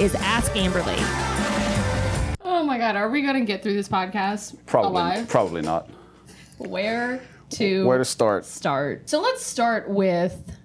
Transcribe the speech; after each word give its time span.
is 0.00 0.14
Ask 0.16 0.52
Amberly. 0.52 0.96
Oh 2.42 2.64
my 2.64 2.78
god, 2.78 2.96
are 2.96 3.08
we 3.10 3.22
gonna 3.22 3.44
get 3.44 3.62
through 3.62 3.74
this 3.74 3.88
podcast 3.88 4.56
Probably, 4.66 4.90
alive? 4.90 5.28
probably 5.28 5.62
not. 5.62 5.88
Where 6.58 7.20
to 7.50 7.86
Where 7.86 7.98
to 7.98 8.04
start? 8.04 8.44
start? 8.44 9.08
So 9.08 9.20
let's 9.20 9.44
start 9.44 9.88
with 9.88 10.56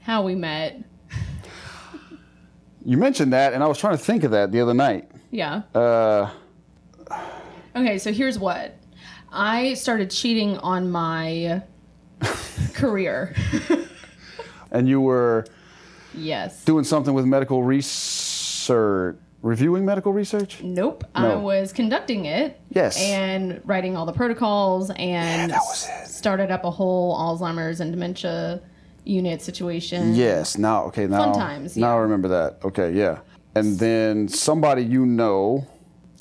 how 0.00 0.22
we 0.22 0.34
met. 0.34 0.80
You 2.84 2.96
mentioned 2.98 3.32
that, 3.32 3.52
and 3.54 3.62
I 3.62 3.66
was 3.66 3.78
trying 3.78 3.96
to 3.96 4.02
think 4.02 4.24
of 4.24 4.30
that 4.32 4.52
the 4.52 4.60
other 4.60 4.74
night. 4.74 5.10
Yeah. 5.30 5.62
Uh, 5.74 6.30
Okay, 7.76 7.98
so 7.98 8.12
here's 8.12 8.38
what. 8.38 8.76
I 9.32 9.74
started 9.74 10.08
cheating 10.08 10.58
on 10.58 10.92
my 10.92 11.60
career. 12.74 13.34
and 14.70 14.88
you 14.88 15.00
were 15.00 15.44
yes. 16.14 16.64
doing 16.64 16.84
something 16.84 17.12
with 17.14 17.24
medical 17.24 17.64
research, 17.64 18.33
reviewing 19.44 19.84
medical 19.84 20.12
research. 20.12 20.62
Nope. 20.62 21.04
I 21.14 21.34
was 21.34 21.72
conducting 21.72 22.24
it. 22.24 22.58
Yes. 22.70 22.98
And 22.98 23.60
writing 23.64 23.96
all 23.96 24.06
the 24.06 24.12
protocols 24.12 24.90
and 24.96 25.52
it. 25.52 26.08
started 26.08 26.50
up 26.50 26.64
a 26.64 26.70
whole 26.70 27.16
Alzheimer's 27.16 27.80
and 27.80 27.92
dementia 27.92 28.62
unit 29.04 29.42
situation. 29.42 30.14
Yes. 30.14 30.56
Now, 30.56 30.84
okay. 30.84 31.06
Now, 31.06 31.32
times, 31.34 31.76
Now 31.76 31.88
yeah. 31.88 31.94
I 31.94 31.98
remember 31.98 32.28
that. 32.28 32.58
Okay. 32.64 32.92
Yeah. 32.92 33.18
And 33.54 33.78
then 33.78 34.28
somebody 34.28 34.82
you 34.82 35.04
know. 35.04 35.66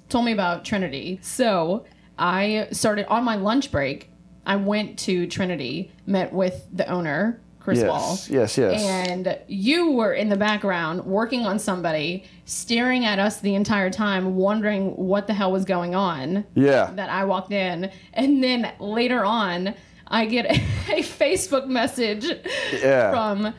told 0.10 0.26
me 0.26 0.34
about 0.34 0.66
Trinity. 0.66 1.20
So 1.22 1.86
I 2.20 2.68
started 2.72 3.08
on 3.08 3.24
my 3.24 3.36
lunch 3.36 3.72
break. 3.72 4.10
I 4.46 4.58
went 4.58 5.00
to 5.00 5.26
Trinity, 5.28 5.92
met 6.06 6.34
with 6.34 6.68
the 6.74 6.86
owner, 6.90 7.40
Chris 7.64 7.82
Wall. 7.82 8.10
Yes. 8.12 8.30
Yes. 8.30 8.58
Yes. 8.58 8.84
And 9.10 9.40
you 9.48 9.92
were 9.92 10.14
in 10.14 10.28
the 10.28 10.36
background 10.36 11.06
working 11.06 11.46
on 11.46 11.58
somebody, 11.60 12.26
staring 12.44 13.06
at 13.06 13.20
us 13.20 13.40
the 13.40 13.56
entire 13.56 13.90
time, 13.90 14.36
wondering 14.36 14.90
what 14.98 15.28
the 15.28 15.34
hell 15.34 15.52
was 15.52 15.64
going 15.64 15.96
on. 15.96 16.46
yeah. 16.56 16.92
That 16.96 17.10
I 17.10 17.24
walked 17.24 17.54
in. 17.54 17.90
And 18.14 18.44
then 18.44 18.74
later 18.80 19.24
on, 19.24 19.76
I 20.08 20.26
get 20.26 20.46
a, 20.52 21.02
Facebook 21.04 21.68
message 21.68 22.26
Yeah. 22.74 23.12
from 23.12 23.54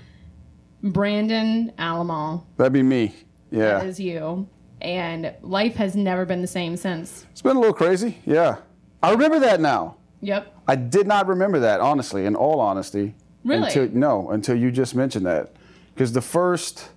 Brandon 0.83 1.73
Alamo. 1.79 2.47
That'd 2.59 2.75
be 2.75 2.83
me. 2.83 3.15
Yeah. 3.51 3.79
That 3.79 3.87
is 3.87 3.99
you. 3.99 4.47
And 4.83 5.33
life 5.41 5.77
has 5.77 5.97
never 5.97 6.27
been 6.27 6.43
the 6.43 6.47
same 6.47 6.77
since. 6.77 7.25
It's 7.33 7.41
been 7.41 7.57
a 7.57 7.61
little 7.61 7.75
crazy. 7.75 8.19
Yeah. 8.27 8.57
I 9.03 9.13
remember 9.13 9.39
that 9.41 9.61
now. 9.63 9.97
Yep. 10.21 10.55
I 10.69 10.77
did 10.77 11.07
not 11.07 11.27
remember 11.27 11.61
that, 11.61 11.81
honestly, 11.81 12.27
in 12.27 12.35
all 12.35 12.61
honesty. 12.61 13.15
Really? 13.45 13.67
Until, 13.69 13.89
no, 13.91 14.31
until 14.31 14.57
you 14.57 14.71
just 14.71 14.95
mentioned 14.95 15.27
that. 15.27 15.53
Because 15.95 16.13
the 16.13 16.21
first, 16.23 16.89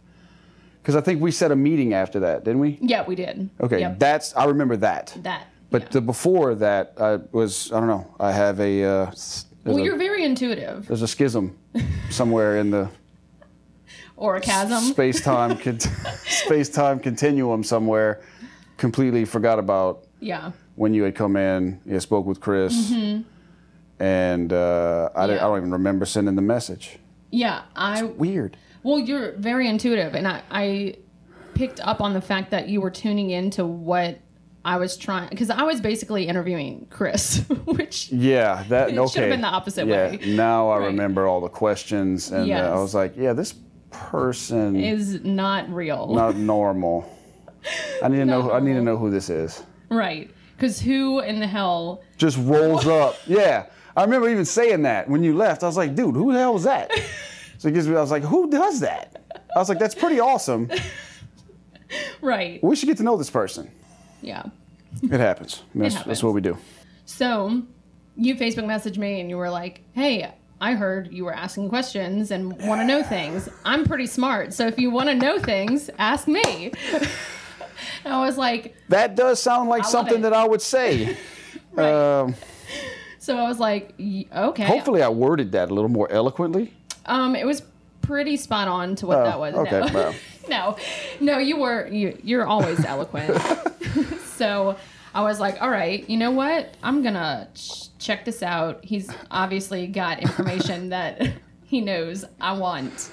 because 0.82 0.96
I 0.96 1.02
think 1.02 1.22
we 1.22 1.32
set 1.32 1.52
a 1.52 1.56
meeting 1.56 1.94
after 1.94 2.20
that, 2.22 2.44
didn't 2.46 2.60
we? 2.60 2.78
Yeah, 2.82 3.04
we 3.06 3.16
did. 3.16 3.50
Okay, 3.62 3.80
Yep. 3.82 4.00
that's, 4.00 4.36
I 4.36 4.46
remember 4.46 4.78
that. 4.78 5.16
that. 5.24 5.48
But 5.70 5.82
yeah. 5.84 5.88
the 5.92 6.02
before 6.02 6.56
that, 6.56 6.94
I 7.00 7.18
was, 7.32 7.72
I 7.74 7.80
don't 7.80 7.90
know, 7.90 8.08
I 8.20 8.32
have 8.32 8.60
a, 8.62 8.84
uh, 8.84 9.12
well, 9.66 9.78
a 9.78 9.84
you're 9.84 9.98
very 9.98 10.24
intuitive. 10.24 10.88
there's 10.88 11.02
a 11.02 11.08
schism 11.08 11.58
somewhere 12.10 12.58
in 12.58 12.72
the 12.72 12.90
Or 14.16 14.38
a 14.38 14.42
chasm. 14.42 14.80
space 14.84 15.22
time 15.22 15.60
space 16.26 16.70
time 16.70 17.00
continuum 17.00 17.64
somewhere. 17.64 18.22
Completely 18.78 19.26
forgot 19.26 19.60
about 19.60 20.06
yeah. 20.22 20.52
when 20.76 20.94
you 20.94 21.04
had 21.04 21.16
come 21.16 21.36
in. 21.36 21.82
You 21.86 22.00
spoke 22.00 22.26
with 22.26 22.40
Chris, 22.40 22.94
and 24.00 24.52
uh, 24.54 25.10
I. 25.16 25.26
Yeah. 25.26 25.36
I 25.36 25.40
don't 25.40 25.58
even 25.58 25.72
remember 25.72 26.06
sending 26.06 26.36
the 26.36 26.42
message. 26.42 26.98
Yeah. 27.32 27.64
I 27.76 28.04
Weird. 28.04 28.58
well, 28.84 29.00
you're 29.00 29.34
very 29.34 29.68
intuitive, 29.68 30.16
and 30.16 30.28
I, 30.28 30.42
I 30.52 30.96
picked 31.54 31.80
up 31.82 32.02
on 32.02 32.14
the 32.14 32.22
fact 32.22 32.52
that 32.52 32.70
you 32.70 32.80
were 32.82 32.92
tuning 32.92 33.30
into 33.32 33.66
what 33.66 34.20
I 34.64 34.78
was 34.78 34.96
trying 34.98 35.30
because 35.30 35.50
I 35.50 35.64
was 35.64 35.82
basically 35.82 36.28
interviewing 36.28 36.88
Chris, 36.90 37.40
which 37.66 38.12
Yeah, 38.12 38.64
that 38.70 38.90
okay. 38.98 39.08
should've 39.14 39.30
been 39.30 39.42
the 39.42 39.48
opposite 39.48 39.88
yeah, 39.88 40.12
way. 40.12 40.20
Now 40.36 40.70
I 40.70 40.80
Right. 40.80 40.86
remember 40.88 41.26
all 41.28 41.42
the 41.42 41.50
questions, 41.50 42.32
and 42.32 42.52
uh, 42.52 42.56
I 42.56 42.80
was 42.80 42.94
like, 42.96 43.16
yeah, 43.18 43.34
this 43.34 43.56
person 43.92 44.76
is 44.76 45.24
not 45.24 45.70
real. 45.70 46.14
not 46.14 46.36
normal. 46.36 47.10
I 48.04 48.08
need 48.08 48.18
to 48.18 48.26
know. 48.26 48.52
I 48.52 48.60
need 48.60 48.74
to 48.74 48.82
know 48.82 48.96
who 48.98 49.10
this 49.10 49.30
is. 49.30 49.64
Right. 49.90 50.30
Because 50.56 50.80
who 50.80 51.20
in 51.20 51.40
the 51.40 51.48
hell? 51.48 52.02
Just 52.18 52.38
rolls 52.38 52.88
up. 52.88 53.16
Yeah, 53.28 53.66
I 53.98 54.04
remember 54.04 54.30
even 54.30 54.46
saying 54.46 54.84
that 54.84 55.10
when 55.10 55.24
you 55.24 55.36
left. 55.36 55.64
I 55.64 55.66
was 55.68 55.76
like, 55.76 55.96
dude, 55.96 56.16
who 56.16 56.32
the 56.32 56.40
hell 56.40 56.54
was 56.54 56.64
that? 56.64 56.90
So 57.60 57.70
it 57.70 57.74
gives 57.74 57.88
me. 57.88 57.96
I 57.96 58.02
was 58.02 58.12
like, 58.12 58.22
who 58.22 58.52
does 58.52 58.82
that? 58.82 59.20
I 59.56 59.58
was 59.58 59.68
like, 59.68 59.80
that's 59.80 59.96
pretty 59.96 60.20
awesome. 60.20 60.70
Right. 62.22 62.64
We 62.64 62.76
should 62.76 62.88
get 62.88 62.98
to 62.98 63.04
know 63.04 63.18
this 63.18 63.30
person. 63.30 63.72
Yeah. 64.22 64.44
It 65.02 65.20
happens. 65.20 65.64
That's, 65.74 65.94
happens. 65.96 66.08
that's 66.08 66.24
what 66.24 66.34
we 66.34 66.42
do. 66.42 66.58
So 67.06 67.64
you 68.16 68.36
Facebook 68.36 68.66
messaged 68.66 68.98
me 68.98 69.22
and 69.22 69.30
you 69.30 69.38
were 69.38 69.50
like, 69.50 69.82
hey, 69.94 70.34
I 70.60 70.74
heard 70.74 71.12
you 71.14 71.24
were 71.26 71.34
asking 71.34 71.70
questions 71.70 72.32
and 72.32 72.60
want 72.68 72.82
to 72.82 72.86
know 72.86 73.04
things. 73.16 73.48
I'm 73.64 73.86
pretty 73.86 74.06
smart. 74.08 74.54
So 74.54 74.68
if 74.68 74.78
you 74.78 74.92
want 74.92 75.10
to 75.10 75.16
know 75.16 75.40
things, 75.40 75.90
ask 75.98 76.28
me. 76.28 76.72
I 78.06 78.26
was 78.26 78.38
like, 78.38 78.76
That 78.90 79.16
does 79.16 79.42
sound 79.42 79.70
like 79.70 79.86
something 79.86 80.20
it. 80.20 80.22
that 80.24 80.34
I 80.34 80.46
would 80.46 80.62
say. 80.62 81.18
Right. 81.72 82.20
Um, 82.22 82.36
so 83.28 83.36
I 83.38 83.46
was 83.46 83.60
like, 83.60 83.94
okay. 84.00 84.64
hopefully, 84.64 85.04
I 85.04 85.10
worded 85.10 85.52
that 85.52 85.70
a 85.70 85.74
little 85.74 85.90
more 85.90 86.10
eloquently. 86.10 86.74
Um, 87.06 87.36
it 87.36 87.46
was 87.46 87.62
pretty 88.02 88.38
spot 88.38 88.70
on 88.70 88.96
to 88.96 89.06
what 89.06 89.18
Oh, 89.20 89.24
that 89.26 89.38
was. 89.38 89.54
okay, 89.54 89.82
no. 89.92 90.16
no, 90.50 90.78
no, 91.20 91.38
you 91.38 91.58
were 91.58 91.88
you. 91.88 92.18
You're 92.24 92.48
always 92.48 92.86
eloquent. 92.86 93.38
so 94.38 94.78
I 95.14 95.24
was 95.24 95.42
like, 95.42 95.62
all 95.62 95.70
right, 95.70 96.10
you 96.10 96.16
know 96.16 96.32
what? 96.32 96.74
I'm 96.82 97.04
gonna 97.04 97.50
ch- 97.54 97.90
check 98.00 98.24
this 98.24 98.42
out. 98.42 98.80
He's 98.86 99.12
obviously 99.30 99.88
got 99.88 100.22
information 100.22 100.88
that 100.90 101.34
he 101.66 101.82
knows 101.82 102.24
I 102.40 102.54
want. 102.54 103.12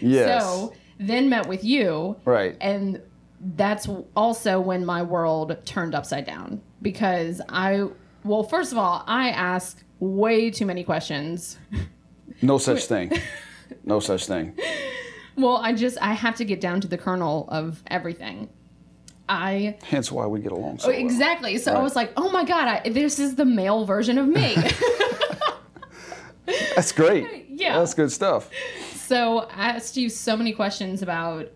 Yes. 0.00 0.44
So 0.44 0.74
then 1.00 1.28
met 1.28 1.48
with 1.48 1.64
you. 1.64 2.14
Right. 2.24 2.56
And 2.60 3.02
that's 3.56 3.88
also 4.14 4.60
when 4.60 4.86
my 4.86 5.02
world 5.02 5.56
turned 5.64 5.96
upside 5.96 6.24
down 6.24 6.62
because 6.82 7.40
I, 7.48 7.88
well, 8.26 8.42
first 8.42 8.72
of 8.72 8.78
all, 8.78 9.04
I 9.06 9.30
ask 9.30 9.82
way 9.98 10.50
too 10.50 10.66
many 10.66 10.84
questions. 10.84 11.58
No 12.42 12.58
such 12.58 12.84
thing. 12.84 13.12
No 13.84 14.00
such 14.00 14.26
thing. 14.26 14.56
Well, 15.36 15.56
I 15.56 15.72
just 15.72 15.98
I 16.00 16.12
have 16.12 16.36
to 16.36 16.44
get 16.44 16.60
down 16.60 16.80
to 16.82 16.88
the 16.88 16.98
kernel 16.98 17.48
of 17.50 17.82
everything. 17.86 18.48
I 19.28 19.76
Hence 19.82 20.12
why 20.12 20.26
we 20.26 20.40
get 20.40 20.52
along 20.52 20.78
so 20.78 20.88
oh, 20.88 20.90
well. 20.90 21.00
exactly. 21.00 21.58
So 21.58 21.72
I 21.72 21.82
was 21.82 21.96
like, 21.96 22.12
"Oh 22.16 22.30
my 22.30 22.44
god, 22.44 22.68
I, 22.68 22.88
this 22.88 23.18
is 23.18 23.34
the 23.34 23.44
male 23.44 23.84
version 23.84 24.18
of 24.18 24.28
me." 24.28 24.56
That's 26.74 26.92
great. 26.92 27.46
Yeah. 27.48 27.78
That's 27.78 27.94
good 27.94 28.12
stuff. 28.12 28.50
so 28.94 29.40
I 29.40 29.70
asked 29.70 29.96
you 29.96 30.08
so 30.08 30.36
many 30.36 30.52
questions 30.52 31.02
about 31.02 31.48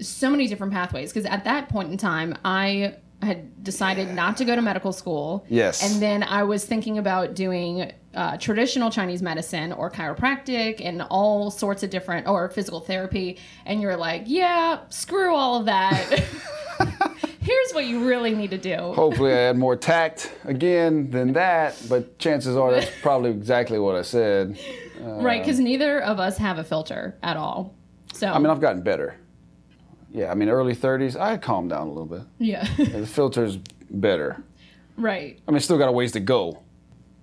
so 0.00 0.30
many 0.30 0.46
different 0.46 0.72
pathways 0.72 1.12
because 1.12 1.26
at 1.26 1.44
that 1.44 1.68
point 1.68 1.90
in 1.90 1.98
time, 1.98 2.36
I 2.44 2.96
had 3.22 3.62
decided 3.62 4.12
not 4.12 4.36
to 4.38 4.44
go 4.44 4.56
to 4.56 4.62
medical 4.62 4.92
school. 4.92 5.44
Yes. 5.48 5.82
And 5.82 6.02
then 6.02 6.22
I 6.22 6.42
was 6.42 6.64
thinking 6.64 6.98
about 6.98 7.34
doing 7.34 7.92
uh, 8.14 8.36
traditional 8.36 8.90
Chinese 8.90 9.22
medicine 9.22 9.72
or 9.72 9.90
chiropractic 9.90 10.84
and 10.84 11.02
all 11.02 11.50
sorts 11.50 11.82
of 11.82 11.90
different, 11.90 12.26
or 12.26 12.48
physical 12.50 12.80
therapy. 12.80 13.38
And 13.64 13.80
you're 13.80 13.96
like, 13.96 14.24
yeah, 14.26 14.80
screw 14.88 15.34
all 15.34 15.60
of 15.60 15.66
that. 15.66 16.24
Here's 17.40 17.72
what 17.72 17.86
you 17.86 18.06
really 18.06 18.34
need 18.34 18.50
to 18.50 18.58
do. 18.58 18.76
Hopefully, 18.76 19.32
I 19.32 19.36
had 19.36 19.58
more 19.58 19.76
tact 19.76 20.32
again 20.44 21.10
than 21.10 21.32
that, 21.32 21.80
but 21.88 22.18
chances 22.18 22.56
are 22.56 22.70
that's 22.70 22.90
probably 23.02 23.30
exactly 23.30 23.78
what 23.78 23.96
I 23.96 24.02
said. 24.02 24.58
right. 25.00 25.42
Because 25.42 25.58
neither 25.58 26.00
of 26.00 26.20
us 26.20 26.38
have 26.38 26.58
a 26.58 26.64
filter 26.64 27.16
at 27.22 27.36
all. 27.36 27.74
So, 28.12 28.28
I 28.28 28.38
mean, 28.38 28.48
I've 28.48 28.60
gotten 28.60 28.82
better. 28.82 29.16
Yeah, 30.12 30.30
I 30.30 30.34
mean, 30.34 30.48
early 30.50 30.76
30s, 30.76 31.18
I 31.18 31.36
calmed 31.38 31.70
down 31.70 31.86
a 31.86 31.90
little 31.90 32.06
bit. 32.06 32.22
yeah. 32.38 32.66
The 32.76 33.06
filter's 33.06 33.56
better. 33.90 34.42
right. 34.96 35.38
I 35.48 35.50
mean, 35.50 35.60
still 35.60 35.78
got 35.78 35.88
a 35.88 35.92
ways 35.92 36.12
to 36.12 36.20
go, 36.20 36.62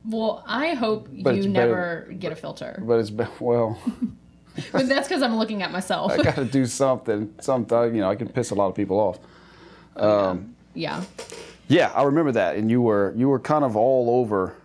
Well, 0.10 0.44
I 0.48 0.74
hope 0.74 1.08
But 1.22 1.36
you 1.36 1.48
never 1.50 2.08
get 2.18 2.32
a 2.32 2.36
filter. 2.36 2.82
but 2.86 3.00
it's, 3.00 3.12
well, 3.40 3.78
But 4.72 4.88
that's 4.90 5.08
because 5.08 5.22
I'm 5.22 5.38
looking 5.38 5.62
at 5.62 5.72
myself. 5.72 6.12
I 6.12 6.18
got 6.24 6.36
to 6.36 6.44
do 6.46 6.66
something. 6.66 7.34
Something, 7.40 7.96
you 7.96 8.02
know, 8.02 8.10
I 8.10 8.16
can 8.16 8.28
piss 8.28 8.50
a 8.52 8.56
lot 8.56 8.68
of 8.68 8.76
people 8.76 8.98
off. 9.00 9.20
yeah. 10.74 11.04
Yeah, 11.68 11.92
I 11.96 12.04
remember 12.04 12.32
that, 12.32 12.56
and 12.56 12.70
you 12.72 12.82
were 12.82 13.14
you 13.16 13.30
were 13.30 13.40
kind 13.40 13.64
of 13.64 13.76
all 13.78 14.20
over 14.20 14.56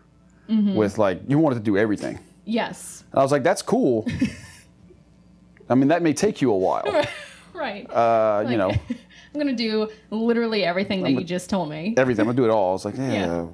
Mm-hmm. 0.49 0.75
with 0.75 0.99
like 0.99 1.21
you 1.27 1.39
wanted 1.39 1.55
to 1.57 1.61
do 1.63 1.77
everything. 1.79 2.19
Yes. 2.45 3.03
And 3.13 3.19
I 3.21 3.23
was 3.23 3.33
like, 3.33 3.43
that's 3.43 3.63
cool. 3.63 4.07
I 5.71 5.75
mean, 5.75 5.89
that 5.89 6.03
may 6.03 6.13
take 6.13 6.43
you 6.43 6.51
a 6.51 6.57
while. 6.57 6.85
Right. 7.65 7.91
Uh, 7.91 8.47
you 8.49 8.57
know, 8.59 8.71
I'm 9.35 9.41
gonna 9.41 9.55
do 9.55 9.89
literally 10.11 10.65
everything 10.65 11.03
that 11.03 11.13
you 11.13 11.25
just 11.25 11.49
told 11.49 11.71
me. 11.71 11.95
everything. 11.97 12.21
I'm 12.23 12.27
gonna 12.27 12.37
do 12.37 12.45
it 12.45 12.51
all. 12.51 12.75
It's 12.75 12.85
like, 12.85 12.97
yeah, 12.97 13.47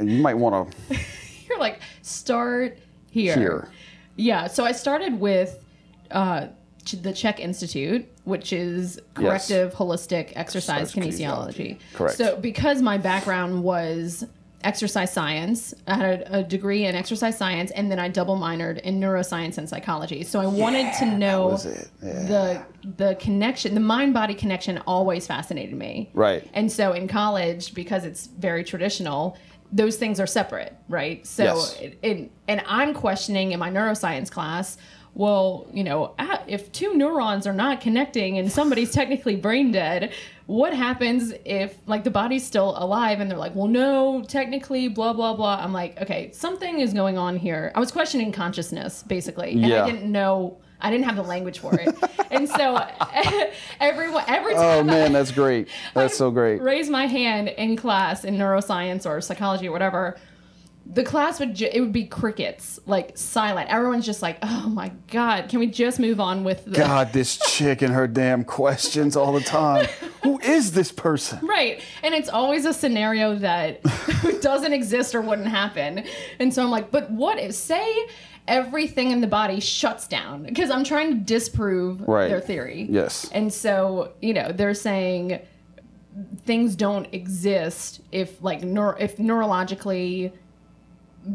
you 0.00 0.22
might 0.22 0.34
want 0.34 0.72
to 0.88 0.98
You're 1.48 1.58
like, 1.58 1.80
start 2.02 2.78
here. 3.10 3.36
hear. 3.38 3.68
Yeah. 4.16 4.46
So 4.48 4.64
I 4.64 4.72
started 4.72 5.20
with 5.20 5.62
uh, 6.10 6.48
the 7.02 7.12
CHEK 7.12 7.40
Institute, 7.40 8.06
which 8.24 8.52
is 8.52 8.98
corrective 9.14 9.74
holistic 9.74 10.32
exercise 10.34 10.94
Exercise 10.94 10.94
kinesiology. 10.94 11.54
kinesiology. 11.76 11.78
Correct. 11.94 12.16
So 12.16 12.36
because 12.36 12.80
my 12.82 12.96
background 12.98 13.62
was 13.62 14.24
exercise 14.64 15.12
science, 15.12 15.72
I 15.86 15.94
had 15.94 16.20
a, 16.22 16.38
a 16.38 16.42
degree 16.42 16.84
in 16.84 16.94
exercise 16.94 17.38
science, 17.38 17.70
and 17.72 17.90
then 17.90 17.98
I 17.98 18.08
double 18.08 18.36
minored 18.36 18.80
in 18.80 18.98
neuroscience 19.00 19.56
and 19.58 19.68
psychology. 19.68 20.24
So 20.24 20.40
I 20.40 20.46
wanted 20.46 20.92
to 20.98 21.06
know. 21.06 21.58
Yeah. 22.02 22.22
the 22.26 22.66
the 22.96 23.16
connection, 23.20 23.74
the 23.74 23.80
mind 23.80 24.14
body 24.14 24.34
connection, 24.34 24.78
always 24.86 25.26
fascinated 25.26 25.76
me. 25.76 26.10
Right. 26.14 26.48
And 26.54 26.70
so 26.70 26.92
in 26.92 27.06
college, 27.08 27.74
because 27.74 28.04
it's 28.04 28.26
very 28.26 28.64
traditional, 28.64 29.36
those 29.72 29.96
things 29.96 30.18
are 30.18 30.26
separate, 30.26 30.74
right? 30.88 31.26
So, 31.26 31.44
Yes. 31.44 31.78
it, 31.80 31.98
it, 32.02 32.30
and 32.48 32.62
I'm 32.66 32.94
questioning 32.94 33.52
in 33.52 33.58
my 33.60 33.70
neuroscience 33.70 34.30
class, 34.30 34.78
well, 35.14 35.66
you 35.72 35.84
know, 35.84 36.14
if 36.46 36.70
two 36.72 36.94
neurons 36.94 37.46
are 37.46 37.52
not 37.52 37.80
connecting 37.80 38.38
and 38.38 38.50
somebody's 38.50 38.92
technically 39.00 39.36
brain 39.36 39.72
dead, 39.72 40.12
what 40.48 40.72
happens 40.72 41.34
if 41.44 41.76
like 41.86 42.04
the 42.04 42.10
body's 42.10 42.42
still 42.44 42.72
alive 42.78 43.20
and 43.20 43.30
they're 43.30 43.36
like, 43.36 43.54
well, 43.54 43.68
no, 43.68 44.22
technically, 44.26 44.88
blah 44.88 45.12
blah 45.12 45.34
blah. 45.36 45.60
I'm 45.62 45.74
like, 45.74 46.00
okay, 46.00 46.30
something 46.32 46.80
is 46.80 46.94
going 46.94 47.18
on 47.18 47.36
here. 47.36 47.70
I 47.74 47.80
was 47.80 47.92
questioning 47.92 48.32
consciousness 48.32 49.02
basically, 49.02 49.50
and 49.52 49.60
Yeah. 49.60 49.84
I 49.84 49.90
didn't 49.90 50.10
know. 50.10 50.56
I 50.80 50.90
didn't 50.90 51.04
have 51.06 51.16
the 51.16 51.22
language 51.22 51.58
for 51.58 51.74
it, 51.78 51.94
and 52.30 52.48
so 52.48 52.82
everyone 53.78 54.24
every 54.28 54.54
oh, 54.54 54.56
time 54.56 54.64
Oh 54.76 54.78
I- 54.80 54.82
man, 54.84 55.12
that's 55.12 55.32
great. 55.32 55.68
That's 55.94 56.16
so 56.16 56.30
great. 56.30 56.62
raise 56.62 56.88
my 56.88 57.06
hand 57.06 57.48
in 57.48 57.76
class 57.76 58.24
in 58.24 58.36
neuroscience 58.36 59.04
or 59.04 59.20
psychology 59.20 59.68
or 59.68 59.72
whatever, 59.72 60.16
the 60.90 61.04
class 61.04 61.38
would 61.38 61.54
ju- 61.54 61.68
it 61.70 61.80
would 61.82 61.92
be 61.92 62.06
crickets, 62.06 62.80
like 62.86 63.16
silent. 63.18 63.68
Everyone's 63.68 64.06
just 64.06 64.22
like, 64.22 64.38
"Oh 64.42 64.68
my 64.70 64.90
god, 65.10 65.48
can 65.50 65.58
we 65.60 65.66
just 65.66 66.00
move 66.00 66.18
on 66.18 66.44
with 66.44 66.64
the 66.64 66.70
God, 66.70 67.12
this 67.12 67.36
chick 67.52 67.82
and 67.82 67.92
her 67.92 68.06
damn 68.06 68.42
questions 68.42 69.14
all 69.14 69.32
the 69.34 69.42
time. 69.42 69.86
Who 70.22 70.40
is 70.40 70.72
this 70.72 70.90
person? 70.90 71.46
Right. 71.46 71.82
And 72.02 72.14
it's 72.14 72.30
always 72.30 72.64
a 72.64 72.72
scenario 72.72 73.34
that 73.36 73.80
doesn't 74.40 74.72
exist 74.72 75.14
or 75.14 75.20
wouldn't 75.20 75.48
happen. 75.48 76.04
And 76.38 76.52
so 76.54 76.62
I'm 76.62 76.70
like, 76.70 76.90
but 76.90 77.10
what 77.10 77.38
if, 77.38 77.54
say, 77.54 77.94
everything 78.46 79.10
in 79.10 79.20
the 79.20 79.26
body 79.26 79.60
shuts 79.60 80.08
down? 80.08 80.44
Because 80.44 80.70
I'm 80.70 80.84
trying 80.84 81.10
to 81.10 81.18
disprove 81.20 82.00
Right. 82.08 82.28
their 82.28 82.40
theory. 82.40 82.86
Yes. 82.88 83.28
And 83.32 83.52
so, 83.52 84.12
you 84.22 84.32
know, 84.32 84.52
they're 84.52 84.72
saying 84.74 85.40
things 86.44 86.74
don't 86.74 87.12
exist 87.12 88.00
if, 88.10 88.42
like, 88.42 88.62
neur- 88.62 88.96
if 88.98 89.18
neurologically 89.18 90.32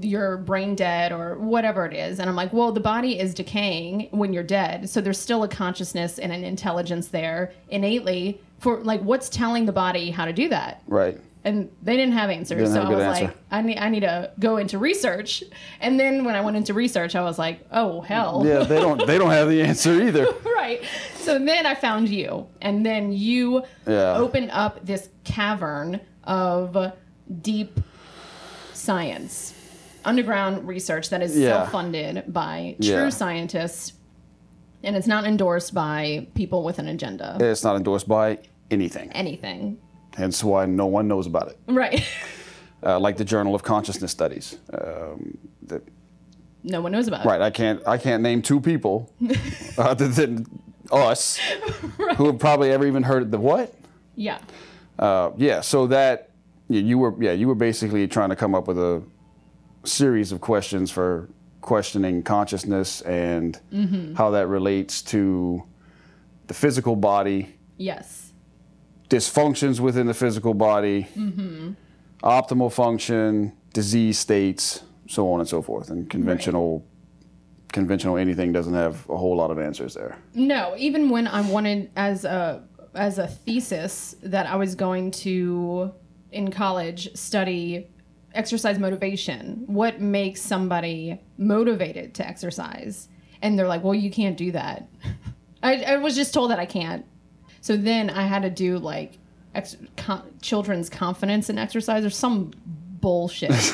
you're 0.01 0.37
brain 0.37 0.75
dead 0.75 1.11
or 1.11 1.35
whatever 1.37 1.85
it 1.85 1.93
is. 1.93 2.19
And 2.19 2.29
I'm 2.29 2.35
like, 2.35 2.51
well, 2.53 2.71
the 2.71 2.79
body 2.79 3.19
is 3.19 3.33
decaying 3.33 4.07
when 4.11 4.33
you're 4.33 4.43
dead. 4.43 4.89
So 4.89 5.01
there's 5.01 5.19
still 5.19 5.43
a 5.43 5.47
consciousness 5.47 6.17
and 6.19 6.31
an 6.31 6.43
intelligence 6.43 7.09
there 7.09 7.51
innately 7.69 8.41
for 8.59 8.81
like 8.81 9.01
what's 9.01 9.29
telling 9.29 9.65
the 9.65 9.71
body 9.73 10.09
how 10.11 10.25
to 10.25 10.33
do 10.33 10.49
that. 10.49 10.81
Right. 10.87 11.19
And 11.45 11.69
they 11.81 11.97
didn't 11.97 12.13
have 12.13 12.29
answers. 12.29 12.57
Didn't 12.69 12.73
so 12.73 12.79
have 12.81 12.89
I 12.89 12.95
was 13.09 13.19
good 13.19 13.25
like. 13.27 13.37
I 13.51 13.61
need 13.61 13.77
I 13.77 13.89
need 13.89 13.99
to 13.99 14.31
go 14.39 14.55
into 14.55 14.77
research. 14.77 15.43
And 15.81 15.99
then 15.99 16.23
when 16.23 16.35
I 16.35 16.41
went 16.41 16.55
into 16.55 16.73
research, 16.73 17.15
I 17.15 17.21
was 17.21 17.37
like, 17.37 17.59
oh 17.71 17.99
hell. 17.99 18.43
Yeah, 18.45 18.63
they 18.63 18.79
don't 18.79 19.05
they 19.05 19.17
don't 19.17 19.31
have 19.31 19.49
the 19.49 19.61
answer 19.61 20.01
either. 20.01 20.25
right. 20.45 20.81
So 21.15 21.37
then 21.37 21.65
I 21.65 21.75
found 21.75 22.07
you, 22.07 22.47
and 22.61 22.85
then 22.85 23.11
you 23.11 23.63
Yeah. 23.85 24.15
opened 24.15 24.51
up 24.51 24.85
this 24.85 25.09
cavern 25.25 25.99
of 26.23 26.93
deep 27.41 27.77
science, 28.73 29.53
underground 30.05 30.67
research 30.67 31.09
that 31.09 31.21
is 31.21 31.37
Yeah. 31.37 31.49
self-funded 31.49 32.31
by 32.33 32.75
true 32.81 32.89
Yeah. 32.89 33.09
scientists, 33.09 33.93
and 34.83 34.95
it's 34.95 35.07
not 35.07 35.25
endorsed 35.25 35.73
by 35.73 36.27
people 36.35 36.63
with 36.63 36.79
an 36.79 36.87
agenda. 36.87 37.37
It's 37.39 37.63
not 37.63 37.75
endorsed 37.75 38.07
by 38.07 38.39
anything. 38.71 39.11
Anything. 39.11 39.77
Hence 40.15 40.43
why 40.43 40.65
no 40.65 40.85
one 40.85 41.07
knows 41.07 41.25
about 41.27 41.47
it. 41.49 41.57
Right. 41.67 42.03
Uh, 42.85 42.99
like 42.99 43.15
the 43.15 43.23
Journal 43.23 43.55
of 43.55 43.63
Consciousness 43.63 44.11
Studies. 44.11 44.57
Um, 44.73 45.37
the, 45.65 45.81
no 46.65 46.81
one 46.81 46.91
knows 46.91 47.07
about 47.07 47.25
it. 47.25 47.29
right. 47.29 47.39
I 47.39 47.49
can't 47.49 47.81
I 47.87 47.97
can't 47.97 48.21
name 48.21 48.41
two 48.41 48.59
people 48.59 49.09
other 49.77 50.09
than 50.09 50.45
us 50.91 51.39
who 52.17 52.25
have 52.25 52.39
probably 52.39 52.71
ever 52.73 52.85
even 52.85 53.03
heard 53.03 53.21
of 53.21 53.31
the 53.31 53.39
what? 53.39 53.73
Yeah. 54.17 54.39
Uh, 54.99 55.31
yeah. 55.37 55.61
So 55.61 55.87
that 55.87 56.31
you 56.67 56.97
were 56.97 57.13
yeah 57.23 57.31
you 57.31 57.47
were 57.47 57.55
basically 57.55 58.05
trying 58.05 58.31
to 58.31 58.35
come 58.35 58.53
up 58.53 58.67
with 58.67 58.77
a 58.77 59.01
series 59.83 60.31
of 60.31 60.41
questions 60.41 60.91
for 60.91 61.29
questioning 61.61 62.23
consciousness 62.23 63.01
and 63.01 63.59
mm-hmm. 63.71 64.13
how 64.15 64.31
that 64.31 64.47
relates 64.47 65.01
to 65.01 65.63
the 66.47 66.53
physical 66.53 66.95
body, 66.95 67.55
Yes. 67.77 68.33
dysfunctions 69.09 69.79
within 69.79 70.07
the 70.07 70.13
physical 70.13 70.53
body, 70.53 71.07
mm-hmm. 71.15 71.71
optimal 72.21 72.71
function, 72.71 73.53
disease 73.73 74.19
states, 74.19 74.83
so 75.07 75.31
on 75.31 75.39
and 75.39 75.49
so 75.49 75.61
forth. 75.61 75.89
And 75.89 76.09
conventional 76.09 76.85
conventional 77.71 78.17
anything 78.17 78.51
doesn't 78.51 78.75
have 78.75 79.09
a 79.09 79.17
whole 79.17 79.35
lot 79.35 79.49
of 79.49 79.57
answers 79.57 79.95
there. 79.95 80.15
No, 80.35 80.75
even 80.77 81.09
when 81.09 81.27
I 81.27 81.41
wanted 81.41 81.89
as 81.95 82.23
a 82.23 82.63
as 82.93 83.17
a 83.17 83.27
thesis 83.27 84.15
that 84.21 84.45
I 84.45 84.55
was 84.55 84.75
going 84.75 85.09
to 85.11 85.91
in 86.31 86.51
college 86.51 87.15
study 87.15 87.89
exercise 88.33 88.79
motivation. 88.79 89.63
What 89.67 89.99
makes 90.01 90.41
somebody 90.41 91.19
motivated 91.37 92.13
to 92.15 92.27
exercise? 92.27 93.07
And 93.41 93.57
they're 93.57 93.67
like, 93.67 93.83
"Well, 93.83 93.95
you 93.95 94.09
can't 94.11 94.37
do 94.37 94.51
that." 94.51 94.87
I, 95.63 95.83
I 95.83 95.97
was 95.97 96.15
just 96.15 96.33
told 96.33 96.51
that 96.51 96.59
I 96.59 96.65
can't. 96.65 97.05
So 97.61 97.77
then 97.77 98.09
I 98.09 98.23
had 98.23 98.41
to 98.43 98.49
do 98.49 98.77
like 98.77 99.17
ex- 99.55 99.77
con- 99.95 100.29
children's 100.41 100.89
confidence 100.89 101.49
in 101.49 101.57
exercise 101.57 102.03
or 102.05 102.09
some 102.09 102.51
bullshit. 102.99 103.51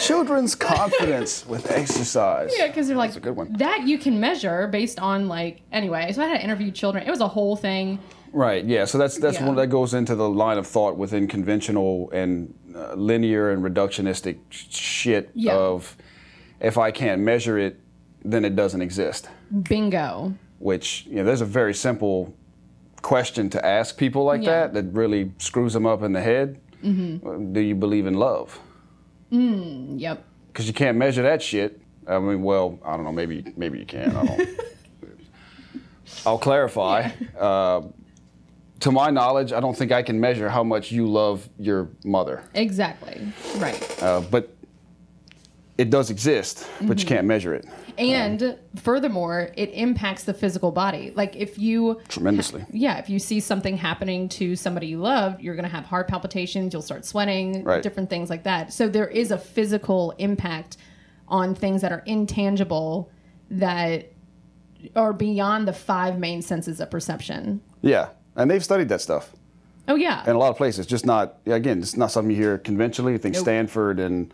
Children's 0.00 0.54
confidence 0.54 1.44
with 1.46 1.70
exercise. 1.70 2.52
Yeah, 2.56 2.68
because 2.68 2.88
they're 2.88 2.96
like 2.96 3.10
That's 3.10 3.18
a 3.18 3.20
good 3.20 3.36
one. 3.36 3.52
that 3.54 3.82
you 3.86 3.98
can 3.98 4.18
measure 4.20 4.66
based 4.68 4.98
on 4.98 5.28
like 5.28 5.60
anyway. 5.70 6.12
So 6.12 6.22
I 6.22 6.26
had 6.26 6.38
to 6.38 6.44
interview 6.44 6.70
children. 6.70 7.06
It 7.06 7.10
was 7.10 7.20
a 7.20 7.28
whole 7.28 7.56
thing. 7.56 7.98
Right. 8.32 8.64
Yeah. 8.64 8.84
So 8.84 8.98
that's 8.98 9.18
that's 9.18 9.38
Yeah. 9.40 9.46
one 9.46 9.56
that 9.56 9.68
goes 9.68 9.94
into 9.94 10.14
the 10.14 10.28
line 10.28 10.58
of 10.58 10.66
thought 10.66 10.96
within 10.96 11.26
conventional 11.28 12.10
and 12.12 12.54
uh, 12.74 12.94
linear 12.94 13.50
and 13.50 13.62
reductionistic 13.62 14.36
shit 14.50 15.30
Yeah. 15.34 15.54
of 15.56 15.96
if 16.60 16.76
I 16.78 16.90
can't 16.90 17.22
measure 17.22 17.58
it, 17.58 17.80
then 18.24 18.44
it 18.44 18.54
doesn't 18.56 18.82
exist. 18.82 19.28
Bingo. 19.68 20.34
Which 20.58 21.06
you 21.08 21.16
know, 21.16 21.24
there's 21.24 21.40
a 21.40 21.46
very 21.46 21.74
simple 21.74 22.34
question 23.02 23.48
to 23.50 23.64
ask 23.64 23.96
people 23.96 24.24
like 24.24 24.42
Yeah. 24.42 24.66
that 24.66 24.74
that 24.74 24.84
really 24.92 25.32
screws 25.38 25.72
them 25.72 25.86
up 25.86 26.02
in 26.02 26.12
the 26.12 26.20
head. 26.20 26.58
Mm-hmm. 26.84 27.52
Do 27.52 27.60
you 27.60 27.74
believe 27.74 28.06
in 28.06 28.14
love? 28.14 28.58
Mm, 29.32 29.98
Yep. 30.00 30.24
Because 30.52 30.66
you 30.66 30.72
can't 30.74 30.96
measure 30.98 31.22
that 31.22 31.40
shit. 31.42 31.80
I 32.06 32.18
mean, 32.18 32.42
well, 32.42 32.78
I 32.84 32.96
don't 32.96 33.04
know. 33.04 33.12
Maybe 33.12 33.44
maybe 33.56 33.78
you 33.78 33.86
can. 33.86 34.14
I 34.16 34.24
don't. 34.24 34.48
I'll 36.26 36.38
clarify. 36.38 37.10
Uh, 37.38 37.82
to 38.80 38.92
my 38.92 39.10
knowledge, 39.10 39.52
I 39.52 39.60
don't 39.60 39.76
think 39.76 39.92
I 39.92 40.02
can 40.02 40.20
measure 40.20 40.48
how 40.48 40.62
much 40.64 40.92
you 40.92 41.06
love 41.06 41.48
your 41.58 41.88
mother. 42.04 42.42
Exactly. 42.54 43.32
Right. 43.56 44.02
Uh, 44.02 44.20
but 44.30 44.54
it 45.76 45.90
does 45.90 46.10
exist, 46.10 46.68
but 46.82 46.98
you 47.00 47.06
can't 47.06 47.24
measure 47.26 47.54
it 47.54 47.64
And 47.98 48.58
furthermore, 48.76 49.50
it 49.56 49.70
impacts 49.70 50.24
the 50.24 50.34
physical 50.34 50.72
body. 50.72 51.12
Like 51.14 51.36
if 51.36 51.56
you 51.58 52.00
tremendously. 52.08 52.64
yeah, 52.72 52.98
if 52.98 53.08
you 53.08 53.18
see 53.20 53.38
something 53.38 53.76
happening 53.76 54.28
to 54.30 54.56
somebody 54.56 54.88
you 54.88 54.98
love, 54.98 55.40
you're 55.40 55.54
going 55.54 55.68
to 55.68 55.74
have 55.76 55.84
heart 55.84 56.08
palpitations, 56.08 56.72
you'll 56.72 56.82
start 56.82 57.04
sweating, 57.04 57.62
Right. 57.62 57.80
different 57.82 58.10
things 58.10 58.28
like 58.28 58.42
that. 58.44 58.72
So 58.72 58.88
there 58.88 59.06
is 59.06 59.30
a 59.30 59.38
physical 59.38 60.14
impact 60.18 60.78
on 61.28 61.54
things 61.54 61.82
that 61.82 61.92
are 61.92 62.02
intangible 62.06 63.10
that 63.50 64.12
are 64.96 65.12
beyond 65.12 65.68
the 65.68 65.72
five 65.72 66.18
main 66.18 66.42
senses 66.42 66.80
of 66.80 66.90
perception. 66.90 67.60
Yeah, 67.82 68.08
and 68.38 68.50
they've 68.50 68.64
studied 68.64 68.88
that 68.88 69.00
stuff 69.02 69.30
Oh 69.86 69.96
yeah. 69.96 70.22
in 70.28 70.34
a 70.34 70.38
lot 70.38 70.50
of 70.50 70.56
places. 70.56 70.86
Just 70.86 71.04
not 71.04 71.36
again, 71.46 71.80
it's 71.80 71.96
not 71.96 72.10
something 72.10 72.30
you 72.34 72.42
hear 72.42 72.56
conventionally. 72.58 73.14
I 73.14 73.18
think 73.18 73.34
Nope. 73.34 73.42
Stanford 73.42 74.00
and 74.00 74.32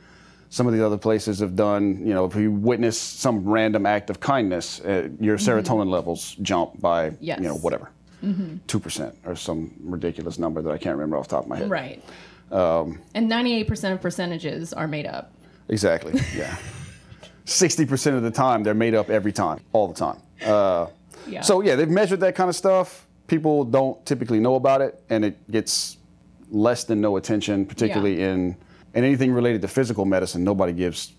some 0.51 0.67
of 0.69 0.73
the 0.75 0.85
other 0.87 0.99
places 0.99 1.41
have 1.41 1.57
done. 1.57 1.99
You 2.07 2.15
know, 2.15 2.25
if 2.27 2.35
you 2.37 2.53
witness 2.53 2.97
some 2.99 3.45
random 3.49 3.87
act 3.87 4.11
of 4.11 4.21
kindness, 4.21 4.81
uh, 4.81 5.09
your 5.21 5.37
serotonin 5.39 5.89
levels 5.91 6.37
jump 6.43 6.81
by 6.81 7.11
Mm-hmm. 7.11 7.25
Yes. 7.25 7.39
you 7.41 7.49
know 7.49 7.57
whatever, 7.57 7.91
2 8.23 8.79
percent 8.81 9.17
or 9.27 9.35
some 9.37 9.73
ridiculous 9.81 10.39
number 10.39 10.63
that 10.63 10.71
I 10.71 10.79
can't 10.79 10.97
remember 10.97 11.17
off 11.17 11.29
the 11.29 11.35
top 11.37 11.45
of 11.45 11.49
my 11.51 11.57
head. 11.59 11.71
Right. 11.71 12.03
Um, 12.53 13.01
and 13.15 13.31
98% 13.31 13.93
of 13.95 14.01
percentages 14.01 14.73
are 14.73 14.87
made 14.87 15.07
up. 15.07 15.33
Exactly. 15.69 16.21
Yeah. 16.37 16.57
Sixty 17.47 17.85
percent 17.85 18.17
of 18.17 18.23
the 18.23 18.31
time, 18.31 18.63
they're 18.63 18.75
made 18.75 18.95
up 18.95 19.11
every 19.11 19.33
time, 19.33 19.61
all 19.73 19.87
the 19.89 19.95
time. 19.95 20.17
Uh, 20.45 20.87
Yeah. 21.27 21.43
So 21.43 21.61
yeah, 21.63 21.77
they've 21.77 21.89
measured 21.91 22.21
that 22.21 22.35
kind 22.35 22.49
of 22.49 22.57
stuff. 22.57 23.07
People 23.27 23.65
don't 23.65 24.05
typically 24.05 24.39
know 24.41 24.55
about 24.57 24.81
it, 24.83 25.03
and 25.11 25.25
it 25.25 25.51
gets 25.51 25.97
less 26.51 26.85
than 26.85 27.01
no 27.01 27.17
attention, 27.17 27.65
particularly 27.67 28.23
in 28.23 28.57
in 28.95 29.03
anything 29.05 29.33
related 29.33 29.61
to 29.63 29.69
physical 29.69 30.05
medicine. 30.05 30.45
Nobody 30.45 30.73
gives 30.73 31.13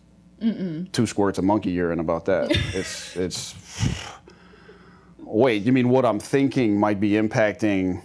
two 0.92 1.06
squirts 1.08 1.38
of 1.40 1.44
monkey 1.44 1.72
urine 1.72 2.00
about 2.00 2.26
that. 2.26 2.52
it's 2.74 3.16
it's. 3.18 3.56
Wait, 5.20 5.64
you 5.64 5.74
mean 5.74 5.90
what 5.90 6.06
I'm 6.06 6.20
thinking 6.20 6.80
might 6.80 7.00
be 7.00 7.12
impacting, 7.12 8.02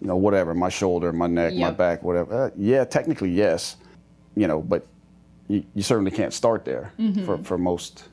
you 0.00 0.06
know, 0.08 0.16
whatever, 0.16 0.54
my 0.54 0.68
shoulder, 0.68 1.12
my 1.12 1.28
neck, 1.28 1.54
my 1.54 1.70
back, 1.70 2.02
whatever? 2.02 2.46
Uh, 2.46 2.50
yeah, 2.56 2.84
technically 2.84 3.30
yes, 3.30 3.76
you 4.34 4.48
know, 4.48 4.60
but 4.60 4.84
you, 5.46 5.62
you 5.74 5.82
certainly 5.82 6.10
can't 6.10 6.32
start 6.34 6.64
there 6.64 6.92
Mm-hmm. 6.98 7.24
for, 7.24 7.38
for 7.38 7.58
most 7.58 8.08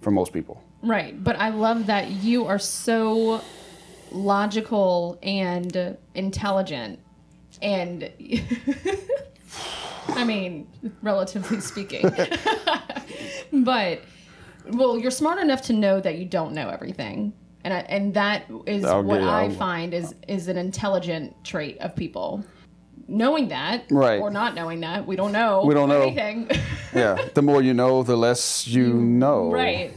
for 0.00 0.10
most 0.10 0.32
people. 0.32 0.62
Right, 0.82 1.22
but 1.22 1.36
I 1.36 1.50
love 1.50 1.86
that 1.86 2.10
you 2.10 2.46
are 2.46 2.58
so 2.58 3.42
logical 4.12 5.18
and 5.22 5.96
intelligent 6.14 6.98
and 7.62 8.10
I 10.08 10.24
mean, 10.24 10.66
relatively 11.02 11.60
speaking. 11.60 12.10
but 13.52 14.00
well, 14.68 14.98
you're 14.98 15.10
smart 15.10 15.38
enough 15.38 15.62
to 15.62 15.72
know 15.72 16.00
that 16.00 16.18
you 16.18 16.24
don't 16.24 16.52
know 16.54 16.68
everything. 16.68 17.32
And 17.64 17.74
I, 17.74 17.78
and 17.80 18.14
that 18.14 18.44
is 18.66 18.84
I'll 18.84 19.02
what 19.02 19.22
I 19.22 19.44
I'll- 19.44 19.50
find 19.50 19.92
is 19.94 20.14
is 20.28 20.48
an 20.48 20.56
intelligent 20.56 21.34
trait 21.44 21.78
of 21.80 21.94
people. 21.94 22.44
Knowing 23.08 23.48
that 23.48 23.84
Right. 23.90 24.20
or 24.20 24.30
not 24.30 24.54
knowing 24.54 24.80
that, 24.80 25.04
we 25.06 25.16
don't 25.16 25.32
know 25.32 25.64
We 25.66 25.74
don't 25.74 25.88
know. 25.88 26.02
anything. 26.02 26.48
Yeah, 26.94 27.16
the 27.34 27.42
more 27.42 27.62
you 27.62 27.72
know, 27.72 28.02
the 28.02 28.16
less 28.16 28.66
you 28.66 28.92
know. 28.94 29.50
Right. 29.52 29.92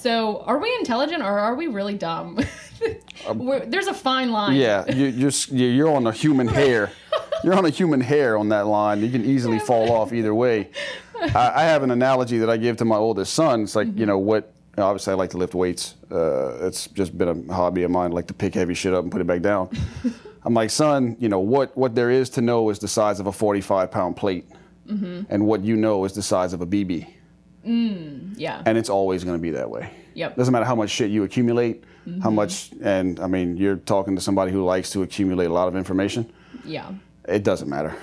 So, 0.00 0.42
are 0.46 0.58
we 0.58 0.72
intelligent 0.78 1.22
or 1.22 1.38
are 1.38 1.56
we 1.56 1.66
really 1.66 1.94
dumb? 1.94 2.38
We're, 3.34 3.66
there's 3.66 3.88
a 3.88 3.94
fine 3.94 4.30
line. 4.30 4.52
Um, 4.52 4.56
Yeah, 4.56 4.94
you, 4.94 5.06
you're 5.06 5.32
you're 5.50 5.70
you're 5.70 5.90
on 5.90 6.06
a 6.06 6.12
human 6.12 6.46
hair. 6.46 6.92
You're 7.44 7.54
on 7.54 7.64
a 7.64 7.70
human 7.70 8.00
hair 8.00 8.36
on 8.36 8.48
that 8.48 8.66
line. 8.66 9.00
You 9.00 9.10
can 9.10 9.24
easily 9.24 9.60
fall 9.60 9.92
off 9.92 10.12
either 10.12 10.34
way. 10.34 10.70
I, 11.20 11.52
I 11.54 11.62
have 11.62 11.84
an 11.84 11.92
analogy 11.92 12.38
that 12.38 12.50
I 12.50 12.56
give 12.56 12.76
to 12.78 12.84
my 12.84 12.96
oldest 12.96 13.32
son. 13.32 13.62
It's 13.62 13.76
like 13.76 13.88
you 13.96 14.06
know 14.06 14.18
what. 14.18 14.52
Obviously, 14.76 15.12
I 15.12 15.16
like 15.16 15.30
to 15.30 15.36
lift 15.38 15.54
weights. 15.54 15.94
Uh, 16.10 16.66
it's 16.66 16.88
just 16.88 17.16
been 17.16 17.48
a 17.48 17.52
hobby 17.54 17.84
of 17.84 17.92
mine. 17.92 18.10
I 18.10 18.14
like 18.14 18.26
to 18.28 18.34
pick 18.34 18.54
heavy 18.54 18.74
shit 18.74 18.92
up 18.92 19.02
and 19.04 19.10
put 19.12 19.20
it 19.20 19.26
back 19.26 19.40
down. 19.42 19.68
I'm 20.44 20.54
like, 20.54 20.70
son, 20.70 21.16
you 21.20 21.28
know 21.28 21.38
what? 21.40 21.76
What 21.76 21.94
there 21.94 22.10
is 22.10 22.28
to 22.30 22.40
know 22.40 22.70
is 22.70 22.78
the 22.80 22.88
size 22.88 23.20
of 23.20 23.26
a 23.28 23.32
45 23.32 23.90
pound 23.90 24.16
plate, 24.16 24.44
and 24.88 25.46
what 25.46 25.62
you 25.64 25.76
know 25.76 26.04
is 26.04 26.12
the 26.14 26.22
size 26.22 26.52
of 26.52 26.60
a 26.60 26.66
BB, 26.66 27.06
Mm, 27.68 28.34
yeah. 28.36 28.62
and 28.64 28.78
it's 28.78 28.88
always 28.88 29.24
going 29.24 29.36
to 29.36 29.42
be 29.42 29.50
that 29.50 29.68
way. 29.68 29.92
Yep. 30.14 30.36
Doesn't 30.36 30.52
matter 30.52 30.64
how 30.64 30.74
much 30.74 30.90
shit 30.90 31.10
you 31.10 31.22
accumulate, 31.24 31.84
how 32.04 32.10
mm-hmm. 32.10 32.34
much, 32.34 32.70
and 32.82 33.20
I 33.20 33.26
mean, 33.26 33.56
you're 33.56 33.76
talking 33.76 34.16
to 34.16 34.22
somebody 34.22 34.50
who 34.50 34.64
likes 34.64 34.90
to 34.90 35.02
accumulate 35.02 35.46
a 35.46 35.52
lot 35.52 35.68
of 35.68 35.76
information. 35.76 36.32
Yeah. 36.64 36.90
It 37.28 37.44
doesn't 37.44 37.68
matter. 37.68 37.94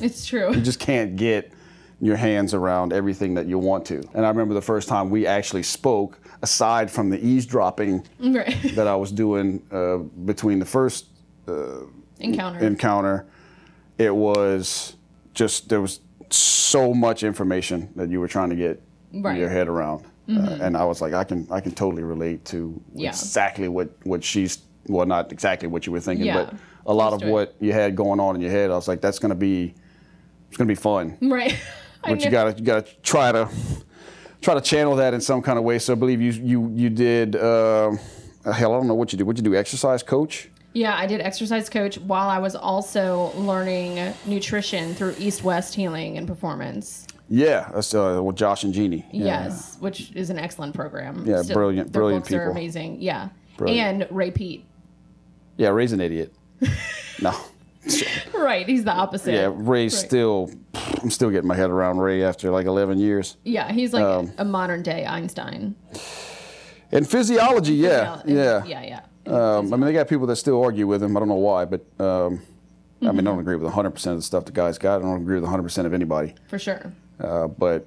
It's 0.00 0.26
true. 0.26 0.54
You 0.54 0.60
just 0.60 0.80
can't 0.80 1.16
get 1.16 1.52
your 2.00 2.16
hands 2.16 2.54
around 2.54 2.92
everything 2.92 3.34
that 3.34 3.46
you 3.46 3.58
want 3.58 3.84
to. 3.86 4.02
And 4.14 4.24
I 4.24 4.28
remember 4.28 4.54
the 4.54 4.62
first 4.62 4.88
time 4.88 5.10
we 5.10 5.26
actually 5.26 5.62
spoke, 5.62 6.20
aside 6.42 6.90
from 6.90 7.10
the 7.10 7.18
eavesdropping 7.24 8.06
right. 8.20 8.56
that 8.74 8.86
I 8.86 8.94
was 8.94 9.10
doing 9.10 9.62
uh, 9.72 9.98
between 9.98 10.58
the 10.58 10.66
first 10.66 11.06
uh, 11.48 11.80
Encounter. 12.20 12.58
encounter, 12.64 13.26
it 13.96 14.14
was 14.14 14.96
just 15.34 15.68
there 15.68 15.80
was 15.80 16.00
so 16.30 16.92
much 16.94 17.22
information 17.22 17.90
that 17.96 18.10
you 18.10 18.20
were 18.20 18.28
trying 18.28 18.50
to 18.50 18.56
get 18.56 18.82
Right. 19.12 19.32
Mm-hmm. 19.32 19.40
your 19.40 19.48
head 19.48 19.68
around, 19.68 20.04
uh, 20.28 20.58
and 20.60 20.76
I 20.76 20.84
was 20.84 21.00
like, 21.00 21.14
I 21.14 21.24
can 21.24 21.46
I 21.50 21.60
can 21.60 21.72
totally 21.72 22.02
relate 22.02 22.44
to 22.46 22.78
Yeah. 22.94 23.08
exactly 23.10 23.68
what 23.68 23.88
what 24.04 24.22
she's 24.22 24.58
well 24.86 25.06
not 25.06 25.32
exactly 25.32 25.68
what 25.68 25.86
you 25.86 25.92
were 25.92 26.00
thinking, 26.00 26.26
Yeah. 26.26 26.44
but 26.44 26.54
a 26.86 26.92
lot 26.92 27.12
of 27.12 27.22
what 27.28 27.54
you 27.60 27.72
had 27.72 27.96
going 27.96 28.20
on 28.20 28.34
in 28.36 28.40
your 28.42 28.50
head. 28.50 28.70
I 28.70 28.74
was 28.74 28.88
like, 28.88 29.00
that's 29.00 29.18
gonna 29.18 29.34
be 29.34 29.74
it's 30.48 30.56
gonna 30.56 30.68
be 30.68 30.74
fun, 30.74 31.16
right. 31.22 31.54
But 32.04 32.24
you 32.24 32.30
gotta 32.30 32.58
you 32.58 32.64
gotta 32.64 32.86
try 33.02 33.32
to 33.32 33.48
try 34.40 34.54
to 34.54 34.60
channel 34.60 34.94
that 34.96 35.14
in 35.14 35.20
some 35.20 35.42
kind 35.42 35.58
of 35.58 35.64
way. 35.64 35.78
So 35.78 35.92
I 35.94 35.96
believe 35.96 36.20
you 36.20 36.32
you 36.32 36.70
you 36.74 36.90
did. 36.90 37.34
Um, 37.36 37.98
hell, 38.44 38.72
I 38.72 38.76
don't 38.78 38.86
know 38.86 38.94
what 38.94 39.12
you 39.12 39.16
did. 39.18 39.24
What 39.24 39.36
you 39.36 39.42
do? 39.42 39.54
Exercise 39.56 40.02
coach. 40.02 40.48
Yeah, 40.74 40.94
I 40.96 41.06
did 41.06 41.20
exercise 41.20 41.68
coach 41.68 41.98
while 41.98 42.28
I 42.28 42.38
was 42.38 42.54
also 42.54 43.32
learning 43.36 44.14
nutrition 44.26 44.94
through 44.94 45.14
East 45.18 45.42
West 45.42 45.74
Healing 45.74 46.18
and 46.18 46.26
Performance. 46.28 47.06
Yeah, 47.28 47.70
that's 47.74 47.94
uh, 47.94 48.20
with 48.22 48.36
Josh 48.36 48.64
and 48.64 48.72
Jeannie. 48.72 49.04
Yeah. 49.12 49.24
Yes, 49.44 49.76
which 49.80 50.12
is 50.14 50.30
an 50.30 50.38
excellent 50.38 50.74
program. 50.74 51.24
Yeah, 51.26 51.42
brilliant- 51.52 51.92
their 51.92 52.00
brilliant 52.00 52.24
books 52.24 52.32
are 52.32 52.38
people. 52.40 52.50
amazing. 52.52 53.00
Yeah. 53.00 53.28
Brilliant. 53.56 54.02
And 54.04 54.16
Ray 54.16 54.30
Peat. 54.30 54.64
Yeah, 55.56 55.68
Ray's 55.70 55.92
an 55.92 56.00
idiot. 56.00 56.32
no. 57.22 57.34
Right, 58.34 58.66
he's 58.66 58.84
the 58.84 58.92
opposite. 58.92 59.32
Yeah, 59.34 59.50
Ray's 59.54 59.94
Right. 59.94 60.06
still. 60.06 60.50
I'm 61.02 61.10
still 61.10 61.30
getting 61.30 61.48
my 61.48 61.54
head 61.56 61.70
around 61.70 61.98
Ray 61.98 62.22
after 62.22 62.50
like 62.50 62.66
11 62.66 62.98
years. 62.98 63.36
Yeah, 63.44 63.70
he's 63.72 63.92
like 63.92 64.04
Um, 64.04 64.32
a 64.38 64.44
modern 64.44 64.82
day 64.82 65.04
Einstein. 65.06 65.74
And 66.92 67.08
physiology, 67.08 67.74
yeah, 67.74 68.20
yeah. 68.24 68.64
Yeah, 68.64 68.82
yeah. 68.82 69.00
Um, 69.32 69.72
I 69.74 69.76
mean, 69.76 69.86
they 69.86 69.92
got 69.92 70.08
people 70.08 70.26
that 70.28 70.36
still 70.36 70.62
argue 70.62 70.86
with 70.86 71.02
him. 71.02 71.16
I 71.16 71.20
don't 71.20 71.28
know 71.28 71.34
why, 71.34 71.66
but 71.66 71.84
um, 72.00 72.40
I 73.02 73.06
mean, 73.12 73.18
I 73.20 73.30
don't 73.30 73.38
agree 73.40 73.56
with 73.56 73.70
100% 73.72 74.06
of 74.06 74.16
the 74.16 74.22
stuff 74.22 74.44
the 74.46 74.52
guy's 74.52 74.78
got. 74.78 75.00
I 75.00 75.02
don't 75.02 75.20
agree 75.22 75.38
with 75.38 75.48
100% 75.48 75.84
of 75.86 75.92
anybody. 75.92 76.34
For 76.48 76.58
sure. 76.58 76.92
Uh, 77.20 77.46
but 77.48 77.86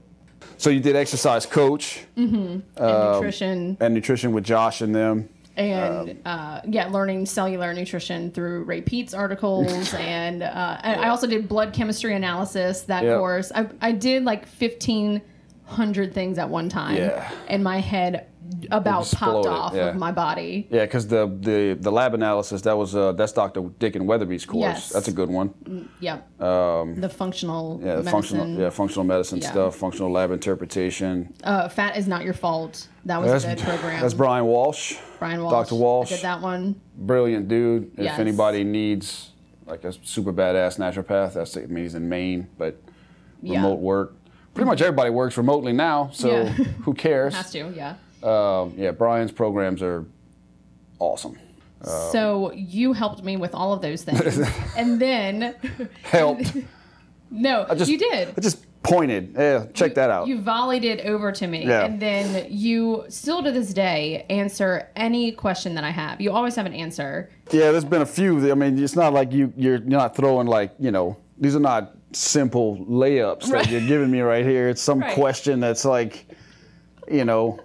so 0.57 0.69
you 0.69 0.79
did 0.79 0.95
exercise 0.95 1.45
coach 1.45 2.01
and 2.15 2.63
Um, 2.77 3.13
nutrition 3.13 3.77
and 3.79 3.93
nutrition 3.93 4.31
with 4.33 4.43
Josh 4.43 4.81
and 4.81 4.93
them. 4.95 5.29
and 5.57 6.09
um, 6.11 6.17
uh, 6.25 6.61
yeah, 6.67 6.88
learning 6.88 7.25
cellular 7.25 7.73
nutrition 7.73 8.31
through 8.31 8.63
Ray 8.63 8.81
Peat's 8.81 9.13
articles, 9.13 9.93
and 10.00 10.41
uh, 10.43 10.77
and 10.83 11.01
I 11.01 11.09
also 11.09 11.27
did 11.27 11.47
blood 11.47 11.73
chemistry 11.73 12.15
analysis. 12.15 12.81
That 12.83 13.03
Yeah. 13.03 13.17
course, 13.17 13.51
I, 13.53 13.67
I 13.81 13.91
did 13.91 14.23
like 14.23 14.45
fifteen 14.47 15.21
hundred 15.65 16.13
things 16.13 16.38
at 16.38 16.50
one 16.50 16.67
time, 16.69 16.95
Yeah. 16.97 17.29
and 17.47 17.63
my 17.63 17.79
head 17.79 18.27
about 18.72 19.10
popped 19.12 19.46
off 19.48 19.74
yeah. 19.74 19.89
of 19.89 19.96
my 19.96 20.12
body. 20.12 20.67
Yeah, 20.72 20.86
because 20.86 21.08
the, 21.08 21.27
the 21.41 21.77
the 21.79 21.91
lab 21.91 22.13
analysis 22.13 22.62
that 22.63 22.77
was 22.77 22.96
uh, 22.96 23.12
that's 23.13 23.31
Dr. 23.34 23.62
Dicken 23.79 24.05
Weatherby's 24.05 24.46
course. 24.46 24.62
Yes. 24.62 24.89
That's 24.89 25.08
a 25.08 25.12
good 25.12 25.29
one. 25.29 25.89
Yep. 26.00 26.27
the 26.38 27.10
functional 27.15 27.75
Um, 27.75 27.79
Yeah, 27.81 27.96
the 27.96 28.03
medicine. 28.03 28.12
functional 28.12 28.48
yeah 28.60 28.70
functional 28.70 29.03
medicine 29.05 29.39
Yeah. 29.39 29.51
stuff, 29.51 29.75
functional 29.75 30.12
lab 30.12 30.31
interpretation. 30.31 31.34
Uh, 31.43 31.70
fat 31.70 31.98
is 31.98 32.08
not 32.08 32.24
your 32.24 32.34
fault. 32.34 32.88
That 33.05 33.22
was 33.22 33.31
That's, 33.31 33.46
a 33.46 33.55
good 33.55 33.60
program. 33.65 34.01
that's 34.01 34.13
Brian 34.13 34.46
Walsh. 34.46 34.98
Brian 35.20 35.41
Walsh. 35.43 35.70
Dr. 35.70 35.75
Walsh. 35.75 36.12
I 36.12 36.15
did 36.15 36.24
that 36.24 36.41
one. 36.41 36.79
Brilliant 36.98 37.48
dude. 37.48 37.91
If 37.98 38.20
anybody 38.20 38.63
needs 38.63 39.31
like 39.65 39.84
a 39.86 39.93
super 40.03 40.34
badass 40.34 40.77
naturopath, 40.77 41.34
that's 41.34 41.55
I 41.58 41.62
mean 41.62 41.84
he's 41.84 41.96
in 41.96 42.08
Maine, 42.10 42.48
but 42.58 42.75
Yeah. 43.41 43.58
remote 43.58 43.79
work. 43.79 44.15
Pretty 44.53 44.67
much 44.67 44.81
everybody 44.81 45.10
works 45.10 45.38
remotely 45.38 45.72
now, 45.72 46.10
so 46.12 46.29
Yeah. 46.29 46.50
who 46.84 46.93
cares? 46.93 47.34
Has 47.41 47.51
to, 47.53 47.72
yeah. 47.75 47.96
Um, 48.23 48.73
yeah, 48.77 48.91
Brian's 48.91 49.31
programs 49.31 49.81
are 49.81 50.05
awesome. 50.99 51.37
so 52.11 52.51
you 52.53 52.93
helped 52.93 53.23
me 53.23 53.37
with 53.37 53.55
all 53.55 53.73
of 53.73 53.81
those 53.81 54.03
things, 54.03 54.39
and 54.77 54.99
then 54.99 55.55
Helped. 56.03 56.55
no, 57.31 57.65
just- 57.75 57.89
you 57.89 57.97
did. 57.97 58.33
I 58.37 58.41
just 58.41 58.65
pointed. 58.83 59.33
Yeah, 59.37 59.65
check 59.73 59.93
that 59.95 60.09
out. 60.09 60.27
You 60.27 60.41
volleyed 60.41 60.83
it 60.83 61.05
over 61.05 61.31
to 61.31 61.47
me, 61.47 61.65
Yeah. 61.65 61.85
and 61.85 61.99
then 61.99 62.45
you 62.49 63.05
still 63.09 63.41
to 63.43 63.51
this 63.51 63.73
day 63.73 64.25
answer 64.29 64.89
any 64.95 65.31
question 65.31 65.73
that 65.75 65.83
I 65.83 65.91
have. 65.91 66.19
You 66.21 66.31
always 66.31 66.55
have 66.55 66.65
an 66.65 66.73
answer. 66.73 67.29
Yeah, 67.51 67.71
there's 67.71 67.85
been 67.85 68.01
a 68.01 68.05
few. 68.07 68.51
I 68.51 68.55
mean, 68.55 68.77
it's 68.81 68.95
not 68.95 69.13
like 69.13 69.31
you 69.31 69.51
you're 69.55 69.79
not 69.79 70.15
throwing 70.15 70.47
like 70.47 70.73
you 70.79 70.91
know 70.91 71.17
these 71.39 71.55
are 71.55 71.59
not 71.59 71.95
simple 72.13 72.77
layups 72.89 73.49
Right. 73.49 73.63
that 73.63 73.71
you're 73.71 73.87
giving 73.87 74.11
me 74.11 74.21
right 74.21 74.45
here. 74.45 74.69
It's 74.69 74.81
some 74.81 74.99
Right. 75.01 75.13
question 75.15 75.59
that's 75.59 75.85
like, 75.85 76.27
you 77.09 77.23
know, 77.25 77.59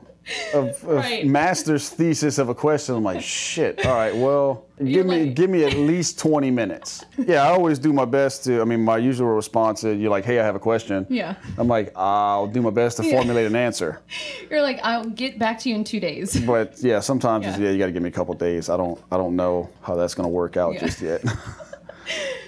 of, 0.55 0.69
of 0.69 0.85
Right. 0.85 1.27
master's 1.27 1.89
thesis 1.89 2.39
of 2.39 2.49
a 2.49 2.55
question. 2.55 2.95
I'm 2.97 3.05
like, 3.05 3.21
shit. 3.23 3.85
All 3.87 3.95
right, 3.95 4.15
well, 4.15 4.65
give 4.85 5.07
me 5.07 5.25
like- 5.27 5.35
give 5.35 5.51
me 5.51 5.65
at 5.65 5.75
least 5.75 6.19
20 6.19 6.51
minutes. 6.51 7.05
Yeah, 7.19 7.43
I 7.45 7.49
always 7.49 7.79
do 7.79 7.93
my 7.93 8.05
best 8.05 8.45
to. 8.45 8.61
I 8.61 8.65
mean, 8.65 8.85
my 8.85 8.99
usual 8.99 9.29
response 9.29 9.85
is 9.85 9.99
you're 10.01 10.11
like, 10.11 10.25
hey, 10.25 10.39
I 10.41 10.45
have 10.45 10.55
a 10.57 10.59
question. 10.61 11.07
Yeah. 11.09 11.35
I'm 11.59 11.69
like, 11.69 11.93
I'll 11.97 12.47
do 12.47 12.61
my 12.63 12.71
best 12.71 12.97
to 12.99 13.05
Yeah. 13.05 13.13
formulate 13.13 13.47
an 13.47 13.57
answer. 13.57 14.01
You're 14.51 14.63
like, 14.63 14.79
I'll 14.83 15.05
get 15.11 15.39
back 15.39 15.59
to 15.61 15.69
you 15.69 15.75
in 15.75 15.85
two 15.85 15.99
days. 16.01 16.39
But 16.41 16.79
yeah, 16.83 17.01
sometimes 17.01 17.45
Yeah. 17.47 17.59
yeah, 17.59 17.71
you 17.71 17.79
got 17.79 17.87
to 17.87 17.93
give 17.93 18.03
me 18.03 18.09
a 18.09 18.13
couple 18.13 18.35
days. 18.35 18.69
I 18.69 18.77
don't 18.77 19.01
I 19.11 19.17
don't 19.17 19.35
know 19.37 19.69
how 19.83 19.95
that's 19.97 20.15
gonna 20.15 20.29
work 20.29 20.57
out 20.57 20.75
Yeah. 20.75 20.81
just 20.81 21.01
yet. 21.03 21.23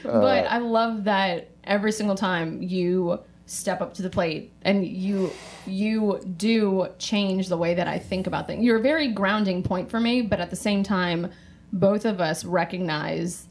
but 0.04 0.44
Uh, 0.44 0.48
I 0.48 0.58
love 0.58 1.04
that 1.04 1.48
every 1.64 1.92
single 1.92 2.14
time 2.16 2.62
you 2.62 3.18
step 3.48 3.80
up 3.80 3.94
to 3.94 4.02
the 4.02 4.10
plate 4.10 4.52
and 4.62 4.86
you 4.86 5.30
you 5.66 6.20
do 6.36 6.86
change 6.98 7.48
the 7.48 7.56
way 7.56 7.74
that 7.74 7.88
I 7.88 7.98
think 7.98 8.26
about 8.26 8.46
things. 8.46 8.62
You're 8.62 8.76
a 8.76 8.82
very 8.82 9.08
grounding 9.08 9.62
point 9.62 9.90
for 9.90 9.98
me, 9.98 10.20
but 10.22 10.38
at 10.38 10.50
the 10.50 10.56
same 10.56 10.82
time, 10.82 11.30
both 11.72 12.04
of 12.04 12.20
us 12.20 12.44
recognize 12.44 13.46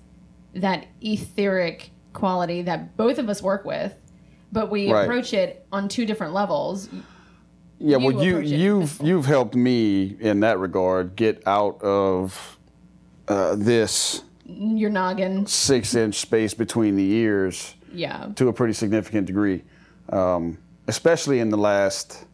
that 0.54 0.86
etheric 1.02 1.90
quality 2.14 2.62
that 2.64 2.96
both 2.96 3.18
of 3.18 3.28
us 3.28 3.42
work 3.42 3.66
with, 3.66 3.94
but 4.52 4.70
we 4.72 4.92
Right. 4.92 5.04
approach 5.04 5.34
it 5.34 5.66
on 5.72 5.88
two 5.88 6.06
different 6.06 6.34
levels. 6.34 6.90
Yeah, 7.80 7.98
you 7.98 8.06
well, 8.14 8.24
you 8.24 8.40
you've 8.40 9.00
you've 9.04 9.26
helped 9.26 9.56
me 9.56 10.16
in 10.20 10.40
that 10.42 10.60
regard 10.60 11.16
get 11.16 11.42
out 11.48 11.82
of 11.82 12.58
uh, 13.28 13.56
this 13.56 14.24
Your 14.46 14.90
noggin, 14.90 15.46
six 15.48 15.94
inch 15.96 16.16
space 16.16 16.54
between 16.54 16.96
the 16.96 17.12
ears 17.12 17.76
yeah, 17.94 18.28
to 18.36 18.48
a 18.48 18.54
pretty 18.54 18.74
significant 18.74 19.26
degree. 19.28 19.64
Um, 20.10 20.58
especially 20.88 21.40
in 21.40 21.50
the 21.50 21.58
last, 21.58 22.26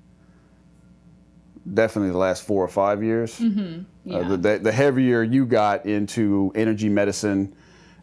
definitely 1.73 2.11
the 2.11 2.17
last 2.17 2.43
four 2.43 2.63
or 2.63 2.67
five 2.67 3.03
years. 3.03 3.39
Mm-hmm. 3.39 3.83
Yeah. 4.05 4.17
Uh, 4.17 4.35
the, 4.35 4.59
the, 4.59 4.71
heavier 4.71 5.23
you 5.23 5.45
got 5.45 5.85
into 5.85 6.51
energy 6.55 6.89
medicine 6.89 7.55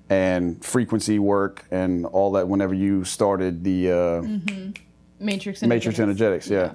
and 0.09 0.65
frequency 0.65 1.19
work 1.19 1.67
and 1.71 2.07
all 2.07 2.33
that, 2.33 2.49
whenever 2.49 2.75
you 2.75 3.05
started 3.05 3.63
the 3.63 3.93
uh, 3.93 4.23
Matrix. 5.21 5.63
matrix 5.63 6.01
energetics. 6.01 6.51
energetics, 6.51 6.51
yeah, 6.51 6.73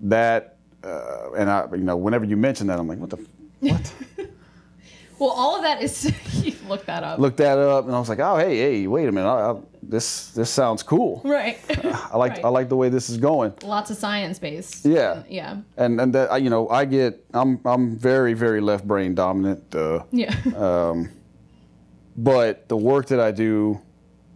that 0.00 0.56
uh, 0.82 1.32
and 1.36 1.50
I, 1.50 1.66
you 1.72 1.84
know, 1.84 1.96
whenever 1.96 2.24
you 2.24 2.36
mention 2.36 2.66
that, 2.68 2.78
I'm 2.78 2.88
like, 2.88 2.98
what 2.98 3.10
the, 3.10 3.24
what? 3.60 3.94
Well, 5.18 5.30
all 5.30 5.54
of 5.54 5.62
that 5.62 5.80
is. 5.80 6.12
you 6.44 6.52
look 6.66 6.84
that 6.86 7.04
up. 7.04 7.20
Looked 7.20 7.36
that 7.36 7.56
up, 7.56 7.84
and 7.84 7.94
I 7.94 7.98
was 8.00 8.08
like, 8.08 8.18
oh, 8.18 8.38
hey, 8.38 8.56
hey, 8.56 8.86
wait 8.88 9.08
a 9.08 9.12
minute, 9.12 9.28
I, 9.28 9.52
I, 9.52 9.56
this 9.82 10.28
this 10.28 10.48
sounds 10.50 10.82
cool. 10.82 11.20
Right. 11.24 11.58
I 12.12 12.16
like 12.16 12.32
Right. 12.32 12.44
I 12.44 12.48
like 12.48 12.68
the 12.68 12.76
way 12.76 12.88
this 12.88 13.10
is 13.10 13.16
going. 13.18 13.52
Lots 13.62 13.90
of 13.90 13.96
science 13.96 14.38
based. 14.38 14.84
Yeah. 14.84 15.22
Yeah. 15.28 15.56
And 15.76 16.00
and 16.00 16.14
that 16.14 16.30
I- 16.32 16.36
you 16.38 16.50
know 16.50 16.68
I 16.68 16.84
get 16.84 17.24
I'm 17.34 17.60
I'm 17.64 17.96
very 17.96 18.32
very 18.34 18.60
left 18.60 18.86
brain 18.86 19.14
dominant, 19.14 19.74
uh, 19.74 20.04
Yeah. 20.12 20.32
but 22.16 22.68
the 22.68 22.76
work 22.76 23.06
that 23.06 23.20
I 23.20 23.30
do 23.30 23.80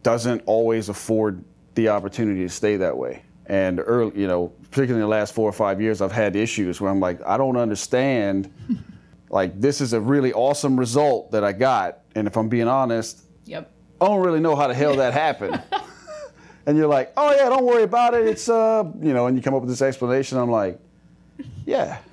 doesn't 0.02 0.42
always 0.46 0.88
afford 0.88 1.44
the 1.74 1.88
opportunity 1.88 2.42
to 2.42 2.48
stay 2.48 2.76
that 2.78 2.96
way. 2.96 3.22
And 3.46 3.80
early, 3.84 4.20
you 4.20 4.26
know, 4.26 4.48
particularly 4.70 4.94
in 5.04 5.08
the 5.08 5.16
last 5.16 5.34
four 5.34 5.48
or 5.48 5.52
five 5.52 5.80
years, 5.80 6.00
I've 6.00 6.12
had 6.12 6.34
issues 6.36 6.80
where 6.80 6.90
I'm 6.90 7.00
like, 7.00 7.20
I 7.26 7.36
don't 7.36 7.56
understand. 7.56 8.52
like 9.30 9.60
this 9.60 9.80
is 9.80 9.92
a 9.92 10.00
really 10.00 10.32
awesome 10.32 10.78
result 10.78 11.32
that 11.32 11.44
I 11.44 11.52
got, 11.52 12.00
and 12.14 12.26
if 12.26 12.36
I'm 12.36 12.48
being 12.48 12.68
honest, 12.68 13.22
yep. 13.44 13.70
I 14.00 14.06
don't 14.06 14.20
really 14.24 14.40
know 14.40 14.54
how 14.56 14.68
the 14.68 14.74
hell 14.74 14.96
that 14.96 15.12
happened. 15.12 15.60
and 16.66 16.76
you're 16.76 16.86
like, 16.88 17.12
oh 17.16 17.30
yeah, 17.32 17.48
don't 17.48 17.64
worry 17.64 17.82
about 17.84 18.14
it. 18.14 18.26
It's 18.26 18.48
uh, 18.48 18.84
you 19.00 19.14
know, 19.14 19.26
and 19.26 19.36
you 19.36 19.42
come 19.42 19.54
up 19.54 19.62
with 19.62 19.70
this 19.70 19.82
explanation. 19.82 20.38
I'm 20.38 20.50
like, 20.50 20.78
yeah, 21.64 21.98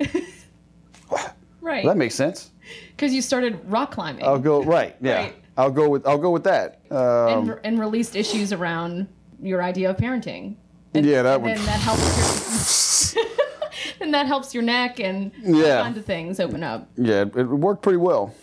Right. 1.60 1.84
that 1.86 1.96
makes 1.96 2.14
sense. 2.14 2.50
Because 2.90 3.12
you 3.14 3.22
started 3.22 3.58
rock 3.66 3.90
climbing. 3.92 4.24
I'll 4.24 4.38
go 4.38 4.62
right. 4.62 4.96
Yeah, 5.00 5.14
Right. 5.24 5.34
I'll 5.56 5.70
go 5.70 5.88
with 5.88 6.06
I'll 6.06 6.18
go 6.18 6.30
with 6.30 6.44
that. 6.44 6.80
Um, 6.90 7.50
and, 7.50 7.60
and 7.64 7.80
released 7.80 8.16
issues 8.16 8.52
around 8.52 9.08
your 9.40 9.62
idea 9.62 9.90
of 9.90 9.96
parenting. 9.96 10.56
And, 10.94 11.04
Yeah, 11.06 11.22
that 11.22 11.34
and 11.36 11.42
would- 11.44 11.56
that 11.58 11.80
helps 11.80 13.14
your 13.14 13.24
and 14.00 14.12
that 14.14 14.26
helps 14.26 14.52
your 14.54 14.62
neck 14.62 15.00
and 15.00 15.32
all 15.46 15.52
kinds 15.62 15.96
of 15.98 16.04
things 16.04 16.38
open 16.40 16.62
up. 16.62 16.88
yeah, 16.96 17.22
it, 17.22 17.34
it 17.36 17.44
worked 17.48 17.82
pretty 17.82 17.96
well, 17.98 18.34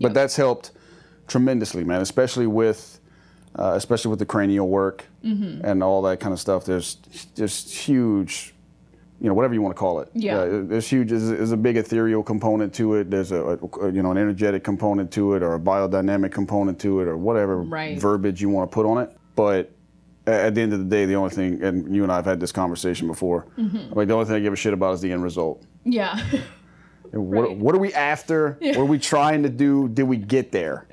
but 0.00 0.14
that's 0.14 0.34
helped 0.36 0.72
tremendously, 1.28 1.84
man. 1.84 2.00
Especially 2.00 2.46
with 2.46 2.98
uh, 3.56 3.72
especially 3.76 4.08
with 4.10 4.18
the 4.18 4.26
cranial 4.26 4.68
work 4.68 5.04
Mm-hmm. 5.24 5.64
and 5.64 5.82
all 5.84 6.02
that 6.02 6.18
kind 6.18 6.32
of 6.32 6.40
stuff. 6.40 6.64
There's 6.64 6.96
just 7.36 7.72
huge. 7.72 8.54
You 9.20 9.28
know, 9.28 9.34
whatever 9.34 9.54
you 9.54 9.62
want 9.62 9.76
to 9.76 9.78
call 9.78 10.00
it. 10.00 10.08
Yeah. 10.14 10.38
Uh, 10.38 10.62
there's 10.64 10.88
huge. 10.88 11.10
There's, 11.10 11.52
a 11.52 11.56
big 11.56 11.76
ethereal 11.76 12.24
component 12.24 12.74
to 12.74 12.94
it. 12.96 13.08
There's 13.08 13.30
a, 13.30 13.40
a 13.80 13.92
you 13.92 14.02
know 14.02 14.10
an 14.10 14.18
energetic 14.18 14.64
component 14.64 15.12
to 15.12 15.34
it, 15.34 15.44
or 15.44 15.54
a 15.54 15.60
biodynamic 15.60 16.32
component 16.32 16.80
to 16.80 17.00
it, 17.02 17.06
or 17.08 17.16
whatever 17.16 17.58
Right. 17.62 17.96
verbiage 18.00 18.42
you 18.42 18.48
want 18.48 18.68
to 18.68 18.74
put 18.74 18.84
on 18.84 18.98
it. 18.98 19.16
But 19.36 19.70
at 20.26 20.56
the 20.56 20.60
end 20.62 20.72
of 20.72 20.80
the 20.80 20.84
day, 20.86 21.04
the 21.06 21.14
only 21.14 21.30
thing, 21.30 21.62
and 21.62 21.94
you 21.94 22.02
and 22.02 22.10
I 22.10 22.16
have 22.16 22.24
had 22.24 22.40
this 22.40 22.50
conversation 22.50 23.06
before. 23.06 23.46
Mm-hmm. 23.56 23.92
Like 23.96 24.08
the 24.08 24.14
only 24.14 24.24
thing 24.26 24.34
I 24.34 24.40
give 24.40 24.52
a 24.52 24.56
shit 24.56 24.72
about 24.72 24.94
is 24.94 25.00
the 25.00 25.12
end 25.12 25.22
result. 25.22 25.62
Yeah. 25.84 26.20
What, 27.12 27.42
Right. 27.48 27.56
what 27.56 27.74
are 27.74 27.78
we 27.78 27.92
after? 27.94 28.56
What 28.60 28.76
are 28.78 28.84
we 28.84 28.98
trying 29.14 29.42
to 29.44 29.48
do? 29.48 29.88
Did 29.88 30.04
we 30.04 30.16
get 30.16 30.50
there? 30.52 30.86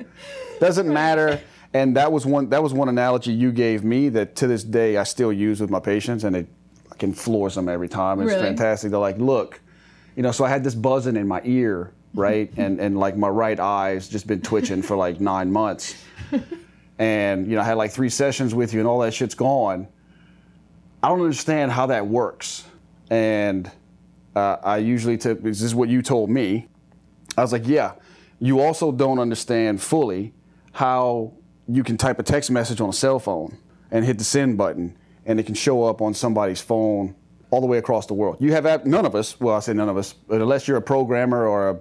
Doesn't 0.60 0.88
matter. 0.92 1.40
And 1.74 1.96
that 1.98 2.12
was 2.12 2.26
one. 2.26 2.50
That 2.50 2.62
was 2.64 2.74
one 2.74 2.90
analogy 2.90 3.32
you 3.32 3.52
gave 3.52 3.84
me 3.84 4.10
that 4.10 4.36
to 4.38 4.48
this 4.48 4.64
day 4.64 4.98
I 4.98 5.04
still 5.04 5.32
use 5.32 5.62
with 5.62 5.70
my 5.70 5.80
patients, 5.80 6.24
and 6.24 6.36
it 6.36 6.48
can 6.98 7.14
floors 7.14 7.56
them 7.56 7.70
every 7.70 7.88
time. 7.88 8.20
It's 8.22 8.34
Really? 8.34 8.42
fantastic. 8.44 8.92
They're 8.92 9.00
like, 9.00 9.18
look, 9.20 9.62
you 10.16 10.24
know. 10.24 10.32
So 10.32 10.44
I 10.44 10.50
had 10.50 10.64
this 10.64 10.74
buzzing 10.76 11.16
in 11.16 11.28
my 11.28 11.42
ear, 11.46 11.94
right, 12.16 12.52
and 12.58 12.80
and 12.80 13.00
like 13.00 13.16
my 13.16 13.30
right 13.30 13.60
eye's 13.60 14.10
just 14.10 14.26
been 14.28 14.42
twitching 14.42 14.82
for 14.82 14.98
like 14.98 15.22
nine 15.22 15.52
months, 15.52 15.96
and 16.98 17.48
you 17.48 17.56
know 17.56 17.62
I 17.62 17.66
had 17.66 17.78
like 17.78 17.92
three 17.92 18.10
sessions 18.10 18.54
with 18.56 18.74
you, 18.74 18.80
and 18.80 18.88
all 18.88 19.00
that 19.00 19.14
shit's 19.14 19.36
gone. 19.36 19.88
I 21.02 21.08
don't 21.10 21.22
understand 21.22 21.72
how 21.72 21.86
that 21.86 22.08
works, 22.08 22.66
and 23.10 23.70
uh, 24.40 24.60
I 24.64 24.78
usually 24.78 25.18
tip, 25.18 25.42
this 25.44 25.62
is 25.62 25.76
what 25.76 25.90
you 25.90 26.02
told 26.02 26.30
me. 26.30 26.68
I 27.38 27.42
was 27.42 27.52
like, 27.52 27.68
yeah, 27.68 27.94
you 28.40 28.60
also 28.60 28.92
don't 28.92 29.20
understand 29.20 29.82
fully 29.82 30.34
how 30.72 31.34
you 31.68 31.84
can 31.84 31.98
type 31.98 32.20
a 32.20 32.24
text 32.24 32.50
message 32.52 32.80
on 32.82 32.90
a 32.90 32.94
cell 32.94 33.20
phone 33.20 33.58
and 33.92 34.06
hit 34.06 34.18
the 34.18 34.24
send 34.24 34.58
button 34.58 34.98
and 35.26 35.40
it 35.40 35.46
can 35.46 35.56
show 35.56 35.84
up 35.84 36.02
on 36.02 36.14
somebody's 36.14 36.62
phone 36.62 37.16
all 37.52 37.62
the 37.62 37.68
way 37.68 37.78
across 37.78 38.06
the 38.08 38.14
world. 38.14 38.38
You 38.40 38.52
have 38.54 38.66
app- 38.66 38.86
none 38.86 39.06
of 39.06 39.16
us, 39.16 39.40
well, 39.40 39.56
I 39.56 39.60
say 39.60 39.74
none 39.74 39.90
of 39.90 39.98
us, 39.98 40.14
but 40.14 40.42
unless 40.42 40.68
you're 40.68 40.78
a 40.78 40.82
programmer 40.82 41.48
or 41.48 41.70
a 41.70 41.80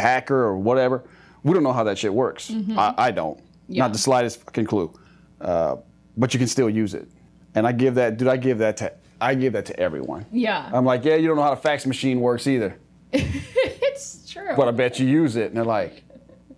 hacker 0.00 0.36
or 0.36 0.56
whatever, 0.56 1.04
we 1.42 1.52
don't 1.52 1.62
know 1.62 1.72
how 1.72 1.84
that 1.84 1.98
shit 1.98 2.12
works. 2.12 2.50
I, 2.76 2.94
I 2.96 3.10
don't. 3.10 3.38
Yeah. 3.68 3.84
Not 3.84 3.92
the 3.92 3.98
slightest 3.98 4.42
fucking 4.44 4.66
clue. 4.66 4.92
Uh, 5.40 5.76
but 6.16 6.32
you 6.32 6.38
can 6.38 6.48
still 6.48 6.70
use 6.70 6.94
it. 6.94 7.08
And 7.54 7.66
I 7.66 7.72
give 7.72 7.94
that, 7.96 8.16
dude, 8.16 8.28
I 8.28 8.36
give 8.36 8.58
that 8.58 8.76
to, 8.78 8.92
I 9.24 9.34
give 9.34 9.52
that 9.54 9.66
to 9.66 9.80
everyone. 9.80 10.26
Yeah. 10.30 10.70
I'm 10.72 10.84
like, 10.84 11.04
yeah, 11.04 11.14
you 11.16 11.26
don't 11.28 11.36
know 11.36 11.42
how 11.42 11.54
the 11.54 11.60
fax 11.60 11.86
machine 11.86 12.20
works 12.20 12.46
either, 12.46 12.78
it's 13.12 14.30
true. 14.30 14.54
but 14.56 14.68
I 14.68 14.70
bet 14.70 14.98
you 14.98 15.06
use 15.06 15.36
it. 15.36 15.46
And 15.48 15.56
they're 15.56 15.64
like, 15.64 16.04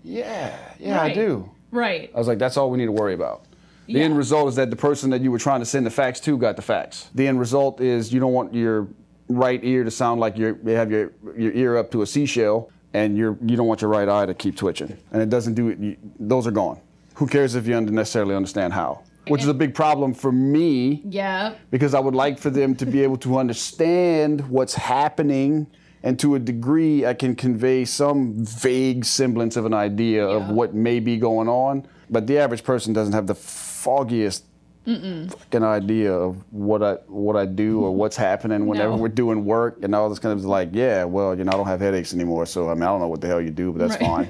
yeah, 0.02 0.56
yeah, 0.78 1.00
I 1.00 1.12
do. 1.12 1.50
right. 1.70 2.10
I 2.14 2.18
was 2.18 2.28
like, 2.28 2.38
that's 2.38 2.56
all 2.56 2.70
we 2.70 2.78
need 2.78 2.86
to 2.86 2.92
worry 2.92 3.14
about. 3.14 3.44
The 3.86 3.94
Yeah. 3.94 4.04
end 4.04 4.16
result 4.18 4.48
is 4.48 4.56
that 4.56 4.70
the 4.70 4.76
person 4.76 5.10
that 5.10 5.20
you 5.20 5.30
were 5.30 5.38
trying 5.38 5.60
to 5.60 5.66
send 5.66 5.86
the 5.86 5.90
fax 5.90 6.18
to 6.20 6.36
got 6.36 6.56
the 6.56 6.62
fax. 6.62 7.08
The 7.14 7.26
end 7.28 7.38
result 7.38 7.80
is 7.80 8.12
you 8.12 8.18
don't 8.20 8.32
want 8.32 8.52
your 8.54 8.88
right 9.28 9.60
ear 9.64 9.84
to 9.84 9.90
sound 9.90 10.20
like 10.20 10.36
you're, 10.36 10.56
you 10.64 10.70
have 10.72 10.90
your, 10.90 11.12
your 11.36 11.52
ear 11.52 11.76
up 11.76 11.90
to 11.92 12.02
a 12.02 12.06
seashell, 12.06 12.70
and 12.94 13.16
you're, 13.16 13.36
you 13.44 13.56
don't 13.56 13.66
want 13.66 13.80
your 13.82 13.90
right 13.90 14.08
eye 14.08 14.26
to 14.26 14.34
keep 14.34 14.56
twitching. 14.56 14.96
And 15.12 15.20
it 15.22 15.28
doesn't 15.28 15.54
do 15.54 15.68
it, 15.68 15.78
you, 15.78 15.96
those 16.18 16.46
are 16.46 16.52
gone. 16.52 16.80
Who 17.14 17.26
cares 17.26 17.54
if 17.54 17.66
you 17.66 17.80
necessarily 17.80 18.34
understand 18.34 18.72
how? 18.72 19.02
Which 19.28 19.42
is 19.42 19.48
a 19.48 19.54
big 19.54 19.74
problem 19.74 20.14
for 20.14 20.30
me 20.32 21.02
Yeah. 21.08 21.54
because 21.70 21.94
I 21.94 22.00
would 22.00 22.14
like 22.14 22.38
for 22.38 22.50
them 22.50 22.74
to 22.76 22.86
be 22.86 23.02
able 23.02 23.16
to 23.18 23.38
understand 23.38 24.48
what's 24.48 24.74
happening 24.74 25.66
and 26.02 26.18
to 26.20 26.36
a 26.36 26.38
degree 26.38 27.04
I 27.04 27.14
can 27.14 27.34
convey 27.34 27.84
some 27.84 28.34
vague 28.44 29.04
semblance 29.04 29.56
of 29.56 29.64
an 29.66 29.74
idea 29.74 30.24
of 30.26 30.50
what 30.50 30.74
may 30.74 31.00
be 31.00 31.16
going 31.16 31.48
on. 31.48 31.86
But 32.08 32.26
the 32.28 32.38
average 32.38 32.62
person 32.62 32.92
doesn't 32.92 33.14
have 33.14 33.26
the 33.26 33.34
foggiest 33.34 34.44
fucking 34.84 35.64
idea 35.64 36.12
of 36.12 36.36
what 36.52 36.80
I 36.80 36.92
what 37.08 37.34
I 37.34 37.44
do 37.44 37.80
or 37.80 37.90
what's 38.00 38.16
happening 38.16 38.66
whenever 38.66 38.90
No. 38.90 38.96
we're 38.98 39.08
doing 39.08 39.44
work 39.44 39.78
and 39.82 39.92
all 39.96 40.08
this 40.08 40.20
kind 40.20 40.38
of 40.38 40.44
like, 40.44 40.68
yeah, 40.72 41.02
well, 41.02 41.36
you 41.36 41.42
know, 41.42 41.50
I 41.50 41.56
don't 41.56 41.66
have 41.66 41.80
headaches 41.80 42.14
anymore, 42.14 42.46
so 42.46 42.70
I 42.70 42.74
mean 42.74 42.84
I 42.84 42.86
don't 42.86 43.00
know 43.00 43.08
what 43.08 43.20
the 43.20 43.26
hell 43.26 43.40
you 43.40 43.50
do, 43.50 43.72
but 43.72 43.78
that's 43.88 44.00
Right. 44.00 44.08
fine. 44.08 44.28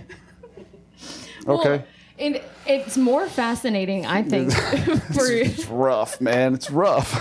okay. 1.46 1.68
Well, 1.78 1.84
and 2.18 2.40
it's 2.66 2.96
more 2.96 3.26
fascinating, 3.28 4.06
I 4.06 4.22
think, 4.22 4.52
for 5.14 5.26
It's 5.30 5.66
rough, 5.66 6.20
man. 6.20 6.54
It's 6.54 6.70
rough. 6.70 7.12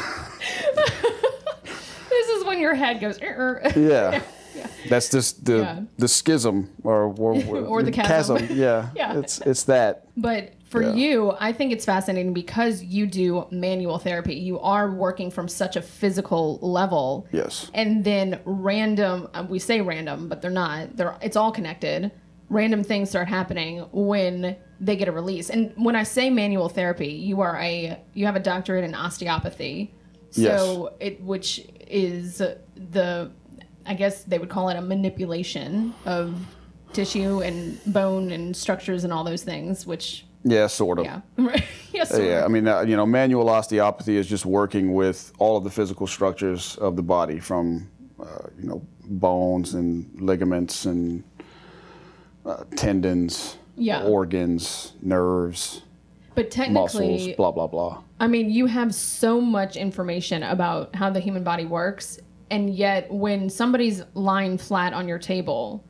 this 2.10 2.28
is 2.30 2.46
when 2.46 2.60
your 2.60 2.74
head 2.76 3.00
goes. 3.02 3.22
"Er, 3.22 3.62
er." 3.66 3.80
Yeah. 3.80 4.22
That's 4.90 5.10
just 5.10 5.44
the 5.46 5.58
Yeah. 5.58 5.80
the 5.98 6.08
schism 6.08 6.70
or 6.84 7.14
or, 7.18 7.36
Or 7.66 7.84
the 7.84 7.92
chasm. 7.92 8.48
Yeah. 8.52 8.90
Yeah. 8.96 9.18
It's 9.20 9.42
it's 9.42 9.64
that. 9.64 10.06
But 10.16 10.54
for 10.70 10.82
Yeah. 10.82 10.94
you, 10.94 11.34
I 11.40 11.52
think 11.54 11.72
it's 11.72 11.86
fascinating 11.86 12.34
because 12.34 12.84
you 12.84 13.06
do 13.08 13.46
manual 13.52 13.98
therapy. 14.00 14.36
You 14.36 14.60
are 14.60 14.92
working 14.92 15.30
from 15.32 15.48
such 15.48 15.76
a 15.76 15.82
physical 15.82 16.60
level. 16.62 17.28
Yes. 17.32 17.70
And 17.74 18.04
then 18.04 18.40
random, 18.46 19.28
uh, 19.34 19.46
we 19.48 19.60
say 19.60 19.82
random, 19.82 20.28
but 20.30 20.42
they're 20.42 20.52
not. 20.52 20.96
They're 20.98 21.16
it's 21.22 21.36
all 21.36 21.52
connected. 21.52 22.12
Random 22.50 22.84
things 22.84 23.10
start 23.10 23.28
happening 23.28 23.86
when 23.92 24.56
they 24.80 24.96
get 24.96 25.08
a 25.08 25.12
release. 25.12 25.50
And 25.50 25.74
when 25.76 25.96
I 25.96 26.04
say 26.04 26.30
manual 26.30 26.70
therapy, 26.70 27.08
you 27.08 27.42
are 27.42 27.58
a 27.60 28.00
you 28.14 28.26
have 28.26 28.36
a 28.36 28.40
doctorate 28.40 28.84
in 28.84 28.94
osteopathy. 28.96 29.94
So 30.32 30.94
it 31.00 31.22
which 31.22 31.66
is 31.88 32.38
the 32.40 33.32
I 33.86 33.94
guess 33.94 34.24
they 34.24 34.38
would 34.40 34.50
call 34.50 34.70
it 34.70 34.76
a 34.78 34.82
manipulation 34.82 35.94
of 36.06 36.36
tissue 36.92 37.42
and 37.42 37.80
bone 37.94 38.32
and 38.32 38.56
structures 38.56 39.04
and 39.04 39.14
all 39.14 39.24
those 39.24 39.44
things, 39.44 39.86
which 39.86 40.26
Yeah, 40.44 40.68
sort 40.68 41.00
of. 41.00 41.06
yeah. 41.06 41.22
Yes. 41.94 42.12
Uh, 42.14 42.22
Yeah, 42.22 42.44
I 42.44 42.48
mean, 42.50 42.68
uh, 42.68 42.82
you 42.82 42.96
know, 42.98 43.06
manual 43.06 43.50
osteopathy 43.50 44.18
is 44.18 44.28
just 44.28 44.46
working 44.46 44.94
with 44.94 45.32
all 45.40 45.56
of 45.58 45.64
the 45.64 45.70
physical 45.70 46.08
structures 46.08 46.76
of 46.78 46.96
the 46.98 47.02
body, 47.04 47.40
from 47.40 47.90
uh, 48.20 48.48
you 48.60 48.68
know 48.68 48.82
bones 49.06 49.74
and 49.76 50.10
ligaments 50.20 50.86
and 50.86 51.24
uh, 52.46 52.64
tendons, 52.76 53.58
Yeah. 53.78 54.04
organs, 54.04 54.94
nerves, 55.02 55.82
But 56.34 56.52
technically, 56.52 57.10
muscles, 57.12 57.36
blah 57.36 57.52
blah 57.52 57.68
blah. 57.68 58.02
I 58.20 58.28
mean, 58.28 58.50
you 58.50 58.66
have 58.68 58.94
so 58.96 59.42
much 59.42 59.76
information 59.76 60.44
about 60.44 60.96
how 60.96 61.10
the 61.10 61.20
human 61.20 61.44
body 61.44 61.66
works, 61.66 62.20
and 62.50 62.70
yet 62.70 63.12
when 63.12 63.50
somebody's 63.50 64.04
lying 64.14 64.58
flat 64.58 64.94
on 64.94 65.08
your 65.08 65.20
table, 65.20 65.84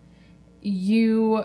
you 0.62 1.44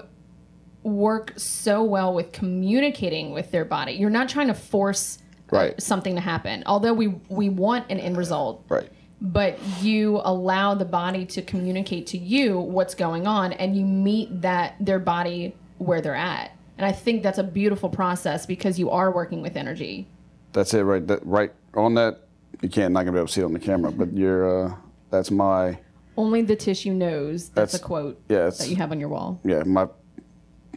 work 0.82 1.34
so 1.36 1.82
well 1.82 2.14
with 2.14 2.32
communicating 2.32 3.32
with 3.32 3.50
their 3.50 3.64
body. 3.66 3.92
You're 3.92 4.08
not 4.10 4.28
trying 4.28 4.46
to 4.48 4.54
force 4.54 5.18
uh, 5.52 5.56
Right. 5.56 5.82
something 5.82 6.14
to 6.14 6.20
happen. 6.20 6.62
Although 6.66 6.94
we 6.94 7.08
we 7.28 7.48
want 7.50 7.86
an 7.90 7.98
end 7.98 8.16
result, 8.16 8.64
Right. 8.68 8.88
but 9.20 9.58
you 9.82 10.20
allow 10.24 10.74
the 10.74 10.84
body 10.86 11.26
to 11.26 11.42
communicate 11.42 12.06
to 12.08 12.18
you 12.18 12.58
what's 12.60 12.94
going 12.94 13.26
on 13.26 13.52
and 13.52 13.76
you 13.76 13.84
meet 13.84 14.40
that 14.42 14.76
their 14.80 14.98
body 15.00 15.54
where 15.80 16.00
they're 16.00 16.14
at 16.14 16.52
and 16.76 16.86
i 16.86 16.92
think 16.92 17.22
that's 17.22 17.38
a 17.38 17.42
beautiful 17.42 17.88
process 17.88 18.44
because 18.46 18.78
you 18.78 18.90
are 18.90 19.10
working 19.10 19.40
with 19.42 19.56
energy 19.56 20.06
That's 20.52 20.74
it, 20.74 20.82
right? 20.82 21.06
That, 21.06 21.24
right 21.24 21.52
on 21.74 21.94
that. 21.94 22.26
You 22.60 22.68
can't 22.68 22.92
not 22.92 23.00
gonna 23.04 23.12
be 23.12 23.18
able 23.18 23.28
to 23.28 23.32
see 23.32 23.40
it 23.40 23.44
on 23.44 23.52
the 23.52 23.60
camera, 23.60 23.92
but 23.92 24.12
you're. 24.12 24.66
Uh, 24.66 24.74
that's 25.10 25.30
my. 25.30 25.78
only 26.16 26.42
the 26.42 26.56
tissue 26.56 26.92
knows 26.92 27.50
that's, 27.50 27.72
That's- 27.72 27.74
a 27.74 27.84
quote 27.84 28.20
yeah, 28.28 28.50
that 28.50 28.68
you 28.68 28.74
have 28.76 28.90
on 28.90 28.98
your 28.98 29.08
wall 29.10 29.38
Yeah, 29.44 29.62
my. 29.64 29.86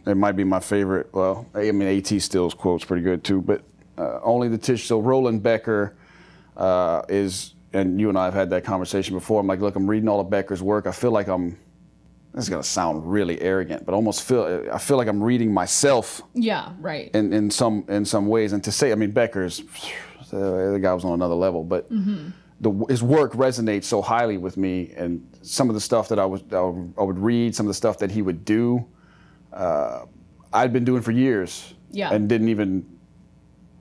It 0.06 0.16
might 0.16 0.36
be 0.36 0.44
my 0.44 0.60
favorite. 0.60 1.08
Well, 1.12 1.46
I 1.54 1.72
mean, 1.72 1.88
AT 1.98 2.22
Still's 2.22 2.54
quote's 2.54 2.84
pretty 2.84 3.02
good 3.02 3.24
too, 3.24 3.40
but 3.42 3.62
uh, 3.98 4.20
only 4.22 4.48
the 4.48 4.58
tissue. 4.58 4.86
So 4.86 5.00
Roland 5.00 5.42
Becker 5.42 5.96
uh, 6.56 7.02
is, 7.08 7.54
and 7.72 7.98
you 8.00 8.08
and 8.08 8.16
I 8.16 8.26
have 8.26 8.34
had 8.34 8.50
that 8.50 8.62
conversation 8.64 9.14
before. 9.16 9.40
I'm 9.40 9.46
like, 9.48 9.60
look, 9.60 9.74
I'm 9.74 9.90
reading 9.90 10.08
all 10.08 10.20
of 10.20 10.30
Becker's 10.30 10.62
work. 10.62 10.86
I 10.86 10.92
feel 10.92 11.10
like 11.10 11.26
I'm. 11.26 11.58
This 12.34 12.44
is 12.44 12.50
gonna 12.50 12.62
sound 12.64 13.10
really 13.10 13.40
arrogant, 13.40 13.86
but 13.86 13.92
I 13.92 13.94
almost 13.94 14.22
feel 14.24 14.68
I 14.72 14.78
feel 14.78 14.96
like 14.96 15.06
I'm 15.08 15.22
reading 15.22 15.52
myself 15.52 16.20
yeah 16.34 16.72
right 16.80 17.10
in, 17.14 17.32
in 17.32 17.50
some 17.50 17.84
in 17.88 18.04
some 18.04 18.26
ways. 18.26 18.52
And 18.52 18.62
to 18.64 18.72
say, 18.72 18.90
I 18.90 18.96
mean, 18.96 19.12
Becker's 19.12 19.62
the 20.30 20.78
guy 20.82 20.92
was 20.92 21.04
on 21.04 21.12
another 21.12 21.34
level, 21.36 21.62
but 21.62 21.88
the, 22.60 22.70
his 22.88 23.02
work 23.02 23.32
resonates 23.34 23.84
so 23.84 24.02
highly 24.02 24.36
with 24.36 24.56
me. 24.56 24.92
And 24.96 25.24
some 25.42 25.68
of 25.68 25.74
the 25.74 25.80
stuff 25.80 26.08
that 26.08 26.18
I 26.18 26.24
was 26.26 26.42
I 26.52 26.60
would, 26.60 26.94
I 26.98 27.02
would 27.02 27.18
read, 27.18 27.54
some 27.54 27.66
of 27.66 27.70
the 27.70 27.74
stuff 27.74 27.98
that 27.98 28.10
he 28.10 28.20
would 28.22 28.44
do, 28.44 28.84
uh, 29.52 30.06
I'd 30.52 30.72
been 30.72 30.84
doing 30.84 31.02
for 31.02 31.12
years, 31.12 31.74
Yeah. 31.90 32.12
and 32.12 32.28
didn't 32.28 32.48
even. 32.48 32.84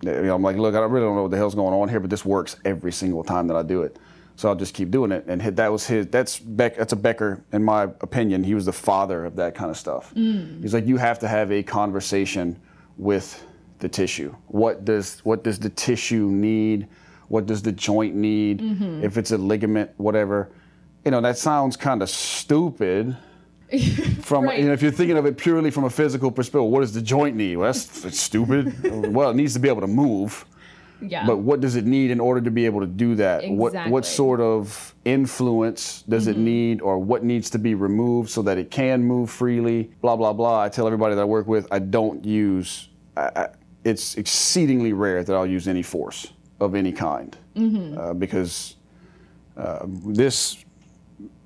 You 0.03 0.11
know, 0.23 0.35
I'm 0.35 0.41
like, 0.43 0.57
look, 0.57 0.75
I 0.75 0.79
really 0.79 1.05
don't 1.05 1.15
know 1.15 1.21
what 1.23 1.31
the 1.31 1.37
hell's 1.37 1.55
going 1.55 1.73
on 1.73 1.87
here, 1.87 2.01
but 2.01 2.09
this 2.09 2.25
works 2.25 2.57
every 2.65 2.91
single 2.91 3.23
time 3.23 3.47
that 3.47 3.55
I 3.55 3.63
do 3.63 3.83
it. 3.83 3.97
So 4.35 4.49
I'll 4.49 4.55
just 4.55 4.73
keep 4.73 4.89
doing 4.89 5.11
it. 5.11 5.25
And 5.27 5.41
hit, 5.41 5.55
that 5.57 5.71
was 5.71 5.85
his. 5.85 6.07
That's 6.07 6.39
Beck. 6.39 6.75
That's 6.75 6.93
a 6.93 6.95
Becker, 6.95 7.43
in 7.51 7.63
my 7.63 7.83
opinion. 7.83 8.43
He 8.43 8.55
was 8.55 8.65
the 8.65 8.73
father 8.73 9.25
of 9.25 9.35
that 9.35 9.53
kind 9.55 9.69
of 9.69 9.77
stuff. 9.77 10.13
Mm. 10.15 10.61
He's 10.61 10.73
like, 10.73 10.87
you 10.87 10.97
have 10.97 11.19
to 11.19 11.27
have 11.27 11.51
a 11.51 11.61
conversation 11.63 12.59
with 12.97 13.45
the 13.79 13.89
tissue. 13.89 14.35
What 14.47 14.85
does 14.85 15.19
what 15.23 15.43
does 15.43 15.59
the 15.59 15.69
tissue 15.69 16.29
need? 16.29 16.87
What 17.27 17.45
does 17.45 17.61
the 17.61 17.71
joint 17.71 18.15
need? 18.15 18.59
Mm-hmm. 18.59 19.03
If 19.03 19.17
it's 19.17 19.31
a 19.31 19.37
ligament, 19.37 19.91
whatever. 19.97 20.49
You 21.05 21.11
know, 21.11 21.21
that 21.21 21.37
sounds 21.37 21.75
kind 21.77 22.01
of 22.01 22.09
stupid. 22.09 23.15
From 24.21 24.45
Right. 24.45 24.59
you 24.59 24.67
know, 24.67 24.73
if 24.73 24.81
you're 24.81 24.91
thinking 24.91 25.17
of 25.17 25.25
it 25.25 25.35
purely 25.35 25.71
from 25.71 25.85
a 25.85 25.89
physical 25.89 26.29
perspective, 26.31 26.69
what 26.69 26.81
does 26.81 26.93
the 26.93 27.01
joint 27.01 27.35
need? 27.35 27.57
Well, 27.57 27.67
that's, 27.71 28.01
that's 28.01 28.19
stupid. 28.19 28.73
well, 29.13 29.31
it 29.31 29.35
needs 29.35 29.53
to 29.53 29.59
be 29.59 29.67
able 29.67 29.81
to 29.81 29.87
move. 29.87 30.45
Yeah 31.01 31.25
But 31.25 31.37
what 31.37 31.59
does 31.59 31.75
it 31.75 31.85
need 31.85 32.11
in 32.11 32.19
order 32.19 32.41
to 32.41 32.51
be 32.51 32.65
able 32.65 32.79
to 32.81 32.87
do 32.87 33.15
that? 33.15 33.43
What 33.49 33.67
Exactly. 33.69 33.91
what 33.91 34.05
sort 34.05 34.39
of 34.41 34.95
influence 35.05 36.03
does 36.07 36.27
it 36.27 36.37
need, 36.37 36.81
or 36.81 36.97
what 36.99 37.23
needs 37.23 37.49
to 37.51 37.59
be 37.59 37.75
removed 37.75 38.29
so 38.29 38.41
that 38.43 38.57
it 38.57 38.71
can 38.71 39.03
move 39.03 39.29
freely? 39.29 39.91
Blah 40.01 40.15
blah 40.15 40.33
blah. 40.33 40.61
I 40.61 40.69
tell 40.69 40.85
everybody 40.87 41.15
that 41.15 41.21
I 41.21 41.25
work 41.25 41.47
with, 41.47 41.67
I 41.71 41.79
don't 41.79 42.23
use. 42.25 42.89
I, 43.17 43.29
I, 43.35 43.47
it's 43.83 44.15
exceedingly 44.15 44.93
rare 44.93 45.23
that 45.23 45.33
I'll 45.35 45.45
use 45.57 45.67
any 45.67 45.83
force 45.83 46.31
of 46.59 46.73
any 46.75 46.93
kind, 46.93 47.35
uh, 47.57 48.13
because 48.13 48.77
uh, 49.57 49.85
this 50.05 50.63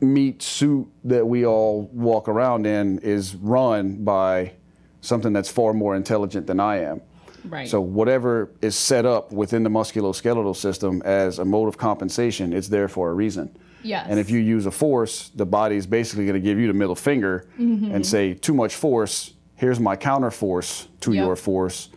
meat 0.01 0.43
suit 0.43 0.87
that 1.03 1.25
we 1.27 1.45
all 1.45 1.89
walk 1.93 2.27
around 2.29 2.67
in 2.67 2.99
is 2.99 3.35
run 3.35 4.03
by 4.03 4.53
something 5.01 5.33
that's 5.33 5.49
far 5.49 5.73
more 5.73 5.95
intelligent 5.95 6.45
than 6.45 6.59
I 6.59 6.77
am. 6.83 7.01
Right 7.45 7.67
So 7.67 7.79
whatever 7.81 8.49
is 8.61 8.75
set 8.75 9.05
up 9.05 9.31
within 9.31 9.63
the 9.63 9.69
musculoskeletal 9.69 10.55
system 10.55 11.01
as 11.05 11.39
a 11.39 11.45
mode 11.45 11.67
of 11.67 11.77
compensation, 11.77 12.53
it's 12.53 12.67
there 12.69 12.87
for 12.87 13.09
a 13.09 13.13
reason. 13.13 13.55
Yes. 13.83 14.07
And 14.09 14.19
if 14.19 14.29
you 14.29 14.39
use 14.39 14.65
a 14.65 14.71
force, 14.71 15.29
the 15.35 15.45
body 15.45 15.75
is 15.77 15.87
basically 15.87 16.25
going 16.25 16.41
to 16.41 16.45
give 16.49 16.57
you 16.59 16.67
the 16.67 16.73
middle 16.73 16.95
finger 16.95 17.45
Mm-hmm. 17.59 17.91
and 17.93 18.05
say, 18.05 18.33
too 18.33 18.53
much 18.53 18.75
force, 18.75 19.33
here's 19.55 19.79
my 19.79 19.95
counter 19.95 20.31
force 20.31 20.87
to 21.01 21.13
Yep. 21.13 21.25
your 21.25 21.35
force. 21.35 21.89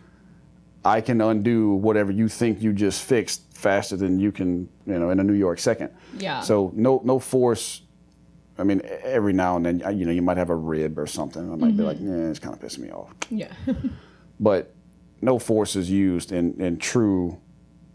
I 0.85 1.01
can 1.01 1.21
undo 1.21 1.73
whatever 1.73 2.11
you 2.11 2.27
think 2.27 2.61
you 2.61 2.73
just 2.73 3.03
fixed 3.03 3.41
faster 3.53 3.95
than 3.97 4.19
you 4.19 4.31
can, 4.31 4.67
you 4.87 4.97
know, 4.97 5.09
in 5.11 5.19
a 5.19 5.23
New 5.23 5.33
York 5.33 5.59
second. 5.59 5.89
Yeah. 6.17 6.41
So 6.41 6.71
no 6.75 7.01
no 7.03 7.19
force. 7.19 7.81
I 8.57 8.63
mean, 8.63 8.81
every 9.03 9.33
now 9.33 9.55
and 9.57 9.65
then, 9.65 9.79
you 9.97 10.05
know, 10.05 10.11
you 10.11 10.21
might 10.21 10.37
have 10.37 10.49
a 10.51 10.55
rib 10.55 10.97
or 10.99 11.07
something. 11.07 11.51
I 11.51 11.55
might 11.55 11.75
be 11.77 11.83
like, 11.83 11.97
Mm-hmm. 11.97 12.21
yeah, 12.25 12.29
it's 12.29 12.39
kind 12.39 12.53
of 12.55 12.59
pissing 12.61 12.79
me 12.79 12.91
off 12.91 13.09
yeah 13.29 13.51
but 14.39 14.73
no 15.21 15.37
force 15.39 15.75
is 15.75 15.89
used 15.89 16.31
in, 16.31 16.59
in 16.61 16.77
true 16.77 17.37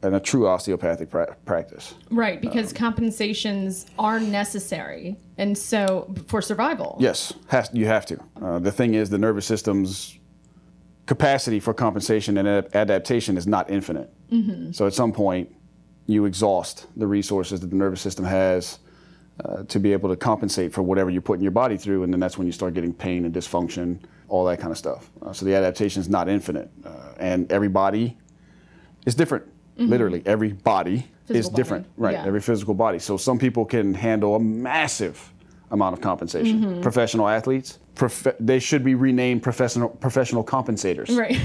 in 0.03 0.15
a 0.15 0.21
true 0.21 0.47
osteopathic 0.47 1.11
pra- 1.11 1.35
practice. 1.47 1.95
right 2.11 2.41
because 2.41 2.73
compensations 2.73 3.87
are 3.99 4.21
necessary 4.21 5.17
and 5.39 5.57
so 5.57 6.15
for 6.29 6.41
survival 6.43 6.97
Yes, 7.01 7.33
has, 7.49 7.71
you 7.73 7.87
have 7.87 8.07
to. 8.07 8.19
Uh, 8.41 8.59
the 8.59 8.71
thing 8.71 8.95
is, 8.95 9.11
the 9.11 9.19
nervous 9.19 9.47
system's 9.47 10.19
capacity 11.07 11.61
for 11.61 11.73
compensation 11.75 12.37
and 12.39 12.47
ad- 12.49 12.69
adaptation 12.75 13.37
is 13.37 13.47
not 13.47 13.71
infinite. 13.71 14.13
So 14.73 14.87
at 14.87 14.93
some 14.95 15.13
point, 15.13 15.55
you 16.07 16.25
exhaust 16.25 16.87
the 16.97 17.07
resources 17.07 17.61
that 17.61 17.69
the 17.71 17.77
nervous 17.77 18.01
system 18.01 18.25
has 18.25 18.81
uh, 19.45 19.63
to 19.65 19.79
be 19.79 19.93
able 19.93 20.09
to 20.11 20.17
compensate 20.17 20.73
for 20.73 20.83
whatever 20.83 21.11
you're 21.11 21.23
putting 21.23 21.43
your 21.43 21.53
body 21.53 21.77
through, 21.77 22.03
and 22.03 22.13
then 22.13 22.19
that's 22.21 22.37
when 22.39 22.47
you 22.47 22.53
start 22.53 22.75
getting 22.75 22.93
pain 22.93 23.25
and 23.25 23.33
dysfunction, 23.35 24.01
all 24.29 24.45
that 24.47 24.59
kind 24.61 24.71
of 24.73 24.79
stuff. 24.79 25.11
Uh, 25.23 25.33
so 25.33 25.45
the 25.45 25.55
adaptation 25.55 26.01
is 26.01 26.09
not 26.09 26.29
infinite, 26.29 26.71
uh, 26.85 26.91
and 27.19 27.51
every 27.53 27.69
body 27.69 28.17
is 29.07 29.15
different. 29.15 29.45
Literally, 29.79 30.23
every 30.25 30.53
body 30.53 31.07
is 31.29 31.47
Mm-hmm. 31.49 31.57
Different, 31.57 31.85
body, 31.85 31.93
right? 31.97 32.13
yeah. 32.15 32.27
Every 32.27 32.41
physical 32.41 32.73
body. 32.73 32.99
So 32.99 33.17
some 33.17 33.39
people 33.39 33.65
can 33.65 33.93
handle 33.95 34.37
a 34.37 34.41
massive 34.41 35.33
amount 35.71 35.93
of 35.95 36.01
compensation. 36.01 36.61
Mm-hmm. 36.63 36.81
Professional 36.81 37.29
athletes, 37.29 37.79
prof- 37.97 38.37
they 38.41 38.59
should 38.61 38.85
be 38.85 38.95
renamed 38.95 39.43
professional 39.43 39.89
professional 39.89 40.45
compensators. 40.45 41.17
Right. 41.17 41.37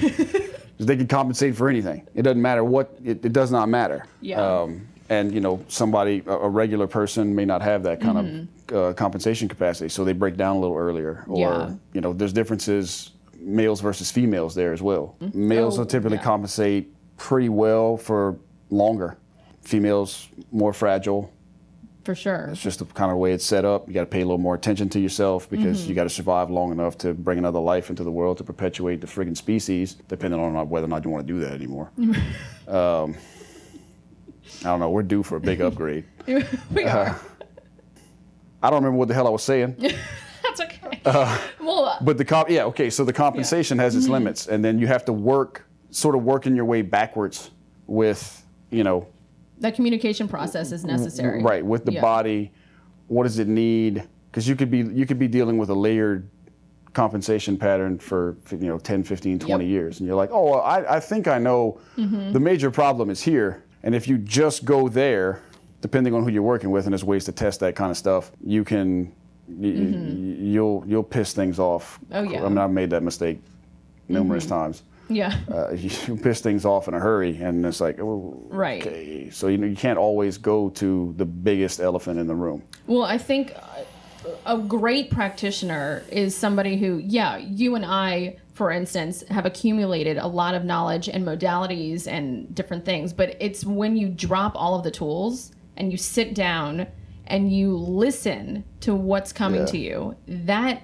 They 0.77 0.97
can 0.97 1.05
compensate 1.05 1.55
for 1.55 1.69
anything. 1.69 2.07
It 2.15 2.23
doesn't 2.23 2.41
matter 2.41 2.63
what. 2.63 2.97
It, 3.03 3.23
it 3.23 3.33
does 3.33 3.51
not 3.51 3.69
matter. 3.69 4.03
Yeah. 4.19 4.41
Um, 4.41 4.87
and 5.11 5.33
you 5.33 5.41
know, 5.41 5.55
somebody, 5.67 6.23
a, 6.25 6.49
regular 6.49 6.87
person, 6.87 7.35
may 7.35 7.45
not 7.45 7.61
have 7.61 7.83
that 7.83 7.99
kind 7.99 8.17
of 8.17 8.25
uh, 8.75 8.93
compensation 8.93 9.47
capacity, 9.49 9.89
so 9.89 10.05
they 10.05 10.13
break 10.13 10.35
down 10.37 10.55
a 10.55 10.59
little 10.59 10.77
earlier. 10.87 11.23
Or 11.27 11.35
Mm-hmm. 11.51 11.71
Yeah. 11.71 11.75
you 11.95 12.01
know, 12.01 12.13
there's 12.13 12.33
differences 12.33 13.11
males 13.37 13.81
versus 13.81 14.09
females 14.11 14.53
there 14.55 14.71
as 14.73 14.81
well. 14.81 15.15
Males 15.33 15.75
Oh, 15.75 15.79
will 15.81 15.85
typically 15.87 16.17
yeah. 16.17 16.23
compensate 16.23 16.83
pretty 17.17 17.49
well 17.49 17.97
for 17.97 18.37
longer. 18.69 19.17
Females 19.61 20.29
more 20.51 20.73
fragile. 20.73 21.21
for 22.05 22.15
sure 22.15 22.49
It's 22.51 22.61
just 22.61 22.79
the 22.79 22.85
kind 22.85 23.11
of 23.11 23.17
way 23.17 23.31
it's 23.33 23.45
set 23.45 23.63
up. 23.65 23.87
You 23.87 23.93
got 23.93 24.01
to 24.07 24.13
pay 24.17 24.21
a 24.21 24.25
little 24.25 24.37
more 24.47 24.55
attention 24.55 24.87
to 24.89 24.99
yourself 24.99 25.49
because 25.49 25.77
Mm-hmm. 25.81 25.89
you 25.89 25.95
got 25.95 26.03
to 26.11 26.15
survive 26.21 26.49
long 26.49 26.71
enough 26.71 26.97
to 26.99 27.13
bring 27.13 27.37
another 27.37 27.59
life 27.73 27.89
into 27.91 28.03
the 28.03 28.11
world 28.19 28.37
to 28.37 28.43
perpetuate 28.43 29.01
the 29.01 29.07
friggin' 29.07 29.35
species, 29.37 29.87
depending 30.07 30.39
on 30.39 30.69
whether 30.69 30.85
or 30.85 30.93
not 30.93 31.03
you 31.05 31.11
want 31.11 31.27
to 31.27 31.33
do 31.33 31.39
that 31.41 31.53
anymore. 31.53 31.87
um, 32.67 33.15
I 34.61 34.65
don't 34.65 34.79
know. 34.79 34.89
We're 34.89 35.03
due 35.03 35.23
for 35.23 35.37
a 35.37 35.39
big 35.41 35.61
upgrade. 35.61 36.05
we 36.27 36.83
are 36.83 37.19
I 38.63 38.69
don't 38.69 38.83
remember 38.83 38.97
what 38.99 39.07
the 39.07 39.13
hell 39.15 39.25
I 39.27 39.31
was 39.31 39.43
saying, 39.43 39.75
that's 40.43 40.61
okay 40.61 41.01
Uh, 41.03 41.39
well 41.59 41.85
uh, 41.85 41.97
but 42.01 42.17
the 42.19 42.25
comp. 42.25 42.49
Yeah, 42.49 42.65
okay. 42.65 42.89
So 42.91 43.03
the 43.03 43.13
compensation 43.13 43.79
has 43.79 43.95
its 43.95 44.07
limits, 44.07 44.47
and 44.47 44.63
then 44.63 44.77
you 44.77 44.85
have 44.87 45.03
to 45.05 45.13
work, 45.13 45.65
sort 45.89 46.13
of 46.15 46.23
working 46.23 46.55
your 46.55 46.65
way 46.65 46.83
backwards 46.83 47.49
with, 47.87 48.45
you 48.69 48.83
know, 48.83 49.07
that 49.57 49.73
communication 49.75 50.27
process 50.27 50.71
is 50.71 50.83
necessary 50.85 51.41
Right, 51.41 51.65
with 51.65 51.85
the 51.85 51.93
Yeah. 51.93 52.01
body, 52.01 52.51
what 53.07 53.23
does 53.23 53.39
it 53.39 53.47
need? 53.47 54.03
Because 54.29 54.47
you 54.47 54.55
could 54.55 54.69
be 54.71 54.79
you 54.79 55.05
could 55.07 55.19
be 55.19 55.27
dealing 55.27 55.57
with 55.57 55.69
a 55.69 55.75
layered 55.75 56.29
compensation 56.93 57.57
pattern 57.57 57.97
for 57.97 58.37
you 58.51 58.67
know 58.67 58.77
10, 58.77 59.03
15, 59.03 59.39
20 59.39 59.63
Yep. 59.65 59.69
years, 59.71 59.99
and 59.99 60.07
you're 60.07 60.15
like, 60.15 60.29
oh, 60.31 60.43
well, 60.51 60.61
I, 60.61 60.83
I 60.97 60.99
think 60.99 61.27
I 61.27 61.39
know 61.39 61.79
Mm-hmm. 61.97 62.31
the 62.33 62.39
major 62.39 62.69
problem 62.69 63.09
is 63.09 63.21
here, 63.23 63.63
and 63.83 63.95
if 63.95 64.07
you 64.07 64.17
just 64.17 64.65
go 64.65 64.87
there, 64.89 65.41
depending 65.81 66.13
on 66.13 66.23
who 66.23 66.29
you're 66.29 66.43
working 66.43 66.71
with, 66.71 66.85
and 66.85 66.93
there's 66.93 67.03
ways 67.03 67.25
to 67.25 67.31
test 67.31 67.59
that 67.61 67.75
kind 67.75 67.91
of 67.91 67.97
stuff, 67.97 68.31
you 68.45 68.63
can 68.63 69.11
y- 69.47 69.69
y- 69.69 70.35
you'll 70.53 70.83
you'll 70.87 71.03
piss 71.03 71.33
things 71.33 71.59
off. 71.59 71.99
Mm-hmm. 72.09 72.13
Oh, 72.15 72.31
yeah. 72.31 72.45
I 72.45 72.49
mean, 72.49 72.57
I've 72.57 72.71
made 72.71 72.89
that 72.91 73.03
mistake 73.03 73.39
numerous 74.07 74.45
times. 74.45 74.83
yeah 75.09 75.39
Uh, 75.51 75.71
you 76.07 76.15
piss 76.17 76.41
things 76.41 76.65
off 76.65 76.87
in 76.87 76.93
a 76.93 76.99
hurry, 76.99 77.37
and 77.41 77.65
it's 77.65 77.81
like, 77.81 77.99
oh, 77.99 78.41
Right. 78.49 78.81
Okay, 78.85 79.29
so 79.29 79.47
you 79.47 79.57
know 79.57 79.67
you 79.67 79.75
can't 79.75 79.97
always 79.99 80.37
go 80.37 80.69
to 80.71 81.13
the 81.17 81.25
biggest 81.25 81.79
elephant 81.79 82.19
in 82.19 82.27
the 82.27 82.35
room. 82.35 82.61
Well, 82.87 83.03
I 83.03 83.17
think 83.17 83.53
a 84.45 84.57
great 84.57 85.09
practitioner 85.09 86.03
is 86.11 86.35
somebody 86.37 86.77
who, 86.77 86.97
yeah, 87.03 87.37
you 87.37 87.75
and 87.75 87.85
I, 87.85 88.37
for 88.53 88.71
instance, 88.71 89.23
have 89.29 89.45
accumulated 89.45 90.17
a 90.17 90.27
lot 90.27 90.55
of 90.55 90.63
knowledge 90.65 91.07
and 91.07 91.25
modalities 91.25 92.07
and 92.07 92.53
different 92.53 92.83
things, 92.85 93.13
but 93.13 93.35
it's 93.39 93.65
when 93.65 93.95
you 93.95 94.09
drop 94.09 94.53
all 94.55 94.75
of 94.75 94.83
the 94.83 94.91
tools 94.91 95.51
and 95.77 95.91
you 95.91 95.97
sit 95.97 96.33
down 96.35 96.85
and 97.27 97.53
you 97.53 97.75
listen 97.77 98.63
to 98.81 98.93
what's 98.93 99.31
coming 99.31 99.61
Yeah. 99.61 99.65
to 99.67 99.77
you 99.77 100.15
that 100.27 100.81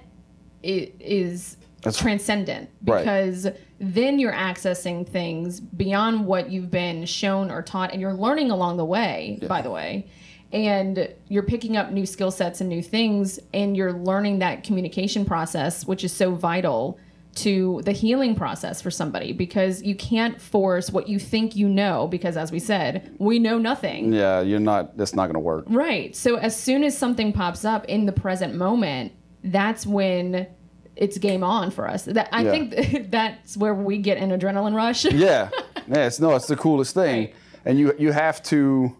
is 0.62 1.56
transcendent 1.92 2.68
Right. 2.84 3.00
because 3.04 3.46
then 3.78 4.18
you're 4.18 4.32
accessing 4.32 5.06
things 5.06 5.60
beyond 5.60 6.26
what 6.26 6.50
you've 6.50 6.70
been 6.70 7.04
shown 7.06 7.50
or 7.50 7.62
taught 7.62 7.92
and 7.92 8.00
you're 8.00 8.14
learning 8.14 8.50
along 8.50 8.78
the 8.78 8.84
way 8.84 9.38
by 9.46 9.62
the 9.62 9.70
way 9.70 10.06
and 10.52 11.08
you're 11.28 11.42
picking 11.44 11.76
up 11.76 11.92
new 11.92 12.04
skill 12.06 12.30
sets 12.32 12.60
and 12.60 12.68
new 12.68 12.82
things 12.82 13.38
and 13.54 13.76
you're 13.76 13.92
learning 13.92 14.40
that 14.40 14.64
communication 14.64 15.24
process 15.24 15.86
which 15.86 16.02
is 16.02 16.12
so 16.12 16.32
vital 16.34 16.98
to 17.36 17.80
the 17.84 17.92
healing 17.92 18.34
process 18.34 18.82
for 18.82 18.90
somebody 18.90 19.32
because 19.32 19.82
you 19.82 19.94
can't 19.94 20.40
force 20.40 20.90
what 20.90 21.08
you 21.08 21.18
think 21.20 21.54
you 21.54 21.68
know 21.68 22.08
because 22.08 22.36
as 22.36 22.50
we 22.50 22.58
said 22.58 23.14
we 23.18 23.38
know 23.38 23.58
nothing 23.58 24.12
Yeah, 24.12 24.40
you're 24.40 24.58
not. 24.60 24.96
That's 24.96 25.14
not 25.14 25.26
going 25.26 25.34
to 25.34 25.40
work. 25.40 25.64
Right. 25.68 26.16
So 26.16 26.36
as 26.36 26.56
soon 26.58 26.82
as 26.82 26.96
something 26.98 27.32
pops 27.32 27.64
up 27.64 27.84
in 27.84 28.06
the 28.06 28.12
present 28.12 28.54
moment, 28.54 29.12
that's 29.44 29.86
when 29.86 30.48
it's 30.96 31.16
game 31.18 31.44
on 31.44 31.70
for 31.70 31.86
us. 31.88 32.04
That 32.06 32.28
I 32.32 32.42
Yeah. 32.42 32.50
think 32.50 33.10
that's 33.10 33.56
where 33.56 33.74
we 33.74 33.98
get 33.98 34.18
an 34.18 34.30
adrenaline 34.30 34.74
rush. 34.74 35.04
Yeah, 35.12 35.50
yeah. 35.86 36.06
It's 36.06 36.18
no, 36.18 36.34
it's 36.34 36.48
the 36.48 36.56
coolest 36.56 36.92
thing, 36.94 37.26
Right. 37.26 37.34
and 37.64 37.78
you 37.78 37.94
you 37.98 38.10
have 38.12 38.42
to. 38.44 38.96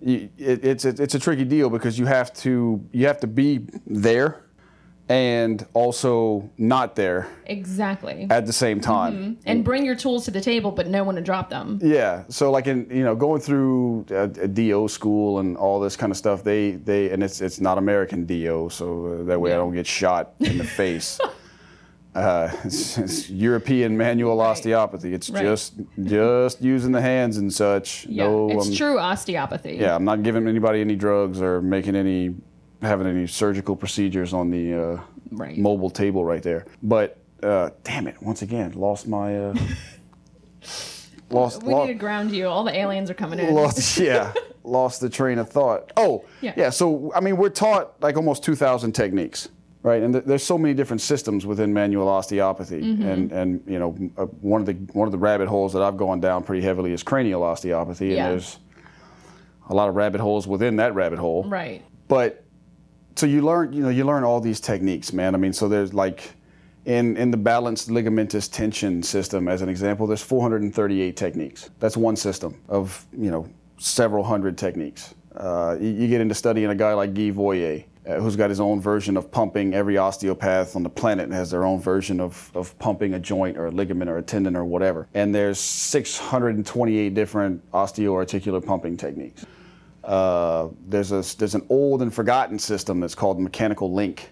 You, 0.00 0.28
it, 0.38 0.64
it's 0.64 0.84
a, 0.84 0.90
it's 0.90 1.14
a 1.14 1.18
tricky 1.18 1.44
deal 1.44 1.68
because 1.70 1.98
you 1.98 2.06
have 2.06 2.32
to 2.34 2.82
you 2.92 3.06
have 3.06 3.20
to 3.20 3.26
be 3.26 3.66
there, 3.86 4.45
and 5.08 5.64
also 5.72 6.50
not 6.58 6.96
there 6.96 7.28
exactly. 7.46 8.26
at 8.28 8.44
the 8.46 8.52
same 8.52 8.80
time. 8.80 9.38
And 9.46 9.64
bring 9.64 9.84
your 9.84 9.94
tools 9.94 10.24
to 10.24 10.30
the 10.32 10.40
table, 10.40 10.72
but 10.72 10.88
know 10.88 11.04
when 11.04 11.14
to 11.16 11.22
drop 11.22 11.48
them. 11.48 11.78
Yeah. 11.82 12.24
So 12.28 12.50
like 12.50 12.66
in 12.66 12.88
you 12.90 13.04
know 13.04 13.14
going 13.14 13.40
through 13.40 14.06
a, 14.10 14.22
a 14.24 14.48
DO 14.48 14.88
school 14.88 15.38
and 15.38 15.56
all 15.56 15.78
this 15.78 15.96
kind 15.96 16.10
of 16.10 16.16
stuff, 16.16 16.42
they 16.42 16.72
they 16.72 17.10
and 17.10 17.22
it's 17.22 17.40
it's 17.40 17.60
not 17.60 17.78
American 17.78 18.26
DO, 18.26 18.68
so 18.70 19.06
uh, 19.06 19.24
that 19.24 19.40
way 19.40 19.52
I 19.52 19.56
don't 19.56 19.74
get 19.74 19.86
shot 19.86 20.34
in 20.40 20.58
the 20.58 20.64
face. 20.64 21.18
Uh, 22.16 22.50
it's, 22.64 22.96
it's 22.96 23.28
European 23.28 23.94
manual 23.94 24.40
osteopathy. 24.40 25.12
It's 25.12 25.28
Right. 25.28 25.42
just 25.42 25.74
just 26.02 26.62
using 26.62 26.90
the 26.90 27.00
hands 27.02 27.36
and 27.36 27.52
such. 27.52 28.06
Yeah, 28.06 28.28
no, 28.28 28.48
it's 28.48 28.68
I'm- 28.68 28.74
true 28.74 28.98
osteopathy. 28.98 29.76
Yeah, 29.78 29.94
I'm 29.94 30.04
not 30.06 30.22
giving 30.22 30.48
anybody 30.48 30.80
any 30.80 30.96
drugs 30.96 31.42
or 31.42 31.60
making 31.60 31.94
any 31.94 32.34
having 32.86 33.06
any 33.06 33.26
surgical 33.26 33.76
procedures 33.76 34.32
on 34.32 34.50
the 34.50 34.74
uh, 34.74 35.00
Right. 35.32 35.58
mobile 35.58 35.90
table 35.90 36.24
right 36.24 36.42
there. 36.42 36.66
But 36.82 37.18
uh, 37.42 37.70
damn 37.82 38.06
it, 38.06 38.20
once 38.22 38.42
again, 38.42 38.72
lost 38.72 39.08
my 39.08 39.36
uh, 39.48 39.54
lost. 41.30 41.62
We 41.62 41.72
lo- 41.74 41.82
need 41.84 41.92
to 41.92 41.98
ground 41.98 42.30
you. 42.32 42.46
All 42.46 42.64
the 42.64 42.74
aliens 42.76 43.10
are 43.10 43.14
coming 43.14 43.38
in. 43.38 43.54
lost 43.54 43.98
yeah 43.98 44.32
lost 44.64 45.00
the 45.00 45.08
train 45.08 45.38
of 45.38 45.48
thought 45.48 45.92
oh 45.96 46.24
Yeah. 46.40 46.70
so 46.70 47.12
i 47.14 47.20
mean 47.20 47.36
we're 47.36 47.50
taught 47.50 47.94
like 48.02 48.16
almost 48.16 48.42
2000 48.42 48.90
techniques 48.92 49.48
right 49.84 50.02
and 50.02 50.12
th- 50.14 50.24
there's 50.24 50.42
so 50.42 50.58
many 50.58 50.74
different 50.74 51.00
systems 51.00 51.46
within 51.46 51.72
manual 51.72 52.08
osteopathy 52.08 52.80
Mm-hmm. 52.82 53.02
and 53.08 53.32
and 53.32 53.62
you 53.68 53.78
know 53.78 53.96
uh, 54.18 54.24
one 54.24 54.60
of 54.60 54.66
the 54.66 54.72
one 54.92 55.06
of 55.06 55.12
the 55.12 55.18
rabbit 55.18 55.46
holes 55.46 55.72
that 55.74 55.82
i've 55.82 55.96
gone 55.96 56.18
down 56.20 56.42
pretty 56.42 56.62
heavily 56.62 56.92
is 56.92 57.04
cranial 57.04 57.44
osteopathy 57.44 58.08
Yeah. 58.08 58.24
and 58.26 58.32
there's 58.32 58.58
a 59.70 59.74
lot 59.74 59.88
of 59.88 59.94
rabbit 59.94 60.20
holes 60.20 60.48
within 60.48 60.76
that 60.76 60.94
rabbit 60.96 61.20
hole 61.20 61.44
Right. 61.48 61.84
but 62.08 62.42
so 63.16 63.26
you 63.26 63.42
learn 63.42 63.72
you 63.72 63.82
know 63.82 63.88
you 63.88 64.04
learn 64.04 64.24
all 64.24 64.40
these 64.40 64.60
techniques 64.60 65.12
man. 65.12 65.34
I 65.34 65.38
mean 65.38 65.52
so 65.52 65.68
there's 65.68 65.92
like 65.92 66.32
in 66.84 67.16
in 67.16 67.30
the 67.30 67.36
balanced 67.36 67.88
ligamentous 67.88 68.50
tension 68.50 69.02
system 69.02 69.48
as 69.48 69.62
an 69.62 69.68
example 69.68 70.06
there's 70.06 70.22
438 70.22 71.16
techniques. 71.16 71.70
That's 71.80 71.96
one 71.96 72.16
system 72.16 72.60
of 72.68 73.06
you 73.16 73.30
know 73.30 73.48
several 73.78 74.22
hundred 74.22 74.56
techniques. 74.56 75.14
Uh, 75.34 75.76
you, 75.80 75.88
you 75.88 76.08
get 76.08 76.20
into 76.20 76.34
studying 76.34 76.70
a 76.70 76.74
guy 76.74 76.94
like 76.94 77.12
Guy 77.12 77.30
Voyer 77.30 77.84
uh, 78.06 78.20
who's 78.20 78.36
got 78.36 78.48
his 78.48 78.60
own 78.60 78.80
version 78.80 79.16
of 79.16 79.30
pumping 79.30 79.74
every 79.74 79.98
osteopath 79.98 80.76
on 80.76 80.82
the 80.82 80.88
planet 80.88 81.30
has 81.32 81.50
their 81.50 81.64
own 81.64 81.80
version 81.80 82.20
of, 82.20 82.50
of 82.54 82.78
pumping 82.78 83.14
a 83.14 83.18
joint 83.18 83.58
or 83.58 83.66
a 83.66 83.70
ligament 83.70 84.08
or 84.08 84.16
a 84.18 84.22
tendon 84.22 84.56
or 84.56 84.64
whatever. 84.64 85.08
And 85.12 85.34
there's 85.34 85.58
628 85.58 87.14
different 87.14 87.70
osteoarticular 87.72 88.64
pumping 88.64 88.96
techniques 88.96 89.44
uh, 90.06 90.68
there's 90.88 91.12
a 91.12 91.22
there's 91.36 91.54
an 91.54 91.66
old 91.68 92.00
and 92.02 92.14
forgotten 92.14 92.58
system 92.58 93.00
that's 93.00 93.14
called 93.14 93.40
mechanical 93.40 93.92
link, 93.92 94.30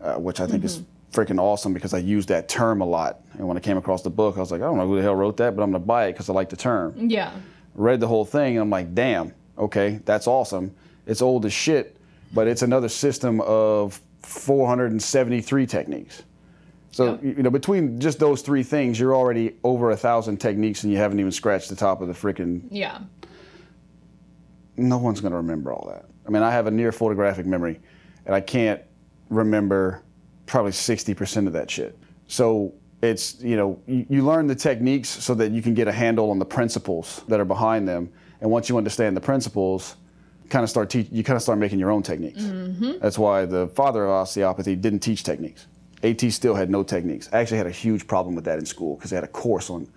uh, 0.00 0.14
which 0.14 0.40
I 0.40 0.46
think 0.46 0.64
is 0.64 0.82
freaking 1.12 1.40
awesome 1.40 1.72
because 1.72 1.94
I 1.94 1.98
use 1.98 2.26
that 2.26 2.48
term 2.48 2.80
a 2.80 2.84
lot. 2.84 3.20
And 3.38 3.46
when 3.48 3.56
I 3.56 3.60
came 3.60 3.76
across 3.76 4.02
the 4.02 4.10
book, 4.10 4.36
I 4.36 4.40
was 4.40 4.50
like, 4.50 4.60
I 4.60 4.64
don't 4.64 4.76
know 4.76 4.86
who 4.86 4.96
the 4.96 5.02
hell 5.02 5.14
wrote 5.14 5.36
that, 5.38 5.56
but 5.56 5.62
I'm 5.62 5.70
gonna 5.72 5.84
buy 5.84 6.06
it 6.06 6.12
because 6.12 6.28
I 6.28 6.32
like 6.32 6.50
the 6.50 6.56
term. 6.56 6.94
Yeah. 7.10 7.32
Read 7.74 8.00
the 8.00 8.06
whole 8.08 8.24
thing, 8.24 8.54
and 8.56 8.62
I'm 8.62 8.70
like, 8.70 8.94
damn, 8.94 9.32
okay, 9.58 10.00
that's 10.04 10.26
awesome. 10.26 10.74
It's 11.06 11.22
old 11.22 11.44
as 11.46 11.52
shit, 11.52 11.96
but 12.32 12.46
it's 12.46 12.62
another 12.62 12.88
system 12.88 13.40
of 13.42 14.00
473 14.22 15.66
techniques. 15.66 16.22
So 16.90 17.18
Yeah. 17.22 17.30
you 17.36 17.42
know, 17.42 17.50
between 17.50 17.98
just 17.98 18.18
those 18.18 18.42
three 18.42 18.62
things, 18.62 19.00
you're 19.00 19.14
already 19.14 19.54
over 19.64 19.90
a 19.90 19.96
thousand 19.96 20.36
techniques, 20.38 20.84
and 20.84 20.92
you 20.92 20.98
haven't 20.98 21.18
even 21.18 21.32
scratched 21.32 21.68
the 21.70 21.76
top 21.76 22.00
of 22.02 22.08
the 22.08 22.14
freaking 22.14 22.62
Yeah. 22.70 22.98
No 24.76 24.98
one's 24.98 25.20
going 25.20 25.32
to 25.32 25.36
remember 25.36 25.72
all 25.72 25.88
that. 25.88 26.06
I 26.26 26.30
mean, 26.30 26.42
I 26.42 26.50
have 26.50 26.66
a 26.66 26.70
near 26.70 26.92
photographic 26.92 27.46
memory, 27.46 27.80
and 28.26 28.34
I 28.34 28.40
can't 28.40 28.80
remember 29.28 30.02
probably 30.46 30.72
60% 30.72 31.46
of 31.46 31.52
that 31.52 31.70
shit. 31.70 31.98
So 32.26 32.74
it's, 33.02 33.40
you 33.40 33.56
know, 33.56 33.80
you, 33.86 34.06
you 34.08 34.24
learn 34.24 34.46
the 34.46 34.54
techniques 34.54 35.08
so 35.08 35.34
that 35.34 35.52
you 35.52 35.62
can 35.62 35.74
get 35.74 35.88
a 35.88 35.92
handle 35.92 36.30
on 36.30 36.38
the 36.38 36.44
principles 36.44 37.22
that 37.28 37.40
are 37.40 37.44
behind 37.44 37.88
them. 37.88 38.10
And 38.40 38.50
once 38.50 38.68
you 38.68 38.76
understand 38.76 39.16
the 39.16 39.20
principles, 39.20 39.96
kind 40.48 40.62
of 40.62 40.70
start 40.70 40.90
teach, 40.90 41.08
you 41.10 41.24
kind 41.24 41.36
of 41.36 41.42
start 41.42 41.58
making 41.58 41.78
your 41.78 41.90
own 41.90 42.02
techniques. 42.02 42.42
Mm-hmm. 42.42 42.98
That's 43.00 43.18
why 43.18 43.44
the 43.44 43.68
father 43.68 44.04
of 44.04 44.10
osteopathy 44.10 44.76
didn't 44.76 45.00
teach 45.00 45.22
techniques. 45.22 45.66
AT 46.02 46.20
Still 46.32 46.54
had 46.54 46.68
no 46.68 46.82
techniques. 46.82 47.28
I 47.32 47.38
actually 47.38 47.58
had 47.58 47.66
a 47.66 47.70
huge 47.72 48.06
problem 48.06 48.34
with 48.34 48.44
that 48.44 48.58
in 48.58 48.66
school 48.66 48.96
because 48.96 49.10
they 49.10 49.16
had 49.16 49.24
a 49.24 49.28
course 49.28 49.70
on 49.70 49.88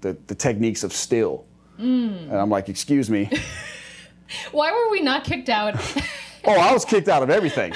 the, 0.00 0.16
the 0.28 0.34
techniques 0.34 0.84
of 0.84 0.92
Still. 0.92 1.44
Mm. 1.78 2.30
And 2.30 2.34
I'm 2.34 2.50
like, 2.50 2.68
excuse 2.68 3.10
me. 3.10 3.30
Why 4.52 4.72
were 4.72 4.90
we 4.90 5.00
not 5.00 5.24
kicked 5.24 5.48
out? 5.48 5.74
Oh, 6.48 6.52
I 6.52 6.72
was 6.72 6.84
kicked 6.84 7.08
out 7.08 7.24
of 7.24 7.30
everything. 7.30 7.72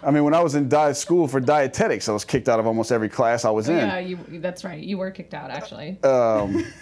I 0.00 0.12
mean, 0.12 0.22
when 0.22 0.32
I 0.32 0.40
was 0.40 0.54
in 0.54 0.68
diet 0.68 0.96
school 0.96 1.26
for 1.26 1.40
dietetics, 1.40 2.08
I 2.08 2.12
was 2.12 2.24
kicked 2.24 2.48
out 2.48 2.60
of 2.60 2.66
almost 2.68 2.92
every 2.92 3.08
class 3.08 3.44
I 3.44 3.50
was 3.50 3.68
in. 3.68 3.78
yeah, 3.78 3.98
you. 3.98 4.16
That's 4.38 4.62
right. 4.62 4.80
You 4.80 4.96
were 4.98 5.10
kicked 5.10 5.34
out, 5.34 5.50
actually. 5.50 6.00
Um, 6.04 6.64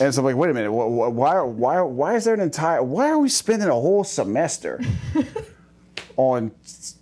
And 0.00 0.14
so 0.14 0.22
I'm 0.22 0.24
like, 0.24 0.36
wait 0.36 0.50
a 0.50 0.54
minute, 0.54 0.70
wh- 0.70 0.88
wh- 0.88 1.14
why, 1.14 1.42
why, 1.42 1.82
why 1.82 2.14
is 2.14 2.24
there 2.24 2.32
an 2.32 2.40
entire, 2.40 2.82
why 2.82 3.10
are 3.10 3.18
we 3.18 3.28
spending 3.28 3.68
a 3.68 3.72
whole 3.74 4.02
semester 4.04 4.80
on 6.16 6.50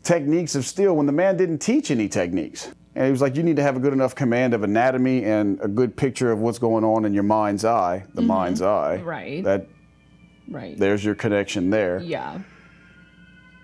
techniques 0.03 0.55
of 0.55 0.67
Still 0.67 0.97
when 0.97 1.07
the 1.07 1.13
man 1.13 1.37
didn't 1.37 1.59
teach 1.59 1.93
any 1.93 2.09
techniques? 2.09 2.73
And 2.95 3.05
he 3.07 3.11
was 3.13 3.21
like, 3.23 3.37
you 3.37 3.43
need 3.43 3.57
to 3.57 3.63
have 3.63 3.77
a 3.77 3.81
good 3.81 3.93
enough 3.93 4.15
command 4.15 4.53
of 4.53 4.65
anatomy 4.65 5.25
and 5.25 5.61
a 5.63 5.69
good 5.69 5.97
picture 5.97 6.31
of 6.33 6.41
what's 6.41 6.59
going 6.59 6.83
on 6.85 7.05
in 7.05 7.15
your 7.15 7.23
mind's 7.23 7.65
eye, 7.65 8.05
the 8.15 8.21
mind's 8.23 8.61
eye. 8.61 8.97
Right. 8.97 9.43
That 9.45 9.67
right. 10.49 10.79
there's 10.79 11.05
your 11.05 11.15
connection 11.15 11.71
there. 11.71 12.01
Yeah. 12.01 12.41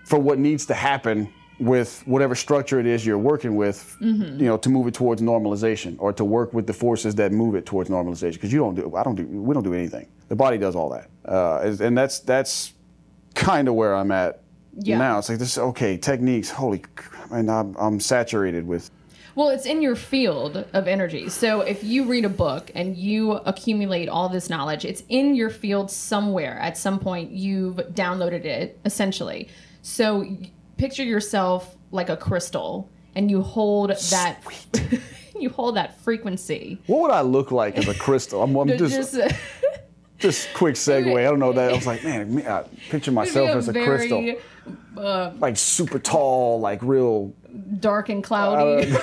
for 0.05 0.19
what 0.19 0.39
needs 0.39 0.65
to 0.67 0.73
happen 0.73 1.31
with 1.59 2.01
whatever 2.07 2.35
structure 2.35 2.79
it 2.79 2.85
is 2.85 3.05
you're 3.05 3.17
working 3.17 3.55
with, 3.55 3.95
Mm-hmm. 4.01 4.39
you 4.39 4.45
know, 4.47 4.57
to 4.57 4.69
move 4.69 4.87
it 4.87 4.93
towards 4.93 5.21
normalization 5.21 5.95
or 5.99 6.13
to 6.13 6.23
work 6.23 6.53
with 6.53 6.65
the 6.67 6.73
forces 6.73 7.15
that 7.15 7.31
move 7.31 7.53
it 7.55 7.65
towards 7.65 7.89
normalization. 7.89 8.33
Because 8.33 8.53
you 8.53 8.59
don't 8.59 8.75
do, 8.75 8.95
I 8.95 9.03
don't 9.03 9.15
do, 9.15 9.25
we 9.27 9.53
don't 9.53 9.63
do 9.63 9.73
anything. 9.73 10.07
The 10.29 10.35
body 10.35 10.57
does 10.57 10.75
all 10.75 10.89
that, 10.91 11.09
uh, 11.25 11.75
and 11.81 11.97
that's 11.97 12.19
that's 12.19 12.73
kind 13.35 13.67
of 13.67 13.73
where 13.73 13.93
I'm 13.95 14.11
at 14.11 14.41
Yeah. 14.77 14.97
now. 14.99 15.17
It's 15.19 15.27
like 15.29 15.39
this, 15.39 15.57
okay, 15.57 15.97
techniques. 15.97 16.49
Holy, 16.49 16.81
and 17.31 17.49
I'm, 17.51 17.75
I'm 17.77 17.99
saturated 17.99 18.65
with. 18.65 18.89
Well, 19.35 19.49
it's 19.49 19.65
in 19.65 19.81
your 19.81 19.95
field 19.95 20.65
of 20.73 20.87
energy. 20.87 21.29
So 21.29 21.61
if 21.61 21.83
you 21.83 22.05
read 22.05 22.25
a 22.25 22.29
book 22.29 22.71
and 22.75 22.97
you 22.97 23.33
accumulate 23.33 24.09
all 24.09 24.29
this 24.29 24.49
knowledge, 24.49 24.85
it's 24.85 25.03
in 25.09 25.35
your 25.35 25.49
field 25.49 25.91
somewhere. 25.91 26.57
At 26.59 26.77
some 26.77 26.99
point, 26.99 27.31
you've 27.31 27.75
downloaded 27.93 28.45
it, 28.45 28.79
essentially. 28.85 29.49
So 29.81 30.25
picture 30.77 31.03
yourself 31.03 31.75
like 31.91 32.09
a 32.09 32.17
crystal, 32.17 32.89
and 33.15 33.29
you 33.29 33.41
hold 33.41 33.89
that. 33.89 34.41
you 35.39 35.49
hold 35.49 35.75
that 35.75 35.99
frequency. 36.01 36.79
What 36.87 37.01
would 37.01 37.11
I 37.11 37.21
look 37.21 37.51
like 37.51 37.77
as 37.77 37.87
a 37.87 37.93
crystal? 37.93 38.43
I'm, 38.43 38.55
I'm 38.55 38.67
just, 38.77 39.13
Just, 39.13 39.35
just 40.17 40.53
quick 40.53 40.75
segue. 40.75 41.17
I 41.17 41.23
don't 41.23 41.39
know 41.39 41.53
that. 41.53 41.71
I 41.71 41.75
was 41.75 41.87
like, 41.87 42.03
man, 42.03 42.45
I 42.47 42.63
picture 42.89 43.11
myself 43.11 43.49
as 43.49 43.69
a 43.69 43.73
crystal, 43.73 44.35
uh, 44.97 45.31
like 45.39 45.57
super 45.57 45.99
tall, 45.99 46.59
like 46.59 46.81
real 46.83 47.33
dark 47.79 48.09
and 48.09 48.23
cloudy. 48.23 48.93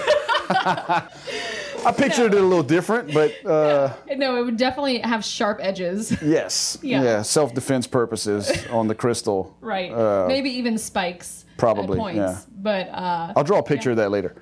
I 0.48 1.92
pictured 1.96 2.35
it 2.35 2.40
a 2.40 2.44
little 2.46 2.62
different, 2.64 3.12
but 3.14 3.32
uh, 3.46 3.94
no, 4.16 4.37
it 4.37 4.44
would 4.44 4.56
definitely 4.56 4.98
have 5.00 5.24
sharp 5.24 5.59
edges. 5.62 6.16
yes, 6.22 6.78
Yeah. 6.82 7.02
yeah, 7.02 7.22
self-defense 7.22 7.87
purposes 7.87 8.66
on 8.68 8.88
the 8.88 8.94
crystal. 8.94 9.56
Right. 9.61 9.92
Uh, 9.92 10.26
Maybe 10.26 10.50
even 10.50 10.78
spikes. 10.78 11.44
probably, 11.59 11.98
points. 11.98 12.16
yeah. 12.16 12.38
But 12.61 12.88
uh, 12.88 13.32
I'll 13.37 13.44
draw 13.44 13.59
a 13.59 13.62
picture 13.62 13.90
of 13.92 13.96
that 13.98 14.11
later. 14.11 14.35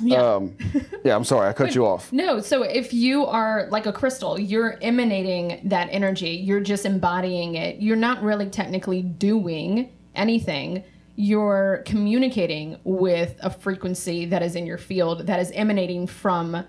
yeah. 0.00 0.22
Um, 0.34 0.56
yeah, 1.04 1.16
I'm 1.16 1.24
sorry, 1.24 1.48
I 1.48 1.52
cut 1.52 1.74
you 1.74 1.86
off. 1.86 2.12
No, 2.12 2.40
so 2.40 2.62
if 2.62 2.92
you 2.94 3.26
are 3.26 3.66
like 3.70 3.86
a 3.86 3.92
crystal, 3.92 4.38
you're 4.38 4.78
emanating 4.80 5.60
that 5.68 5.88
energy, 5.90 6.30
you're 6.30 6.60
just 6.60 6.86
embodying 6.86 7.56
it. 7.56 7.76
You're 7.80 7.96
not 7.96 8.22
really 8.22 8.48
technically 8.48 9.02
doing 9.02 9.90
anything. 10.14 10.84
You're 11.26 11.84
communicating 11.86 12.76
with 12.82 13.36
a 13.42 13.48
frequency 13.50 14.24
that 14.26 14.42
is 14.42 14.56
in 14.56 14.66
your 14.66 14.76
field 14.76 15.24
that 15.28 15.38
is 15.38 15.52
emanating 15.52 16.04
from 16.04 16.64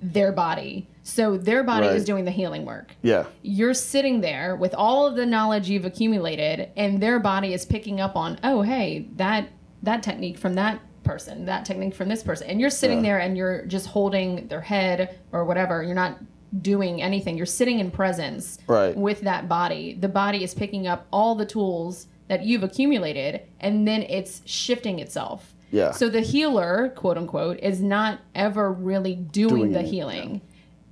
their 0.00 0.32
body. 0.32 0.88
So 1.02 1.36
their 1.36 1.62
body 1.62 1.88
Right. 1.88 1.96
is 1.96 2.06
doing 2.06 2.24
the 2.24 2.30
healing 2.30 2.64
work. 2.64 2.94
Yeah. 3.02 3.24
You're 3.42 3.74
sitting 3.74 4.22
there 4.22 4.56
with 4.56 4.74
all 4.74 5.06
of 5.06 5.14
the 5.16 5.26
knowledge 5.26 5.68
you've 5.68 5.84
accumulated 5.84 6.70
and 6.74 7.02
their 7.02 7.18
body 7.18 7.52
is 7.52 7.66
picking 7.66 8.00
up 8.00 8.16
on, 8.16 8.38
"Oh, 8.42 8.62
hey, 8.62 9.08
that 9.16 9.48
that 9.82 10.02
technique 10.02 10.38
from 10.38 10.54
that 10.54 10.80
person, 11.04 11.44
that 11.44 11.64
technique 11.66 11.94
from 11.94 12.08
this 12.08 12.22
person." 12.22 12.48
And 12.48 12.60
you're 12.62 12.70
sitting 12.70 12.98
Yeah. 12.98 13.10
there 13.10 13.18
and 13.18 13.36
you're 13.36 13.66
just 13.66 13.88
holding 13.88 14.48
their 14.48 14.62
head 14.62 15.16
or 15.32 15.44
whatever. 15.44 15.82
You're 15.82 15.94
not 15.94 16.16
doing 16.62 17.02
anything. 17.02 17.36
You're 17.36 17.44
sitting 17.46 17.78
in 17.78 17.90
presence 17.90 18.58
Right. 18.66 18.96
with 18.96 19.20
that 19.20 19.48
body. 19.50 19.98
The 20.00 20.08
body 20.08 20.42
is 20.42 20.54
picking 20.54 20.86
up 20.86 21.06
all 21.12 21.34
the 21.34 21.44
tools 21.44 22.06
that 22.28 22.44
you've 22.44 22.62
accumulated 22.62 23.42
and 23.60 23.88
then 23.88 24.02
it's 24.02 24.42
shifting 24.44 24.98
itself. 24.98 25.54
Yeah. 25.70 25.90
So 25.90 26.08
the 26.08 26.20
healer, 26.20 26.92
quote 26.96 27.18
unquote, 27.18 27.58
is 27.60 27.82
not 27.82 28.20
ever 28.34 28.72
really 28.72 29.16
doing, 29.16 29.56
Doing 29.56 29.72
the 29.72 29.80
it, 29.80 29.86
healing. 29.86 30.40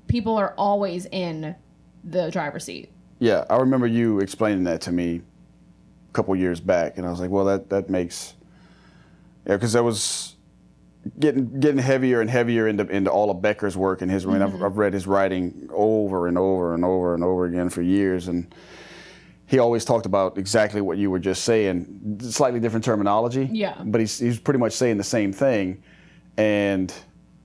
People 0.09 0.37
are 0.37 0.55
always 0.59 1.07
in 1.07 1.55
the 2.05 2.31
driver's 2.31 2.65
seat. 2.65 2.91
Yeah, 3.19 3.45
I 3.49 3.57
remember 3.57 3.87
you 3.87 4.21
explaining 4.21 4.65
that 4.65 4.83
to 4.83 4.93
me 4.93 5.23
a 6.09 6.13
couple 6.13 6.37
years 6.37 6.61
back, 6.61 6.99
and 6.99 7.07
I 7.07 7.11
was 7.11 7.19
like, 7.19 7.31
"Well, 7.31 7.47
that 7.47 7.71
that 7.71 7.89
makes 7.89 8.35
yeah," 9.47 9.55
because 9.57 9.73
that 9.73 9.83
was 9.83 10.37
getting 11.19 11.59
getting 11.59 11.79
heavier 11.79 12.21
and 12.21 12.29
heavier 12.29 12.69
into 12.69 12.87
into 12.89 13.11
all 13.11 13.31
of 13.31 13.41
Becker's 13.41 13.77
work 13.77 14.03
and 14.03 14.11
his. 14.11 14.27
I 14.27 14.33
mean, 14.33 14.43
I've, 14.43 14.51
mm-hmm. 14.51 14.65
I've 14.65 14.77
read 14.77 14.93
his 14.93 15.07
writing 15.07 15.71
over 15.73 16.27
and 16.27 16.37
over 16.37 16.75
and 16.75 16.85
over 16.85 17.15
and 17.15 17.25
over 17.25 17.47
again 17.47 17.71
for 17.71 17.81
years, 17.81 18.29
and 18.29 18.55
he 19.47 19.59
always 19.59 19.85
talked 19.85 20.07
about 20.07 20.39
exactly 20.39 20.81
what 20.81 20.99
you 20.99 21.11
were 21.11 21.19
just 21.21 21.45
saying, 21.45 22.19
slightly 22.21 22.59
different 22.61 22.85
terminology. 22.85 23.49
Yeah. 23.53 23.81
but 23.85 24.01
he's 24.01 24.19
he's 24.19 24.39
pretty 24.41 24.59
much 24.59 24.73
saying 24.73 24.97
the 24.99 25.05
same 25.05 25.33
thing, 25.33 25.83
and 26.37 26.93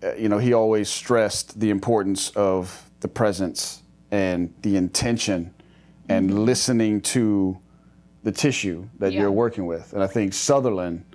uh, 0.04 0.14
you 0.16 0.30
know, 0.30 0.40
he 0.40 0.54
always 0.54 0.90
stressed 0.90 1.60
the 1.60 1.70
importance 1.70 2.30
of 2.32 2.90
the 3.02 3.08
presence 3.08 3.84
and 4.10 4.54
the 4.64 4.76
intention 4.76 5.54
and 6.10 6.46
listening 6.46 7.00
to 7.02 7.58
the 8.24 8.32
tissue 8.32 8.88
that 9.00 9.14
Yeah. 9.14 9.22
you're 9.22 9.32
working 9.32 9.66
with. 9.66 9.94
And 9.94 10.04
I 10.04 10.08
think 10.08 10.34
Sutherland, 10.34 11.06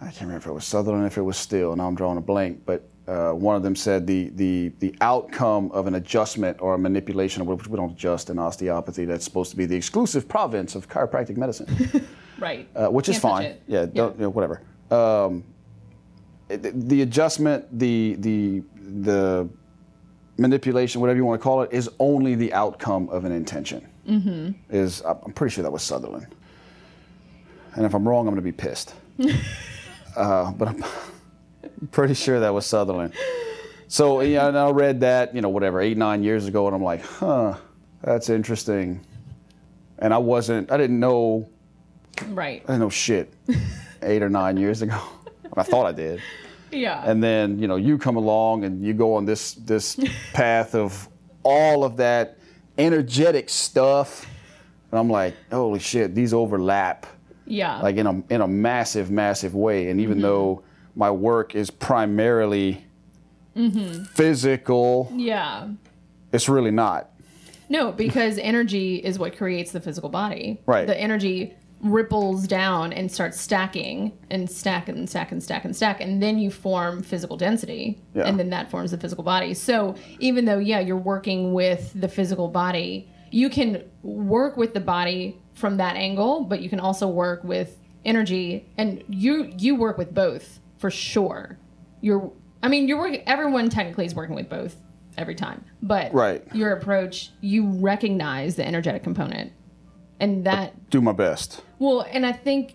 I 0.00 0.06
can't 0.06 0.22
remember 0.22 0.38
if 0.38 0.46
it 0.46 0.52
was 0.52 0.64
Sutherland, 0.64 1.06
if 1.06 1.16
it 1.18 1.22
was 1.22 1.36
Still, 1.36 1.72
and 1.72 1.80
I'm 1.80 1.94
drawing 1.94 2.18
a 2.18 2.22
blank, 2.22 2.62
but 2.66 2.88
uh, 3.08 3.30
one 3.32 3.54
of 3.56 3.62
them 3.62 3.76
said 3.76 4.06
the, 4.06 4.30
the, 4.34 4.72
the 4.80 4.94
outcome 5.00 5.70
of 5.72 5.86
an 5.86 5.94
adjustment 5.94 6.60
or 6.60 6.74
a 6.74 6.78
manipulation, 6.78 7.46
which 7.46 7.66
we 7.68 7.76
don't 7.76 7.92
adjust 7.92 8.30
in 8.30 8.38
osteopathy, 8.38 9.04
that's 9.04 9.24
supposed 9.24 9.50
to 9.52 9.56
be 9.56 9.64
the 9.66 9.76
exclusive 9.76 10.28
province 10.28 10.74
of 10.74 10.88
chiropractic 10.88 11.36
medicine 11.36 11.66
Right. 12.38 12.68
uh, 12.74 12.88
which 12.88 13.08
is 13.08 13.18
Can't 13.18 13.22
touch 13.22 13.42
fine. 13.52 13.56
Yeah, 13.68 13.86
don't, 13.86 14.16
You 14.16 14.22
know, 14.22 14.30
whatever. 14.30 14.60
Um, 14.90 15.44
it- 16.48 16.88
the 16.88 17.02
adjustment, 17.02 17.66
the 17.78 18.16
the 18.18 18.62
the 19.02 19.48
manipulation, 20.38 21.00
whatever 21.00 21.16
you 21.16 21.24
want 21.24 21.40
to 21.40 21.42
call 21.42 21.62
it, 21.62 21.72
is 21.72 21.88
only 21.98 22.34
the 22.34 22.52
outcome 22.52 23.08
of 23.08 23.24
an 23.24 23.32
intention. 23.32 23.86
Mm-hmm. 24.08 24.52
Is 24.74 25.02
I'm 25.02 25.32
pretty 25.32 25.54
sure 25.54 25.62
that 25.62 25.70
was 25.72 25.82
Sutherland, 25.82 26.26
and 27.74 27.84
if 27.86 27.94
I'm 27.94 28.06
wrong, 28.06 28.28
I'm 28.28 28.34
going 28.34 28.36
to 28.36 28.42
be 28.42 28.52
pissed. 28.52 28.94
uh, 30.16 30.52
but 30.52 30.68
I'm 30.68 30.84
pretty 31.90 32.14
sure 32.14 32.40
that 32.40 32.52
was 32.52 32.66
Sutherland. 32.66 33.14
So 33.88 34.20
yeah, 34.20 34.48
and 34.48 34.58
I 34.58 34.70
read 34.70 35.00
that 35.00 35.34
you 35.34 35.40
know 35.40 35.48
whatever 35.48 35.80
eight 35.80 35.96
nine 35.96 36.22
years 36.22 36.46
ago, 36.46 36.66
and 36.66 36.74
I'm 36.74 36.82
like, 36.82 37.02
huh, 37.04 37.56
that's 38.02 38.28
interesting. 38.28 39.00
And 39.98 40.12
I 40.12 40.18
wasn't, 40.18 40.70
I 40.70 40.76
didn't 40.76 41.00
know 41.00 41.48
Right. 42.28 42.62
I 42.64 42.66
didn't 42.66 42.80
know 42.80 42.90
shit 42.90 43.32
eight 44.02 44.22
or 44.22 44.28
nine 44.28 44.56
years 44.56 44.82
ago. 44.82 44.98
I 45.56 45.62
thought 45.62 45.86
I 45.86 45.92
did. 45.92 46.20
Yeah. 46.70 47.02
And 47.04 47.22
then, 47.22 47.58
you 47.58 47.68
know, 47.68 47.76
you 47.76 47.98
come 47.98 48.16
along 48.16 48.64
and 48.64 48.84
you 48.84 48.92
go 48.92 49.14
on 49.14 49.24
this 49.24 49.54
this 49.54 49.98
path 50.32 50.74
of 50.74 51.08
all 51.42 51.84
of 51.84 51.96
that 51.98 52.38
energetic 52.78 53.48
stuff. 53.48 54.26
And 54.90 54.98
I'm 54.98 55.08
like, 55.08 55.34
holy 55.50 55.80
shit, 55.80 56.14
these 56.14 56.34
overlap 56.34 57.06
yeah. 57.46 57.80
like 57.80 57.96
in 57.96 58.06
a 58.06 58.22
in 58.30 58.40
a 58.40 58.48
massive, 58.48 59.10
massive 59.10 59.54
way. 59.54 59.88
And 59.88 60.00
even 60.00 60.14
mm-hmm. 60.14 60.22
though 60.22 60.62
my 60.96 61.10
work 61.10 61.54
is 61.54 61.70
primarily 61.70 62.84
mm-hmm. 63.54 64.04
physical, 64.04 65.12
yeah. 65.14 65.68
it's 66.32 66.48
really 66.48 66.72
not. 66.72 67.10
No, 67.68 67.92
because 67.92 68.38
energy 68.38 68.96
is 68.96 69.18
what 69.18 69.36
creates 69.36 69.72
the 69.72 69.80
physical 69.80 70.08
body. 70.08 70.60
Right. 70.66 70.86
The 70.86 70.98
energy 70.98 71.54
ripples 71.82 72.46
down 72.46 72.92
and 72.92 73.12
starts 73.12 73.38
stacking 73.38 74.16
and 74.30 74.50
stack 74.50 74.88
and 74.88 75.08
stack 75.08 75.30
and 75.30 75.42
stack 75.42 75.64
and 75.64 75.76
stack 75.76 76.00
and 76.00 76.22
then 76.22 76.38
you 76.38 76.50
form 76.50 77.02
physical 77.02 77.36
density 77.36 78.00
Yeah. 78.14 78.24
and 78.24 78.38
then 78.40 78.48
that 78.50 78.70
forms 78.70 78.92
the 78.92 78.98
physical 78.98 79.22
body. 79.22 79.52
So 79.52 79.94
even 80.18 80.46
though 80.46 80.58
yeah, 80.58 80.80
you're 80.80 80.96
working 80.96 81.52
with 81.52 81.92
the 81.94 82.08
physical 82.08 82.48
body, 82.48 83.10
you 83.30 83.50
can 83.50 83.84
work 84.02 84.56
with 84.56 84.72
the 84.72 84.80
body 84.80 85.38
from 85.52 85.76
that 85.76 85.96
angle, 85.96 86.44
but 86.44 86.62
you 86.62 86.70
can 86.70 86.80
also 86.80 87.08
work 87.08 87.44
with 87.44 87.78
energy 88.06 88.64
and 88.78 89.02
you 89.08 89.52
you 89.58 89.74
work 89.74 89.98
with 89.98 90.14
both 90.14 90.60
for 90.78 90.90
sure. 90.90 91.58
You're 92.00 92.30
I 92.62 92.68
mean, 92.68 92.88
you're 92.88 92.98
working 92.98 93.22
everyone 93.26 93.68
technically 93.68 94.06
is 94.06 94.14
working 94.14 94.34
with 94.34 94.48
both 94.48 94.76
every 95.16 95.34
time. 95.34 95.64
But 95.82 96.12
Right. 96.12 96.42
your 96.54 96.72
approach, 96.72 97.30
you 97.40 97.66
recognize 97.68 98.56
the 98.56 98.66
energetic 98.66 99.02
component. 99.02 99.52
And 100.20 100.44
that 100.46 100.90
Do 100.90 101.00
my 101.00 101.12
best. 101.12 101.62
well, 101.78 102.06
and 102.10 102.24
I 102.26 102.32
think 102.32 102.74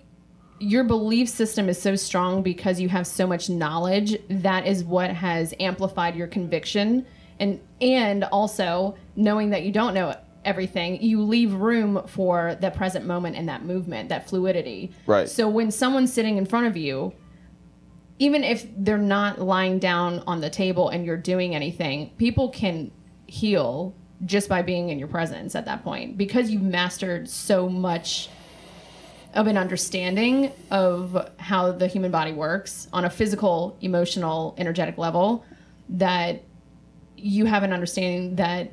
your 0.60 0.84
belief 0.84 1.28
system 1.28 1.70
is 1.70 1.82
so 1.82 1.96
strong 1.96 2.44
because 2.44 2.80
you 2.80 2.88
have 2.90 3.08
so 3.08 3.26
much 3.26 3.50
knowledge 3.50 4.16
that 4.30 4.68
is 4.68 4.84
what 4.84 5.10
has 5.10 5.54
amplified 5.60 6.16
your 6.16 6.28
conviction 6.28 7.04
and 7.40 7.60
and 7.82 8.24
also 8.26 8.96
knowing 9.16 9.50
that 9.50 9.64
you 9.64 9.72
don't 9.72 9.96
know 9.96 10.16
everything 10.46 11.02
you 11.02 11.20
leave 11.24 11.52
room 11.54 12.00
for 12.08 12.56
the 12.62 12.70
present 12.70 13.06
moment 13.08 13.36
and 13.36 13.50
that 13.50 13.66
movement 13.66 14.10
that 14.10 14.30
fluidity 14.30 14.92
Right. 15.08 15.28
so 15.28 15.50
when 15.50 15.72
someone's 15.72 16.14
sitting 16.14 16.38
in 16.38 16.46
front 16.46 16.68
of 16.68 16.78
you 16.78 17.12
even 18.22 18.44
if 18.44 18.68
they're 18.78 18.98
not 18.98 19.42
lying 19.42 19.80
down 19.80 20.20
on 20.28 20.42
the 20.42 20.50
table 20.50 20.90
and 20.90 21.06
you're 21.06 21.18
doing 21.18 21.56
anything 21.56 22.12
people 22.18 22.50
can 22.50 22.92
heal 23.26 23.96
just 24.26 24.48
by 24.50 24.62
being 24.62 24.90
in 24.90 25.00
your 25.00 25.08
presence 25.08 25.56
at 25.56 25.66
that 25.66 25.84
point. 25.84 26.18
Because 26.18 26.52
you've 26.52 26.62
mastered 26.62 27.30
so 27.30 27.68
much 27.68 28.30
of 29.34 29.48
an 29.48 29.58
understanding 29.58 30.52
of 30.70 31.32
how 31.40 31.72
the 31.72 31.88
human 31.88 32.12
body 32.12 32.34
works 32.34 32.88
on 32.92 33.06
a 33.06 33.10
physical, 33.10 33.78
emotional, 33.82 34.54
energetic 34.58 34.98
level 34.98 35.46
that 35.90 36.44
you 37.16 37.46
have 37.46 37.64
an 37.64 37.72
understanding 37.72 38.36
that 38.36 38.72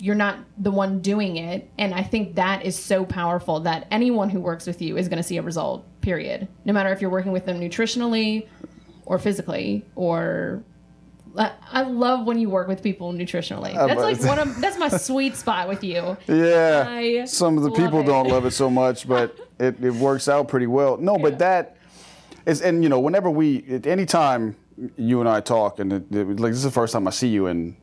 you're 0.00 0.14
not 0.14 0.38
the 0.58 0.70
one 0.70 1.00
doing 1.00 1.36
it 1.36 1.68
and 1.78 1.92
i 1.94 2.02
think 2.02 2.34
that 2.36 2.64
is 2.64 2.78
so 2.78 3.04
powerful 3.04 3.60
that 3.60 3.86
anyone 3.90 4.30
who 4.30 4.40
works 4.40 4.66
with 4.66 4.80
you 4.80 4.96
is 4.96 5.08
going 5.08 5.16
to 5.16 5.22
see 5.22 5.36
a 5.36 5.42
result 5.42 5.84
period 6.00 6.46
no 6.64 6.72
matter 6.72 6.90
if 6.92 7.00
you're 7.00 7.10
working 7.10 7.32
with 7.32 7.44
them 7.46 7.60
nutritionally 7.60 8.46
or 9.06 9.18
physically 9.18 9.84
or 9.94 10.62
I 11.70 11.82
love 11.82 12.26
when 12.26 12.38
you 12.40 12.50
work 12.50 12.66
with 12.66 12.82
people 12.82 13.12
nutritionally. 13.12 13.76
Uh, 13.76 13.86
that's 13.86 14.00
like 14.00 14.20
one 14.24 14.40
of 14.40 14.60
that's 14.60 14.76
my 14.76 14.88
sweet 14.88 15.36
spot 15.36 15.68
with 15.68 15.84
you. 15.84 16.16
Yeah. 16.26 16.84
I 16.88 17.26
Some 17.26 17.56
of 17.58 17.62
the 17.62 17.70
people 17.70 18.00
it. 18.00 18.06
don't 18.06 18.26
love 18.28 18.44
it 18.44 18.50
so 18.52 18.68
much, 18.68 19.06
but 19.06 19.38
it, 19.60 19.82
it 19.84 19.92
works 19.94 20.28
out 20.28 20.48
pretty 20.48 20.66
well. 20.66 20.96
No, 20.96 21.16
Yeah. 21.16 21.22
but 21.22 21.38
that 21.38 21.76
is, 22.44 22.60
and 22.60 22.82
you 22.82 22.88
know, 22.88 22.98
whenever 22.98 23.30
we, 23.30 23.64
at 23.70 23.86
any 23.86 24.04
time 24.04 24.56
you 24.96 25.20
and 25.20 25.28
I 25.28 25.40
talk, 25.40 25.78
and 25.78 25.92
it- 25.92 26.10
like 26.40 26.50
this 26.50 26.56
is 26.58 26.62
the 26.64 26.72
first 26.72 26.92
time 26.92 27.06
I 27.06 27.10
see 27.10 27.28
you 27.28 27.46
in 27.46 27.76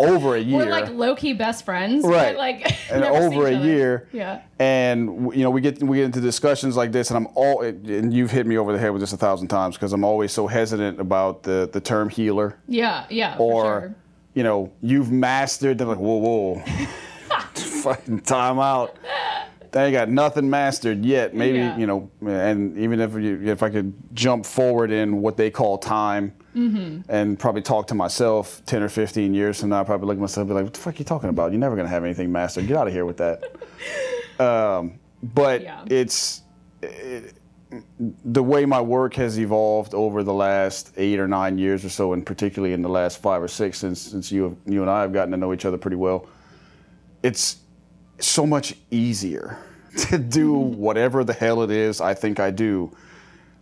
over 0.00 0.34
a 0.36 0.40
year. 0.40 0.56
We're 0.58 0.70
like 0.70 0.88
low 0.90 1.14
key 1.14 1.32
best 1.34 1.64
friends, 1.64 2.04
Right. 2.04 2.34
But 2.34 2.36
like 2.38 2.90
and 2.92 3.04
over 3.04 3.46
a 3.46 3.52
year. 3.54 4.08
Yeah. 4.12 4.42
And 4.58 5.32
you 5.34 5.42
know, 5.42 5.50
we 5.50 5.60
get 5.60 5.82
we 5.82 5.98
get 5.98 6.04
into 6.06 6.20
discussions 6.20 6.76
like 6.76 6.92
this, 6.92 7.10
and 7.10 7.16
I'm 7.16 7.28
all 7.34 7.62
and 7.62 8.12
you've 8.12 8.30
hit 8.30 8.46
me 8.46 8.56
over 8.58 8.72
the 8.72 8.78
head 8.78 8.90
with 8.90 9.00
this 9.00 9.12
a 9.12 9.16
thousand 9.16 9.48
times 9.48 9.76
because 9.76 9.92
I'm 9.92 10.04
always 10.04 10.32
so 10.32 10.46
hesitant 10.46 11.00
about 11.00 11.42
the 11.42 11.68
the 11.72 11.80
term 11.80 12.08
healer 12.08 12.58
Yeah, 12.66 13.04
yeah. 13.10 13.36
or 13.38 13.62
sure. 13.80 13.94
you 14.34 14.42
know 14.42 14.72
you've 14.82 15.10
mastered. 15.12 15.78
They're 15.78 15.86
like 15.86 15.98
whoa 15.98 16.16
whoa, 16.16 16.62
fucking 17.54 18.20
time 18.20 18.58
out. 18.58 18.96
They 19.72 19.84
ain't 19.86 19.92
got 19.92 20.08
nothing 20.08 20.50
mastered 20.50 21.04
yet. 21.04 21.34
Maybe 21.34 21.58
Yeah. 21.58 21.76
you 21.78 21.86
know, 21.86 22.10
and 22.26 22.76
even 22.76 23.00
if 23.00 23.14
you, 23.14 23.40
if 23.44 23.62
I 23.62 23.70
could 23.70 23.92
jump 24.14 24.44
forward 24.46 24.90
in 24.90 25.20
what 25.22 25.36
they 25.36 25.50
call 25.50 25.78
time. 25.78 26.34
Mm-hmm. 26.56 27.02
And 27.08 27.38
probably 27.38 27.62
talk 27.62 27.86
to 27.88 27.94
myself 27.94 28.60
10 28.66 28.82
or 28.82 28.88
15 28.88 29.32
years 29.34 29.60
from 29.60 29.68
now, 29.68 29.80
I'd 29.82 29.86
probably 29.86 30.08
look 30.08 30.16
at 30.16 30.20
myself 30.20 30.38
and 30.42 30.48
be 30.48 30.54
like, 30.54 30.64
what 30.64 30.74
the 30.74 30.80
fuck 30.80 30.94
are 30.96 30.98
you 30.98 31.04
talking 31.04 31.28
about? 31.28 31.52
You're 31.52 31.60
never 31.60 31.76
going 31.76 31.86
to 31.86 31.90
have 31.90 32.02
anything 32.02 32.32
mastered. 32.32 32.66
Get 32.66 32.76
out 32.76 32.88
of 32.88 32.92
here 32.92 33.04
with 33.06 33.18
that. 33.18 33.44
um, 34.44 34.98
but 35.22 35.62
Yeah. 35.62 35.84
it's 35.88 36.42
it, 36.82 37.34
the 38.24 38.42
way 38.42 38.66
my 38.66 38.80
work 38.80 39.14
has 39.14 39.38
evolved 39.38 39.94
over 39.94 40.24
the 40.24 40.32
last 40.32 40.92
eight 40.96 41.20
or 41.20 41.28
nine 41.28 41.56
years 41.56 41.84
or 41.84 41.88
so, 41.88 42.14
and 42.14 42.26
particularly 42.26 42.74
in 42.74 42.82
the 42.82 42.88
last 42.88 43.22
five 43.22 43.40
or 43.40 43.46
six 43.46 43.78
since, 43.78 44.00
since 44.00 44.32
you, 44.32 44.42
have, 44.42 44.56
you 44.66 44.80
and 44.82 44.90
I 44.90 45.02
have 45.02 45.12
gotten 45.12 45.30
to 45.30 45.36
know 45.36 45.52
each 45.52 45.64
other 45.64 45.78
pretty 45.78 45.96
well. 45.98 46.26
It's 47.22 47.59
so 48.20 48.46
much 48.46 48.74
easier 48.90 49.58
to 50.08 50.18
do 50.18 50.52
whatever 50.54 51.24
the 51.24 51.32
hell 51.32 51.62
it 51.62 51.70
is 51.70 52.00
I 52.00 52.14
think 52.14 52.38
I 52.40 52.50
do 52.50 52.94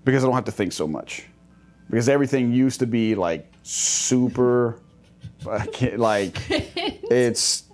because 0.05 0.23
I 0.25 0.27
don't 0.27 0.35
have 0.35 0.45
to 0.47 0.53
think 0.53 0.73
so 0.73 0.87
much. 0.87 1.25
Because 1.91 2.09
everything 2.09 2.53
used 2.53 2.81
to 2.81 2.87
be 2.87 3.15
like 3.15 3.51
super, 3.63 4.79
like 5.45 6.37
it's 6.51 7.65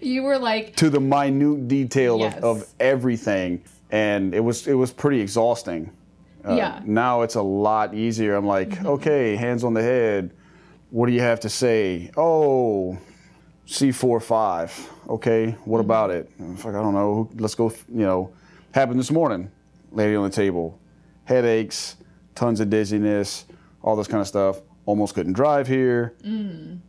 You 0.00 0.22
were 0.22 0.38
like, 0.38 0.76
to 0.76 0.88
the 0.90 1.00
minute 1.00 1.68
detail 1.68 2.18
Yes. 2.18 2.36
of, 2.38 2.44
of 2.62 2.68
everything, 2.80 3.62
and 3.90 4.34
it 4.34 4.40
was 4.40 4.66
it 4.66 4.74
was 4.74 4.92
pretty 4.92 5.20
exhausting. 5.20 5.90
Uh, 6.46 6.54
Yeah. 6.56 6.80
Now 6.84 7.22
it's 7.22 7.34
a 7.34 7.42
lot 7.42 7.94
easier. 7.94 8.36
I'm 8.36 8.46
like, 8.46 8.82
okay, 8.84 9.36
hands 9.36 9.64
on 9.64 9.74
the 9.74 9.82
head. 9.82 10.30
What 10.90 11.06
do 11.06 11.12
you 11.12 11.20
have 11.20 11.40
to 11.40 11.48
say? 11.48 12.10
Oh, 12.16 12.96
C4 13.66 14.22
five. 14.22 14.90
Okay, 15.08 15.56
what 15.64 15.80
about 15.80 16.10
it? 16.10 16.30
Fuck, 16.56 16.74
I 16.74 16.82
don't 16.82 16.94
know. 16.94 17.28
Let's 17.36 17.54
go. 17.54 17.70
You 17.88 18.06
know, 18.06 18.32
happened 18.72 18.98
this 19.00 19.10
morning. 19.10 19.50
Lady 19.92 20.14
on 20.14 20.24
the 20.24 20.30
table, 20.30 20.78
headaches, 21.24 21.96
tons 22.34 22.60
of 22.60 22.68
dizziness, 22.70 23.46
all 23.82 23.96
this 23.96 24.06
kind 24.06 24.20
of 24.20 24.26
stuff. 24.28 24.60
Almost 24.84 25.14
couldn't 25.16 25.32
drive 25.32 25.66
here. 25.66 26.14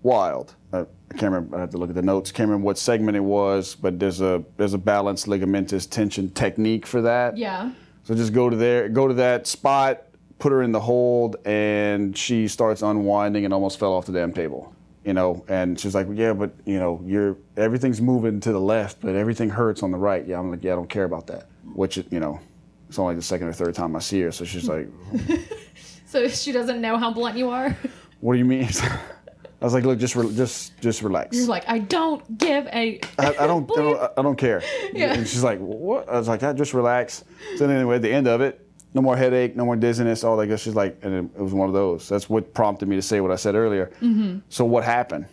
Wild. 0.04 0.54
Uh, 0.72 0.86
I 1.10 1.14
can't 1.14 1.32
remember. 1.34 1.58
I 1.58 1.62
have 1.62 1.72
to 1.72 1.78
look 1.78 1.90
at 1.90 1.96
the 1.96 2.02
notes. 2.04 2.32
Can't 2.32 2.48
remember 2.48 2.66
what 2.66 2.78
segment 2.78 3.18
it 3.18 3.22
was, 3.22 3.74
but 3.74 4.00
there's 4.00 4.22
a 4.22 4.44
there's 4.58 4.74
a 4.76 4.78
balanced 4.78 5.26
ligamentous 5.26 5.90
tension 5.90 6.30
technique 6.32 6.86
for 6.86 7.02
that. 7.02 7.38
yeah. 7.38 7.72
So 8.04 8.14
just 8.16 8.32
go 8.34 8.50
to 8.50 8.56
there, 8.56 8.88
go 8.88 9.08
to 9.10 9.14
that 9.16 9.48
spot, 9.48 10.04
put 10.40 10.52
her 10.54 10.62
in 10.62 10.72
the 10.72 10.80
hold, 10.80 11.36
and 11.44 12.16
she 12.18 12.48
starts 12.48 12.82
unwinding 12.82 13.44
and 13.44 13.54
almost 13.54 13.80
fell 13.80 13.92
off 13.94 14.06
the 14.06 14.14
damn 14.14 14.32
table. 14.32 14.74
You 15.08 15.14
know, 15.14 15.46
and 15.48 15.80
she's 15.80 15.96
like, 15.96 16.06
"Yeah, 16.14 16.34
but 16.34 16.52
you 16.66 16.80
know, 16.80 17.02
you're 17.06 17.38
everything's 17.56 18.02
moving 18.02 18.42
to 18.42 18.52
the 18.52 18.60
left, 18.60 19.00
but 19.00 19.16
everything 19.16 19.50
hurts 19.50 19.82
on 19.82 19.90
the 19.90 19.98
right." 19.98 20.28
Yeah, 20.28 20.38
I'm 20.38 20.52
like, 20.52 20.66
"Yeah, 20.66 20.74
I 20.74 20.76
don't 20.76 20.90
care 20.90 21.06
about 21.06 21.28
that." 21.28 21.48
Which 21.76 21.96
you 21.96 22.20
know, 22.20 22.42
it's 22.90 23.00
only 23.00 23.16
the 23.16 23.22
second 23.22 23.48
or 23.48 23.54
third 23.54 23.74
time 23.74 23.96
I 23.96 24.00
see 24.00 24.20
her, 24.24 24.34
so 24.34 24.44
she's 24.44 24.68
like, 24.68 24.90
So 26.08 26.28
she 26.28 26.52
doesn't 26.52 26.82
know 26.82 26.98
how 26.98 27.14
blunt 27.14 27.38
you 27.38 27.50
are. 27.52 27.70
"What 28.20 28.34
do 28.34 28.40
you 28.40 28.44
mean?" 28.44 28.68
I 29.62 29.64
was 29.66 29.74
like, 29.74 29.86
"Look, 29.86 29.98
just 29.98 30.18
re- 30.18 30.36
just 30.36 30.78
just 30.82 31.02
relax." 31.02 31.38
You're 31.38 31.48
like, 31.48 31.64
I 31.70 31.80
don't 31.80 32.38
give 32.38 32.68
a. 32.68 33.00
I, 33.18 33.28
I 33.28 33.48
don't, 33.48 33.72
I 33.72 33.76
don't, 33.76 34.12
I 34.18 34.22
don't 34.22 34.36
care. 34.38 34.62
Yeah. 34.92 35.14
And 35.14 35.26
she's 35.26 35.42
like, 35.42 35.60
what? 35.60 36.10
I 36.10 36.18
was 36.18 36.28
like, 36.28 36.44
I 36.44 36.52
just 36.52 36.74
relax. 36.74 37.24
So 37.56 37.66
then 37.66 37.78
anyway, 37.78 37.96
at 37.96 38.02
the 38.02 38.12
end 38.12 38.28
of 38.28 38.42
it, 38.42 38.67
no 38.98 39.02
more 39.04 39.16
headache, 39.16 39.56
no 39.56 39.64
more 39.64 39.76
dizziness, 39.76 40.24
all 40.24 40.36
that 40.38 40.48
good. 40.48 40.60
She's 40.60 40.74
like, 40.74 40.98
and 41.04 41.30
it, 41.36 41.40
was 41.40 41.54
one 41.54 41.68
of 41.68 41.74
those. 41.76 42.10
That's 42.10 42.28
what 42.28 42.52
prompted 42.56 42.90
me 42.90 42.96
to 42.96 43.02
say 43.04 43.22
what 43.22 43.30
I 43.30 43.36
said 43.36 43.54
earlier. 43.54 43.92
Mm-hmm. 44.02 44.40
So 44.50 44.66
what 44.66 44.84
happened? 44.84 45.28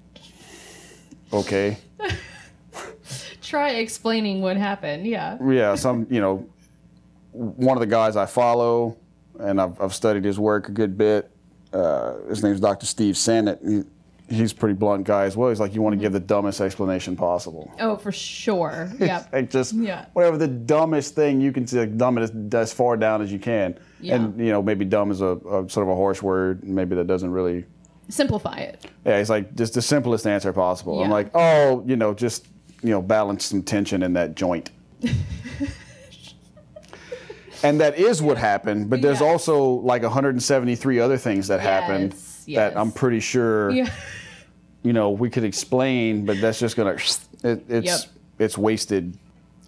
okay. 1.34 1.76
Try 3.42 3.72
explaining 3.72 4.40
what 4.40 4.56
happened. 4.56 5.06
Yeah. 5.06 5.36
Yeah, 5.46 5.74
some, 5.74 6.06
you 6.08 6.22
know, 6.22 6.48
one 7.32 7.76
of 7.76 7.80
the 7.82 7.86
guys 7.86 8.16
I 8.16 8.24
follow, 8.24 8.96
and 9.38 9.60
I've, 9.60 9.78
I've 9.78 9.94
studied 9.94 10.24
his 10.24 10.38
work 10.38 10.70
a 10.70 10.72
good 10.72 10.96
bit. 10.96 11.30
Uh, 11.74 12.20
his 12.30 12.42
name's 12.42 12.60
Dr. 12.60 12.86
Steve 12.86 13.18
Sennett. 13.18 13.60
He, 13.62 13.82
he's 14.30 14.52
a 14.52 14.54
pretty 14.54 14.74
blunt 14.74 15.04
guy 15.04 15.24
as 15.24 15.36
well. 15.36 15.48
He's 15.50 15.60
like, 15.60 15.74
you 15.74 15.82
want 15.82 15.92
to 15.92 15.96
mm-hmm. 15.96 16.04
give 16.04 16.12
the 16.12 16.20
dumbest 16.20 16.60
explanation 16.60 17.16
possible. 17.16 17.70
Oh, 17.80 17.96
for 17.96 18.12
sure. 18.12 18.90
Yep. 19.00 19.32
like 19.32 19.50
just 19.50 19.72
Yeah. 19.74 20.06
whatever 20.12 20.38
the 20.38 20.46
dumbest 20.48 21.14
thing 21.14 21.40
you 21.40 21.52
can 21.52 21.66
say, 21.66 21.80
like, 21.80 21.96
dumb 21.96 22.16
it 22.18 22.22
as, 22.22 22.32
as 22.54 22.72
far 22.72 22.96
down 22.96 23.22
as 23.22 23.32
you 23.32 23.38
can. 23.38 23.78
Yeah. 24.00 24.14
And 24.16 24.38
you 24.38 24.50
know, 24.52 24.62
maybe 24.62 24.84
dumb 24.84 25.10
is 25.10 25.20
a, 25.20 25.36
a 25.36 25.68
sort 25.68 25.78
of 25.78 25.88
a 25.88 25.96
harsh 25.96 26.22
word. 26.22 26.62
Maybe 26.64 26.94
that 26.96 27.06
doesn't 27.06 27.30
really. 27.30 27.64
Simplify 28.08 28.58
it. 28.58 28.86
Yeah, 29.04 29.18
it's 29.18 29.30
like 29.30 29.54
just 29.56 29.74
the 29.74 29.82
simplest 29.82 30.26
answer 30.26 30.52
possible. 30.52 31.02
I'm 31.02 31.10
like, 31.10 31.30
oh, 31.34 31.82
you 31.86 31.96
know, 31.96 32.14
just 32.14 32.46
you 32.82 32.90
know, 32.90 33.02
balance 33.02 33.44
some 33.44 33.62
tension 33.62 34.02
in 34.02 34.12
that 34.14 34.34
joint. 34.36 34.70
and 37.62 37.80
that 37.80 37.98
is 37.98 38.22
what 38.22 38.38
happened. 38.38 38.88
But 38.90 39.02
there's 39.02 39.20
Yeah. 39.20 39.26
also 39.26 39.62
like 39.64 40.02
173 40.02 40.98
other 41.00 41.16
things 41.16 41.48
that 41.48 41.60
happened 41.60 42.14
Yes, 42.46 42.72
that. 42.72 42.76
I'm 42.76 42.90
pretty 42.90 43.20
sure 43.20 43.70
Yeah. 43.70 43.90
You 44.82 44.92
know 44.92 45.10
we 45.10 45.30
could 45.30 45.44
explain, 45.44 46.24
but 46.24 46.40
that's 46.40 46.58
just 46.58 46.76
gonna 46.76 46.92
it, 47.44 47.64
it's 47.68 47.86
Yep. 47.86 48.00
it's 48.38 48.58
wasted 48.58 49.16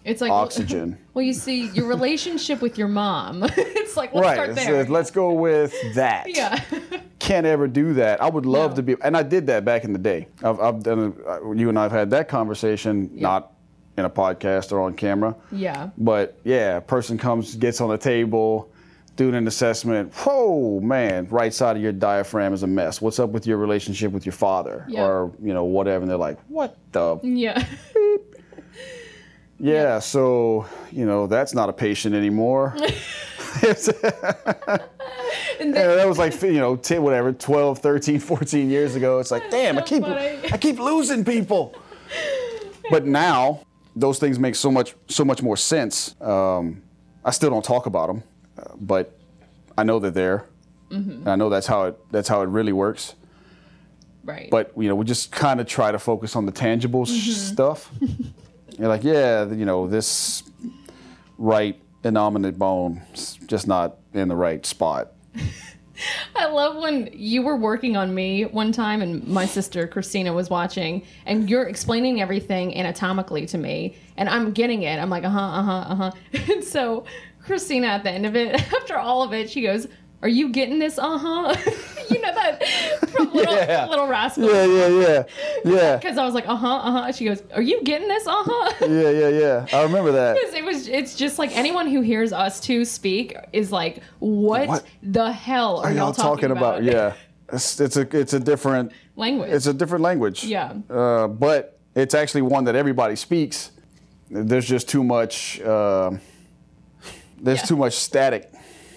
It's 0.05 0.21
like 0.21 0.31
oxygen. 0.31 0.97
Well, 1.13 1.23
you 1.23 1.33
see, 1.33 1.67
your 1.67 1.85
relationship 1.87 2.59
with 2.61 2.77
your 2.77 2.87
mom. 2.87 3.43
it's 3.57 3.95
like 3.95 4.13
let's 4.15 4.25
right. 4.25 4.33
start 4.35 4.55
there. 4.55 4.65
says, 4.65 4.89
let's 4.89 5.11
go 5.11 5.31
with 5.33 5.73
that. 5.93 6.25
yeah. 6.27 6.59
Can't 7.19 7.45
ever 7.45 7.67
do 7.67 7.93
that. 7.93 8.19
I 8.21 8.29
would 8.29 8.45
love 8.47 8.71
No. 8.71 8.75
to 8.77 8.83
be, 8.83 8.95
and 9.03 9.15
I 9.15 9.21
did 9.23 9.45
that 9.47 9.63
back 9.63 9.83
in 9.85 9.93
the 9.93 9.99
day. 9.99 10.27
I've, 10.43 10.59
I've 10.59 10.83
done. 10.83 11.13
A, 11.25 11.29
uh, 11.29 11.51
you 11.51 11.69
and 11.69 11.77
I've 11.79 11.91
had 11.91 12.09
that 12.09 12.27
conversation, 12.27 13.09
not 13.13 13.53
in 13.95 14.03
a 14.05 14.09
podcast 14.09 14.71
or 14.73 14.81
on 14.81 14.95
camera. 14.95 15.35
yeah. 15.51 15.91
But 15.99 16.37
yeah, 16.43 16.77
a 16.77 16.81
person 16.81 17.17
comes, 17.19 17.55
gets 17.55 17.79
on 17.79 17.89
the 17.91 17.97
table, 17.97 18.72
doing 19.15 19.35
an 19.35 19.47
assessment. 19.47 20.13
Whoa, 20.15 20.79
man, 20.79 21.27
right 21.29 21.53
side 21.53 21.75
of 21.75 21.81
your 21.83 21.91
diaphragm 21.91 22.53
is 22.53 22.63
a 22.63 22.67
mess. 22.67 22.99
What's 23.01 23.19
up 23.19 23.29
with 23.29 23.45
your 23.45 23.57
relationship 23.57 24.11
with 24.11 24.25
your 24.25 24.33
father, 24.33 24.85
Yeah. 24.87 25.05
or 25.05 25.31
you 25.41 25.53
know 25.53 25.63
whatever? 25.65 26.01
And 26.03 26.09
they're 26.09 26.17
like, 26.17 26.39
what 26.47 26.77
the? 26.91 27.19
Yeah. 27.23 27.65
Yeah, 29.59 29.99
so 29.99 30.65
you 30.91 31.05
know 31.05 31.27
that's 31.27 31.53
not 31.53 31.69
a 31.69 31.73
patient 31.73 32.15
anymore. 32.15 32.75
And 35.59 35.73
Yeah, 35.75 35.95
that 35.95 36.07
was 36.07 36.17
like 36.17 36.41
you 36.41 36.53
know 36.53 36.75
10 36.75 37.01
whatever 37.03 37.31
12 37.31 37.79
13 37.79 38.19
14 38.19 38.69
years 38.69 38.95
ago 38.95 39.19
it's 39.19 39.29
like 39.31 39.49
damn 39.51 39.77
i 39.77 39.81
keep 39.81 40.01
funny. 40.01 40.39
i 40.51 40.57
keep 40.57 40.79
losing 40.79 41.23
people 41.23 41.75
but 42.89 43.05
now 43.05 43.61
those 43.95 44.17
things 44.19 44.39
make 44.39 44.55
so 44.55 44.71
much 44.71 44.95
so 45.07 45.23
much 45.23 45.41
more 45.43 45.55
sense 45.55 46.19
um, 46.21 46.81
i 47.23 47.29
still 47.31 47.49
don't 47.51 47.63
talk 47.63 47.85
about 47.85 48.07
them 48.07 48.23
but 48.79 49.17
i 49.77 49.83
know 49.83 49.99
they're 49.99 50.11
there 50.11 50.45
Mm-hmm. 50.91 51.11
and 51.11 51.27
i 51.27 51.35
know 51.35 51.49
that's 51.49 51.65
how 51.65 51.85
it 51.85 51.97
that's 52.11 52.27
how 52.27 52.41
it 52.43 52.49
really 52.49 52.71
works 52.73 53.15
right. 54.23 54.49
but 54.51 54.71
you 54.77 54.87
know 54.87 54.95
we 54.95 55.05
just 55.05 55.31
kind 55.31 55.59
of 55.59 55.65
try 55.65 55.91
to 55.91 55.97
focus 55.97 56.35
on 56.35 56.45
the 56.45 56.51
tangible 56.51 57.05
Mm-hmm. 57.05 57.31
sh 57.31 57.35
stuff 57.35 57.89
you're 58.77 58.87
like 58.89 59.03
yeah 59.03 59.45
you 59.49 59.65
know 59.65 59.87
this 59.87 60.43
right 61.37 61.79
innominate 62.03 62.57
bone 62.57 63.01
is 63.13 63.39
just 63.47 63.67
not 63.67 63.97
in 64.13 64.27
the 64.27 64.35
right 64.35 64.65
spot 64.65 65.13
I 66.35 66.47
love 66.47 66.77
when 66.81 67.09
you 67.13 67.43
were 67.43 67.55
working 67.55 67.95
on 67.95 68.13
me 68.15 68.45
one 68.45 68.71
time 68.71 69.01
and 69.03 69.25
my 69.27 69.45
sister 69.45 69.87
Christina 69.87 70.33
was 70.33 70.49
watching 70.49 71.03
and 71.27 71.47
you're 71.49 71.63
explaining 71.67 72.19
everything 72.19 72.75
anatomically 72.75 73.45
to 73.45 73.57
me 73.59 73.95
and 74.17 74.27
I'm 74.27 74.51
getting 74.53 74.81
it. 74.83 74.97
I'm 74.99 75.09
like, 75.11 75.23
uh 75.23 75.29
huh, 75.29 75.39
uh 75.39 75.61
huh, 75.63 75.71
uh 75.89 75.95
huh. 75.95 76.11
And 76.51 76.63
so 76.63 77.05
Christina 77.43 77.87
at 77.87 78.03
the 78.03 78.11
end 78.11 78.25
of 78.25 78.35
it, 78.35 78.55
after 78.73 78.97
all 78.97 79.23
of 79.23 79.33
it, 79.33 79.49
she 79.49 79.61
goes, 79.61 79.87
Are 80.21 80.27
you 80.29 80.49
getting 80.49 80.79
this? 80.79 80.97
Uh 80.97 81.17
huh. 81.17 81.55
you 82.09 82.21
know 82.21 82.33
that 82.33 82.63
from 83.09 83.31
Little, 83.33 83.55
Yeah. 83.55 83.87
little 83.87 84.07
Rascal. 84.07 84.45
yeah 84.45 84.65
yeah 84.65 84.87
yeah 84.87 85.23
yeah 85.65 85.95
Because 85.97 86.17
I 86.17 86.25
was 86.25 86.33
like, 86.33 86.47
uh 86.47 86.55
huh, 86.55 86.75
uh 86.75 86.91
huh. 86.91 87.11
She 87.11 87.25
goes, 87.25 87.41
Are 87.53 87.61
you 87.61 87.81
getting 87.83 88.07
this? 88.07 88.25
Uh 88.27 88.33
huh. 88.45 88.73
Yeah, 88.89 89.09
yeah, 89.09 89.27
yeah. 89.29 89.65
I 89.73 89.83
remember 89.83 90.11
that. 90.13 90.35
Because 90.35 90.53
it 90.53 90.63
was 90.65 90.87
it's 90.87 91.15
just 91.15 91.39
like 91.39 91.55
anyone 91.55 91.87
who 91.87 92.01
hears 92.01 92.31
us 92.33 92.59
two 92.59 92.85
speak 92.85 93.35
is 93.53 93.71
like 93.71 94.01
what, 94.19 94.67
What 94.67 94.85
the 95.01 95.31
hell 95.31 95.77
are, 95.79 95.87
Are 95.87 95.91
y'all 95.93 96.13
talking 96.13 96.51
about? 96.51 96.83
Yeah, 96.83 97.13
it's, 97.51 97.79
it's 97.79 97.97
a 97.97 98.01
it's 98.17 98.33
a 98.33 98.39
different 98.39 98.91
language 99.15 99.51
it's 99.51 99.67
a 99.67 99.73
different 99.73 100.03
language. 100.03 100.43
Yeah. 100.43 100.73
uh, 100.89 101.27
but 101.27 101.79
it's 101.95 102.13
actually 102.15 102.41
one 102.43 102.63
that 102.65 102.75
everybody 102.75 103.15
speaks. 103.15 103.71
There's 104.31 104.65
just 104.67 104.89
too 104.89 105.03
much. 105.03 105.61
Uh, 105.61 106.11
there's 107.43 107.59
Yeah. 107.59 107.65
too 107.65 107.75
much 107.77 107.93
static 107.93 108.51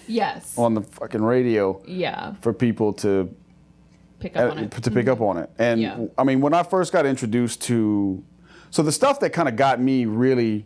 yes 0.07 0.57
on 0.57 0.73
the 0.73 0.81
fucking 0.81 1.21
radio 1.21 1.81
yeah 1.85 2.33
for 2.41 2.53
people 2.53 2.93
to 2.93 3.29
pick 4.19 4.35
up 4.35 4.51
on 4.53 4.57
uh, 4.57 4.61
it 4.63 4.71
to 4.71 4.89
pick 4.91 5.07
up 5.07 5.21
on 5.21 5.37
it. 5.37 5.49
And 5.59 5.79
Yeah. 5.81 6.05
I 6.17 6.23
mean, 6.23 6.41
when 6.41 6.53
I 6.53 6.63
first 6.63 6.91
got 6.91 7.05
introduced 7.05 7.61
to, 7.63 8.23
so 8.71 8.81
the 8.81 8.91
stuff 8.91 9.19
that 9.19 9.29
kind 9.31 9.47
of 9.47 9.55
got 9.55 9.79
me 9.79 10.05
really 10.05 10.65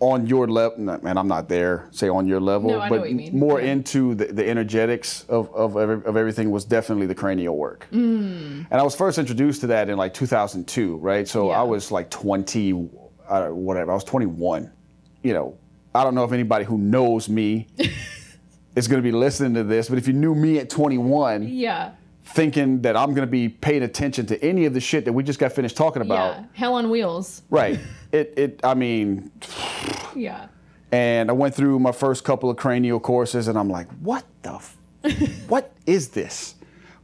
on 0.00 0.28
your 0.28 0.46
level, 0.46 0.78
man, 1.02 1.18
I'm 1.18 1.26
not 1.26 1.48
there, 1.48 1.88
say 1.90 2.08
on 2.08 2.28
your 2.28 2.38
level, 2.38 2.70
No, 2.70 2.78
I 2.78 2.84
know 2.88 2.94
but 2.94 3.00
what 3.00 3.10
you 3.10 3.16
mean. 3.16 3.36
more 3.36 3.60
Yeah. 3.60 3.72
into 3.72 4.14
the, 4.14 4.26
the 4.26 4.48
energetics 4.48 5.24
of, 5.28 5.52
of, 5.52 5.74
of 5.74 6.16
everything 6.16 6.52
was 6.52 6.64
definitely 6.64 7.06
the 7.06 7.14
cranial 7.16 7.56
work. 7.56 7.88
Mm. 7.92 8.66
And 8.70 8.80
I 8.80 8.84
was 8.84 8.94
first 8.94 9.18
introduced 9.18 9.60
to 9.62 9.66
that 9.68 9.88
in 9.88 9.96
like 9.98 10.14
2002, 10.14 10.96
right? 10.98 11.26
So 11.26 11.48
Yeah. 11.48 11.58
I 11.60 11.62
was 11.64 11.90
like 11.90 12.08
20, 12.10 12.88
uh, 13.28 13.48
whatever, 13.48 13.90
I 13.90 13.94
was 13.94 14.04
21. 14.04 14.70
You 15.24 15.32
know, 15.32 15.58
I 15.98 16.04
don't 16.04 16.14
know 16.14 16.22
if 16.22 16.30
anybody 16.30 16.64
who 16.64 16.78
knows 16.78 17.28
me 17.28 17.66
is 18.76 18.86
going 18.86 19.02
to 19.02 19.06
be 19.06 19.10
listening 19.10 19.54
to 19.54 19.64
this, 19.64 19.88
but 19.88 19.98
if 19.98 20.06
you 20.06 20.12
knew 20.12 20.32
me 20.32 20.58
at 20.58 20.70
21, 20.70 21.48
yeah 21.48 21.92
thinking 22.24 22.82
that 22.82 22.94
I'm 22.94 23.14
going 23.14 23.26
to 23.26 23.30
be 23.30 23.48
paying 23.48 23.82
attention 23.82 24.26
to 24.26 24.44
any 24.44 24.66
of 24.66 24.74
the 24.74 24.80
shit 24.80 25.06
that 25.06 25.12
we 25.14 25.22
just 25.22 25.38
got 25.38 25.50
finished 25.50 25.78
talking 25.78 26.02
about. 26.02 26.36
yeah 26.36 26.44
hell 26.52 26.74
on 26.74 26.90
wheels 26.90 27.42
Right. 27.50 27.78
It, 28.12 28.34
it, 28.38 28.60
I 28.64 28.72
mean, 28.74 29.30
yeah 30.14 30.46
and 30.92 31.28
I 31.30 31.32
went 31.32 31.54
through 31.54 31.78
my 31.78 31.92
first 31.92 32.24
couple 32.24 32.48
of 32.48 32.56
cranial 32.56 33.00
courses 33.00 33.48
and 33.48 33.58
I'm 33.58 33.68
like, 33.68 33.86
what 34.00 34.24
the, 34.42 34.54
f- 34.54 34.76
what 35.48 35.72
is 35.86 36.08
this? 36.08 36.54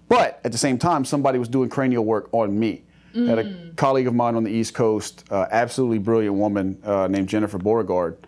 But 0.08 0.40
at 0.44 0.52
the 0.52 0.58
same 0.58 0.78
time, 0.78 1.04
somebody 1.04 1.38
was 1.38 1.48
doing 1.48 1.68
cranial 1.68 2.04
work 2.04 2.28
on 2.32 2.58
me. 2.58 2.84
Had 3.14 3.38
a 3.38 3.70
colleague 3.76 4.06
of 4.06 4.14
mine 4.14 4.34
on 4.34 4.44
the 4.44 4.50
East 4.50 4.72
Coast, 4.74 5.24
uh, 5.30 5.46
absolutely 5.50 5.98
brilliant 5.98 6.34
woman 6.36 6.78
uh, 6.84 7.06
named 7.06 7.28
Jennifer 7.28 7.58
Beauregard, 7.58 8.26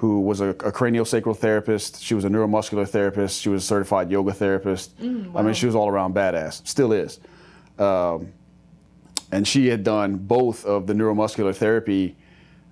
who 0.00 0.22
was 0.22 0.40
a, 0.40 0.48
a 0.48 0.72
craniosacral 0.72 1.36
therapist. 1.36 2.02
She 2.02 2.14
was 2.14 2.24
a 2.24 2.30
neuromuscular 2.30 2.88
therapist. 2.88 3.42
She 3.42 3.50
was 3.50 3.62
a 3.62 3.66
certified 3.66 4.10
yoga 4.10 4.32
therapist. 4.32 4.94
I 5.36 5.42
mean, 5.42 5.52
she 5.52 5.66
was 5.66 5.74
all 5.74 5.90
around 5.90 6.14
badass. 6.14 6.66
Still 6.66 6.92
is. 6.94 7.20
Um, 7.78 8.32
and 9.30 9.46
she 9.46 9.66
had 9.66 9.84
done 9.84 10.16
both 10.16 10.64
of 10.64 10.86
the 10.86 10.94
neuromuscular 10.94 11.54
therapy 11.54 12.16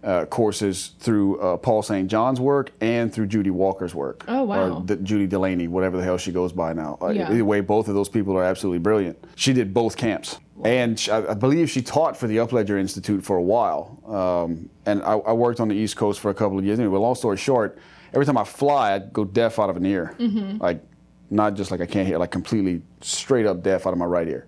uh, 0.04 0.24
courses 0.26 0.92
through 1.00 1.40
uh, 1.40 1.56
Paul 1.56 1.82
St. 1.82 2.08
John's 2.08 2.40
work 2.40 2.70
and 2.80 3.12
through 3.12 3.26
Judy 3.26 3.50
Walker's 3.50 3.94
work. 3.94 4.24
Oh, 4.28 4.44
wow. 4.44 4.78
Or 4.78 4.82
D- 4.84 4.96
Judy 5.02 5.26
DeLany, 5.28 5.68
whatever 5.68 5.96
the 5.96 6.04
hell 6.04 6.18
she 6.18 6.30
goes 6.32 6.52
by 6.52 6.72
now. 6.72 6.98
Uh, 7.02 7.08
Yeah. 7.08 7.30
Either 7.32 7.44
way, 7.44 7.60
both 7.60 7.88
of 7.88 7.94
those 7.94 8.08
people 8.08 8.36
are 8.36 8.44
absolutely 8.44 8.78
brilliant. 8.78 9.18
She 9.34 9.52
did 9.52 9.74
both 9.74 9.96
camps. 9.96 10.38
And 10.64 10.98
she, 10.98 11.10
I 11.10 11.30
I 11.32 11.34
believe 11.34 11.68
she 11.70 11.82
taught 11.82 12.16
for 12.16 12.26
the 12.26 12.36
Upledger 12.38 12.78
Institute 12.78 13.24
for 13.24 13.36
a 13.36 13.42
while. 13.42 13.98
Um, 14.06 14.70
and 14.86 15.02
I, 15.02 15.12
I 15.14 15.32
worked 15.32 15.60
on 15.60 15.68
the 15.68 15.74
East 15.76 15.96
Coast 15.96 16.18
for 16.20 16.30
a 16.30 16.34
couple 16.34 16.58
of 16.58 16.64
years. 16.64 16.78
Anyway, 16.80 16.98
long 16.98 17.14
story 17.14 17.36
short, 17.36 17.78
every 18.12 18.24
time 18.26 18.36
I 18.38 18.44
fly, 18.44 18.94
I'd 18.94 19.12
go 19.12 19.24
deaf 19.24 19.58
out 19.58 19.70
of 19.70 19.76
an 19.76 19.86
ear. 19.86 20.14
Like, 20.60 20.82
not 21.30 21.54
just 21.54 21.70
like 21.70 21.80
I 21.80 21.86
can't 21.86 22.06
hear, 22.08 22.18
like 22.18 22.30
completely 22.32 22.82
straight 23.02 23.46
up 23.46 23.62
deaf 23.62 23.86
out 23.86 23.92
of 23.92 23.98
my 23.98 24.04
right 24.06 24.26
ear. 24.28 24.46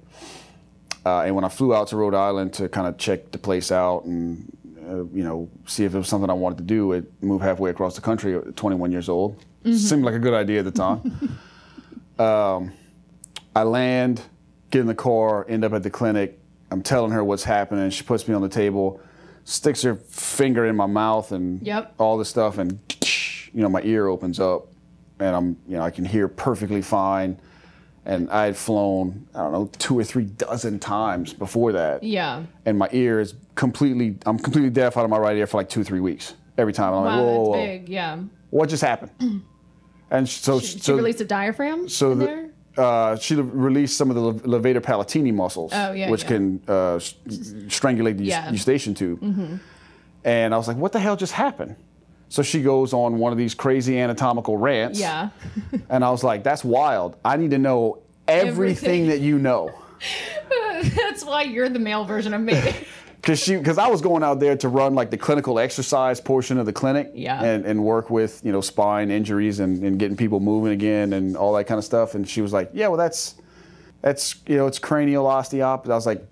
Uh, 1.07 1.21
and 1.23 1.35
when 1.35 1.45
I 1.45 1.49
flew 1.49 1.75
out 1.75 1.89
to 1.89 1.97
Rhode 1.97 2.15
Island 2.15 2.53
to 2.55 2.69
kind 2.69 2.87
of 2.87 2.99
check 2.99 3.31
the 3.31 3.39
place 3.39 3.71
out 3.73 4.05
and 4.05 4.45
uh, 4.91 5.05
you 5.15 5.23
know 5.23 5.49
see 5.67 5.85
if 5.85 5.95
it 5.95 5.99
was 5.99 6.09
something 6.09 6.29
I 6.29 6.35
wanted 6.35 6.59
to 6.59 6.65
do, 6.65 6.93
it 6.93 7.11
moved 7.23 7.45
halfway 7.45 7.71
across 7.71 7.95
the 7.95 8.01
country 8.01 8.35
at 8.37 8.57
21 8.57 8.91
years 8.93 9.09
old. 9.09 9.43
Seemed 9.65 10.05
like 10.05 10.15
a 10.15 10.19
good 10.19 10.35
idea 10.35 10.59
at 10.61 10.65
the 10.65 10.71
time. 10.71 11.39
um, 12.19 12.73
I 13.55 13.63
land, 13.65 14.23
get 14.71 14.81
in 14.81 14.87
the 14.87 14.95
car, 14.95 15.47
end 15.49 15.65
up 15.65 15.73
at 15.73 15.83
the 15.83 15.91
clinic. 15.91 16.39
I'm 16.71 16.83
telling 16.83 17.11
her 17.13 17.23
what's 17.25 17.45
happening. 17.45 17.91
She 17.91 18.05
puts 18.05 18.27
me 18.29 18.35
on 18.35 18.43
the 18.43 18.49
table, 18.49 19.01
sticks 19.45 19.83
her 19.83 19.97
finger 19.97 20.65
in 20.67 20.77
my 20.77 20.87
mouth, 20.87 21.33
and 21.33 21.61
Yep. 21.67 21.95
all 21.99 22.17
this 22.19 22.29
stuff, 22.29 22.59
and 22.59 22.79
you 23.53 23.61
know 23.63 23.69
my 23.69 23.83
ear 23.83 24.07
opens 24.07 24.39
up, 24.41 24.69
and 25.19 25.35
I'm 25.37 25.57
you 25.69 25.77
know 25.77 25.83
I 25.83 25.91
can 25.91 26.05
hear 26.05 26.29
perfectly 26.29 26.83
fine. 26.83 27.39
And 28.07 28.31
I 28.31 28.47
had 28.47 28.57
flown, 28.57 29.29
I 29.35 29.39
don't 29.43 29.53
know, 29.53 29.71
two 29.79 29.99
or 29.99 30.05
three 30.05 30.25
dozen 30.25 30.79
times 30.79 31.35
before 31.35 31.73
that. 31.73 32.03
Yeah. 32.03 32.45
And 32.65 32.79
my 32.79 32.89
ear 32.93 33.21
is 33.21 33.35
completely, 33.55 34.17
I'm 34.25 34.39
completely 34.39 34.71
deaf 34.71 34.97
out 34.97 35.05
of 35.05 35.11
my 35.11 35.19
right 35.19 35.37
ear 35.37 35.47
for 35.47 35.59
like 35.59 35.69
two, 35.69 35.85
three 35.85 36.01
weeks. 36.01 36.35
Every 36.59 36.73
time. 36.73 36.93
I'm 36.95 37.05
like, 37.05 37.17
Wow, 37.19 37.23
whoa, 37.23 37.27
that's 37.27 37.39
whoa, 37.39 37.51
whoa. 37.51 37.67
big. 37.67 37.89
Yeah. 37.89 38.19
What 38.51 38.69
just 38.71 38.83
happened? 38.83 39.43
and 40.11 40.29
so, 40.29 40.61
Did 40.61 40.83
so, 40.83 40.93
you 40.93 40.99
release 40.99 41.21
a 41.21 41.25
diaphragm 41.25 41.89
so 41.89 42.15
the, 42.15 42.25
there? 42.27 42.51
uh, 42.77 43.17
she 43.17 43.35
released 43.37 43.97
some 43.97 44.11
of 44.11 44.17
the 44.17 44.49
levator 44.49 44.81
palatini 44.83 45.33
muscles, 45.33 45.73
Oh, 45.75 45.93
yeah, 45.93 46.11
which 46.11 46.23
yeah. 46.23 46.29
can 46.29 46.63
uh, 46.69 46.99
strangulate 46.99 48.17
the 48.19 48.25
Yeah. 48.25 48.43
Mm-hmm. 48.45 48.53
eustachian 48.55 48.95
tube. 48.95 49.61
And 50.25 50.53
I 50.55 50.57
was 50.57 50.69
like, 50.69 50.77
what 50.77 50.93
the 50.93 51.01
hell 51.01 51.17
just 51.17 51.33
happened? 51.33 51.77
So 52.31 52.43
she 52.43 52.63
goes 52.63 52.93
on 52.95 53.19
one 53.19 53.33
of 53.33 53.39
these 53.39 53.55
crazy 53.55 53.99
anatomical 53.99 54.57
rants. 54.57 54.99
Yeah. 54.99 55.29
And 55.91 56.03
I 56.05 56.11
was 56.11 56.23
like, 56.25 56.43
that's 56.45 56.65
wild. 56.65 57.17
I 57.25 57.37
need 57.37 57.51
to 57.51 57.59
know 57.59 57.99
everything, 58.29 58.49
Everything. 58.49 59.07
that 59.09 59.21
you 59.21 59.39
know. 59.39 59.75
That's 60.95 61.25
why 61.25 61.43
you're 61.43 61.69
the 61.69 61.79
male 61.81 62.05
version 62.05 62.33
of 62.33 62.41
me. 62.41 62.55
Cause 63.23 63.39
she, 63.39 63.61
cause 63.61 63.77
I 63.77 63.89
was 63.89 64.01
going 64.01 64.23
out 64.23 64.41
there 64.41 64.57
to 64.57 64.69
run 64.71 64.95
like 64.95 65.11
the 65.11 65.19
clinical 65.19 65.59
exercise 65.59 66.23
portion 66.23 66.57
of 66.57 66.65
the 66.65 66.73
clinic, 66.73 67.11
Yeah. 67.15 67.43
and, 67.43 67.67
and 67.67 67.85
work 67.85 68.09
with 68.09 68.41
you 68.43 68.51
know 68.51 68.63
spine 68.63 69.11
injuries 69.11 69.61
and, 69.61 69.85
and 69.85 69.99
getting 69.99 70.17
people 70.17 70.41
moving 70.41 70.73
again 70.73 71.13
and 71.13 71.37
all 71.37 71.53
that 71.55 71.65
kind 71.65 71.77
of 71.77 71.85
stuff. 71.85 72.15
And 72.15 72.27
she 72.27 72.41
was 72.41 72.55
like, 72.55 72.71
"Yeah, 72.73 72.89
well, 72.89 72.97
that's 72.97 73.35
that's 74.01 74.37
you 74.47 74.57
know 74.57 74.67
it's 74.67 74.79
cranial 74.79 75.27
osteopathy." 75.27 75.93
I 75.93 75.95
was 75.95 76.07
like, 76.07 76.21
"Eh, 76.23 76.25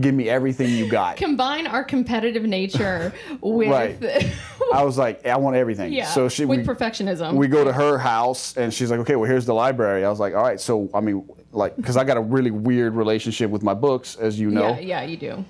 "Give 0.00 0.14
me 0.14 0.28
everything 0.28 0.70
you 0.70 0.88
got." 0.88 1.16
Combine 1.16 1.66
our 1.66 1.84
competitive 1.84 2.44
nature 2.44 3.12
with 3.40 3.70
Right. 3.70 4.32
I 4.72 4.82
was 4.84 4.96
like, 4.98 5.26
"I 5.26 5.36
want 5.36 5.56
everything." 5.56 5.92
yeah, 5.92 6.06
So 6.06 6.28
she 6.28 6.44
with 6.44 6.60
we, 6.60 6.64
perfectionism. 6.64 7.34
we 7.34 7.48
go 7.48 7.64
to 7.64 7.72
her 7.72 7.98
house 7.98 8.56
and 8.56 8.72
she's 8.72 8.90
like, 8.90 9.00
"Okay, 9.00 9.16
well, 9.16 9.28
here's 9.28 9.46
the 9.46 9.54
library." 9.54 10.04
I 10.04 10.08
was 10.10 10.20
like, 10.20 10.34
"All 10.34 10.42
right." 10.42 10.60
So 10.60 10.88
I 10.94 11.00
mean, 11.00 11.24
like, 11.52 11.76
because 11.76 11.96
I 11.96 12.04
got 12.04 12.16
a 12.16 12.20
really 12.22 12.50
weird 12.50 12.94
relationship 12.94 13.50
with 13.50 13.62
my 13.62 13.74
books, 13.74 14.16
as 14.16 14.38
you 14.38 14.50
know, 14.50 14.70
Yeah, 14.70 14.78
yeah, 14.80 15.02
you 15.02 15.16
do. 15.16 15.44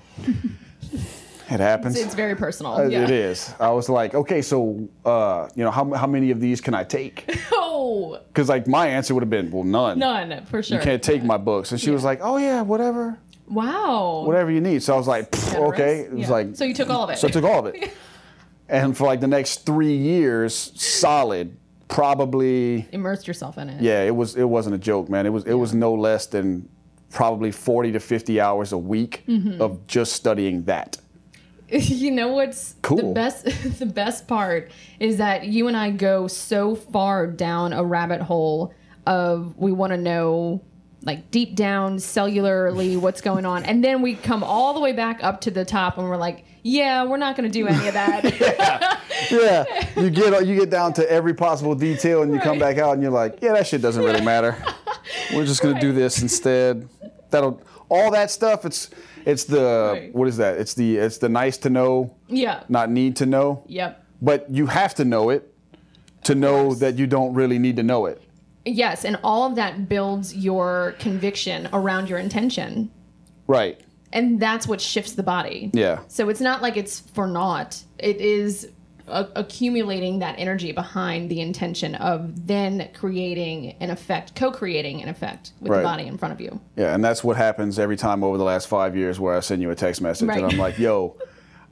it 1.49 1.59
happens. 1.59 1.99
It's 1.99 2.15
very 2.15 2.35
personal. 2.35 2.73
Uh, 2.75 2.83
yeah. 2.85 3.03
It 3.03 3.11
is. 3.11 3.53
I 3.59 3.69
was 3.71 3.89
like, 3.89 4.15
okay, 4.15 4.41
so 4.41 4.87
uh, 5.05 5.49
you 5.55 5.63
know, 5.63 5.71
how, 5.71 5.91
how 5.93 6.07
many 6.07 6.31
of 6.31 6.39
these 6.39 6.61
can 6.61 6.73
I 6.73 6.83
take? 6.83 7.25
Oh, 7.83 8.19
Because 8.27 8.47
like 8.49 8.67
my 8.67 8.87
answer 8.87 9.13
would 9.15 9.23
have 9.23 9.29
been, 9.29 9.49
well, 9.49 9.63
none. 9.63 9.97
none 9.97 10.45
for 10.45 10.61
sure. 10.61 10.77
You 10.77 10.83
can't 10.83 11.01
take 11.01 11.23
my 11.23 11.37
books. 11.37 11.71
And 11.71 11.79
she 11.81 11.89
was 11.89 12.03
like, 12.03 12.19
oh 12.21 12.37
yeah, 12.37 12.61
whatever, 12.61 13.17
Wow. 13.51 14.23
whatever 14.25 14.49
you 14.51 14.61
need. 14.61 14.81
So 14.83 14.93
I 14.93 14.97
was 14.97 15.07
like, 15.07 15.27
okay. 15.55 15.99
It 16.01 16.11
was 16.13 16.21
Yeah. 16.27 16.31
like, 16.31 16.55
so 16.55 16.63
you 16.63 16.73
took 16.73 16.89
all 16.89 17.03
of 17.03 17.09
it. 17.09 17.17
so 17.17 17.27
I 17.27 17.31
took 17.31 17.43
all 17.43 17.65
of 17.67 17.73
it. 17.75 17.91
and 18.69 18.95
for 18.97 19.05
like 19.05 19.19
the 19.19 19.27
next 19.27 19.65
three 19.65 19.95
years, 19.95 20.55
solid, 20.75 21.57
probably, 21.87 22.87
Immersed 22.91 23.27
yourself 23.27 23.57
in 23.57 23.69
it. 23.69 23.81
yeah, 23.81 24.01
it 24.03 24.15
was 24.15 24.35
it 24.35 24.45
wasn't 24.45 24.73
a 24.75 24.77
joke, 24.79 25.09
man. 25.09 25.25
It 25.25 25.29
was 25.33 25.43
it 25.45 25.53
was 25.53 25.73
no 25.73 25.93
less 25.93 26.25
than 26.27 26.67
probably 27.09 27.51
40 27.51 27.91
to 27.91 27.99
50 27.99 28.39
hours 28.39 28.71
a 28.71 28.77
week 28.77 29.23
Mm-hmm. 29.27 29.61
of 29.61 29.85
just 29.87 30.13
studying 30.13 30.63
that. 30.63 30.97
you 31.69 32.11
know 32.11 32.29
what's 32.29 32.75
cool. 32.81 32.97
the 32.97 33.13
best 33.13 33.45
the 33.79 33.85
best 33.85 34.27
part 34.27 34.71
is 34.99 35.17
that 35.17 35.45
you 35.47 35.67
and 35.67 35.75
I 35.77 35.91
go 35.91 36.27
so 36.27 36.75
far 36.75 37.27
down 37.27 37.73
a 37.73 37.83
rabbit 37.83 38.21
hole 38.21 38.73
of 39.05 39.57
we 39.57 39.71
want 39.71 39.91
to 39.91 39.97
know 39.97 40.61
like 41.03 41.31
deep 41.31 41.55
down 41.55 41.97
cellularly 41.97 42.97
what's 43.05 43.21
going 43.21 43.45
on 43.45 43.63
and 43.65 43.83
then 43.83 44.01
we 44.01 44.15
come 44.15 44.43
all 44.43 44.73
the 44.73 44.79
way 44.79 44.93
back 44.93 45.23
up 45.23 45.41
to 45.41 45.51
the 45.51 45.65
top 45.65 45.97
and 45.97 46.07
we're 46.07 46.17
like 46.17 46.45
yeah 46.63 47.03
we're 47.03 47.17
not 47.17 47.35
going 47.35 47.49
to 47.49 47.59
do 47.59 47.67
any 47.67 47.87
of 47.87 47.93
that 47.93 48.99
yeah, 49.31 49.65
you 49.99 50.09
get 50.09 50.45
you 50.45 50.55
get 50.55 50.69
down 50.69 50.93
to 50.93 51.11
every 51.11 51.33
possible 51.33 51.75
detail, 51.75 52.23
and 52.23 52.33
you 52.33 52.39
come 52.39 52.59
back 52.59 52.77
out, 52.77 52.93
and 52.93 53.01
you're 53.01 53.11
like, 53.11 53.39
yeah, 53.41 53.53
that 53.53 53.67
shit 53.67 53.81
doesn't 53.81 54.03
really 54.03 54.21
matter. 54.21 54.55
We're 55.33 55.45
just 55.45 55.61
gonna 55.61 55.79
do 55.79 55.91
this 55.93 56.21
instead. 56.21 56.87
That'll 57.29 57.61
all 57.89 58.11
that 58.11 58.31
stuff. 58.31 58.65
It's 58.65 58.89
it's 59.25 59.43
the 59.45 59.91
Right. 59.93 60.15
what 60.15 60.27
is 60.27 60.37
that? 60.37 60.57
It's 60.57 60.73
the 60.73 60.97
it's 60.97 61.17
the 61.17 61.29
nice 61.29 61.57
to 61.59 61.69
know, 61.69 62.15
yeah 62.27 62.63
not 62.69 62.89
need 62.89 63.15
to 63.17 63.25
know. 63.25 63.63
yep 63.67 64.03
But 64.21 64.49
you 64.49 64.67
have 64.67 64.95
to 64.95 65.05
know 65.05 65.29
it 65.29 65.53
to 66.23 66.35
know 66.35 66.73
that 66.75 66.97
you 66.97 67.07
don't 67.07 67.33
really 67.33 67.59
need 67.59 67.75
to 67.77 67.83
know 67.83 68.05
it. 68.05 68.21
Yes 68.65 69.05
and 69.05 69.17
all 69.23 69.45
of 69.47 69.55
that 69.55 69.89
builds 69.89 70.35
your 70.35 70.95
conviction 70.99 71.67
around 71.73 72.07
your 72.09 72.19
intention 72.19 72.89
Right. 73.47 73.79
and 74.13 74.39
that's 74.39 74.67
what 74.67 74.79
shifts 74.81 75.13
the 75.13 75.23
body 75.23 75.71
Yeah. 75.73 75.99
So 76.07 76.29
it's 76.29 76.41
not 76.41 76.61
like 76.61 76.77
it's 76.77 76.99
for 76.99 77.27
naught. 77.27 77.81
It 77.97 78.17
is 78.17 78.69
a- 79.07 79.27
accumulating 79.35 80.19
that 80.19 80.35
energy 80.37 80.71
behind 80.71 81.29
the 81.29 81.41
intention 81.41 81.95
of 81.95 82.47
then 82.47 82.87
creating 82.93 83.75
an 83.81 83.89
effect, 83.89 84.35
co-creating 84.35 85.01
an 85.01 85.09
effect 85.09 85.51
with 85.59 85.71
Right. 85.71 85.79
the 85.79 85.83
body 85.83 86.03
in 86.07 86.17
front 86.17 86.33
of 86.33 86.39
you. 86.39 86.59
Yeah, 86.77 86.93
and 86.93 87.03
that's 87.03 87.23
what 87.23 87.35
happens 87.35 87.77
every 87.79 87.97
time 87.97 88.23
over 88.23 88.37
the 88.37 88.43
last 88.45 88.67
five 88.67 88.95
years 88.95 89.19
where 89.19 89.35
I 89.35 89.39
send 89.41 89.61
you 89.61 89.69
a 89.71 89.75
text 89.75 90.01
message 90.01 90.29
Right. 90.29 90.41
and 90.41 90.51
I'm 90.53 90.57
like, 90.59 90.77
yo, 90.79 91.17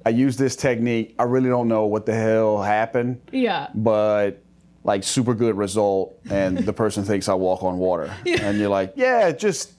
I 0.05 0.09
use 0.09 0.35
this 0.37 0.55
technique. 0.57 1.15
I 1.19 1.23
really 1.23 1.49
don't 1.49 1.67
know 1.69 1.85
what 1.85 2.05
the 2.05 2.13
hell 2.15 2.61
happened. 2.61 3.21
Yeah. 3.31 3.67
but 3.75 4.43
like 4.83 5.03
super 5.03 5.33
good 5.33 5.55
result 5.57 6.17
and 6.29 6.57
the 6.57 6.73
person 6.73 7.03
thinks 7.03 7.27
I 7.29 7.33
walk 7.33 7.63
on 7.63 7.77
water. 7.77 8.13
And 8.25 8.57
you're 8.57 8.69
like, 8.69 8.93
yeah, 8.95 9.31
just 9.31 9.73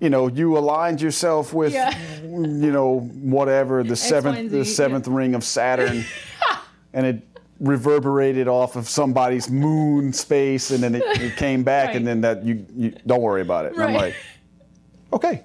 you 0.00 0.10
know, 0.10 0.26
you 0.28 0.58
aligned 0.58 1.00
yourself 1.00 1.52
with 1.54 1.72
Yeah. 1.72 1.96
you 2.22 2.72
know, 2.72 3.00
whatever, 3.00 3.82
the 3.84 3.96
seventh 3.96 4.50
the 4.50 4.64
seventh 4.64 5.06
ring 5.08 5.34
of 5.34 5.44
Saturn 5.44 6.04
and 6.92 7.06
it 7.06 7.22
reverberated 7.60 8.48
off 8.48 8.76
of 8.76 8.88
somebody's 8.88 9.48
moon 9.50 10.12
space 10.12 10.70
and 10.70 10.82
then 10.82 10.94
it, 10.94 11.02
it 11.20 11.36
came 11.36 11.62
back 11.62 11.88
Right. 11.88 11.96
and 11.96 12.06
then 12.06 12.20
that 12.22 12.44
you, 12.44 12.66
you 12.76 12.92
don't 13.06 13.22
worry 13.22 13.42
about 13.42 13.66
it. 13.66 13.74
And 13.74 13.82
I'm 13.82 13.94
like, 13.94 14.14
okay. 15.12 15.44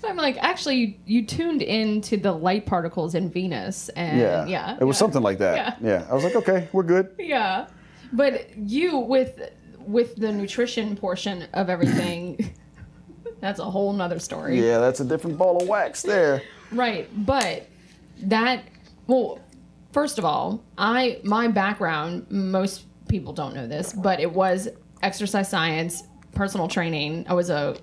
So 0.00 0.08
I'm 0.08 0.16
like, 0.16 0.36
actually, 0.38 0.76
you, 0.76 0.94
you 1.06 1.26
tuned 1.26 1.62
into 1.62 2.16
the 2.18 2.30
light 2.32 2.66
particles 2.66 3.14
in 3.16 3.30
Venus, 3.30 3.88
and 3.90 4.18
Yeah. 4.20 4.46
yeah, 4.46 4.76
It 4.80 4.84
was 4.84 4.96
yeah. 4.96 4.98
something 4.98 5.22
like 5.22 5.38
that. 5.38 5.78
Yeah. 5.82 5.88
yeah. 6.02 6.06
I 6.10 6.14
was 6.14 6.22
like, 6.22 6.36
okay, 6.36 6.68
we're 6.72 6.84
good. 6.84 7.10
Yeah, 7.18 7.66
but 8.12 8.56
you 8.56 8.98
with 8.98 9.40
with 9.78 10.16
the 10.16 10.30
nutrition 10.30 10.96
portion 10.96 11.46
of 11.54 11.70
everything, 11.70 12.54
that's 13.40 13.58
a 13.58 13.64
whole 13.64 13.92
nother 13.92 14.18
story. 14.18 14.60
Yeah, 14.64 14.78
that's 14.78 15.00
a 15.00 15.04
different 15.04 15.38
ball 15.38 15.60
of 15.62 15.68
wax 15.68 16.02
there. 16.02 16.42
Right, 16.70 17.08
but 17.26 17.66
that 18.22 18.64
well, 19.06 19.40
first 19.92 20.18
of 20.18 20.24
all, 20.24 20.62
I 20.76 21.20
my 21.24 21.48
background, 21.48 22.26
most 22.30 22.84
people 23.08 23.32
don't 23.32 23.54
know 23.54 23.66
this, 23.66 23.92
but 23.92 24.20
it 24.20 24.30
was 24.30 24.68
exercise 25.02 25.48
science, 25.48 26.02
personal 26.32 26.68
training. 26.68 27.24
I 27.28 27.34
was 27.34 27.50
a, 27.50 27.76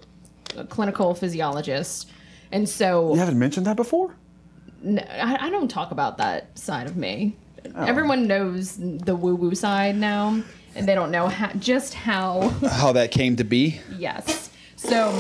a 0.56 0.66
clinical 0.66 1.14
physiologist. 1.16 2.10
And 2.52 2.68
so 2.68 3.14
You 3.14 3.20
haven't 3.20 3.40
mentioned 3.40 3.66
that 3.66 3.76
before? 3.76 4.16
No, 4.82 5.04
I 5.10 5.50
don't 5.50 5.68
talk 5.68 5.92
about 5.92 6.18
that 6.20 6.58
side 6.58 6.86
of 6.86 6.96
me. 6.96 7.36
Oh. 7.78 7.84
Everyone 7.84 8.26
knows 8.28 8.78
the 8.78 9.16
woo 9.16 9.36
woo 9.36 9.54
side 9.54 9.96
now, 9.98 10.42
and 10.76 10.88
they 10.88 10.96
don't 10.96 11.12
know 11.12 11.28
how, 11.28 11.50
just 11.60 11.94
how 11.94 12.50
How 12.72 12.94
that 12.94 13.12
came 13.12 13.36
to 13.36 13.44
be? 13.44 13.82
Yes. 13.98 14.50
So 14.78 15.12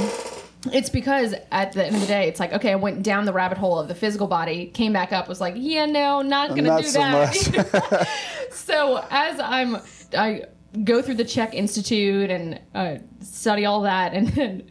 It's 0.71 0.89
because 0.89 1.35
at 1.51 1.73
the 1.73 1.85
end 1.85 1.95
of 1.95 2.01
the 2.01 2.07
day, 2.07 2.27
it's 2.27 2.39
like, 2.39 2.53
okay, 2.53 2.71
I 2.71 2.75
went 2.75 3.03
down 3.03 3.25
the 3.25 3.33
rabbit 3.33 3.57
hole 3.57 3.77
of 3.79 3.87
the 3.87 3.95
physical 3.95 4.27
body, 4.27 4.67
came 4.67 4.93
back 4.93 5.11
up, 5.13 5.27
was 5.27 5.39
like, 5.41 5.53
yeah, 5.57 5.85
no, 5.85 6.21
not 6.21 6.49
gonna 6.49 6.63
Not 6.63 6.81
do 6.81 6.87
so 6.87 6.99
that. 6.99 8.07
so 8.51 9.05
as 9.11 9.39
I'm, 9.39 9.77
I 10.17 10.45
go 10.83 11.01
through 11.01 11.15
the 11.15 11.25
CHEK 11.25 11.53
Institute 11.53 12.29
and 12.31 12.59
uh, 12.73 12.97
study 13.21 13.65
all 13.65 13.81
that, 13.81 14.13
and 14.13 14.27
then 14.29 14.63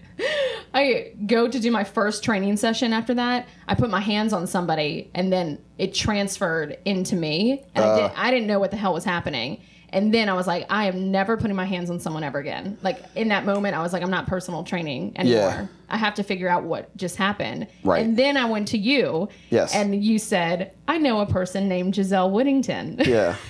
I 0.75 1.13
go 1.27 1.49
to 1.49 1.61
do 1.61 1.71
my 1.71 1.85
first 1.85 2.25
training 2.25 2.57
session. 2.57 2.93
After 2.93 3.15
that, 3.15 3.47
I 3.69 3.75
put 3.75 3.91
my 3.91 4.01
hands 4.01 4.33
on 4.33 4.47
somebody, 4.47 5.11
and 5.15 5.33
then 5.33 5.59
it 5.79 5.95
transferred 5.95 6.79
into 6.85 7.15
me, 7.15 7.63
and 7.75 7.85
I, 7.85 7.97
did, 7.97 8.05
uh. 8.05 8.15
I 8.17 8.31
didn't 8.31 8.49
know 8.49 8.59
what 8.59 8.73
the 8.73 8.77
hell 8.77 8.93
was 8.93 9.05
happening. 9.05 9.61
And 9.91 10.13
then 10.13 10.29
I 10.29 10.35
was 10.35 10.49
like, 10.49 10.67
I 10.71 10.87
am 10.87 11.13
never 11.13 11.37
putting 11.37 11.55
my 11.55 11.67
hands 11.67 11.89
on 11.89 12.01
someone 12.01 12.25
ever 12.25 12.41
again. 12.41 12.77
Like 12.83 12.99
in 13.15 13.29
that 13.29 13.47
moment, 13.47 13.77
I 13.77 13.83
was 13.83 13.93
like, 13.93 14.03
I'm 14.03 14.11
not 14.11 14.27
personal 14.27 14.65
training 14.65 15.13
anymore. 15.17 15.39
Yeah. 15.39 15.67
I 15.89 15.97
have 15.97 16.15
to 16.15 16.25
figure 16.25 16.49
out 16.49 16.65
what 16.65 16.95
just 16.97 17.15
happened. 17.15 17.69
Right. 17.85 18.05
And 18.05 18.17
then 18.17 18.37
I 18.37 18.45
went 18.47 18.67
to 18.69 18.79
you. 18.79 19.29
Yes. 19.51 19.73
And 19.73 20.05
you 20.05 20.19
said, 20.19 20.75
I 20.89 20.99
know 20.99 21.21
a 21.21 21.27
person 21.27 21.69
named 21.69 21.95
Giselle 21.95 22.33
Whittington. 22.33 23.03
Yeah. 23.05 23.37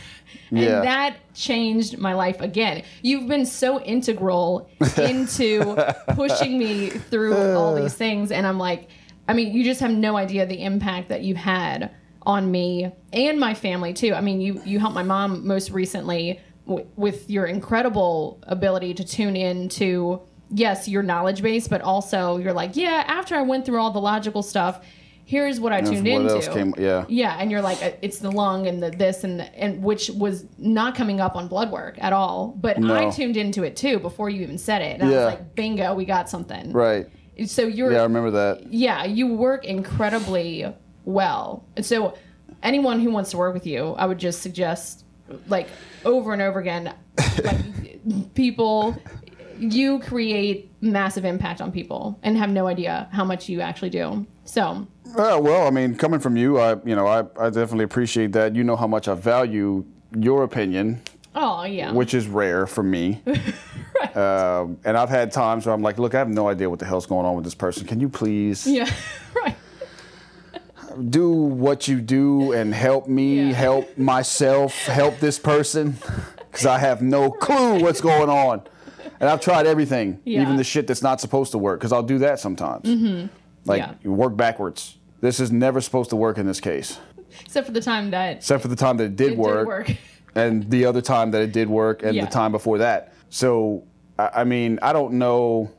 and 0.50 0.58
Yeah. 0.60 0.80
that 0.82 1.16
changed 1.34 1.98
my 1.98 2.14
life 2.14 2.40
again. 2.40 2.82
You've 3.02 3.28
been 3.28 3.46
so 3.46 3.80
integral 3.80 4.68
into 4.98 5.74
pushing 6.08 6.58
me 6.58 6.90
through 6.90 7.36
all 7.56 7.74
these 7.80 7.94
things. 7.94 8.30
And 8.30 8.46
I'm 8.46 8.58
like, 8.58 8.88
I 9.28 9.32
mean, 9.32 9.52
you 9.54 9.64
just 9.64 9.80
have 9.80 9.90
no 9.90 10.16
idea 10.16 10.46
the 10.46 10.62
impact 10.62 11.08
that 11.08 11.22
you've 11.22 11.36
had 11.38 11.90
on 12.26 12.50
me 12.50 12.90
and 13.12 13.38
my 13.38 13.54
family 13.54 13.92
too. 13.92 14.14
I 14.14 14.20
mean, 14.20 14.40
you 14.40 14.60
you 14.64 14.78
helped 14.78 14.94
my 14.94 15.02
mom 15.02 15.46
most 15.46 15.70
recently 15.70 16.40
w- 16.66 16.86
with 16.96 17.28
your 17.28 17.46
incredible 17.46 18.38
ability 18.44 18.94
to 18.94 19.04
tune 19.04 19.36
in 19.36 19.68
to 19.70 20.20
yes, 20.50 20.88
your 20.88 21.02
knowledge 21.02 21.42
base, 21.42 21.66
but 21.68 21.80
also 21.80 22.36
you're 22.38 22.52
like, 22.52 22.76
yeah, 22.76 23.02
after 23.06 23.34
I 23.34 23.42
went 23.42 23.64
through 23.66 23.80
all 23.80 23.90
the 23.90 24.00
logical 24.00 24.42
stuff, 24.42 24.84
here's 25.24 25.58
what 25.58 25.72
I 25.72 25.80
tuned 25.80 26.06
what 26.06 26.32
into. 26.36 26.50
came- 26.52 26.74
yeah. 26.78 27.04
Yeah, 27.08 27.36
and 27.38 27.50
you're 27.50 27.62
like, 27.62 27.82
uh, 27.82 27.92
it's 28.02 28.18
the 28.18 28.30
lung 28.30 28.66
and 28.66 28.82
the 28.82 28.90
this 28.90 29.24
and 29.24 29.40
the, 29.40 29.58
and 29.58 29.82
which 29.82 30.10
was 30.10 30.46
not 30.58 30.94
coming 30.94 31.20
up 31.20 31.34
on 31.36 31.48
blood 31.48 31.70
work 31.72 31.96
at 32.00 32.12
all. 32.12 32.54
But 32.60 32.82
I 32.84 33.10
tuned 33.10 33.36
into 33.36 33.62
it 33.62 33.76
too 33.76 33.98
before 33.98 34.28
you 34.30 34.42
even 34.42 34.58
said 34.58 34.82
it, 34.82 35.00
and 35.00 35.08
I 35.08 35.10
Yeah. 35.12 35.16
was 35.24 35.34
like, 35.34 35.54
bingo, 35.54 35.94
we 35.94 36.04
got 36.04 36.28
something. 36.28 36.72
Right. 36.72 37.06
So 37.46 37.62
you're 37.66 37.92
Yeah, 37.92 38.00
I 38.00 38.04
remember 38.04 38.30
that. 38.32 38.72
yeah, 38.72 39.04
you 39.04 39.34
work 39.34 39.64
incredibly 39.64 40.66
well. 41.04 41.64
And 41.76 41.84
so 41.84 42.14
anyone 42.62 43.00
who 43.00 43.10
wants 43.10 43.30
to 43.32 43.36
work 43.36 43.54
with 43.54 43.66
you, 43.66 43.94
I 43.98 44.06
would 44.06 44.18
just 44.18 44.42
suggest 44.42 45.04
like 45.48 45.68
over 46.04 46.32
and 46.32 46.42
over 46.42 46.60
again 46.60 46.92
like 47.44 48.34
people 48.34 48.96
you 49.58 50.00
create 50.00 50.70
massive 50.80 51.24
impact 51.24 51.60
on 51.60 51.70
people 51.72 52.18
and 52.22 52.36
have 52.36 52.50
no 52.50 52.66
idea 52.66 53.08
how 53.12 53.24
much 53.24 53.48
you 53.48 53.60
actually 53.60 53.90
do. 53.90 54.26
So, 54.44 54.86
Uh, 55.16 55.38
well, 55.40 55.66
I 55.66 55.70
mean, 55.70 55.94
coming 55.96 56.20
from 56.20 56.36
you, 56.36 56.58
I 56.58 56.72
you 56.84 56.96
know, 56.96 57.06
I, 57.06 57.20
I 57.38 57.50
definitely 57.50 57.84
appreciate 57.84 58.32
that. 58.32 58.54
You 58.54 58.64
know 58.64 58.76
how 58.76 58.86
much 58.86 59.06
I 59.08 59.14
value 59.14 59.84
your 60.16 60.42
opinion, 60.44 61.02
oh 61.34 61.64
yeah. 61.64 61.92
which 61.92 62.14
is 62.14 62.26
rare 62.26 62.66
for 62.66 62.82
me. 62.82 63.20
right. 64.00 64.16
Um, 64.16 64.78
and 64.84 64.96
I've 64.96 65.08
had 65.10 65.30
times 65.32 65.66
where 65.66 65.74
I'm 65.74 65.82
like, 65.82 65.98
look, 65.98 66.14
I 66.14 66.18
have 66.18 66.28
no 66.28 66.48
idea 66.48 66.68
what 66.68 66.78
the 66.78 66.86
hell's 66.86 67.06
going 67.06 67.26
on 67.26 67.36
with 67.36 67.44
this 67.44 67.54
person. 67.54 67.86
Can 67.86 68.00
you 68.00 68.08
please 68.08 68.66
yeah. 68.66 68.92
right. 69.36 69.56
do 71.10 71.30
what 71.30 71.86
you 71.88 72.00
do 72.00 72.52
and 72.52 72.74
help 72.74 73.06
me, 73.08 73.48
Yeah. 73.48 73.52
help 73.54 73.96
myself, 73.98 74.74
help 74.86 75.18
this 75.20 75.38
person? 75.38 75.96
Because 76.54 76.66
I 76.66 76.78
have 76.78 77.02
no 77.02 77.32
clue 77.32 77.80
what's 77.82 78.00
going 78.00 78.28
on. 78.30 78.62
And 79.18 79.28
I've 79.28 79.40
tried 79.40 79.66
everything, 79.66 80.20
Yeah. 80.24 80.42
even 80.42 80.54
the 80.54 80.62
shit 80.62 80.86
that's 80.86 81.02
not 81.02 81.20
supposed 81.20 81.50
to 81.50 81.58
work, 81.58 81.80
because 81.80 81.90
I'll 81.90 82.04
do 82.04 82.18
that 82.18 82.38
sometimes. 82.38 82.84
Mm-hmm. 82.88 83.26
Like, 83.64 83.80
Yeah. 83.80 83.94
you 84.04 84.12
work 84.12 84.36
backwards. 84.36 84.96
This 85.24 85.40
is 85.40 85.50
never 85.50 85.80
supposed 85.80 86.10
to 86.10 86.16
work 86.16 86.36
in 86.36 86.44
this 86.46 86.60
case, 86.60 86.98
Except 87.46 87.66
for 87.66 87.72
the 87.72 87.80
time 87.80 88.10
that 88.10 88.36
except 88.36 88.60
for 88.60 88.68
the 88.68 88.76
time 88.76 88.98
that 88.98 89.04
it 89.04 89.16
did, 89.16 89.32
it 89.32 89.38
work, 89.38 89.86
did 89.86 89.96
work. 89.96 89.98
and 90.34 90.68
the 90.70 90.84
other 90.84 91.00
time 91.00 91.30
that 91.30 91.40
it 91.40 91.50
did 91.52 91.66
work, 91.66 92.02
and 92.02 92.14
Yeah. 92.14 92.26
the 92.26 92.30
time 92.30 92.52
before 92.52 92.76
that. 92.78 93.14
So, 93.30 93.84
I, 94.18 94.30
I 94.40 94.44
mean, 94.44 94.78
I 94.82 94.92
don't 94.92 95.14
know. 95.14 95.70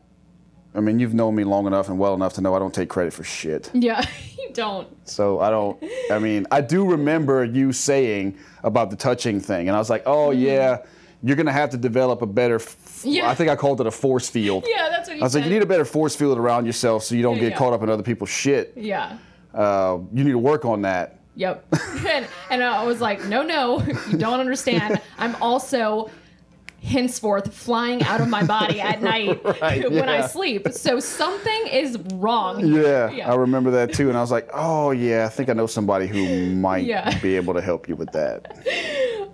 I 0.73 0.79
mean, 0.79 0.97
you've 0.97 1.13
known 1.13 1.35
me 1.35 1.43
long 1.43 1.67
enough 1.67 1.89
and 1.89 1.99
well 1.99 2.15
enough 2.15 2.33
to 2.33 2.41
know 2.41 2.55
I 2.55 2.59
don't 2.59 2.73
take 2.73 2.89
credit 2.89 3.13
for 3.13 3.23
shit. 3.23 3.69
yeah, 3.75 4.03
you 4.39 4.49
don't. 4.51 4.87
So 5.07 5.39
I 5.39 5.51
don't. 5.51 5.77
I 6.11 6.17
mean, 6.17 6.47
I 6.49 6.61
do 6.61 6.83
remember 6.89 7.45
you 7.45 7.71
saying 7.71 8.39
about 8.63 8.89
the 8.89 8.95
touching 8.95 9.39
thing, 9.39 9.67
and 9.67 9.75
I 9.75 9.79
was 9.79 9.91
like, 9.91 10.01
"Oh 10.07 10.29
mm-hmm. 10.29 10.41
yeah, 10.41 10.77
you're 11.21 11.37
gonna 11.37 11.53
have 11.61 11.69
to 11.69 11.77
develop 11.77 12.23
a 12.23 12.25
better." 12.25 12.55
F-. 12.55 13.03
Yeah. 13.05 13.29
I 13.29 13.35
think 13.35 13.51
I 13.51 13.55
called 13.55 13.79
it 13.79 13.85
a 13.85 13.91
force 13.91 14.27
field. 14.27 14.65
Yeah, 14.67 14.89
that's 14.89 15.07
what 15.07 15.17
you 15.17 15.21
I 15.21 15.25
was 15.25 15.33
said. 15.33 15.39
like, 15.43 15.49
"You 15.49 15.53
need 15.53 15.61
a 15.61 15.67
better 15.67 15.85
force 15.85 16.15
field 16.15 16.35
around 16.39 16.65
yourself, 16.65 17.03
so 17.03 17.13
you 17.13 17.21
don't 17.21 17.35
Yeah, 17.35 17.41
get 17.43 17.51
yeah. 17.51 17.57
caught 17.59 17.73
up 17.73 17.83
in 17.83 17.89
other 17.91 18.01
people's 18.03 18.31
shit. 18.31 18.73
yeah. 18.75 19.17
Uh, 19.55 19.99
you 20.13 20.23
need 20.23 20.31
to 20.31 20.37
work 20.39 20.65
on 20.65 20.81
that." 20.83 21.19
Yep. 21.37 21.65
and, 22.07 22.25
and 22.49 22.63
I 22.63 22.83
was 22.85 23.01
like, 23.01 23.25
no, 23.25 23.41
no, 23.43 23.81
you 24.09 24.17
don't 24.17 24.39
understand. 24.39 25.01
I'm 25.17 25.35
also 25.41 26.09
henceforth 26.81 27.53
flying 27.53 28.01
out 28.03 28.21
of 28.21 28.29
my 28.29 28.43
body 28.43 28.79
at 28.79 29.01
night 29.13 29.43
Right, 29.43 29.89
when 29.91 30.07
I 30.07 30.27
sleep. 30.27 30.67
So 30.71 30.99
something 30.99 31.67
is 31.67 31.97
wrong. 32.13 32.65
Yeah, 32.65 33.09
Yeah. 33.11 33.31
I 33.31 33.35
remember 33.35 33.71
that 33.71 33.91
too, 33.93 34.07
and 34.09 34.17
I 34.17 34.21
was 34.21 34.31
like, 34.31 34.47
"Oh 34.53 34.91
yeah, 34.91 35.25
I 35.25 35.29
think 35.29 35.49
I 35.49 35.53
know 35.53 35.67
somebody 35.67 36.07
who 36.07 36.55
might 36.55 36.85
Yeah. 36.85 37.17
be 37.19 37.35
able 37.35 37.53
to 37.55 37.61
help 37.61 37.89
you 37.89 37.95
with 37.95 38.11
that." 38.11 38.55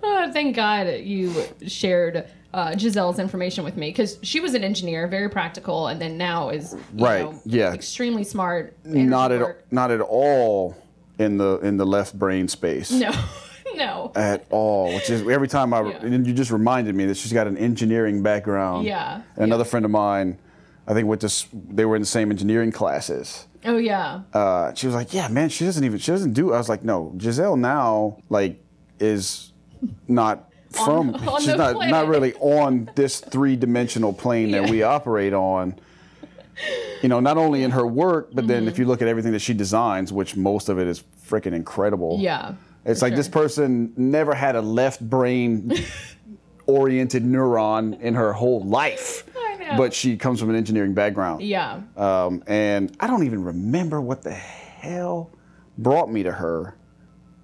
Oh, 0.02 0.30
thank 0.32 0.56
God 0.56 0.88
you 1.00 1.32
shared 1.66 2.26
uh, 2.52 2.74
Giselle's 2.76 3.18
information 3.18 3.64
with 3.64 3.76
me 3.76 3.88
because 3.90 4.18
she 4.22 4.40
was 4.40 4.54
an 4.54 4.64
engineer, 4.64 5.06
very 5.06 5.28
practical, 5.30 5.86
and 5.88 6.00
then 6.00 6.18
now 6.18 6.50
is 6.50 6.74
you 6.96 7.04
Right, 7.04 7.22
know, 7.22 7.40
yeah. 7.44 7.72
extremely 7.72 8.24
smart. 8.24 8.76
Not 8.84 9.32
at 9.32 9.40
work. 9.40 9.66
not 9.70 9.90
at 9.90 10.00
all 10.00 10.76
in 11.18 11.36
the 11.38 11.58
in 11.60 11.76
the 11.76 11.86
left 11.86 12.18
brain 12.18 12.48
space. 12.48 12.90
No, 12.90 13.10
no. 13.76 14.12
at 14.16 14.44
all. 14.50 14.92
Which 14.92 15.08
is 15.08 15.26
every 15.26 15.48
time 15.48 15.72
I 15.72 15.82
Yeah. 15.82 15.98
and 16.02 16.26
you 16.26 16.34
just 16.34 16.50
reminded 16.50 16.94
me 16.94 17.06
that 17.06 17.16
she's 17.16 17.32
got 17.32 17.46
an 17.46 17.56
engineering 17.56 18.22
background. 18.22 18.84
Yeah, 18.86 19.22
And 19.36 19.44
another 19.44 19.64
yeah. 19.64 19.70
friend 19.70 19.84
of 19.84 19.90
mine, 19.90 20.38
I 20.86 20.94
think 20.94 21.06
went 21.08 21.20
to 21.22 21.46
they 21.70 21.84
were 21.84 21.96
in 21.96 22.02
the 22.02 22.06
same 22.06 22.30
engineering 22.30 22.72
classes. 22.72 23.46
Oh 23.64 23.76
yeah. 23.76 24.22
Uh, 24.34 24.74
she 24.74 24.86
was 24.86 24.94
like, 24.96 25.14
"Yeah, 25.14 25.28
man, 25.28 25.48
she 25.48 25.64
doesn't 25.64 25.84
even 25.84 25.98
she 25.98 26.10
doesn't 26.10 26.32
do." 26.32 26.52
I 26.52 26.58
was 26.58 26.68
like, 26.68 26.82
"No, 26.82 27.14
Giselle 27.18 27.56
now 27.56 28.18
like 28.28 28.62
is 28.98 29.51
not." 30.08 30.48
From 30.72 31.14
on 31.14 31.38
she's 31.40 31.48
the 31.48 31.56
not 31.56 31.74
planet. 31.74 31.90
not 31.90 32.08
really 32.08 32.32
on 32.34 32.90
this 32.94 33.20
three 33.20 33.56
dimensional 33.56 34.14
plane 34.14 34.52
that 34.52 34.70
we 34.70 34.82
operate 34.82 35.34
on. 35.34 35.74
You 37.02 37.10
know, 37.10 37.20
not 37.20 37.36
only 37.36 37.62
in 37.62 37.72
her 37.72 37.86
work, 37.86 38.30
but 38.32 38.46
then 38.46 38.60
Mm-hmm. 38.62 38.68
if 38.68 38.78
you 38.78 38.86
look 38.86 39.02
at 39.02 39.08
everything 39.08 39.32
that 39.32 39.40
she 39.40 39.52
designs, 39.52 40.14
which 40.14 40.34
most 40.34 40.70
of 40.70 40.78
it 40.78 40.86
is 40.86 41.04
freaking 41.28 41.52
incredible. 41.52 42.16
Yeah. 42.20 42.54
It's 42.86 43.02
like 43.02 43.14
this 43.14 43.28
person 43.28 43.92
never 43.98 44.34
had 44.34 44.56
a 44.56 44.62
left 44.62 45.00
brain 45.08 45.72
oriented 46.66 47.22
neuron 47.24 48.00
in 48.00 48.14
her 48.14 48.32
whole 48.32 48.62
life. 48.64 49.24
I 49.36 49.56
know. 49.56 49.76
But 49.76 49.92
she 49.92 50.16
comes 50.16 50.40
from 50.40 50.48
an 50.50 50.56
engineering 50.56 50.94
background. 50.94 51.42
Yeah. 51.42 51.80
Um, 51.98 52.42
and 52.46 52.96
I 52.98 53.06
don't 53.08 53.24
even 53.24 53.44
remember 53.44 54.00
what 54.00 54.22
the 54.22 54.32
hell 54.32 55.30
brought 55.76 56.10
me 56.10 56.22
to 56.22 56.32
her. 56.32 56.76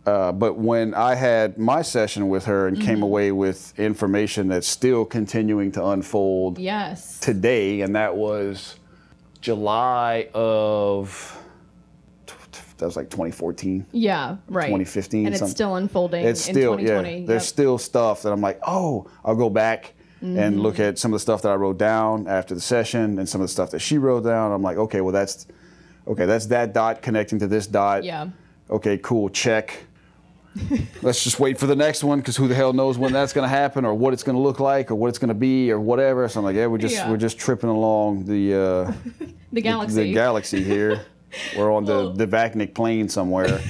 Uh, 0.08 0.32
but 0.32 0.56
when 0.56 0.94
I 0.94 1.14
had 1.14 1.58
my 1.58 1.82
session 1.82 2.30
with 2.30 2.46
her 2.46 2.66
and 2.66 2.78
Mm-hmm. 2.78 2.86
came 2.86 3.02
away 3.02 3.30
with 3.30 3.78
information 3.78 4.48
that's 4.48 4.66
still 4.66 5.04
continuing 5.04 5.70
to 5.72 5.84
unfold 5.84 6.58
Yes. 6.58 7.20
today, 7.20 7.82
and 7.82 7.94
that 7.94 8.16
was 8.16 8.76
July 9.42 10.28
of 10.32 11.34
that 12.78 12.86
was 12.86 12.96
like 12.96 13.10
2014. 13.10 13.86
Yeah, 13.92 14.36
right. 14.48 14.66
2015 14.66 15.26
And 15.26 15.34
it's 15.34 15.40
something. 15.40 15.54
still 15.54 15.74
unfolding 15.74 16.24
It's 16.24 16.46
in 16.48 16.54
still 16.54 16.76
2020. 16.76 17.20
yeah. 17.20 17.26
There's 17.26 17.42
Yep. 17.42 17.48
still 17.48 17.76
stuff 17.78 18.22
that 18.22 18.32
I'm 18.32 18.40
like, 18.40 18.60
oh, 18.66 19.06
I'll 19.24 19.34
go 19.36 19.50
back 19.50 19.94
Mm-hmm. 20.22 20.38
and 20.38 20.60
look 20.60 20.80
at 20.80 20.98
some 20.98 21.12
of 21.12 21.16
the 21.16 21.20
stuff 21.20 21.42
that 21.42 21.50
I 21.50 21.54
wrote 21.56 21.78
down 21.78 22.26
after 22.28 22.52
the 22.54 22.60
session 22.60 23.18
and 23.20 23.28
some 23.28 23.40
of 23.40 23.46
the 23.46 23.52
stuff 23.52 23.70
that 23.72 23.78
she 23.80 23.98
wrote 23.98 24.24
down. 24.24 24.50
I'm 24.52 24.62
like, 24.62 24.76
okay, 24.76 25.00
well 25.00 25.12
that's 25.12 25.46
okay, 26.08 26.24
that's 26.26 26.46
that 26.46 26.72
dot 26.72 27.02
connecting 27.02 27.38
to 27.40 27.46
this 27.46 27.66
dot. 27.68 28.02
Yeah. 28.04 28.28
Okay, 28.70 28.98
cool, 28.98 29.28
check. 29.28 29.84
Let's 31.02 31.22
just 31.24 31.38
wait 31.40 31.58
for 31.58 31.66
the 31.66 31.76
next 31.76 32.02
one 32.04 32.18
because 32.20 32.36
who 32.36 32.48
the 32.48 32.54
hell 32.54 32.72
knows 32.72 32.98
when 32.98 33.12
that's 33.12 33.32
going 33.32 33.44
to 33.44 33.48
happen 33.48 33.84
or 33.84 33.94
what 33.94 34.12
it's 34.12 34.22
going 34.22 34.36
to 34.36 34.42
look 34.42 34.60
like 34.60 34.90
or 34.90 34.94
what 34.94 35.08
it's 35.08 35.18
going 35.18 35.28
to 35.28 35.34
be 35.34 35.70
or 35.70 35.80
whatever. 35.80 36.28
So 36.28 36.40
I'm 36.40 36.44
like, 36.44 36.56
yeah, 36.56 36.66
we're 36.66 36.78
just 36.78 36.94
Yeah. 36.94 37.10
we're 37.10 37.16
just 37.16 37.38
tripping 37.38 37.70
along 37.70 38.24
the 38.24 38.54
uh, 38.54 38.92
The 39.52 39.60
galaxy. 39.62 40.02
the 40.04 40.12
galaxy 40.12 40.62
here. 40.62 41.04
we're 41.56 41.72
on 41.72 41.84
the 41.84 41.92
Well- 41.92 42.12
the 42.12 42.26
Vacnic 42.26 42.74
plane 42.74 43.08
somewhere, 43.08 43.60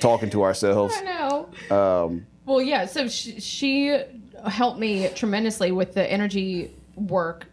talking 0.00 0.30
to 0.30 0.42
ourselves. 0.42 0.94
I 0.98 1.02
know. 1.04 1.48
Um, 1.76 2.26
Well, 2.46 2.60
yeah. 2.62 2.86
So 2.86 3.08
she, 3.08 3.40
she 3.40 4.00
helped 4.46 4.78
me 4.78 5.08
tremendously 5.14 5.72
with 5.72 5.94
the 5.94 6.10
energy 6.10 6.70
work 6.96 7.46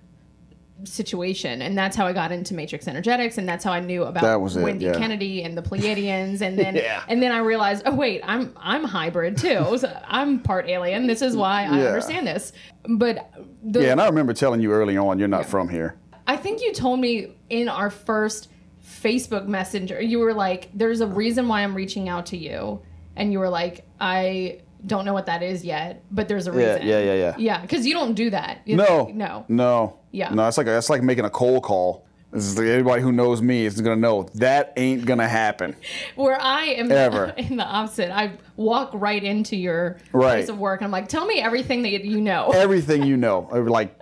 situation, 0.84 1.61
and 1.61 1.78
that's 1.78 1.95
how 1.95 2.05
I 2.05 2.13
got 2.13 2.32
into 2.32 2.53
Matrix 2.53 2.88
Energetics, 2.88 3.38
and 3.38 3.47
that's 3.49 3.63
how 3.63 3.71
I 3.71 3.80
knew 3.80 4.03
about 4.03 4.23
That 4.23 4.39
was 4.41 4.55
it, 4.55 4.63
Wendy 4.63 4.86
yeah. 4.86 4.93
Kennedy 4.97 5.43
and 5.43 5.57
the 5.57 5.61
Pleiadians, 5.61 6.41
and 6.41 6.57
then 6.57 6.75
Yeah. 6.75 7.03
and 7.07 7.21
then 7.21 7.32
I 7.32 7.39
realized, 7.39 7.84
oh 7.86 7.95
wait, 7.95 8.21
I'm 8.23 8.53
I'm 8.57 8.84
hybrid 8.84 9.38
too. 9.38 9.65
So 9.78 10.01
I'm 10.07 10.39
part 10.39 10.67
alien. 10.69 11.07
This 11.07 11.21
is 11.21 11.36
why 11.36 11.63
I 11.65 11.80
Yeah. 11.80 11.86
understand 11.88 12.28
this. 12.28 12.53
But 12.88 13.32
the, 13.63 13.82
Yeah, 13.84 13.91
and 13.91 14.01
I 14.01 14.05
remember 14.07 14.34
telling 14.34 14.61
you 14.61 14.71
early 14.71 14.97
on, 14.97 15.19
you're 15.19 15.28
not 15.28 15.45
from 15.45 15.67
here. 15.69 15.95
I 16.28 16.36
think 16.38 16.61
you 16.61 16.73
told 16.73 16.99
me 16.99 17.36
in 17.49 17.69
our 17.69 17.89
first 17.89 18.49
Facebook 18.86 19.47
Messenger, 19.47 20.01
you 20.01 20.19
were 20.19 20.34
like, 20.34 20.69
"There's 20.73 21.01
a 21.01 21.07
reason 21.07 21.47
why 21.47 21.61
I'm 21.61 21.75
reaching 21.75 22.07
out 22.09 22.25
to 22.28 22.38
you," 22.38 22.82
and 23.15 23.32
you 23.34 23.39
were 23.39 23.49
like, 23.49 23.86
"I 23.99 24.59
don't 24.86 25.05
know 25.05 25.13
what 25.13 25.25
that 25.25 25.41
is 25.43 25.65
yet, 25.65 26.03
but 26.11 26.28
there's 26.28 26.47
a 26.47 26.51
reason." 26.51 26.86
yeah, 26.86 26.99
yeah, 26.99 27.13
yeah. 27.13 27.13
Yeah, 27.15 27.34
Yeah, 27.38 27.61
because 27.61 27.86
you 27.86 27.93
don't 27.93 28.13
do 28.13 28.30
that. 28.30 28.59
You- 28.65 28.75
No, 28.78 29.09
no. 29.13 29.45
no, 29.47 29.97
Yeah. 30.11 30.30
no. 30.34 30.47
It's 30.47 30.57
like 30.57 30.67
that's 30.67 30.89
like 30.89 31.01
making 31.03 31.25
a 31.25 31.30
cold 31.30 31.63
call. 31.63 32.03
This 32.32 32.43
is 32.45 32.57
like 32.57 32.67
anybody 32.67 33.01
who 33.01 33.11
knows 33.13 33.41
me 33.41 33.65
is 33.65 33.80
gonna 33.80 33.95
know 33.95 34.28
that 34.36 34.73
ain't 34.75 35.05
gonna 35.05 35.28
happen. 35.30 35.75
Where 36.15 36.39
I 36.39 36.65
am 36.65 36.91
Ever. 36.91 37.34
in 37.38 37.55
the 37.57 37.65
opposite. 37.65 38.11
I 38.11 38.34
walk 38.57 38.91
right 38.93 39.23
into 39.23 39.55
your 39.55 39.97
Right. 40.11 40.34
place 40.36 40.49
of 40.49 40.59
work 40.59 40.82
and 40.82 40.86
I'm 40.86 40.91
like, 40.91 41.07
"Tell 41.07 41.25
me 41.25 41.39
everything 41.39 41.84
that 41.84 41.91
you 42.03 42.19
know." 42.21 42.49
Everything 42.53 43.03
you 43.03 43.15
know, 43.17 43.47
like, 43.51 43.97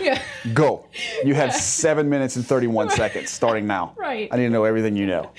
yeah. 0.00 0.20
go. 0.54 0.86
You 1.24 1.34
have 1.34 1.54
seven 1.54 2.08
minutes 2.08 2.36
and 2.36 2.46
thirty-one 2.46 2.90
seconds 2.90 3.30
starting 3.30 3.66
now. 3.66 3.92
Right. 3.96 4.28
I 4.32 4.36
need 4.36 4.44
to 4.44 4.50
know 4.50 4.64
everything 4.64 4.96
you 4.96 5.06
know, 5.06 5.30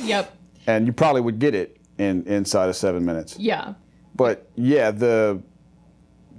Yep. 0.00 0.32
and 0.68 0.86
you 0.86 0.92
probably 0.92 1.20
would 1.22 1.38
get 1.38 1.54
it 1.54 1.75
in 1.98 2.24
inside 2.26 2.68
of 2.68 2.76
seven 2.76 3.04
minutes. 3.04 3.38
Yeah. 3.38 3.74
But 4.14 4.48
yeah, 4.54 4.90
the 4.90 5.42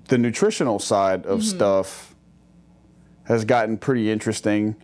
the 0.09 0.17
nutritional 0.17 0.79
side 0.79 1.25
of 1.25 1.39
Mm-hmm. 1.39 1.55
stuff 1.57 2.15
has 3.25 3.43
gotten 3.45 3.77
pretty 3.77 4.09
interesting. 4.09 4.75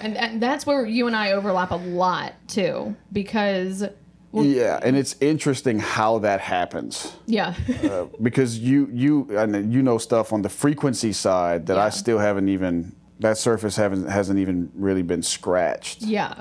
And, 0.00 0.16
and 0.16 0.42
that's 0.42 0.66
where 0.66 0.84
you 0.84 1.06
and 1.06 1.14
I 1.14 1.32
overlap 1.32 1.70
a 1.70 1.76
lot 1.76 2.32
too, 2.48 2.96
because 3.12 3.84
Yeah, 4.32 4.80
and 4.82 4.96
it's 4.96 5.14
interesting 5.20 5.78
how 5.78 6.18
that 6.20 6.40
happens. 6.40 7.12
yeah, 7.26 7.54
Uh, 7.84 8.06
because 8.20 8.58
you 8.58 8.88
you 8.92 9.28
and 9.38 9.72
you 9.72 9.82
know 9.82 9.98
stuff 9.98 10.32
on 10.32 10.42
the 10.42 10.48
frequency 10.48 11.12
side 11.12 11.66
that 11.66 11.78
I 11.78 11.90
still 11.90 12.18
haven't 12.18 12.48
even 12.48 12.96
that 13.20 13.38
surface 13.38 13.76
haven't 13.76 14.08
hasn't 14.08 14.38
even 14.40 14.70
really 14.74 15.02
been 15.02 15.22
scratched. 15.22 16.02
yeah, 16.02 16.40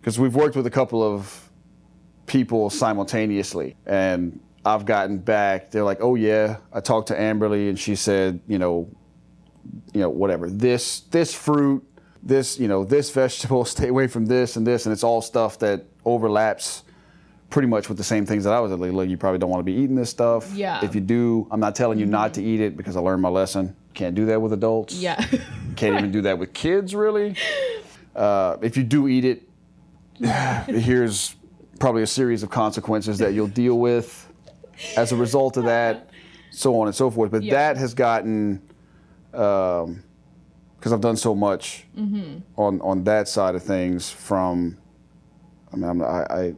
Because 0.00 0.18
we've 0.20 0.34
worked 0.36 0.54
with 0.54 0.66
a 0.66 0.70
couple 0.70 1.02
of 1.02 1.49
people 2.30 2.70
simultaneously, 2.70 3.74
and 3.86 4.38
I've 4.64 4.84
gotten 4.84 5.18
back. 5.18 5.72
They're 5.72 5.82
like, 5.82 5.98
"Oh 6.00 6.14
yeah, 6.14 6.58
I 6.72 6.78
talked 6.80 7.08
to 7.08 7.14
Amberly, 7.14 7.68
and 7.68 7.76
she 7.76 7.96
said, 7.96 8.40
you 8.46 8.56
know, 8.58 8.88
you 9.92 10.00
know, 10.00 10.10
whatever 10.10 10.48
this 10.48 11.00
this 11.10 11.34
fruit, 11.34 11.82
this 12.22 12.56
you 12.60 12.68
know, 12.68 12.84
this 12.84 13.10
vegetable, 13.20 13.64
stay 13.64 13.88
away 13.88 14.06
from 14.06 14.26
this 14.26 14.54
and 14.54 14.64
this, 14.64 14.86
and 14.86 14.92
it's 14.92 15.02
all 15.04 15.20
stuff 15.20 15.58
that 15.58 15.84
overlaps." 16.04 16.84
Pretty 17.48 17.66
much 17.66 17.88
with 17.88 17.98
the 17.98 18.04
same 18.04 18.26
things 18.26 18.44
that 18.44 18.52
I 18.52 18.60
was 18.60 18.70
at. 18.70 18.78
like, 18.78 18.92
look, 18.92 19.08
you 19.08 19.16
probably 19.16 19.40
don't 19.40 19.50
want 19.50 19.58
to 19.58 19.64
be 19.64 19.72
eating 19.72 19.96
this 19.96 20.08
stuff. 20.08 20.54
Yeah. 20.54 20.84
If 20.84 20.94
you 20.94 21.00
do, 21.00 21.48
I'm 21.50 21.58
not 21.58 21.74
telling 21.74 21.98
you 21.98 22.06
not 22.06 22.34
to 22.34 22.42
eat 22.44 22.60
it 22.60 22.76
because 22.76 22.94
I 22.96 23.00
learned 23.00 23.22
my 23.22 23.28
lesson. 23.28 23.74
Can't 23.92 24.14
do 24.14 24.26
that 24.26 24.40
with 24.40 24.52
adults. 24.52 24.94
yeah, 24.94 25.16
Can't 25.74 25.98
even 25.98 26.12
do 26.18 26.22
that 26.22 26.38
with 26.38 26.52
kids, 26.52 26.94
really. 26.94 27.34
Uh, 28.14 28.56
if 28.62 28.76
you 28.76 28.84
do 28.84 29.08
eat 29.08 29.24
it, 29.24 29.42
here's 30.68 31.34
probably 31.80 32.02
a 32.02 32.06
series 32.06 32.44
of 32.44 32.50
consequences 32.50 33.18
that 33.18 33.34
you'll 33.34 33.48
deal 33.48 33.78
with 33.80 34.28
as 34.96 35.10
a 35.10 35.16
result 35.16 35.56
of 35.56 35.64
that, 35.64 36.10
so 36.52 36.80
on 36.80 36.86
and 36.86 36.94
so 36.94 37.10
forth. 37.10 37.32
But 37.32 37.42
Yeah. 37.42 37.54
that 37.54 37.76
has 37.78 37.94
gotten, 37.94 38.62
um, 39.34 40.04
because 40.76 40.92
I've 40.92 41.00
done 41.00 41.16
so 41.16 41.34
much 41.34 41.86
mm-hmm. 41.98 42.38
on 42.56 42.80
on 42.80 43.04
that 43.04 43.28
side 43.28 43.54
of 43.54 43.62
things. 43.62 44.08
From, 44.08 44.78
I 45.72 45.76
mean, 45.76 45.90
I'm, 45.90 46.02
I, 46.02 46.26
I, 46.30 46.54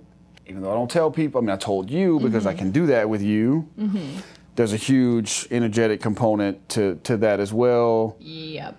even 0.47 0.62
though 0.62 0.70
I 0.70 0.75
don't 0.75 0.91
tell 0.91 1.11
people, 1.11 1.41
I 1.41 1.43
mean, 1.43 1.51
I 1.51 1.57
told 1.57 1.91
you 1.91 2.20
because 2.20 2.47
I 2.47 2.51
mm-hmm. 2.51 2.59
can 2.59 2.70
do 2.70 2.87
that 2.87 3.09
with 3.09 3.23
you. 3.23 3.68
Mm-hmm. 3.79 4.20
There's 4.55 4.75
a 4.75 4.77
huge 4.77 5.49
energetic 5.51 6.03
component 6.03 6.68
to, 6.70 6.97
to 7.05 7.16
that 7.18 7.41
as 7.41 7.53
well. 7.55 8.16
yep, 8.20 8.77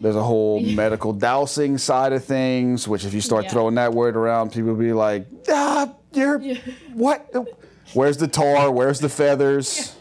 There's 0.00 0.16
a 0.16 0.22
whole 0.22 0.60
medical 0.82 1.12
dowsing 1.12 1.76
side 1.78 2.12
of 2.12 2.24
things, 2.24 2.86
which 2.86 3.04
if 3.04 3.12
you 3.14 3.20
start 3.20 3.44
Yeah. 3.44 3.50
throwing 3.50 3.74
that 3.74 3.92
word 3.92 4.16
around, 4.16 4.52
people 4.52 4.70
will 4.72 4.76
be 4.80 4.92
like, 4.92 5.26
ah, 5.50 5.92
you're, 6.12 6.38
what? 6.94 7.34
Where's 7.94 8.16
the 8.16 8.28
tar? 8.28 8.70
Where's 8.70 9.00
the 9.00 9.08
feathers? 9.08 9.96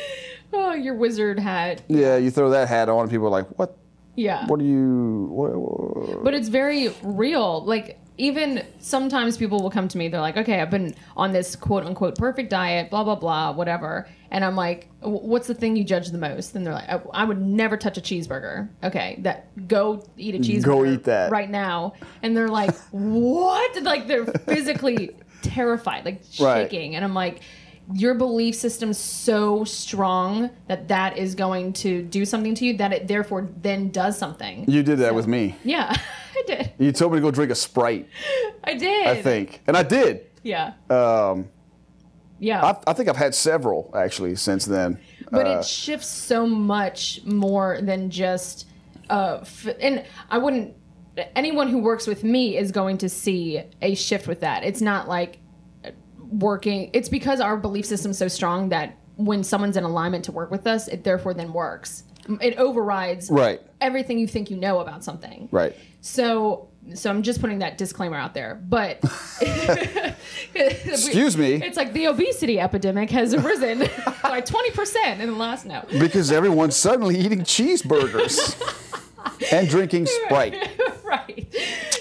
oh, 0.52 0.72
your 0.74 0.94
wizard 0.94 1.38
hat, 1.38 1.82
Yeah, 1.88 2.16
you 2.16 2.30
throw 2.30 2.50
that 2.50 2.68
hat 2.68 2.88
on, 2.88 3.02
and 3.02 3.10
people 3.10 3.26
are 3.26 3.30
like, 3.30 3.46
what? 3.58 3.76
yeah, 4.16 4.46
What 4.46 4.60
are 4.60 4.64
you? 4.64 5.28
What, 5.30 5.52
what? 5.56 6.24
but 6.24 6.34
it's 6.34 6.48
very 6.48 6.88
real. 7.02 7.64
Like 7.64 7.98
even 8.18 8.64
sometimes 8.80 9.36
people 9.36 9.60
will 9.60 9.70
come 9.70 9.88
to 9.88 9.96
me, 9.96 10.08
they're 10.08 10.20
like, 10.20 10.36
okay, 10.36 10.60
I've 10.60 10.70
been 10.70 10.94
on 11.16 11.32
this 11.32 11.56
quote 11.56 11.84
unquote 11.84 12.18
perfect 12.18 12.50
diet, 12.50 12.90
blah 12.90 13.04
blah 13.04 13.14
blah, 13.14 13.52
whatever, 13.52 14.06
and 14.30 14.44
I'm 14.44 14.56
like, 14.56 14.88
what's 15.00 15.46
the 15.46 15.54
thing 15.54 15.76
you 15.76 15.84
judge 15.84 16.08
the 16.10 16.18
most? 16.18 16.54
And 16.54 16.66
they're 16.66 16.74
like, 16.74 16.88
I, 16.88 17.00
I 17.12 17.24
would 17.24 17.40
never 17.40 17.76
touch 17.76 17.96
a 17.96 18.00
cheeseburger. 18.00 18.68
Okay, 18.84 19.18
that 19.22 19.68
go 19.68 20.04
eat 20.16 20.34
a 20.34 20.38
cheeseburger. 20.38 20.64
go 20.64 20.84
eat 20.84 21.04
that. 21.04 21.30
right 21.30 21.48
now, 21.48 21.94
and 22.22 22.36
they're 22.36 22.48
like, 22.48 22.74
what? 22.90 23.82
Like 23.82 24.06
they're 24.08 24.26
physically 24.26 25.16
terrified, 25.42 26.04
like 26.04 26.22
Right. 26.40 26.64
shaking, 26.64 26.96
and 26.96 27.04
I'm 27.04 27.14
like. 27.14 27.40
Your 27.94 28.14
belief 28.14 28.54
system 28.54 28.92
so 28.92 29.64
strong 29.64 30.50
that 30.66 30.88
that 30.88 31.16
is 31.16 31.34
going 31.34 31.72
to 31.74 32.02
do 32.02 32.24
something 32.26 32.54
to 32.56 32.66
you 32.66 32.76
that 32.76 32.92
it 32.92 33.08
therefore 33.08 33.48
then 33.62 33.90
does 33.90 34.18
something. 34.18 34.70
You 34.70 34.82
did 34.82 34.98
that 34.98 35.14
with 35.14 35.26
me. 35.26 35.56
Yeah, 35.64 35.96
I 36.36 36.42
did. 36.46 36.72
You 36.78 36.92
told 36.92 37.12
me 37.12 37.18
to 37.18 37.22
go 37.22 37.30
drink 37.30 37.50
a 37.50 37.54
Sprite, 37.54 38.08
I 38.64 38.74
did. 38.74 39.06
I 39.06 39.22
think. 39.22 39.62
And 39.66 39.76
I 39.76 39.82
did. 39.82 40.26
Yeah. 40.42 40.74
Um, 40.90 41.48
Yeah. 42.38 42.62
I, 42.64 42.76
I 42.90 42.92
think 42.92 43.08
I've 43.08 43.16
had 43.16 43.34
several, 43.34 43.90
actually, 43.96 44.36
since 44.36 44.64
then. 44.66 44.98
but 45.30 45.46
Uh, 45.46 45.58
it 45.60 45.64
shifts 45.64 46.08
so 46.08 46.46
much 46.46 47.20
more 47.24 47.80
than 47.82 48.10
just 48.10 48.66
uh 49.10 49.38
f- 49.40 49.66
and 49.80 50.04
I 50.30 50.36
wouldn't 50.36 50.74
anyone 51.34 51.68
who 51.68 51.78
works 51.78 52.06
with 52.06 52.22
me 52.22 52.56
is 52.56 52.70
going 52.70 52.98
to 52.98 53.08
see 53.08 53.62
a 53.80 53.94
shift 53.94 54.28
with 54.28 54.40
that. 54.40 54.62
It's 54.64 54.80
not 54.82 55.08
like 55.08 55.38
working 56.30 56.90
it's 56.92 57.08
because 57.08 57.40
our 57.40 57.56
belief 57.56 57.86
system's 57.86 58.18
so 58.18 58.28
strong 58.28 58.68
that 58.70 58.96
when 59.16 59.42
someone's 59.42 59.76
in 59.76 59.84
alignment 59.84 60.24
to 60.26 60.32
work 60.32 60.50
with 60.50 60.66
us, 60.66 60.86
it 60.88 61.02
therefore 61.04 61.34
then 61.34 61.52
works. 61.52 62.04
It 62.40 62.56
overrides 62.58 63.30
Right, 63.30 63.60
everything 63.80 64.18
you 64.18 64.26
think 64.26 64.50
you 64.50 64.56
know 64.56 64.80
about 64.80 65.02
something. 65.02 65.48
right. 65.50 65.74
So 66.00 66.68
so 66.94 67.10
I'm 67.10 67.22
just 67.22 67.40
putting 67.40 67.58
that 67.58 67.76
disclaimer 67.76 68.16
out 68.16 68.32
there. 68.34 68.54
But 68.66 69.00
Excuse 70.54 71.36
me. 71.36 71.54
It's 71.54 71.76
like 71.76 71.92
the 71.92 72.06
obesity 72.06 72.60
epidemic 72.60 73.10
has 73.10 73.34
arisen 73.34 73.78
by 74.22 74.40
20% 74.40 75.20
in 75.20 75.26
the 75.30 75.36
last 75.36 75.66
no. 75.66 75.84
Because 75.98 76.32
everyone's 76.32 76.76
suddenly 76.76 77.18
eating 77.18 77.40
cheeseburgers 77.40 78.56
and 79.52 79.68
drinking 79.68 80.06
Sprite. 80.26 80.70
right. 81.04 81.54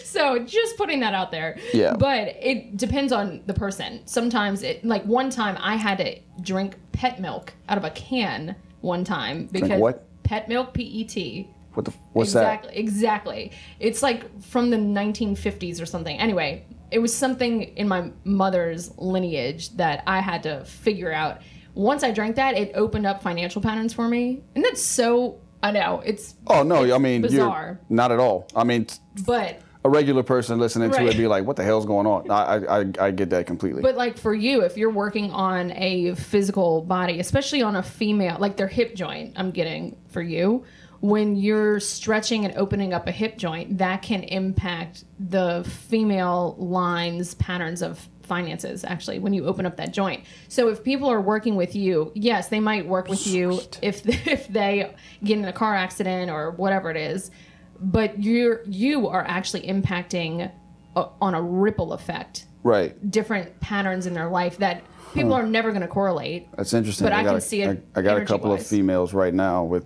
So 0.04 0.40
just 0.40 0.78
putting 0.78 1.00
that 1.02 1.14
out 1.14 1.32
there. 1.32 1.58
Yeah. 1.74 1.96
But 1.96 2.36
it 2.40 2.78
depends 2.78 3.12
on 3.12 3.44
the 3.46 3.54
person. 3.54 4.02
Sometimes 4.06 4.64
it 4.64 4.84
like 4.84 5.04
one 5.06 5.30
time 5.30 5.58
I 5.60 5.76
had 5.76 5.98
to 6.00 6.20
drink 6.42 6.76
pet 6.92 7.20
milk 7.20 7.54
out 7.70 7.78
of 7.78 7.84
a 7.84 7.92
can 7.92 8.56
one 8.82 9.04
time 9.04 9.48
because 9.52 9.80
what? 9.80 10.08
pet 10.24 10.50
milk 10.50 10.74
P 10.74 10.84
E 10.84 11.04
T. 11.04 11.50
What 11.74 11.86
the? 11.86 11.92
What's 12.14 12.30
exactly, 12.32 12.76
Exactly. 12.76 13.52
It's 13.80 14.02
like 14.02 14.42
from 14.42 14.72
the 14.72 14.78
1950s 14.78 15.80
or 15.80 15.86
something. 15.86 16.18
Anyway, 16.18 16.66
it 16.90 17.00
was 17.00 17.14
something 17.14 17.64
in 17.78 17.88
my 17.88 18.12
mother's 18.24 18.98
lineage 18.98 19.76
that 19.78 20.04
I 20.08 20.20
had 20.20 20.44
to 20.44 20.66
figure 20.66 21.12
out. 21.12 21.42
Once 21.76 22.04
I 22.04 22.10
drank 22.10 22.38
that, 22.38 22.58
it 22.58 22.72
opened 22.74 23.06
up 23.06 23.22
financial 23.22 23.62
patterns 23.62 23.94
for 23.94 24.08
me. 24.08 24.42
And 24.56 24.64
that's 24.64 24.82
so 24.82 25.40
I 25.68 25.72
know, 25.72 26.02
it's? 26.06 26.36
Oh 26.48 26.64
no! 26.64 26.96
I 26.96 26.98
mean, 26.98 27.24
bizarre. 27.24 27.80
you're 27.90 27.96
not 27.96 28.14
at 28.14 28.20
all. 28.20 28.48
I 28.56 28.64
mean, 28.64 28.88
but 29.26 29.62
a 29.84 29.90
regular 29.90 30.24
person 30.24 30.60
listening 30.60 30.92
to 30.92 31.06
it 31.06 31.18
be 31.18 31.28
like, 31.28 31.46
"What 31.46 31.58
the 31.58 31.64
hell's 31.66 31.86
going 31.86 32.08
on?" 32.08 32.32
I, 32.32 32.80
I, 32.80 33.08
I 33.08 33.12
get 33.12 33.32
that 33.32 33.48
completely. 33.48 33.82
But 33.82 33.96
like 33.96 34.18
for 34.18 34.34
you, 34.34 34.62
if 34.62 34.78
you're 34.78 34.92
working 34.92 35.30
on 35.32 35.72
a 35.74 36.16
physical 36.16 36.84
body, 36.84 37.20
especially 37.20 37.64
on 37.64 37.76
a 37.76 37.84
female, 37.84 38.38
like 38.40 38.56
their 38.56 38.70
hip 38.70 38.96
joint, 38.96 39.34
I'm 39.36 39.52
getting 39.52 39.98
for 40.08 40.22
you, 40.22 40.64
when 41.00 41.36
you're 41.36 41.80
stretching 41.80 42.46
and 42.46 42.56
opening 42.58 42.94
up 42.94 43.08
a 43.08 43.12
hip 43.12 43.38
joint, 43.38 43.78
that 43.78 44.02
can 44.02 44.24
impact 44.24 45.04
the 45.20 45.64
female 45.88 46.56
lines 46.58 47.36
patterns 47.36 47.82
of 47.82 48.08
finances 48.28 48.84
actually 48.84 49.20
when 49.20 49.34
you 49.34 49.46
open 49.46 49.66
up 49.66 49.78
that 49.78 49.94
joint. 49.94 50.24
So 50.50 50.68
if 50.68 50.84
people 50.84 51.10
are 51.10 51.22
working 51.22 51.56
with 51.56 51.76
you, 51.76 52.12
yes, 52.14 52.50
they 52.50 52.60
might 52.60 52.86
work 52.86 53.08
with 53.08 53.26
you 53.26 53.62
if 53.82 54.08
if 54.28 54.48
they 54.48 54.94
get 55.24 55.38
in 55.38 55.46
a 55.46 55.54
car 55.54 55.74
accident 55.74 56.30
or 56.30 56.52
whatever 56.52 56.92
it 56.92 56.98
is, 56.98 57.32
but 57.80 58.22
you're 58.22 58.64
you 58.66 59.08
are 59.08 59.24
actually 59.24 59.62
impacting 59.62 60.52
a, 60.96 61.08
on 61.22 61.34
a 61.34 61.42
ripple 61.42 61.94
effect 61.94 62.46
right. 62.64 63.10
different 63.10 63.60
patterns 63.60 64.06
in 64.06 64.14
their 64.14 64.30
life 64.30 64.58
that 64.58 64.84
people 65.14 65.30
hmm. 65.30 65.42
are 65.42 65.46
never 65.48 65.70
going 65.70 65.82
to 65.82 65.88
correlate. 65.88 66.48
That's 66.56 66.74
interesting. 66.74 67.06
But 67.06 67.14
I 67.14 67.24
got 67.24 67.30
can 67.30 67.38
a- 67.38 67.42
see 67.42 67.62
it 67.62 67.88
I, 67.96 68.00
I 68.00 68.04
got 68.04 68.18
a 68.22 68.26
couple 68.26 68.52
of 68.52 68.66
females 68.66 69.14
right 69.14 69.34
now 69.34 69.64
with 69.64 69.86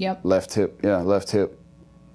Yep. 0.00 0.20
left 0.24 0.54
hip. 0.54 0.80
Yeah, 0.82 0.98
left 0.98 1.30
hip. 1.30 1.58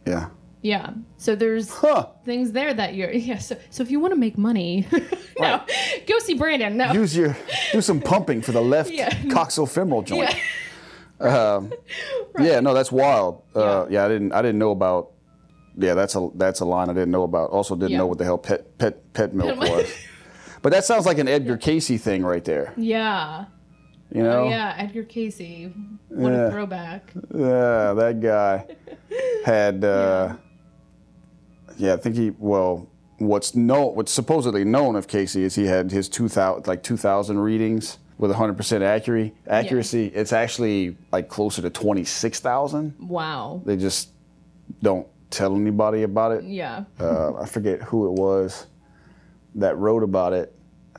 Yeah. 0.07 0.29
Yeah. 0.61 0.89
So 1.17 1.35
there's 1.35 1.69
Huh. 1.69 2.07
things 2.25 2.51
there 2.51 2.73
that 2.73 2.95
you're 2.95 3.11
yeah. 3.29 3.37
So 3.37 3.55
so 3.69 3.83
if 3.83 3.91
you 3.91 3.99
want 3.99 4.13
to 4.13 4.19
make 4.19 4.37
money, 4.37 4.87
no, 5.39 5.61
go 6.07 6.19
see 6.19 6.33
Brandon. 6.33 6.75
No. 6.77 6.91
Use 6.93 7.15
your 7.15 7.37
do 7.71 7.81
some 7.81 8.01
pumping 8.01 8.41
for 8.41 8.51
the 8.51 8.61
left 8.61 8.91
Yeah. 8.91 9.09
coxofemoral 9.35 10.03
joint. 10.03 10.35
yeah. 11.21 11.61
Yeah, 12.39 12.59
no, 12.59 12.73
that's 12.73 12.91
wild. 12.91 13.43
Uh, 13.55 13.85
yeah, 13.89 14.03
I 14.05 14.07
didn't 14.09 14.31
I 14.33 14.41
didn't 14.41 14.59
know 14.59 14.71
about. 14.71 15.11
Yeah, 15.77 15.93
that's 15.93 16.15
a 16.15 16.29
that's 16.35 16.61
a 16.61 16.65
line 16.65 16.89
I 16.89 16.93
didn't 16.93 17.11
know 17.11 17.23
about. 17.23 17.51
Also, 17.51 17.75
didn't 17.75 17.91
Yeah. 17.91 17.97
know 17.99 18.07
what 18.07 18.17
the 18.17 18.23
hell 18.25 18.37
pet 18.37 18.77
pet 18.77 19.13
pet 19.13 19.33
milk 19.33 19.57
was. 19.59 19.87
But 20.61 20.71
that 20.71 20.83
sounds 20.83 21.05
like 21.05 21.19
an 21.19 21.27
Edgar 21.27 21.57
Cayce 21.57 22.01
thing 22.01 22.23
right 22.25 22.43
there. 22.43 22.73
Yeah. 22.75 23.45
You 24.15 24.23
know? 24.23 24.43
Oh, 24.45 24.49
yeah, 24.49 24.75
Edgar 24.77 25.03
Cayce. 25.03 25.69
What 26.09 26.31
Yeah. 26.31 26.47
a 26.47 26.51
throwback. 26.51 27.11
Yeah, 27.33 27.93
that 27.93 28.19
guy 28.21 28.65
had. 29.45 29.83
Uh, 29.83 30.35
yeah. 31.77 31.93
I 31.93 31.97
think 31.97 32.15
he. 32.15 32.31
Well, 32.37 32.87
what's 33.17 33.55
known, 33.55 33.95
what's 33.95 34.11
supposedly 34.13 34.63
known 34.63 34.95
of 34.95 35.07
Cayce 35.07 35.35
is 35.35 35.55
he 35.55 35.65
had 35.65 35.91
his 35.91 36.07
two 36.07 36.29
thousand, 36.29 36.67
like 36.67 36.81
two 36.83 36.95
thousand 36.97 37.39
readings 37.39 37.97
with 38.17 38.31
hundred 38.31 38.55
percent 38.55 38.83
accuracy. 38.83 39.33
Accuracy. 39.47 40.07
It's 40.07 40.31
actually 40.31 40.95
like 41.11 41.27
closer 41.27 41.61
to 41.61 41.69
twenty 41.69 42.05
six 42.05 42.39
thousand. 42.39 42.95
Wow. 42.99 43.61
They 43.65 43.75
just 43.75 44.11
don't 44.81 45.07
tell 45.29 45.55
anybody 45.57 46.03
about 46.03 46.31
it. 46.31 46.45
Yeah. 46.45 46.85
Uh, 46.99 47.33
I 47.35 47.45
forget 47.45 47.81
who 47.81 48.07
it 48.07 48.13
was 48.13 48.67
that 49.55 49.77
wrote 49.77 50.03
about 50.03 50.31
it, 50.33 50.53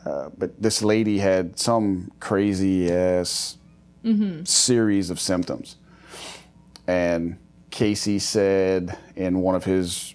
uh, 0.06 0.30
but 0.38 0.60
this 0.62 0.82
lady 0.82 1.18
had 1.18 1.58
some 1.58 2.10
crazy 2.20 2.90
ass 2.92 3.58
series 4.44 5.10
of 5.10 5.18
symptoms. 5.18 5.76
And 6.86 7.38
Cayce 7.70 8.22
said 8.22 8.96
in 9.16 9.40
one 9.40 9.56
of 9.56 9.64
his, 9.64 10.14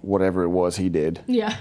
whatever 0.00 0.44
it 0.44 0.48
was 0.48 0.76
he 0.76 0.88
did, 0.88 1.20
Yeah. 1.26 1.56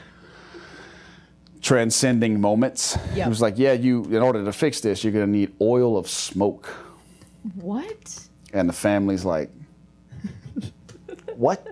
transcending 1.62 2.40
moments, 2.40 2.98
Yep. 3.16 3.24
he 3.26 3.30
was 3.30 3.42
like, 3.42 3.58
Yeah, 3.58 3.74
you, 3.74 4.04
in 4.06 4.22
order 4.22 4.46
to 4.46 4.54
fix 4.54 4.80
this, 4.82 5.04
you're 5.04 5.14
going 5.14 5.26
to 5.26 5.32
need 5.32 5.54
oil 5.60 5.98
of 5.98 6.08
smoke. 6.08 6.68
What? 7.56 8.20
And 8.54 8.70
the 8.70 8.74
family's 8.74 9.26
like, 9.26 9.50
What? 11.36 11.66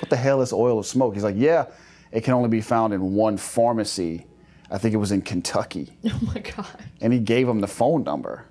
What 0.00 0.10
the 0.10 0.16
hell 0.16 0.40
is 0.42 0.52
oil 0.52 0.78
of 0.80 0.86
smoke? 0.86 1.14
He's 1.14 1.22
like, 1.24 1.36
Yeah, 1.36 1.66
it 2.10 2.24
can 2.24 2.34
only 2.34 2.48
be 2.48 2.60
found 2.62 2.92
in 2.94 3.14
one 3.14 3.36
pharmacy. 3.36 4.26
I 4.70 4.78
think 4.78 4.94
it 4.94 4.98
was 4.98 5.12
in 5.12 5.22
Kentucky. 5.22 5.96
Oh 6.04 6.18
my 6.34 6.40
god. 6.40 6.66
And 7.00 7.12
he 7.12 7.18
gave 7.20 7.48
him 7.48 7.60
the 7.60 7.66
phone 7.68 8.04
number 8.04 8.44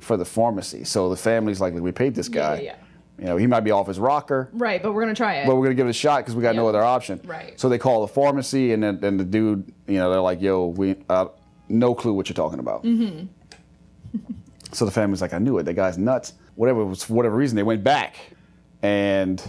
for 0.00 0.16
the 0.16 0.24
pharmacy. 0.24 0.84
So 0.84 1.08
the 1.08 1.16
family's 1.16 1.60
like, 1.60 1.74
We 1.74 1.92
paid 1.92 2.14
this 2.14 2.28
guy. 2.28 2.56
yeah, 2.56 2.62
yeah. 2.62 2.76
You 3.18 3.24
know, 3.26 3.36
he 3.36 3.46
might 3.46 3.60
be 3.60 3.70
off 3.70 3.86
his 3.86 3.98
rocker, 4.00 4.50
Right, 4.52 4.82
but 4.82 4.92
we're 4.92 5.02
gonna 5.02 5.14
try 5.14 5.36
it. 5.36 5.46
but 5.46 5.54
we're 5.54 5.64
going 5.66 5.76
to 5.76 5.80
give 5.80 5.86
it 5.86 5.90
a 5.90 5.92
shot 5.92 6.18
because 6.18 6.34
we 6.34 6.42
got 6.42 6.56
no 6.56 6.66
other 6.68 6.82
option. 6.82 7.20
Right. 7.24 7.58
So 7.60 7.68
they 7.68 7.78
call 7.78 8.00
the 8.00 8.12
pharmacy, 8.12 8.72
and 8.72 8.82
then 8.82 8.98
and 9.04 9.20
the 9.20 9.24
dude, 9.24 9.72
you 9.86 9.98
know, 9.98 10.10
they're 10.10 10.20
like, 10.20 10.40
Yo, 10.42 10.66
we, 10.66 10.96
uh, 11.08 11.26
no 11.68 11.94
clue 11.94 12.12
what 12.12 12.28
you're 12.28 12.34
talking 12.34 12.58
about. 12.58 12.82
Mm-hmm. 12.82 13.26
So 14.72 14.84
the 14.84 14.90
family's 14.90 15.20
like, 15.22 15.32
I 15.32 15.38
knew 15.38 15.58
it. 15.58 15.62
The 15.62 15.72
guy's 15.74 15.96
nuts. 15.96 16.32
Whatever 16.56 16.80
it 16.80 16.86
was, 16.86 17.04
for 17.04 17.14
whatever 17.14 17.36
reason, 17.36 17.54
they 17.56 17.62
went 17.62 17.84
back, 17.84 18.16
and 18.82 19.40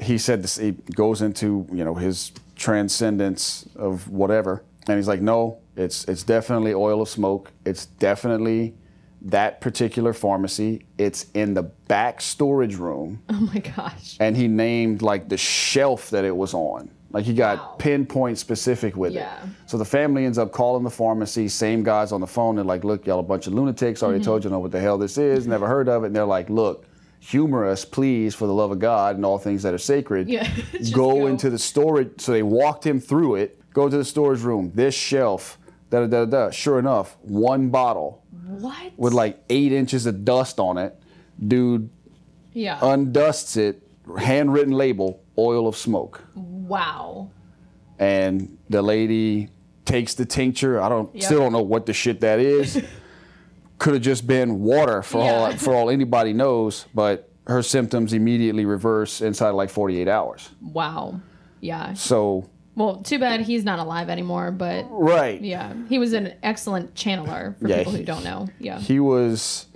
he 0.00 0.16
said 0.16 0.42
this. 0.42 0.56
He 0.56 0.72
goes 0.72 1.20
into 1.22 1.66
you 1.72 1.84
know 1.84 1.94
his 1.94 2.30
transcendence 2.56 3.68
of 3.76 4.08
whatever, 4.08 4.62
and 4.88 4.96
he's 4.98 5.08
like, 5.08 5.20
no, 5.20 5.58
it's 5.76 6.04
it's 6.06 6.22
definitely 6.22 6.74
oil 6.74 7.02
of 7.02 7.08
smoke. 7.08 7.50
It's 7.64 7.86
definitely 7.86 8.74
that 9.22 9.60
particular 9.60 10.12
pharmacy. 10.12 10.84
It's 10.98 11.26
in 11.34 11.54
the 11.54 11.62
back 11.62 12.20
storage 12.20 12.76
room, 12.76 13.22
oh 13.30 13.40
my 13.54 13.60
gosh. 13.60 14.16
and 14.20 14.36
he 14.36 14.48
named 14.48 15.00
like 15.02 15.28
the 15.28 15.36
shelf 15.38 16.10
that 16.10 16.24
it 16.24 16.36
was 16.36 16.52
on. 16.54 16.90
Like 17.10 17.24
he 17.24 17.32
got 17.32 17.58
Wow. 17.58 17.74
pinpoint 17.78 18.38
specific 18.38 18.96
with 18.96 19.12
Yeah. 19.12 19.32
it. 19.44 19.48
So 19.66 19.78
the 19.78 19.84
family 19.84 20.24
ends 20.26 20.36
up 20.36 20.50
calling 20.52 20.82
the 20.82 20.90
pharmacy, 20.90 21.46
same 21.48 21.84
guys 21.84 22.10
on 22.10 22.20
the 22.20 22.26
phone. 22.26 22.56
They're 22.56 22.64
like, 22.64 22.82
look, 22.82 23.06
y'all 23.06 23.20
a 23.20 23.22
bunch 23.22 23.46
of 23.46 23.54
lunatics. 23.54 24.02
Already 24.02 24.18
Mm-hmm. 24.18 24.24
told 24.24 24.44
you 24.44 24.50
know 24.50 24.58
what 24.58 24.72
the 24.72 24.80
hell 24.80 24.98
this 24.98 25.16
is. 25.16 25.46
Never 25.46 25.68
heard 25.68 25.88
of 25.88 26.02
it. 26.02 26.08
And 26.08 26.16
they're 26.16 26.24
like, 26.24 26.50
look, 26.50 26.86
humor 27.20 27.66
us, 27.66 27.84
please, 27.84 28.34
for 28.34 28.46
the 28.48 28.52
love 28.52 28.72
of 28.72 28.80
God 28.80 29.14
and 29.14 29.24
all 29.24 29.38
things 29.38 29.62
that 29.62 29.72
are 29.72 29.78
sacred. 29.78 30.28
Yeah, 30.28 30.52
go, 30.92 31.12
go. 31.20 31.26
into 31.28 31.50
the 31.50 31.58
storage. 31.58 32.20
So 32.20 32.32
they 32.32 32.42
walked 32.42 32.84
him 32.84 32.98
through 32.98 33.36
it. 33.36 33.60
Go 33.74 33.88
to 33.90 33.96
the 33.98 34.04
storage 34.04 34.40
room. 34.40 34.72
This 34.74 34.94
shelf. 34.94 35.58
Da 35.90 36.00
da 36.00 36.06
da 36.06 36.24
da. 36.24 36.50
Sure 36.50 36.78
enough, 36.78 37.16
one 37.22 37.68
bottle 37.68 38.22
What? 38.46 38.92
with 38.96 39.12
like 39.12 39.38
eight 39.50 39.70
inches 39.72 40.06
of 40.06 40.24
dust 40.24 40.58
on 40.58 40.78
it. 40.78 40.98
Dude 41.46 41.90
yeah. 42.52 42.78
undusts 42.78 43.56
it, 43.58 43.82
handwritten 44.18 44.72
label, 44.72 45.20
oil 45.36 45.68
of 45.68 45.76
smoke. 45.76 46.22
wow. 46.34 47.28
And 47.98 48.58
the 48.68 48.82
lady 48.82 49.50
takes 49.84 50.14
the 50.14 50.24
tincture. 50.24 50.80
I 50.80 50.88
don't 50.88 51.14
Yep. 51.14 51.22
still 51.24 51.38
don't 51.40 51.52
know 51.52 51.62
what 51.62 51.86
the 51.86 51.92
shit 51.92 52.20
that 52.22 52.40
is. 52.40 52.82
Could 53.78 53.94
have 53.94 54.02
just 54.02 54.26
been 54.26 54.60
water 54.62 55.02
for 55.02 55.18
all 55.20 55.52
for 55.56 55.74
all 55.74 55.90
anybody 55.90 56.32
knows, 56.32 56.86
but 56.94 57.28
her 57.46 57.62
symptoms 57.62 58.12
immediately 58.12 58.64
reverse 58.64 59.20
inside 59.20 59.50
of 59.50 59.54
like 59.56 59.70
48 59.70 60.08
hours. 60.08 60.48
Wow. 60.60 61.20
Yeah. 61.60 61.92
So, 61.94 62.48
Well, 62.76 62.96
too 63.02 63.18
bad 63.18 63.40
he's 63.42 63.64
not 63.64 63.78
alive 63.78 64.08
anymore, 64.08 64.50
but 64.50 64.86
right. 64.90 65.40
yeah, 65.40 65.72
he 65.88 65.98
was 65.98 66.12
an 66.12 66.34
excellent 66.42 66.94
channeler 66.94 67.58
for 67.60 67.68
Yeah, 67.68 67.78
people 67.78 67.92
he- 67.92 67.98
who 67.98 68.04
don't 68.04 68.24
know. 68.24 68.48
Yeah. 68.58 68.78
He 68.80 68.98
was 69.00 69.66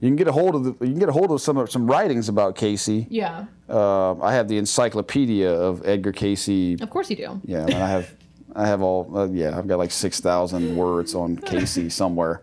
you 0.00 0.08
can 0.08 0.16
get 0.16 0.28
a 0.28 0.32
hold 0.32 0.54
of 0.54 0.64
the, 0.64 0.70
you 0.86 0.92
can 0.92 0.98
get 0.98 1.08
a 1.08 1.12
hold 1.12 1.30
of 1.30 1.40
some 1.40 1.56
of- 1.56 1.70
some 1.70 1.86
writings 1.86 2.28
about 2.28 2.54
Cayce. 2.56 3.06
yeah. 3.08 3.46
Uh, 3.68 4.14
I 4.20 4.34
have 4.34 4.48
the 4.48 4.58
encyclopedia 4.58 5.50
of 5.50 5.80
Edgar 5.86 6.12
Cayce 6.12 6.78
Of 6.82 6.90
course 6.90 7.08
you 7.08 7.16
do. 7.16 7.40
Yeah, 7.46 7.62
and 7.64 7.74
I 7.74 7.88
have, 7.88 8.14
I 8.54 8.66
have 8.66 8.82
all. 8.82 9.10
Uh, 9.16 9.28
yeah, 9.28 9.56
I've 9.56 9.66
got 9.66 9.78
like 9.78 9.90
six 9.90 10.20
thousand 10.20 10.76
words 10.76 11.14
on 11.14 11.36
Cayce 11.50 11.94
somewhere. 11.94 12.42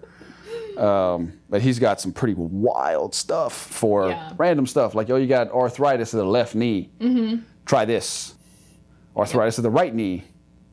Um, 0.78 1.34
but 1.49 1.62
he's 1.62 1.78
got 1.80 2.02
some 2.02 2.12
pretty 2.12 2.34
wild 2.36 3.14
stuff 3.14 3.54
for 3.54 4.10
Yeah. 4.10 4.32
random 4.38 4.66
stuff. 4.66 4.95
Like, 4.95 5.10
oh, 5.12 5.18
you 5.18 5.28
got 5.28 5.52
arthritis 5.52 6.14
in 6.14 6.20
the 6.20 6.26
left 6.26 6.56
knee. 6.56 6.89
Mm-hmm. 6.99 7.43
Try 7.66 7.86
this. 7.86 8.34
Arthritis 9.16 9.57
of 9.57 9.64
the 9.64 9.70
right 9.70 9.93
knee. 9.93 10.24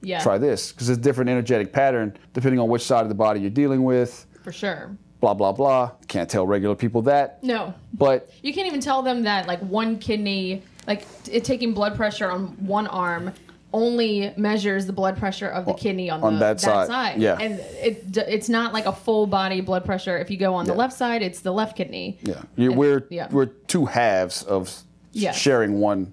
Yeah. 0.00 0.22
Try 0.22 0.38
this 0.38 0.70
because 0.72 0.88
it's 0.88 0.98
a 0.98 1.02
different 1.02 1.28
energetic 1.28 1.72
pattern 1.72 2.16
depending 2.32 2.60
on 2.60 2.68
which 2.68 2.82
side 2.82 3.02
of 3.02 3.08
the 3.08 3.14
body 3.14 3.40
you're 3.40 3.50
dealing 3.50 3.82
with. 3.82 4.26
For 4.44 4.52
sure. 4.52 4.96
Blah 5.20 5.34
blah 5.34 5.52
blah. 5.52 5.92
Can't 6.06 6.30
tell 6.30 6.46
regular 6.46 6.76
people 6.76 7.02
that. 7.02 7.42
No. 7.42 7.74
But 7.92 8.30
You 8.42 8.54
can't 8.54 8.68
even 8.68 8.80
tell 8.80 9.02
them 9.02 9.24
that 9.24 9.48
like 9.48 9.58
one 9.60 9.98
kidney, 9.98 10.62
like 10.86 11.04
it 11.30 11.44
taking 11.44 11.74
blood 11.74 11.96
pressure 11.96 12.30
on 12.30 12.48
one 12.64 12.86
arm 12.86 13.32
only 13.72 14.32
measures 14.36 14.86
the 14.86 14.92
blood 14.92 15.18
pressure 15.18 15.48
of 15.48 15.66
the 15.66 15.74
kidney 15.74 16.08
on, 16.08 16.22
on 16.22 16.34
the, 16.34 16.38
that 16.38 16.60
side, 16.60 17.20
yeah. 17.20 17.36
and 17.38 17.60
it 17.60 18.16
it's 18.16 18.48
not 18.48 18.72
like 18.72 18.86
a 18.86 18.92
full 18.92 19.26
body 19.26 19.60
blood 19.60 19.84
pressure. 19.84 20.16
If 20.16 20.30
you 20.30 20.38
go 20.38 20.54
on 20.54 20.64
the 20.64 20.72
left 20.74 20.94
side, 20.94 21.22
it's 21.22 21.40
the 21.40 21.52
left 21.52 21.76
kidney. 21.76 22.18
Yeah, 22.22 22.42
you, 22.56 22.72
we're 22.72 23.06
yeah. 23.10 23.28
we're 23.30 23.46
two 23.46 23.84
halves 23.86 24.42
of 24.42 24.74
Yes. 25.12 25.36
sharing 25.36 25.80
one 25.80 26.12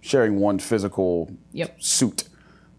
sharing 0.00 0.38
one 0.38 0.58
physical 0.58 1.30
Yep. 1.52 1.82
suit. 1.82 2.24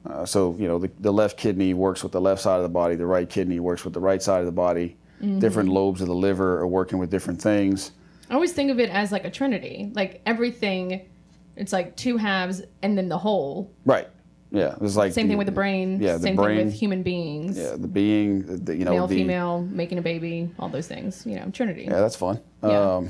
Uh, 0.05 0.25
so 0.25 0.55
you 0.57 0.67
know 0.67 0.79
the, 0.79 0.89
the 0.99 1.11
left 1.11 1.37
kidney 1.37 1.73
works 1.73 2.01
with 2.03 2.11
the 2.13 2.21
left 2.21 2.41
side 2.41 2.57
of 2.57 2.63
the 2.63 2.69
body, 2.69 2.95
the 2.95 3.05
right 3.05 3.29
kidney 3.29 3.59
works 3.59 3.83
with 3.83 3.93
the 3.93 3.99
right 3.99 4.21
side 4.21 4.39
of 4.39 4.45
the 4.45 4.51
body. 4.51 4.95
Mm-hmm. 5.21 5.39
Different 5.39 5.69
lobes 5.69 5.99
of 6.01 6.07
the 6.07 6.15
liver 6.15 6.59
are 6.59 6.67
working 6.67 6.99
with 6.99 7.09
different 7.09 7.41
things. 7.41 7.91
I 8.29 8.35
always 8.35 8.53
think 8.53 8.71
of 8.71 8.79
it 8.79 8.89
as 8.89 9.11
like 9.11 9.25
a 9.25 9.31
trinity. 9.31 9.91
Like 9.95 10.21
everything, 10.25 11.07
it's 11.55 11.73
like 11.73 11.95
two 11.95 12.17
halves 12.17 12.61
and 12.83 12.97
then 12.97 13.09
the 13.09 13.17
whole. 13.17 13.71
Right. 13.85 14.07
Yeah. 14.51 14.75
It's 14.79 14.95
like 14.95 15.11
Same 15.13 15.27
thing 15.27 15.37
with 15.37 15.47
the 15.47 15.51
brain. 15.53 15.99
Yeah, 16.01 16.13
the 16.13 16.19
Same 16.23 16.35
brain. 16.35 16.57
thing 16.57 16.65
with 16.67 16.75
human 16.75 17.03
beings. 17.03 17.57
Yeah, 17.57 17.75
the 17.77 17.87
being. 17.87 18.63
The, 18.63 18.75
you 18.77 18.85
know, 18.85 18.91
Male, 18.91 19.07
the, 19.07 19.15
female, 19.15 19.61
making 19.63 19.97
a 19.97 20.01
baby, 20.01 20.49
all 20.59 20.69
those 20.69 20.87
things. 20.87 21.25
You 21.25 21.35
know, 21.37 21.49
trinity. 21.51 21.83
Yeah, 21.83 21.99
that's 21.99 22.15
fun. 22.15 22.39
Yeah. 22.63 22.95
Um, 22.95 23.09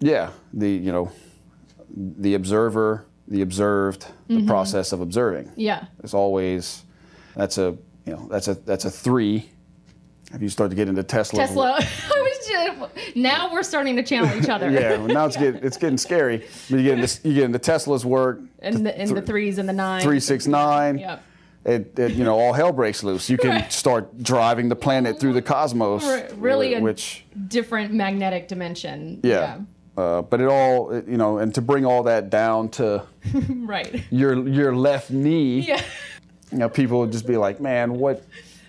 yeah, 0.00 0.30
the 0.52 0.68
you 0.70 0.92
know, 0.92 1.10
the 1.96 2.34
observer, 2.34 3.06
the 3.30 3.42
observed, 3.42 4.06
the 4.28 4.34
Mm-hmm. 4.36 4.46
process 4.48 4.92
of 4.92 5.00
observing. 5.00 5.50
yeah. 5.56 5.86
It's 6.02 6.14
always 6.14 6.84
that's 7.36 7.58
a 7.58 7.76
you 8.06 8.12
know 8.14 8.26
that's 8.30 8.48
a 8.48 8.54
that's 8.54 8.84
a 8.84 8.90
three. 8.90 9.48
If 10.32 10.40
you 10.42 10.48
start 10.48 10.70
to 10.70 10.76
get 10.76 10.88
into 10.88 11.02
Tesla, 11.02 11.40
Tesla. 11.40 11.72
I 11.80 12.20
was 12.20 12.46
just, 12.94 13.16
now 13.16 13.52
we're 13.52 13.64
starting 13.64 13.96
to 13.96 14.02
channel 14.04 14.32
each 14.40 14.48
other. 14.48 14.70
yeah, 14.70 14.90
well, 14.96 15.08
now 15.08 15.26
it's 15.26 15.36
getting 15.36 15.62
it's 15.64 15.76
getting 15.76 15.98
scary. 15.98 16.46
But 16.68 16.78
you 16.78 16.82
get 16.84 16.98
into 17.00 17.28
you 17.28 17.34
get 17.34 17.44
into 17.44 17.58
Tesla's 17.58 18.04
work, 18.06 18.40
and 18.60 18.86
the, 18.86 18.96
and 18.96 19.10
the 19.16 19.22
threes 19.22 19.58
and 19.58 19.68
the 19.68 19.72
nines. 19.72 20.04
three 20.04 20.20
six 20.20 20.46
nine. 20.46 20.98
Yep. 20.98 21.22
It, 21.64 21.98
it 21.98 22.12
you 22.12 22.24
know 22.24 22.38
all 22.38 22.52
hell 22.52 22.72
breaks 22.72 23.02
loose. 23.02 23.28
You 23.28 23.36
can 23.38 23.68
start 23.70 24.22
driving 24.22 24.68
the 24.68 24.76
planet 24.76 25.18
through 25.20 25.32
the 25.34 25.42
cosmos, 25.42 26.04
Re- 26.06 26.28
really 26.36 26.74
a- 26.74 26.80
which 26.80 27.24
Different 27.48 27.92
magnetic 27.92 28.46
dimension. 28.48 29.20
yeah. 29.24 29.58
Uh, 30.00 30.22
but 30.22 30.40
it 30.40 30.48
all 30.48 30.94
you 31.06 31.16
know, 31.18 31.38
and 31.38 31.54
to 31.54 31.60
bring 31.60 31.84
all 31.84 32.02
that 32.04 32.30
down 32.30 32.68
to 32.70 33.02
Right. 33.74 34.02
your 34.10 34.48
your 34.48 34.74
left 34.74 35.10
knee, 35.10 35.60
Yeah. 35.60 35.82
you 36.50 36.58
know, 36.58 36.68
people 36.68 37.00
would 37.00 37.12
just 37.12 37.26
be 37.26 37.36
like, 37.36 37.60
man, 37.60 37.92
what 37.98 38.24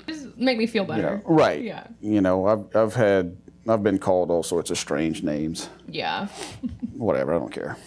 Just 0.08 0.38
make 0.38 0.58
me 0.58 0.68
feel 0.68 0.84
you 0.84 0.88
better. 0.90 1.18
know, 1.18 1.22
right? 1.26 1.62
Yeah. 1.62 1.88
You 2.02 2.22
know, 2.22 2.46
I've 2.48 2.76
I've 2.76 2.94
had 2.96 3.38
I've 3.68 3.82
been 3.84 3.98
called 4.00 4.30
all 4.32 4.44
sorts 4.44 4.72
of 4.72 4.78
strange 4.78 5.24
names. 5.24 5.70
Yeah. 5.88 6.28
whatever, 6.98 7.34
I 7.34 7.40
don't 7.40 7.52
care. 7.54 7.78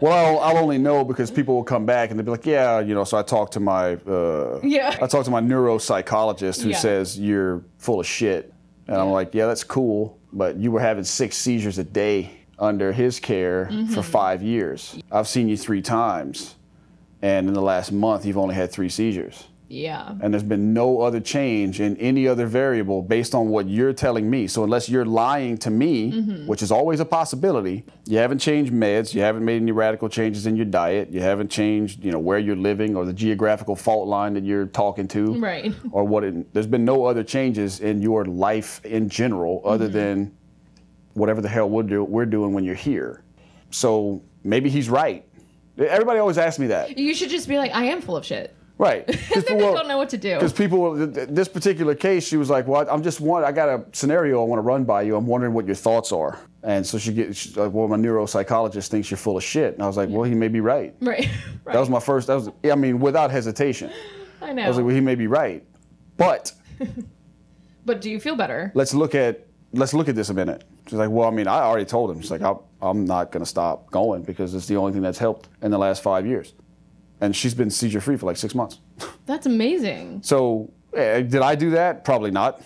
Well, 0.00 0.12
I'll, 0.12 0.38
I'll 0.56 0.62
only 0.64 0.78
know 0.78 1.04
because 1.04 1.30
people 1.30 1.54
will 1.54 1.64
come 1.64 1.84
back 1.86 2.10
and 2.10 2.18
they'll 2.18 2.24
be 2.24 2.30
like, 2.32 2.46
yeah, 2.46 2.80
you 2.80 2.94
know. 2.94 3.04
So 3.04 3.16
I 3.18 3.22
talked 3.22 3.52
to 3.52 3.60
my, 3.60 3.94
uh, 4.06 4.58
Yeah. 4.64 4.96
I 5.00 5.06
talked 5.06 5.26
to 5.26 5.30
my 5.30 5.40
neuropsychologist 5.42 6.62
who 6.62 6.70
Yeah. 6.70 6.76
says 6.78 7.18
you're 7.20 7.62
full 7.78 8.00
of 8.00 8.06
shit, 8.06 8.52
and 8.88 8.96
I'm 8.96 9.10
like, 9.10 9.34
yeah, 9.34 9.46
that's 9.46 9.62
cool, 9.64 10.18
but 10.32 10.56
you 10.56 10.72
were 10.72 10.80
having 10.80 11.04
six 11.04 11.36
seizures 11.36 11.78
a 11.78 11.84
day 11.84 12.30
under 12.58 12.92
his 12.92 13.18
care 13.18 13.66
for 13.66 13.72
mm-hmm. 13.72 14.00
five 14.00 14.42
years. 14.42 14.98
I've 15.10 15.28
seen 15.28 15.48
you 15.48 15.56
three 15.56 15.82
times, 15.82 16.56
and 17.20 17.48
in 17.48 17.54
the 17.54 17.62
last 17.62 17.92
month, 17.92 18.24
you've 18.24 18.38
only 18.38 18.54
had 18.54 18.70
three 18.70 18.88
seizures. 18.88 19.44
Yeah. 19.72 20.14
And 20.20 20.34
there's 20.34 20.42
been 20.42 20.74
no 20.74 21.00
other 21.00 21.18
change 21.18 21.80
in 21.80 21.96
any 21.96 22.28
other 22.28 22.44
variable 22.44 23.00
based 23.00 23.34
on 23.34 23.48
what 23.48 23.66
you're 23.68 23.94
telling 23.94 24.28
me. 24.28 24.46
So, 24.46 24.64
unless 24.64 24.86
you're 24.86 25.06
lying 25.06 25.56
to 25.58 25.70
me, 25.70 26.12
mm-hmm. 26.12 26.46
which 26.46 26.60
is 26.60 26.70
always 26.70 27.00
a 27.00 27.06
possibility, 27.06 27.84
you 28.04 28.18
haven't 28.18 28.38
changed 28.38 28.70
meds, 28.70 29.14
you 29.14 29.22
haven't 29.22 29.46
made 29.46 29.62
any 29.62 29.72
radical 29.72 30.10
changes 30.10 30.44
in 30.46 30.56
your 30.56 30.66
diet, 30.66 31.10
you 31.10 31.22
haven't 31.22 31.50
changed, 31.50 32.04
you 32.04 32.12
know, 32.12 32.18
where 32.18 32.38
you're 32.38 32.54
living 32.54 32.94
or 32.94 33.06
the 33.06 33.14
geographical 33.14 33.74
fault 33.74 34.08
line 34.08 34.34
that 34.34 34.44
you're 34.44 34.66
talking 34.66 35.08
to 35.08 35.40
Right. 35.40 35.72
or 35.90 36.04
what 36.04 36.22
it, 36.22 36.52
there's 36.52 36.66
been 36.66 36.84
no 36.84 37.06
other 37.06 37.24
changes 37.24 37.80
in 37.80 38.02
your 38.02 38.26
life 38.26 38.84
in 38.84 39.08
general 39.08 39.62
other 39.64 39.86
mm-hmm. 39.86 39.94
than 39.94 40.36
whatever 41.14 41.40
the 41.40 41.48
hell 41.48 41.68
we're, 41.68 41.82
do, 41.82 42.04
we're 42.04 42.26
doing 42.26 42.52
when 42.52 42.64
you're 42.64 42.74
here. 42.74 43.22
So 43.70 44.22
maybe 44.44 44.70
he's 44.70 44.88
right. 44.88 45.26
Everybody 45.78 46.18
always 46.18 46.38
asks 46.38 46.58
me 46.58 46.66
that. 46.68 46.98
You 46.98 47.14
should 47.14 47.30
just 47.30 47.48
be 47.48 47.56
like, 47.56 47.74
I 47.74 47.84
am 47.84 48.02
full 48.02 48.16
of 48.16 48.24
shit. 48.24 48.54
Right. 48.78 49.06
then 49.34 49.44
they 49.46 49.58
don't 49.58 49.86
know 49.86 49.96
what 49.96 50.08
to 50.08 50.18
do. 50.18 50.34
Because 50.34 50.52
people, 50.52 50.96
th- 50.96 51.14
th- 51.14 51.28
this 51.30 51.46
particular 51.46 51.94
case, 51.94 52.26
she 52.26 52.36
was 52.36 52.50
like, 52.50 52.66
"Well, 52.66 52.84
I'm 52.90 53.02
just 53.02 53.20
one. 53.20 53.44
I 53.44 53.52
got 53.52 53.68
a 53.68 53.84
scenario 53.92 54.42
I 54.42 54.44
want 54.44 54.58
to 54.58 54.62
run 54.62 54.84
by 54.84 55.02
you. 55.02 55.14
I'm 55.14 55.26
wondering 55.26 55.54
what 55.54 55.66
your 55.66 55.76
thoughts 55.76 56.10
are." 56.10 56.40
And 56.64 56.84
so 56.84 56.98
she 56.98 57.12
gets 57.12 57.38
she's 57.38 57.56
like, 57.56 57.72
"Well, 57.72 57.86
my 57.86 57.96
neuropsychologist 57.96 58.88
thinks 58.88 59.08
you're 59.08 59.18
full 59.18 59.36
of 59.36 59.44
shit." 59.44 59.74
And 59.74 59.84
I 59.84 59.86
was 59.86 59.96
like, 59.96 60.08
"Well, 60.08 60.24
he 60.24 60.34
may 60.34 60.48
be 60.48 60.60
right." 60.60 60.96
Right. 61.00 61.28
right. 61.64 61.72
That 61.74 61.78
was 61.78 61.90
my 61.90 62.00
first. 62.00 62.26
That 62.26 62.34
was, 62.34 62.50
I 62.64 62.74
mean, 62.74 62.98
without 62.98 63.30
hesitation. 63.30 63.92
I 64.40 64.52
know. 64.52 64.62
I 64.62 64.68
was 64.68 64.78
like, 64.78 64.86
"Well, 64.86 64.94
he 64.94 65.00
may 65.00 65.14
be 65.14 65.28
right," 65.28 65.64
but 66.16 66.52
but 67.84 68.00
do 68.00 68.10
you 68.10 68.18
feel 68.18 68.34
better? 68.34 68.72
let's 68.74 68.94
look 68.94 69.14
at 69.14 69.46
let's 69.72 69.94
look 69.94 70.08
at 70.08 70.16
this 70.16 70.30
a 70.30 70.34
minute. 70.34 70.64
She's 70.92 70.98
like, 70.98 71.08
well, 71.08 71.26
I 71.26 71.30
mean, 71.30 71.46
I 71.46 71.60
already 71.60 71.86
told 71.86 72.10
him. 72.10 72.20
She's 72.20 72.30
like, 72.30 72.42
I'm, 72.42 72.58
I'm 72.82 73.06
not 73.06 73.32
going 73.32 73.42
to 73.42 73.48
stop 73.48 73.90
going 73.90 74.24
because 74.24 74.54
it's 74.54 74.66
the 74.66 74.76
only 74.76 74.92
thing 74.92 75.00
that's 75.00 75.16
helped 75.16 75.48
in 75.62 75.70
the 75.70 75.78
last 75.78 76.02
five 76.02 76.26
years, 76.26 76.52
and 77.22 77.34
she's 77.34 77.54
been 77.54 77.70
seizure 77.70 78.02
free 78.02 78.18
for 78.18 78.26
like 78.26 78.36
six 78.36 78.54
months. 78.54 78.78
That's 79.24 79.46
amazing. 79.46 80.20
So, 80.22 80.70
eh, 80.94 81.22
did 81.22 81.40
I 81.40 81.54
do 81.54 81.70
that? 81.70 82.04
Probably 82.04 82.30
not. 82.30 82.60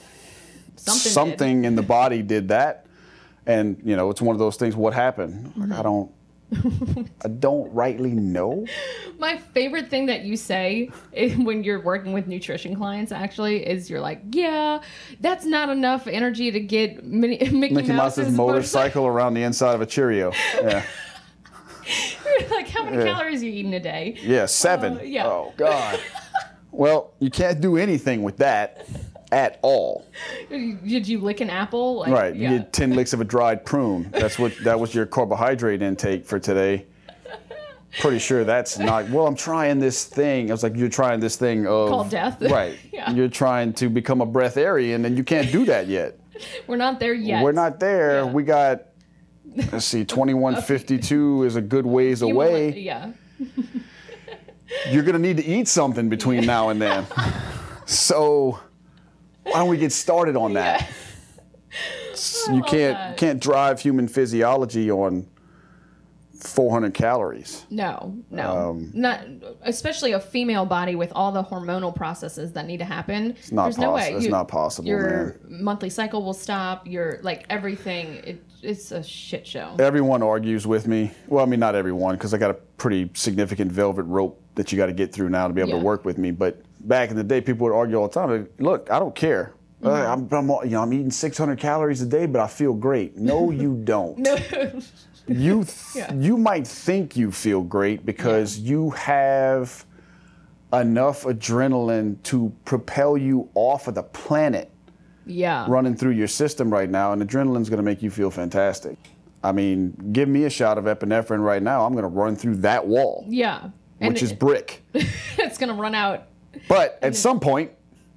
Something. 0.74 1.12
Something 1.12 1.64
in 1.66 1.77
the 1.77 1.85
body 1.85 2.20
did 2.20 2.49
that, 2.49 2.87
and 3.47 3.81
you 3.85 3.95
know, 3.95 4.11
it's 4.11 4.20
one 4.20 4.35
of 4.35 4.41
those 4.41 4.57
things. 4.57 4.74
What 4.74 4.93
happened? 4.93 5.53
Like, 5.57 5.79
I 5.79 5.85
don't. 5.85 6.11
I 7.25 7.29
don't 7.29 7.73
rightly 7.75 8.13
know. 8.13 8.67
My 9.19 9.37
favorite 9.37 9.89
thing 9.91 10.07
that 10.07 10.23
you 10.23 10.37
say 10.37 10.91
when 11.39 11.65
you're 11.65 11.81
working 11.81 12.13
with 12.13 12.27
nutrition 12.29 12.77
clients 12.77 13.11
actually 13.13 13.67
is 13.67 13.91
you're 13.91 14.01
like, 14.01 14.23
yeah, 14.31 14.81
that's 15.21 15.45
not 15.45 15.69
enough 15.71 16.07
energy 16.07 16.51
to 16.53 16.61
get 16.61 17.05
Minnie, 17.05 17.39
Mickey, 17.51 17.75
Mickey 17.75 17.93
Mouse's, 17.93 18.19
Mouse's 18.27 18.37
motorcycle 18.37 19.07
around 19.09 19.35
the 19.35 19.43
inside 19.43 19.75
of 19.75 19.81
a 19.81 19.87
Cheerio. 19.87 20.33
Yeah, 20.55 20.85
like, 22.51 22.69
how 22.69 22.85
many 22.85 22.99
Yeah. 22.99 23.13
calories 23.13 23.43
are 23.43 23.47
you 23.47 23.53
eating 23.53 23.75
a 23.75 23.81
day? 23.81 24.17
yeah, 24.23 24.47
seven. 24.47 24.99
Uh, 24.99 25.03
yeah. 25.03 25.27
Oh 25.27 25.53
God. 25.57 26.01
well, 26.71 27.13
you 27.19 27.31
can't 27.31 27.61
do 27.61 27.77
anything 27.77 28.23
with 28.23 28.37
that 28.39 28.87
at 29.33 29.59
all. 29.62 30.07
Did 30.51 31.07
you 31.09 31.20
lick 31.20 31.41
an 31.41 31.51
apple? 31.51 31.97
Like, 32.01 32.11
Right. 32.12 32.37
Yeah. 32.37 32.53
You 32.53 32.59
get 32.61 32.72
ten 32.72 32.91
licks 32.95 33.12
of 33.12 33.20
a 33.20 33.24
dried 33.24 33.64
prune. 33.64 34.09
That's 34.12 34.39
what 34.39 34.53
that 34.64 34.79
was 34.79 34.95
your 34.95 35.07
carbohydrate 35.07 35.83
intake 35.83 36.27
for 36.27 36.39
today. 36.39 36.87
Pretty 38.01 38.18
sure 38.18 38.45
that's 38.45 38.79
not. 38.79 39.09
Well, 39.09 39.27
I'm 39.27 39.35
trying 39.37 39.79
this 39.79 40.05
thing. 40.05 40.51
I 40.51 40.53
was 40.55 40.62
like, 40.62 40.77
you're 40.77 40.89
trying 40.91 41.18
this 41.18 41.37
thing 41.37 41.66
of 41.66 41.89
Called 41.89 42.11
death? 42.11 42.41
Right. 42.51 42.77
Yeah. 42.93 43.11
You're 43.11 43.29
trying 43.29 43.72
to 43.74 43.89
become 43.89 44.20
a 44.20 44.27
breatharian, 44.27 45.07
and 45.07 45.16
you 45.16 45.24
can't 45.24 45.51
do 45.51 45.64
that 45.64 45.87
yet. 45.87 46.18
We're 46.66 46.77
not 46.77 47.01
there 47.01 47.14
yet. 47.14 47.43
We're 47.43 47.53
not 47.53 47.81
there. 47.81 48.16
Yeah. 48.24 48.31
We 48.31 48.43
got. 48.43 48.83
Let's 49.72 49.87
see, 49.87 50.05
2152 50.05 51.45
is 51.45 51.57
a 51.57 51.62
good 51.62 51.87
ways 51.87 52.20
You 52.20 52.29
away. 52.31 52.64
want- 52.64 52.77
Yeah. 52.77 53.12
You're 54.91 55.03
gonna 55.05 55.18
need 55.18 55.39
to 55.39 55.45
eat 55.47 55.68
something 55.68 56.09
between 56.11 56.45
now 56.45 56.68
and 56.68 56.83
then. 56.83 57.07
so, 57.87 58.59
why 59.47 59.59
don't 59.61 59.69
we 59.69 59.77
get 59.79 59.93
started 59.93 60.37
on 60.37 60.55
that? 60.55 60.89
S- 62.13 62.49
You 62.53 62.63
can't 62.63 62.95
that. 62.97 63.17
can't 63.17 63.41
drive 63.41 63.81
human 63.81 64.09
physiology 64.09 64.91
on 64.91 65.27
400 66.41 66.93
calories. 66.95 67.65
No, 67.71 68.17
no, 68.31 68.71
Um, 68.71 68.91
not 68.95 69.21
especially 69.63 70.13
a 70.13 70.21
female 70.21 70.67
body 70.67 70.95
with 70.95 71.11
all 71.15 71.33
the 71.33 71.43
hormonal 71.43 71.95
processes 71.95 72.53
that 72.53 72.67
need 72.67 72.77
to 72.79 72.85
happen. 72.85 73.31
It's 73.31 73.51
not 73.53 73.65
There's 73.65 73.79
no 73.79 73.93
way. 73.95 74.13
it's 74.15 74.27
not 74.27 74.47
possible, 74.49 74.87
Your 74.89 75.37
monthly 75.49 75.91
cycle 75.91 76.23
will 76.23 76.35
stop. 76.35 76.87
Your 76.87 77.19
like 77.23 77.47
everything. 77.51 78.17
It, 78.25 78.43
it's 78.63 78.91
a 78.93 79.03
shit 79.03 79.47
show. 79.47 79.77
Everyone 79.79 80.23
argues 80.23 80.67
with 80.67 80.87
me. 80.87 81.11
Well, 81.29 81.45
I 81.45 81.49
mean, 81.49 81.61
not 81.61 81.75
everyone, 81.75 82.17
because 82.17 82.35
I 82.35 82.39
got 82.39 82.51
a 82.51 82.55
pretty 82.55 83.11
significant 83.15 83.71
velvet 83.73 84.03
rope 84.05 84.41
that 84.57 84.73
you 84.73 84.79
got 84.79 84.87
to 84.87 84.93
get 84.93 85.13
through 85.13 85.29
now 85.31 85.47
to 85.49 85.55
be 85.55 85.61
able 85.61 85.71
Yeah. 85.73 85.79
to 85.79 85.85
work 85.85 86.05
with 86.05 86.19
me. 86.19 86.31
But 86.33 86.63
back 86.87 87.11
in 87.11 87.16
the 87.16 87.24
day, 87.24 87.41
people 87.41 87.66
would 87.66 87.74
argue 87.74 87.97
all 87.97 88.09
the 88.09 88.14
time. 88.14 88.30
like, 88.30 88.51
Look, 88.59 88.91
I 88.91 88.99
don't 88.99 89.14
care. 89.14 89.53
Uh, 89.82 89.89
Mm-hmm. 89.89 90.34
I'm, 90.34 90.51
I'm, 90.51 90.64
you 90.64 90.70
know, 90.72 90.82
I'm 90.82 90.93
eating 90.93 91.11
600 91.11 91.59
calories 91.59 92.01
a 92.01 92.07
day, 92.07 92.26
but 92.26 92.41
I 92.41 92.47
feel 92.47 92.72
great. 92.72 93.16
No, 93.16 93.51
you 93.62 93.74
don't. 93.84 94.18
no. 94.18 94.37
you 95.28 95.64
th- 95.64 95.95
Yeah. 95.95 96.12
you 96.14 96.37
might 96.39 96.66
think 96.66 97.16
you 97.16 97.30
feel 97.30 97.61
great 97.62 98.07
because 98.07 98.59
you 98.59 98.91
have 98.91 99.84
enough 100.72 101.22
adrenaline 101.24 102.22
to 102.24 102.53
propel 102.64 103.16
you 103.16 103.49
off 103.55 103.87
of 103.87 103.95
the 103.95 104.03
planet 104.03 104.70
yeah. 105.26 105.66
running 105.68 105.95
through 105.97 106.12
your 106.12 106.28
system 106.28 106.70
right 106.72 106.89
now, 106.91 107.12
and 107.12 107.22
adrenaline's 107.22 107.68
going 107.68 107.78
to 107.78 107.82
make 107.84 108.03
you 108.03 108.11
feel 108.11 108.30
fantastic. 108.30 108.97
I 109.45 109.53
mean, 109.53 109.93
give 110.12 110.28
me 110.28 110.45
a 110.45 110.51
shot 110.51 110.78
of 110.78 110.84
epinephrine 110.84 111.43
right 111.45 111.62
now, 111.62 111.84
I'm 111.84 111.93
going 111.93 112.03
to 112.03 112.09
run 112.09 112.34
through 112.34 112.57
that 112.57 112.87
wall, 112.87 113.24
Yeah. 113.28 113.70
And 114.01 114.12
which 114.12 114.22
is 114.22 114.32
brick. 114.32 114.82
it's 114.95 115.57
gonna 115.57 115.72
run 115.74 115.95
out. 115.95 116.26
But 116.69 116.99
at 117.03 117.15
some 117.17 117.41
point, 117.41 117.71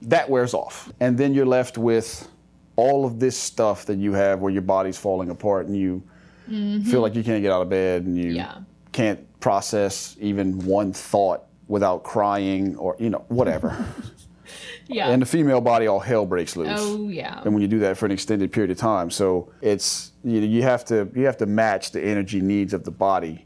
that 0.03 0.29
wears 0.29 0.53
off, 0.53 0.91
and 0.99 1.17
then 1.17 1.33
you're 1.33 1.45
left 1.45 1.77
with 1.77 2.27
all 2.75 3.05
of 3.05 3.19
this 3.19 3.37
stuff 3.37 3.85
that 3.87 3.97
you 3.97 4.13
have 4.13 4.39
where 4.39 4.51
your 4.51 4.61
body's 4.61 4.97
falling 4.97 5.29
apart 5.29 5.67
and 5.67 5.75
you 5.77 6.01
feel 6.89 7.01
like 7.01 7.13
you 7.13 7.23
can't 7.23 7.41
get 7.43 7.51
out 7.51 7.61
of 7.61 7.69
bed 7.69 8.03
and 8.05 8.17
you 8.17 8.25
Mm-hmm. 8.27 8.35
Yeah. 8.37 8.57
can't 8.91 9.39
process 9.39 10.15
even 10.19 10.57
one 10.65 10.93
thought 10.93 11.43
without 11.67 12.03
crying 12.03 12.75
or 12.77 12.95
you 12.99 13.09
know 13.09 13.23
whatever. 13.27 13.75
Yeah. 14.87 15.09
and 15.11 15.21
the 15.21 15.25
female 15.27 15.61
body, 15.61 15.85
all 15.85 15.99
hell 15.99 16.25
breaks 16.25 16.55
loose. 16.55 16.69
oh 16.81 17.09
yeah. 17.09 17.41
and 17.43 17.53
when 17.53 17.61
you 17.61 17.67
do 17.67 17.77
that 17.79 17.95
for 17.97 18.07
an 18.07 18.11
extended 18.11 18.51
period 18.51 18.71
of 18.71 18.77
time. 18.79 19.11
So 19.11 19.51
it's 19.61 20.13
you 20.23 20.41
know 20.41 20.47
you 20.47 20.63
have 20.63 20.83
to 20.85 21.07
you 21.15 21.25
have 21.27 21.37
to 21.37 21.45
match 21.45 21.91
the 21.91 22.01
energy 22.01 22.41
needs 22.41 22.73
of 22.73 22.83
the 22.83 22.89
body 22.91 23.45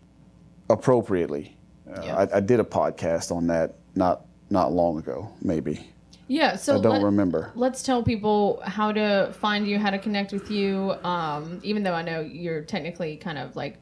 appropriately. 0.69 1.57
Uh, 1.91 2.01
Yeah. 2.03 2.15
I, 2.31 2.37
I 2.37 2.39
did 2.39 2.59
a 2.59 2.63
podcast 2.63 3.35
on 3.35 3.47
that 3.47 3.75
not 3.95 4.25
not 4.53 4.71
long 4.71 4.99
ago, 4.99 5.29
maybe. 5.41 5.89
Yeah. 6.27 6.55
So 6.55 6.77
I 6.77 6.81
don't 6.81 6.93
let- 6.93 7.03
remember. 7.03 7.51
Let's 7.55 7.83
tell 7.83 8.01
people 8.03 8.61
how 8.63 8.93
to 8.93 9.33
find 9.33 9.67
you, 9.67 9.77
how 9.79 9.89
to 9.89 9.97
connect 9.99 10.31
with 10.31 10.49
you. 10.49 10.93
Um, 11.03 11.59
even 11.63 11.83
though 11.83 11.93
I 11.93 12.03
know 12.03 12.21
you're 12.21 12.61
technically 12.61 13.17
kind 13.17 13.37
of 13.37 13.55
like 13.57 13.79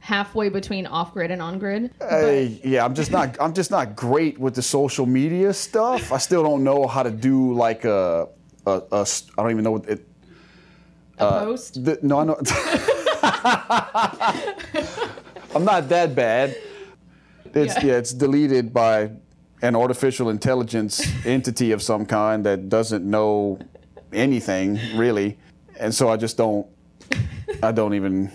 halfway 0.00 0.48
between 0.48 0.86
off 0.86 1.12
grid 1.12 1.30
and 1.30 1.40
on 1.42 1.58
grid. 1.58 1.92
Hey, 2.00 2.58
yeah, 2.64 2.84
I'm 2.84 2.94
just 2.94 3.12
not 3.12 3.36
I'm 3.40 3.52
just 3.52 3.70
not 3.70 3.94
great 3.94 4.38
with 4.38 4.54
the 4.54 4.62
social 4.62 5.06
media 5.06 5.52
stuff. 5.52 6.10
I 6.10 6.18
still 6.18 6.42
don't 6.42 6.64
know 6.64 6.86
how 6.88 7.02
to 7.04 7.10
do 7.10 7.52
like 7.52 7.84
a 7.84 8.28
a, 8.66 8.82
a 8.90 9.06
I 9.38 9.42
don't 9.42 9.50
even 9.52 9.62
know 9.64 9.72
what 9.72 9.88
it. 9.88 10.06
A 11.18 11.30
post. 11.44 11.84
The, 11.84 11.98
no, 12.02 12.20
I 12.20 12.24
know. 12.24 12.40
I'm 15.54 15.64
not 15.64 15.88
that 15.90 16.14
bad. 16.14 16.56
It's 17.52 17.76
Yeah. 17.76 17.84
yeah. 17.84 17.98
it's 17.98 18.14
deleted 18.14 18.72
by 18.72 19.10
an 19.62 19.76
artificial 19.76 20.28
intelligence 20.30 21.02
entity 21.26 21.72
of 21.72 21.82
some 21.82 22.06
kind 22.06 22.44
that 22.46 22.68
doesn't 22.68 23.04
know 23.04 23.58
anything 24.12 24.78
really, 24.96 25.38
and 25.78 25.94
so 25.94 26.08
I 26.08 26.16
just 26.16 26.36
don't. 26.36 26.66
I 27.62 27.72
don't 27.72 27.94
even. 27.94 28.30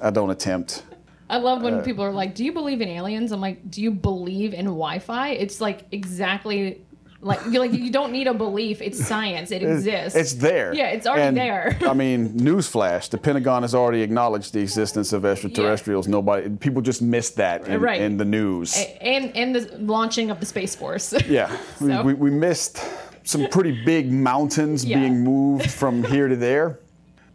I 0.00 0.10
don't 0.10 0.30
attempt. 0.30 0.84
I 1.30 1.38
love 1.38 1.60
Uh, 1.60 1.64
when 1.70 1.82
people 1.82 2.04
are 2.04 2.12
like, 2.12 2.34
"Do 2.34 2.44
you 2.44 2.52
believe 2.52 2.80
in 2.80 2.88
aliens?" 2.88 3.32
I'm 3.32 3.40
like, 3.40 3.70
"Do 3.70 3.82
you 3.82 3.90
believe 3.90 4.54
in 4.54 4.66
Wi-Fi?" 4.66 5.30
It's 5.30 5.60
like 5.60 5.84
exactly 5.90 6.80
like 7.20 7.40
you 7.50 7.58
like 7.58 7.72
you 7.72 7.90
don't 7.90 8.12
need 8.12 8.26
a 8.28 8.34
belief. 8.34 8.80
It's 8.80 9.04
science. 9.04 9.50
It 9.50 9.62
exists. 9.62 10.16
It's 10.16 10.34
there. 10.34 10.72
Yeah, 10.74 10.88
it's 10.90 11.06
already 11.06 11.22
And, 11.24 11.36
there. 11.36 11.76
I 11.86 11.92
mean, 11.92 12.30
newsflash: 12.30 13.10
the 13.10 13.18
Pentagon 13.18 13.62
has 13.62 13.74
already 13.74 14.02
acknowledged 14.02 14.52
the 14.52 14.60
existence 14.60 15.12
of 15.12 15.24
extraterrestrials. 15.24 16.06
Nobody, 16.06 16.48
people 16.50 16.80
just 16.80 17.02
missed 17.02 17.36
that 17.36 17.66
in, 17.66 17.80
Right. 17.80 18.00
in 18.00 18.16
the 18.18 18.24
news. 18.24 18.76
and 19.00 19.36
and 19.36 19.54
the 19.54 19.78
launching 19.78 20.30
of 20.30 20.38
the 20.40 20.46
space 20.46 20.76
force. 20.76 21.12
yeah, 21.28 21.50
we, 21.80 21.88
So- 21.88 22.02
we, 22.02 22.14
we 22.14 22.30
missed 22.30 22.80
some 23.24 23.48
pretty 23.48 23.84
big 23.84 24.10
mountains 24.12 24.84
Yeah. 24.84 25.00
being 25.00 25.24
moved 25.24 25.70
from 25.80 26.04
here 26.04 26.28
to 26.28 26.36
there. 26.36 26.78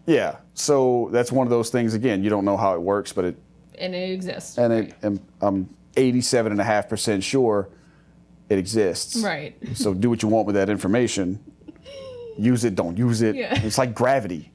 Yeah, 0.05 0.37
so 0.53 1.09
that's 1.11 1.31
one 1.31 1.45
of 1.45 1.51
those 1.51 1.69
things. 1.69 1.93
Again, 1.93 2.23
you 2.23 2.29
don't 2.29 2.45
know 2.45 2.57
how 2.57 2.73
it 2.73 2.81
works, 2.81 3.11
but 3.13 3.25
it 3.25 3.35
and 3.79 3.93
it 3.93 4.11
exists. 4.11 4.57
and 4.57 4.71
it, 4.71 4.93
and 5.01 5.19
I'm 5.41 5.69
87 5.97 6.51
and 6.53 6.61
a 6.61 6.63
half 6.63 6.87
percent 6.89 7.23
sure 7.23 7.69
it 8.53 8.59
exists. 8.59 9.17
Right. 9.17 9.57
So 9.75 9.93
do 9.93 10.09
what 10.09 10.21
you 10.21 10.29
want 10.29 10.45
with 10.45 10.55
that 10.55 10.69
information. 10.69 11.43
Use 12.37 12.63
it, 12.63 12.75
don't 12.75 12.97
use 12.97 13.21
it. 13.21 13.35
Yeah. 13.35 13.59
It's 13.65 13.77
like 13.77 13.93
gravity. 13.93 14.51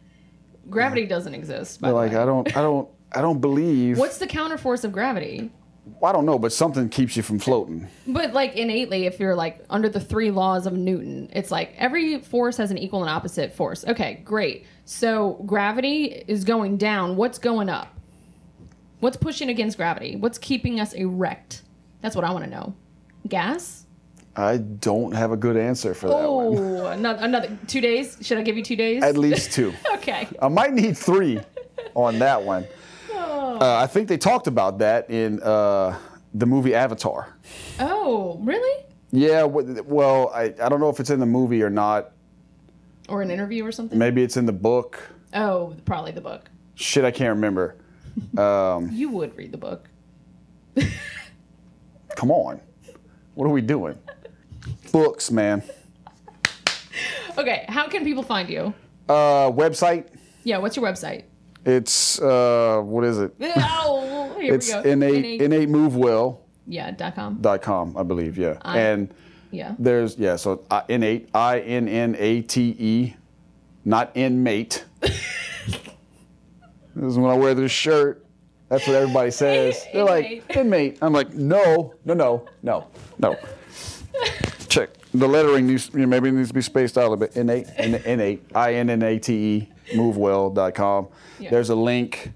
Gravity 0.71 1.07
doesn't 1.07 1.35
exist. 1.35 1.81
By 1.81 1.89
They're 1.89 1.95
like. 1.95 2.13
I 2.15 2.25
don't, 2.25 2.57
I 2.57 2.63
don't, 2.63 2.89
I 3.13 3.21
don't 3.21 3.41
believe. 3.41 3.99
What's 3.99 4.19
the 4.19 4.27
counterforce 4.27 4.85
of 4.85 4.93
gravity? 4.93 5.51
I 6.03 6.13
don't 6.13 6.27
know, 6.27 6.39
but 6.39 6.53
something 6.53 6.89
keeps 6.89 7.17
you 7.17 7.23
from 7.23 7.39
floating. 7.39 7.89
But 8.07 8.33
like 8.33 8.55
innately, 8.57 9.07
if 9.07 9.19
you're 9.19 9.35
like 9.35 9.65
under 9.71 9.89
the 9.89 10.01
three 10.01 10.31
laws 10.31 10.67
of 10.67 10.73
Newton, 10.75 11.31
it's 11.33 11.51
like 11.51 11.75
every 11.77 12.21
force 12.21 12.57
has 12.59 12.71
an 12.71 12.79
equal 12.79 13.01
and 13.03 13.11
opposite 13.11 13.55
force. 13.55 13.85
Okay, 13.87 14.21
great. 14.25 14.67
So 14.85 15.43
gravity 15.47 16.25
is 16.29 16.45
going 16.45 16.77
down. 16.77 17.17
What's 17.17 17.39
going 17.39 17.69
up? 17.69 17.95
What's 19.01 19.17
pushing 19.17 19.49
against 19.49 19.77
gravity? 19.77 20.17
What's 20.17 20.39
keeping 20.39 20.81
us 20.81 20.93
erect? 20.93 21.63
That's 22.03 22.17
what 22.17 22.25
I 22.25 22.33
want 22.33 22.45
to 22.45 22.51
know. 22.51 22.75
Gas? 23.27 23.85
I 24.39 24.59
don't 24.59 25.11
have 25.13 25.33
a 25.33 25.37
good 25.37 25.57
answer 25.57 25.95
for 25.95 26.07
that 26.09 26.31
one. 26.31 26.57
Oh, 26.59 26.87
another, 26.91 27.19
another 27.25 27.59
two 27.67 27.81
days. 27.81 28.17
Should 28.21 28.39
I 28.39 28.43
give 28.43 28.57
you 28.57 28.63
two 28.63 28.77
days? 28.77 29.03
At 29.03 29.17
least 29.19 29.53
two. 29.59 29.75
okay. 29.95 30.29
I 30.41 30.47
might 30.47 30.73
need 30.73 30.97
three 30.97 31.41
on 31.95 32.21
that 32.21 32.41
one. 32.43 32.65
Oh. 33.13 33.59
Uh, 33.61 33.81
I 33.83 33.89
think 33.89 34.07
they 34.07 34.17
talked 34.17 34.47
about 34.47 34.79
that 34.79 35.11
in 35.11 35.43
uh, 35.43 35.99
the 36.35 36.47
movie 36.47 36.73
Avatar. 36.73 37.35
Oh, 37.81 38.39
really? 38.43 38.85
Yeah, 39.11 39.43
well, 39.43 40.31
I, 40.33 40.55
I 40.63 40.69
don't 40.69 40.79
know 40.79 40.91
if 40.91 41.01
it's 41.01 41.11
in 41.11 41.19
the 41.19 41.27
movie 41.27 41.63
or 41.63 41.71
not. 41.71 42.13
Or 43.09 43.23
an 43.23 43.31
interview 43.33 43.65
or 43.67 43.73
something? 43.73 43.99
Maybe 43.99 44.23
it's 44.23 44.37
in 44.37 44.47
the 44.47 44.53
book. 44.53 45.01
Oh, 45.35 45.75
probably 45.85 46.13
the 46.13 46.21
book. 46.21 46.49
Shit, 46.77 47.05
I 47.05 47.11
can't 47.11 47.35
remember. 47.35 47.77
Um, 48.37 48.91
You 48.93 49.11
would 49.11 49.37
read 49.37 49.53
the 49.53 49.59
book. 49.59 49.89
come 52.17 52.31
on. 52.33 52.61
What 53.35 53.47
are 53.47 53.51
we 53.51 53.61
doing? 53.63 53.97
Books, 54.93 55.31
man. 55.31 55.63
Okay, 57.37 57.65
how 57.69 57.87
can 57.89 58.05
people 58.05 58.23
find 58.23 58.49
you? 58.49 58.75
Uh, 59.09 59.51
website. 59.53 60.07
Yeah, 60.45 60.59
what's 60.59 60.77
your 60.77 60.85
website? 60.85 61.25
It's, 61.65 62.21
uh, 62.21 62.81
what 62.85 63.05
is 63.05 63.19
it? 63.19 63.35
Oh, 63.57 64.37
here 64.41 64.55
It's 64.55 64.69
we 64.69 64.73
go. 64.75 64.81
innate, 64.83 65.41
innatemovewell.com, 65.41 66.39
Yeah, 66.67 66.91
dot 66.93 67.15
com. 67.15 67.39
Dot 67.41 67.61
com, 67.63 67.97
I 67.97 68.03
believe, 68.05 68.39
yeah. 68.39 68.57
I- 68.63 68.79
and 68.79 69.13
Yeah. 69.51 69.75
there's, 69.79 70.17
yeah, 70.19 70.37
so 70.37 70.65
uh, 70.71 70.83
innate, 70.89 71.29
I 71.35 71.61
N 71.61 71.89
N 71.89 72.15
A 72.19 72.43
T 72.43 72.77
E, 72.79 73.15
not 73.85 74.11
inmate. 74.15 74.85
this 75.01 75.19
is 76.97 77.19
when 77.19 77.31
I 77.31 77.35
wear 77.35 77.55
this 77.55 77.73
shirt. 77.73 78.25
That's 78.69 78.87
what 78.87 78.97
everybody 78.97 79.31
says. 79.31 79.85
They're 79.93 80.05
like, 80.05 80.45
inmate. 80.57 80.99
I'm 81.03 81.13
like, 81.13 81.33
no, 81.35 81.95
no, 82.05 82.15
no, 82.15 82.49
no, 82.63 82.87
no. 83.19 83.37
The 85.19 85.27
lettering 85.29 85.67
needs, 85.67 85.91
you 85.93 86.01
know, 86.01 86.07
maybe 86.07 86.29
it 86.29 86.33
needs 86.33 86.49
to 86.49 86.55
be 86.55 86.63
spaced 86.63 86.97
out 86.97 87.03
a 87.03 87.09
little 87.11 87.17
bit. 87.17 87.37
Innate, 87.37 87.67
in- 87.79 87.95
innate, 87.97 88.45
I 88.55 88.75
N 88.75 88.91
N 88.91 89.03
A 89.03 89.19
T 89.19 89.35
E, 89.35 89.69
movewell.com. 89.95 91.09
Yeah. 91.39 91.51
There's 91.51 91.71
a 91.71 91.75
link 91.75 92.33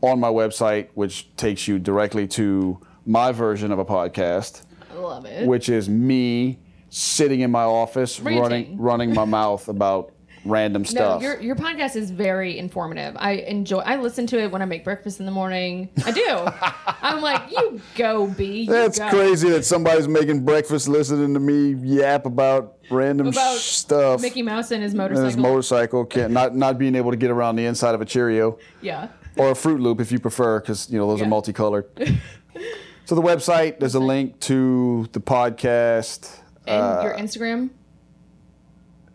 on 0.00 0.20
my 0.20 0.28
website 0.28 0.88
which 0.94 1.34
takes 1.36 1.66
you 1.68 1.78
directly 1.78 2.26
to 2.28 2.78
my 3.06 3.32
version 3.32 3.72
of 3.72 3.78
a 3.78 3.84
podcast 3.84 4.62
I 4.90 4.94
love 4.98 5.24
it. 5.26 5.46
which 5.46 5.68
is 5.68 5.88
me 5.88 6.58
sitting 6.90 7.40
in 7.40 7.50
my 7.50 7.62
office 7.64 8.20
Ranting. 8.20 8.42
running 8.42 8.78
running 8.78 9.14
my 9.14 9.24
mouth 9.24 9.68
about 9.68 10.12
random 10.44 10.84
stuff. 10.84 11.00
no, 11.00 11.08
stuff. 11.18 11.22
your 11.22 11.40
your 11.40 11.56
podcast 11.56 11.96
is 11.96 12.10
very 12.10 12.58
informative. 12.58 13.16
I 13.18 13.32
enjoy. 13.32 13.78
I 13.78 13.96
listen 13.96 14.26
to 14.28 14.38
it 14.40 14.50
when 14.50 14.62
I 14.62 14.64
make 14.64 14.84
breakfast 14.84 15.20
in 15.20 15.26
the 15.26 15.32
morning. 15.32 15.88
I 16.04 16.10
do. 16.10 16.46
I'm 17.02 17.20
like, 17.22 17.50
you 17.50 17.80
go, 17.96 18.26
B. 18.28 18.62
You 18.62 18.70
That's 18.70 18.98
go. 18.98 19.08
crazy 19.10 19.48
that 19.50 19.64
somebody's 19.64 20.08
making 20.08 20.44
breakfast 20.44 20.88
listening 20.88 21.34
to 21.34 21.40
me 21.40 21.72
yap 21.72 22.26
about 22.26 22.78
random 22.90 23.28
About 23.28 23.58
stuff. 23.58 24.20
Mickey 24.20 24.42
Mouse 24.42 24.70
and 24.70 24.82
his 24.82 24.92
and 24.92 24.98
motorcycle. 24.98 25.26
his 25.26 25.36
motorcycle 25.36 26.04
can't 26.04 26.32
not 26.32 26.54
not 26.54 26.78
being 26.78 26.94
able 26.94 27.10
to 27.10 27.16
get 27.16 27.30
around 27.30 27.56
the 27.56 27.66
inside 27.66 27.94
of 27.94 28.00
a 28.00 28.04
Cheerio 28.04 28.58
yeah. 28.82 29.08
or 29.36 29.50
a 29.50 29.54
Fruit 29.54 29.80
Loop 29.80 30.00
if 30.00 30.12
you 30.12 30.18
prefer, 30.18 30.60
because 30.60 30.90
you 30.90 30.98
know 30.98 31.06
those 31.08 31.20
Yeah. 31.20 31.26
are 31.26 31.30
multicolored. 31.30 31.86
so 33.04 33.14
the 33.14 33.22
website, 33.22 33.78
there's 33.80 33.94
a 33.94 34.00
link 34.00 34.38
to 34.40 35.08
the 35.12 35.20
podcast. 35.20 36.38
And 36.66 36.82
Uh, 36.82 37.00
your 37.04 37.14
Instagram 37.16 37.70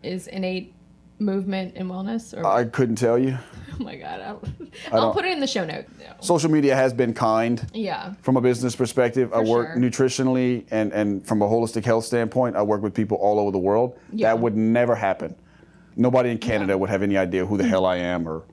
is 0.02 0.26
innate 0.28 0.72
movement 1.20 1.74
and 1.76 1.88
wellness. 1.88 2.36
Or 2.36 2.46
I 2.46 2.64
couldn't 2.64 2.96
tell 2.96 3.18
you. 3.18 3.38
oh 3.80 3.82
my 3.82 3.96
god, 3.96 4.20
I'll, 4.20 4.42
I'll 4.92 5.12
put 5.12 5.24
it 5.24 5.32
in 5.32 5.40
the 5.40 5.46
show 5.46 5.64
note. 5.64 5.84
Social 6.20 6.50
media 6.50 6.74
has 6.74 6.92
been 6.92 7.14
kind. 7.14 7.64
Yeah. 7.72 8.14
from 8.22 8.36
a 8.36 8.40
business 8.40 8.74
perspective. 8.74 9.32
I 9.32 9.40
work 9.40 9.74
sure. 9.74 9.76
nutritionally 9.76 10.64
and, 10.70 10.92
and 10.92 11.26
from 11.26 11.42
a 11.42 11.46
holistic 11.46 11.84
health 11.84 12.04
standpoint, 12.04 12.56
I 12.56 12.62
work 12.62 12.82
with 12.82 12.94
people 12.94 13.16
all 13.18 13.38
over 13.38 13.50
the 13.50 13.58
world. 13.58 13.98
Yeah. 14.12 14.28
That 14.28 14.40
would 14.40 14.56
never 14.56 14.94
happen. 14.94 15.36
Nobody 15.96 16.30
in 16.30 16.38
Canada 16.38 16.76
would 16.78 16.90
have 16.90 17.02
any 17.02 17.16
idea 17.16 17.44
who 17.44 17.56
the 17.56 17.66
hell 17.68 17.84
I 17.86 17.96
am 17.96 18.28
or 18.28 18.44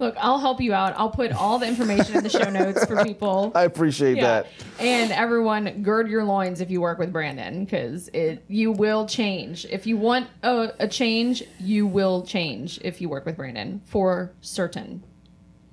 Look, 0.00 0.16
I'll 0.18 0.40
help 0.40 0.60
you 0.60 0.74
out. 0.74 0.92
I'll 0.96 1.10
put 1.10 1.30
all 1.32 1.58
the 1.60 1.66
information 1.68 2.16
in 2.16 2.24
the 2.24 2.28
show 2.30 2.50
notes 2.50 2.84
for 2.84 3.04
people. 3.04 3.52
I 3.54 3.62
appreciate 3.62 4.16
Yeah. 4.16 4.42
that. 4.42 4.46
And 4.80 5.12
everyone, 5.12 5.82
gird 5.84 6.08
your 6.08 6.24
loins 6.24 6.60
if 6.60 6.68
you 6.70 6.80
work 6.80 6.98
with 6.98 7.12
Brandon, 7.12 7.64
because 7.64 8.08
it 8.08 8.44
you 8.48 8.72
will 8.72 9.06
change. 9.06 9.64
If 9.66 9.86
you 9.86 9.96
want 9.96 10.26
a, 10.42 10.70
a 10.80 10.88
change, 10.88 11.44
you 11.60 11.86
will 11.86 12.24
change 12.26 12.80
if 12.82 13.00
you 13.00 13.08
work 13.08 13.24
with 13.24 13.36
Brandon 13.36 13.80
for 13.84 14.32
certain. 14.40 15.04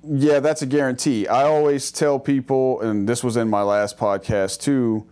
Yeah, 0.04 0.38
that's 0.40 0.62
a 0.62 0.66
guarantee. 0.66 1.26
I 1.26 1.42
always 1.42 1.90
tell 1.90 2.18
people, 2.20 2.80
and 2.80 3.08
this 3.08 3.22
was 3.24 3.36
in 3.36 3.48
my 3.48 3.62
last 3.62 3.98
podcast 3.98 4.60
too, 4.60 5.06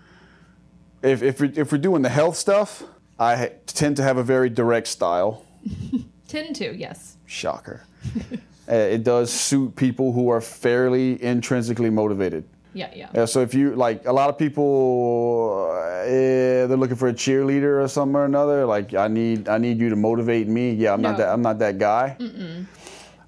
if, 1.03 1.23
if, 1.23 1.41
we, 1.41 1.49
if 1.51 1.73
we're 1.73 1.79
doing 1.79 2.03
the 2.03 2.09
health 2.09 2.37
stuff, 2.37 2.85
I 3.19 3.53
tend 3.67 3.97
to 3.97 4.03
have 4.03 4.17
a 4.19 4.23
very 4.25 4.51
direct 4.51 4.87
style. 4.87 5.45
Tend 6.29 6.55
to, 6.57 6.77
yes. 6.77 7.17
Shocker. 7.27 7.83
Uh, 8.71 8.75
it 8.75 9.03
does 9.03 9.33
suit 9.33 9.75
people 9.75 10.13
who 10.13 10.31
are 10.31 10.41
fairly 10.41 11.23
intrinsically 11.23 11.91
motivated. 11.91 12.45
Yeah, 12.73 12.89
yeah. 12.95 13.09
Yeah, 13.13 13.25
so 13.25 13.41
if 13.41 13.53
you 13.53 13.75
like 13.75 14.07
a 14.07 14.13
lot 14.13 14.31
of 14.31 14.39
people, 14.39 15.73
uh, 15.73 16.05
eh, 16.07 16.67
they're 16.67 16.77
looking 16.77 16.97
for 16.97 17.09
a 17.09 17.13
cheerleader 17.13 17.83
or 17.83 17.89
something 17.89 18.15
or 18.15 18.27
another. 18.27 18.65
Like 18.65 18.95
I 18.95 19.09
need, 19.09 19.49
I 19.49 19.59
need 19.59 19.81
you 19.81 19.89
to 19.91 19.97
motivate 19.97 20.47
me. 20.47 20.73
Yeah, 20.75 20.93
I'm 20.93 21.03
not 21.03 21.17
that. 21.19 21.29
I'm 21.33 21.43
not 21.43 21.59
that 21.59 21.79
guy. 21.79 22.17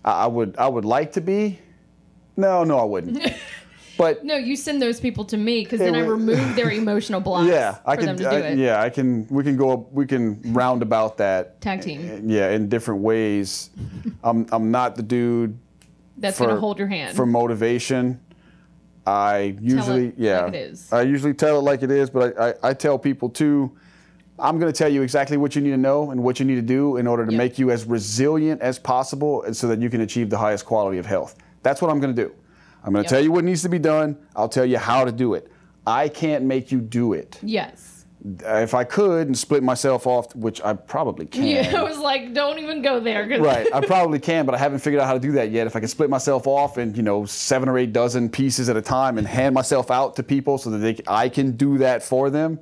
I, 0.04 0.24
I 0.24 0.26
would, 0.26 0.56
I 0.58 0.68
would 0.68 0.84
like 0.84 1.12
to 1.12 1.20
be. 1.20 1.58
No, 2.36 2.62
no, 2.62 2.78
I 2.78 2.84
wouldn't. 2.84 3.18
but 3.98 4.24
No, 4.24 4.36
you 4.36 4.56
send 4.56 4.80
those 4.80 5.00
people 5.00 5.24
to 5.26 5.36
me 5.36 5.62
because 5.64 5.78
then 5.78 5.94
I 5.94 6.00
remove 6.00 6.56
their 6.56 6.70
emotional 6.82 7.20
blocks 7.20 7.48
yeah, 7.48 7.78
I 7.86 7.94
for 7.96 8.00
can. 8.02 8.06
them 8.06 8.16
to 8.18 8.22
do 8.24 8.28
I- 8.30 8.48
it. 8.50 8.58
yeah, 8.58 8.80
I 8.82 8.90
can. 8.90 9.26
We 9.28 9.42
can 9.44 9.56
go. 9.56 9.88
We 9.92 10.06
can 10.06 10.40
round 10.52 10.82
about 10.82 11.16
that. 11.18 11.60
Tag 11.60 11.82
team. 11.82 12.28
Yeah, 12.28 12.50
in 12.50 12.68
different 12.68 13.00
ways. 13.02 13.70
I'm, 14.24 14.46
I'm 14.52 14.70
not 14.70 14.96
the 14.96 15.02
dude 15.02 15.58
That's 16.18 16.38
for 16.38 16.46
gonna 16.46 16.60
hold 16.60 16.78
your 16.78 16.88
hand. 16.88 17.16
for 17.16 17.26
motivation. 17.26 18.20
I 19.06 19.56
usually 19.60 20.12
yeah 20.16 20.42
like 20.44 20.54
it 20.54 20.70
is. 20.70 20.92
I 20.92 21.02
usually 21.02 21.34
tell 21.34 21.58
it 21.58 21.62
like 21.62 21.82
it 21.82 21.90
is, 21.90 22.08
but 22.08 22.38
I, 22.38 22.50
I, 22.50 22.54
I 22.70 22.74
tell 22.74 22.98
people 22.98 23.28
too. 23.28 23.76
I'm 24.38 24.58
going 24.58 24.72
to 24.72 24.76
tell 24.76 24.88
you 24.88 25.02
exactly 25.02 25.36
what 25.36 25.54
you 25.54 25.60
need 25.62 25.70
to 25.70 25.76
know 25.76 26.10
and 26.10 26.20
what 26.22 26.40
you 26.40 26.46
need 26.46 26.54
to 26.56 26.62
do 26.62 26.96
in 26.96 27.06
order 27.06 27.24
to 27.26 27.30
Yep. 27.30 27.38
make 27.38 27.58
you 27.60 27.70
as 27.70 27.84
resilient 27.84 28.60
as 28.60 28.76
possible, 28.78 29.42
and 29.42 29.56
so 29.56 29.68
that 29.68 29.80
you 29.80 29.88
can 29.90 30.00
achieve 30.00 30.30
the 30.30 30.38
highest 30.38 30.64
quality 30.64 30.98
of 30.98 31.06
health. 31.06 31.36
That's 31.62 31.80
what 31.82 31.90
I'm 31.92 32.00
going 32.00 32.16
to 32.16 32.24
do. 32.24 32.34
I'm 32.84 32.92
going 32.92 33.04
to 33.04 33.06
Yep. 33.06 33.10
tell 33.10 33.20
you 33.22 33.32
what 33.32 33.44
needs 33.44 33.62
to 33.62 33.68
be 33.68 33.78
done. 33.78 34.16
I'll 34.34 34.48
tell 34.48 34.64
you 34.64 34.78
how 34.78 35.04
to 35.04 35.12
do 35.12 35.34
it. 35.34 35.50
I 35.86 36.08
can't 36.08 36.44
make 36.44 36.70
you 36.72 36.80
do 36.80 37.12
it. 37.12 37.38
yes. 37.42 37.88
Uh, 38.46 38.58
If 38.58 38.72
I 38.72 38.84
could 38.84 39.26
and 39.26 39.36
split 39.36 39.64
myself 39.64 40.06
off, 40.06 40.32
which 40.36 40.60
I 40.62 40.74
probably 40.74 41.26
can. 41.34 41.44
Yeah, 41.44 41.72
I 41.76 41.82
was 41.82 41.98
like, 41.98 42.32
don't 42.34 42.60
even 42.60 42.80
go 42.80 43.00
there. 43.00 43.26
Right, 43.42 43.66
I 43.74 43.80
probably 43.84 44.20
can, 44.20 44.46
but 44.46 44.54
I 44.54 44.58
haven't 44.58 44.78
figured 44.78 45.00
out 45.02 45.06
how 45.08 45.14
to 45.14 45.18
do 45.18 45.32
that 45.32 45.50
yet. 45.50 45.66
If 45.66 45.74
I 45.74 45.80
can 45.80 45.88
split 45.88 46.08
myself 46.08 46.46
off 46.46 46.78
in 46.78 46.94
you 46.94 47.02
know 47.02 47.24
seven 47.24 47.68
or 47.68 47.76
eight 47.78 47.92
dozen 47.92 48.28
pieces 48.30 48.68
at 48.68 48.76
a 48.76 48.82
time 48.82 49.18
and 49.18 49.26
hand 49.26 49.54
myself 49.56 49.90
out 49.90 50.14
to 50.16 50.22
people 50.22 50.56
so 50.56 50.70
that 50.70 50.78
they, 50.78 51.00
I 51.08 51.28
can 51.28 51.56
do 51.56 51.78
that 51.78 52.04
for 52.04 52.30
them. 52.30 52.60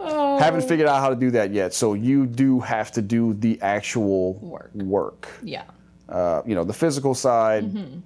Oh. 0.00 0.38
Haven't 0.38 0.62
figured 0.68 0.88
out 0.88 1.00
how 1.00 1.08
to 1.08 1.16
do 1.16 1.30
that 1.32 1.52
yet. 1.52 1.74
So 1.74 1.94
you 1.94 2.26
do 2.26 2.60
have 2.60 2.92
to 2.92 3.02
do 3.02 3.34
the 3.34 3.60
actual 3.62 4.34
Work. 4.34 4.70
work. 4.74 5.28
Yeah. 5.42 5.64
Uh, 6.08 6.42
you 6.46 6.54
know, 6.54 6.64
the 6.64 6.72
physical 6.74 7.14
side. 7.14 7.64
Mm-hmm. 7.64 8.00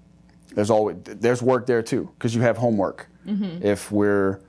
There's 0.54 0.70
always 0.70 0.96
there's 1.04 1.42
work 1.42 1.66
there 1.66 1.82
too 1.82 2.10
because 2.18 2.34
you 2.34 2.42
have 2.42 2.56
homework. 2.56 3.08
Mm-hmm. 3.26 3.64
If 3.66 3.90
we're 3.92 4.40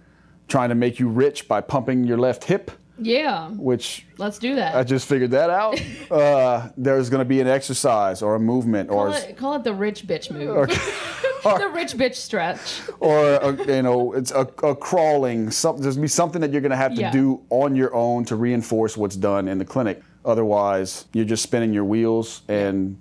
trying 0.47 0.69
to 0.69 0.75
make 0.75 0.99
you 0.99 1.07
rich 1.09 1.47
by 1.47 1.61
pumping 1.61 2.03
your 2.03 2.17
left 2.17 2.43
hip, 2.43 2.71
Yeah. 2.99 3.49
which 3.49 4.05
Let's 4.17 4.38
do 4.39 4.55
that. 4.55 4.75
I 4.75 4.84
just 4.84 5.07
figured 5.07 5.31
that 5.31 5.49
out. 5.49 5.80
Uh, 6.11 6.69
there's 6.77 7.09
going 7.09 7.19
to 7.19 7.25
be 7.25 7.41
an 7.41 7.47
exercise 7.47 8.21
or 8.21 8.35
a 8.35 8.39
movement 8.39 8.89
or 8.91 9.07
call, 9.07 9.13
it, 9.15 9.38
call 9.38 9.53
it 9.55 9.63
the 9.63 9.73
rich 9.73 10.05
bitch 10.05 10.30
move. 10.30 10.67
the 11.43 11.71
rich 11.73 11.93
bitch 11.93 12.13
stretch. 12.15 12.81
or 12.99 13.17
a, 13.35 13.65
you 13.65 13.81
know 13.81 14.13
it's 14.13 14.30
a, 14.31 14.41
a 14.61 14.75
crawling. 14.75 15.49
Some, 15.49 15.77
there's 15.80 15.97
be 15.97 16.07
something 16.07 16.39
that 16.41 16.51
you're 16.51 16.61
going 16.61 16.71
to 16.71 16.77
have 16.77 16.93
to 16.95 17.01
Yeah. 17.01 17.11
do 17.11 17.41
on 17.49 17.75
your 17.75 17.93
own 17.95 18.25
to 18.25 18.35
reinforce 18.35 18.95
what's 18.95 19.15
done 19.15 19.47
in 19.47 19.57
the 19.57 19.65
clinic. 19.65 20.03
Otherwise, 20.23 21.05
you're 21.13 21.25
just 21.25 21.41
spinning 21.43 21.73
your 21.73 21.85
wheels. 21.85 22.43
And 22.47 22.97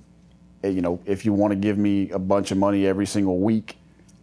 you 0.64 0.80
know, 0.80 1.00
if 1.06 1.24
you 1.24 1.32
want 1.32 1.52
to 1.52 1.56
give 1.56 1.78
me 1.78 2.10
a 2.10 2.18
bunch 2.18 2.50
of 2.50 2.58
money 2.58 2.86
every 2.86 3.06
single 3.06 3.38
week, 3.38 3.76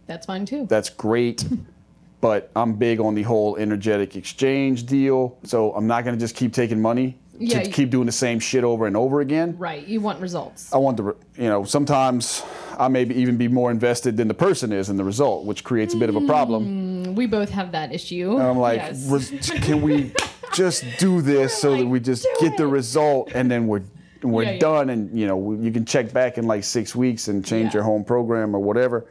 That's 0.06 0.26
fine 0.26 0.46
too. 0.46 0.66
that's 0.68 0.88
great. 0.90 1.44
but 2.20 2.50
I'm 2.56 2.74
big 2.74 3.00
on 3.00 3.14
the 3.14 3.22
whole 3.22 3.56
energetic 3.56 4.16
exchange 4.16 4.84
deal. 4.86 5.38
So 5.44 5.72
I'm 5.74 5.86
not 5.86 6.04
going 6.04 6.14
to 6.16 6.20
just 6.20 6.34
keep 6.36 6.52
taking 6.52 6.80
money 6.80 7.18
Yeah, 7.38 7.60
to 7.60 7.66
you- 7.68 7.72
keep 7.72 7.90
doing 7.90 8.06
the 8.06 8.12
same 8.12 8.38
shit 8.40 8.62
over 8.64 8.86
and 8.86 8.96
over 8.96 9.20
again. 9.20 9.56
Right. 9.58 9.86
You 9.86 10.00
want 10.00 10.20
results. 10.20 10.72
I 10.72 10.76
want 10.78 10.96
the, 10.98 11.04
you 11.36 11.48
know, 11.48 11.64
sometimes 11.64 12.42
I 12.78 12.88
may 12.88 13.04
be, 13.04 13.14
even 13.16 13.36
be 13.38 13.48
more 13.48 13.70
invested 13.70 14.16
than 14.18 14.28
the 14.28 14.34
person 14.34 14.72
is 14.72 14.88
in 14.90 14.96
the 14.96 15.04
result, 15.04 15.44
which 15.46 15.64
creates 15.64 15.94
a 15.94 15.96
bit 15.96 16.08
of 16.10 16.16
a 16.16 16.20
problem. 16.26 17.04
Mm, 17.06 17.14
we 17.14 17.26
both 17.26 17.50
have 17.50 17.72
that 17.72 17.92
issue. 17.92 18.32
And 18.32 18.42
I'm 18.42 18.58
like, 18.58 18.78
Yes. 18.78 19.50
Can 19.62 19.80
we 19.82 20.12
just 20.54 20.84
do 20.98 21.22
this 21.22 21.54
so 21.56 21.76
that 21.76 21.86
we 21.86 22.00
just 22.00 22.24
"Do 22.40 22.48
get 22.48 22.56
the 22.58 22.66
result 22.66 23.32
and 23.34 23.50
then 23.50 23.66
we're 23.66 23.82
we're 24.22 24.42
Yeah, 24.44 24.50
yeah. 24.52 24.58
done 24.58 24.90
and 24.90 25.18
you 25.18 25.26
know 25.26 25.52
you 25.52 25.70
can 25.72 25.84
check 25.84 26.12
back 26.12 26.38
in 26.38 26.46
like 26.46 26.64
six 26.64 26.94
weeks 26.94 27.28
and 27.28 27.44
change 27.44 27.66
Yeah. 27.66 27.78
your 27.78 27.82
home 27.84 28.04
program 28.04 28.54
or 28.54 28.60
whatever. 28.60 29.06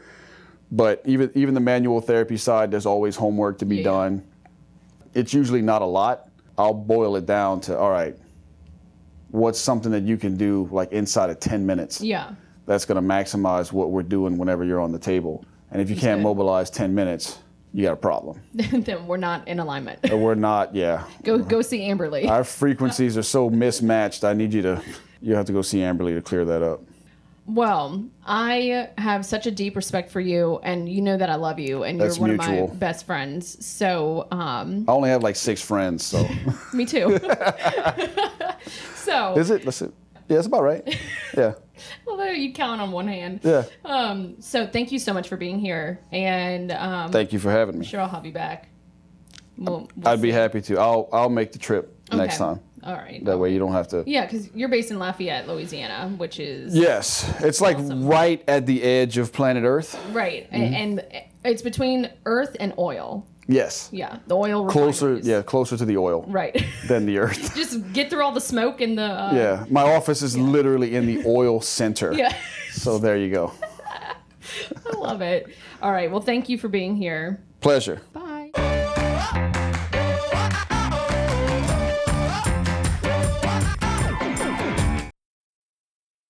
But 0.72 1.02
even 1.06 1.32
even 1.36 1.54
the 1.54 1.60
manual 1.62 2.00
therapy 2.02 2.38
side, 2.38 2.70
there's 2.72 2.86
always 2.86 3.16
homework 3.16 3.58
to 3.60 3.66
be 3.66 3.82
done. 3.84 4.24
It's 5.14 5.34
usually 5.34 5.62
not 5.62 5.82
a 5.82 5.86
lot. 5.86 6.30
I'll 6.58 6.74
boil 6.74 7.16
it 7.16 7.26
down 7.26 7.62
to 7.62 7.78
all 7.78 7.90
right. 7.92 8.16
What's 9.32 9.60
something 9.60 9.92
that 9.92 10.04
you 10.04 10.18
can 10.18 10.38
do 10.38 10.68
like 10.72 10.92
inside 10.92 11.30
of 11.30 11.40
10 11.40 11.66
minutes? 11.66 12.02
yeah. 12.02 12.34
that's 12.66 12.86
going 12.86 13.02
to 13.02 13.08
maximize 13.08 13.72
what 13.72 13.90
we're 13.90 14.04
doing 14.04 14.38
whenever 14.38 14.64
you're 14.64 14.80
on 14.80 14.92
the 14.92 15.00
table. 15.00 15.44
And 15.72 15.82
if 15.82 15.90
you 15.90 15.96
can't 15.96 16.20
good. 16.20 16.24
mobilize 16.24 16.70
10 16.70 16.94
minutes, 16.94 17.40
you 17.74 17.84
got 17.84 17.94
a 17.94 17.98
problem. 17.98 18.42
then 18.54 19.08
we're 19.08 19.18
not 19.18 19.48
in 19.48 19.60
alignment. 19.60 20.12
Or 20.12 20.18
we're 20.18 20.36
not, 20.36 20.74
yeah. 20.74 21.06
go 21.24 21.38
go 21.38 21.62
see 21.62 21.82
Amberly. 21.82 22.28
Our 22.28 22.44
frequencies 22.44 23.18
are 23.18 23.24
so 23.24 23.50
mismatched. 23.50 24.24
I 24.24 24.34
need 24.34 24.54
you 24.54 24.62
to, 24.64 24.82
you 25.22 25.36
have 25.36 25.46
to 25.46 25.54
go 25.54 25.62
see 25.62 25.80
Amberly 25.80 26.16
to 26.16 26.22
clear 26.22 26.46
that 26.46 26.64
up. 26.64 26.82
Well, 27.50 28.06
I 28.28 28.90
have 29.00 29.26
such 29.26 29.48
a 29.48 29.52
deep 29.52 29.76
respect 29.76 30.12
for 30.12 30.20
you, 30.20 30.60
and 30.62 30.88
you 30.88 31.02
know 31.02 31.18
that 31.18 31.32
I 31.32 31.36
love 31.36 31.58
you, 31.58 31.84
and 31.84 32.00
That's 32.00 32.18
you're 32.18 32.28
one 32.28 32.32
of 32.32 32.38
my 32.38 32.68
best 32.76 33.08
friends. 33.08 33.66
So, 33.66 34.28
um, 34.30 34.86
I 34.88 34.92
only 34.92 35.10
have 35.10 35.24
like 35.24 35.36
six 35.36 35.60
friends, 35.60 36.06
so 36.06 36.30
me 36.74 36.86
too. 36.86 37.18
so, 38.94 39.36
is 39.36 39.50
it? 39.50 39.66
Let's 39.66 39.78
see. 39.78 39.88
Yeah, 40.30 40.36
that's 40.36 40.48
about 40.48 40.64
right. 40.64 40.98
Yeah, 41.38 41.54
although 42.08 42.26
you 42.32 42.54
count 42.54 42.82
on 42.82 42.92
one 42.92 43.08
hand. 43.08 43.42
yeah. 43.44 43.64
Um, 43.86 44.42
so 44.42 44.66
thank 44.68 44.92
you 44.92 45.00
so 45.00 45.14
much 45.14 45.28
for 45.30 45.38
being 45.38 45.60
here, 45.60 46.00
and 46.12 46.72
um, 46.72 47.12
Thank 47.12 47.34
you 47.34 47.40
for 47.40 47.52
having 47.52 47.78
me. 47.80 47.86
sure 47.86 48.00
I'll 48.02 48.08
have 48.10 48.26
you 48.26 48.32
back. 48.32 48.68
We'll, 49.58 49.90
we'll 49.96 50.08
I'd 50.08 50.22
be 50.22 50.32
happy 50.32 50.62
to. 50.62 50.78
I'll 50.80 51.08
I'll 51.14 51.30
make 51.30 51.52
the 51.52 51.60
trip 51.60 51.96
next 52.12 52.38
time. 52.38 52.60
All 52.84 52.94
right. 52.96 53.24
That 53.26 53.38
way 53.38 53.52
you 53.54 53.60
don't 53.60 53.74
have 53.74 53.90
to. 53.90 54.04
Yeah, 54.08 54.26
because 54.26 54.50
you're 54.56 54.70
based 54.70 54.90
in 54.90 55.00
Lafayette, 55.00 55.48
Louisiana, 55.50 56.10
which 56.18 56.40
is 56.40 56.74
Yes, 56.76 57.30
it's 57.42 57.60
like 57.62 57.78
Awesome. 57.78 58.06
right 58.08 58.42
at 58.48 58.66
the 58.66 58.82
edge 58.82 59.18
of 59.18 59.34
planet 59.34 59.64
Earth. 59.66 60.00
right, 60.12 60.50
Mm-hmm. 60.52 60.74
and 60.74 61.04
it's 61.44 61.62
between 61.62 62.10
Earth 62.26 62.56
and 62.60 62.74
oil. 62.78 63.28
Yes, 63.52 63.90
Yeah, 63.92 64.20
the 64.28 64.36
oil 64.36 64.68
closer. 64.68 65.08
refineries. 65.08 65.28
Yeah, 65.28 65.42
closer 65.42 65.76
to 65.76 65.84
the 65.84 65.98
oil 65.98 66.24
Right. 66.28 66.64
than 66.88 67.08
the 67.08 67.18
Earth. 67.18 67.56
Just 67.62 67.92
get 67.94 68.10
through 68.12 68.24
all 68.24 68.32
the 68.32 68.40
smoke 68.42 68.80
and 68.80 68.96
the. 68.96 69.02
Uh, 69.04 69.34
Yeah, 69.34 69.66
my 69.72 69.82
office 69.82 70.22
is 70.22 70.38
literally 70.38 70.96
in 70.96 71.08
the 71.08 71.24
oil 71.26 71.60
center. 71.60 72.14
Yeah. 72.14 72.34
So 72.72 73.00
there 73.00 73.18
you 73.18 73.32
go. 73.32 73.52
I 74.94 74.98
love 74.98 75.22
it. 75.22 75.48
All 75.82 75.92
right. 75.92 76.12
Well, 76.12 76.22
thank 76.22 76.48
you 76.48 76.58
for 76.60 76.68
being 76.68 76.96
here. 76.96 77.42
Pleasure. 77.60 78.02
Bye. 78.14 79.56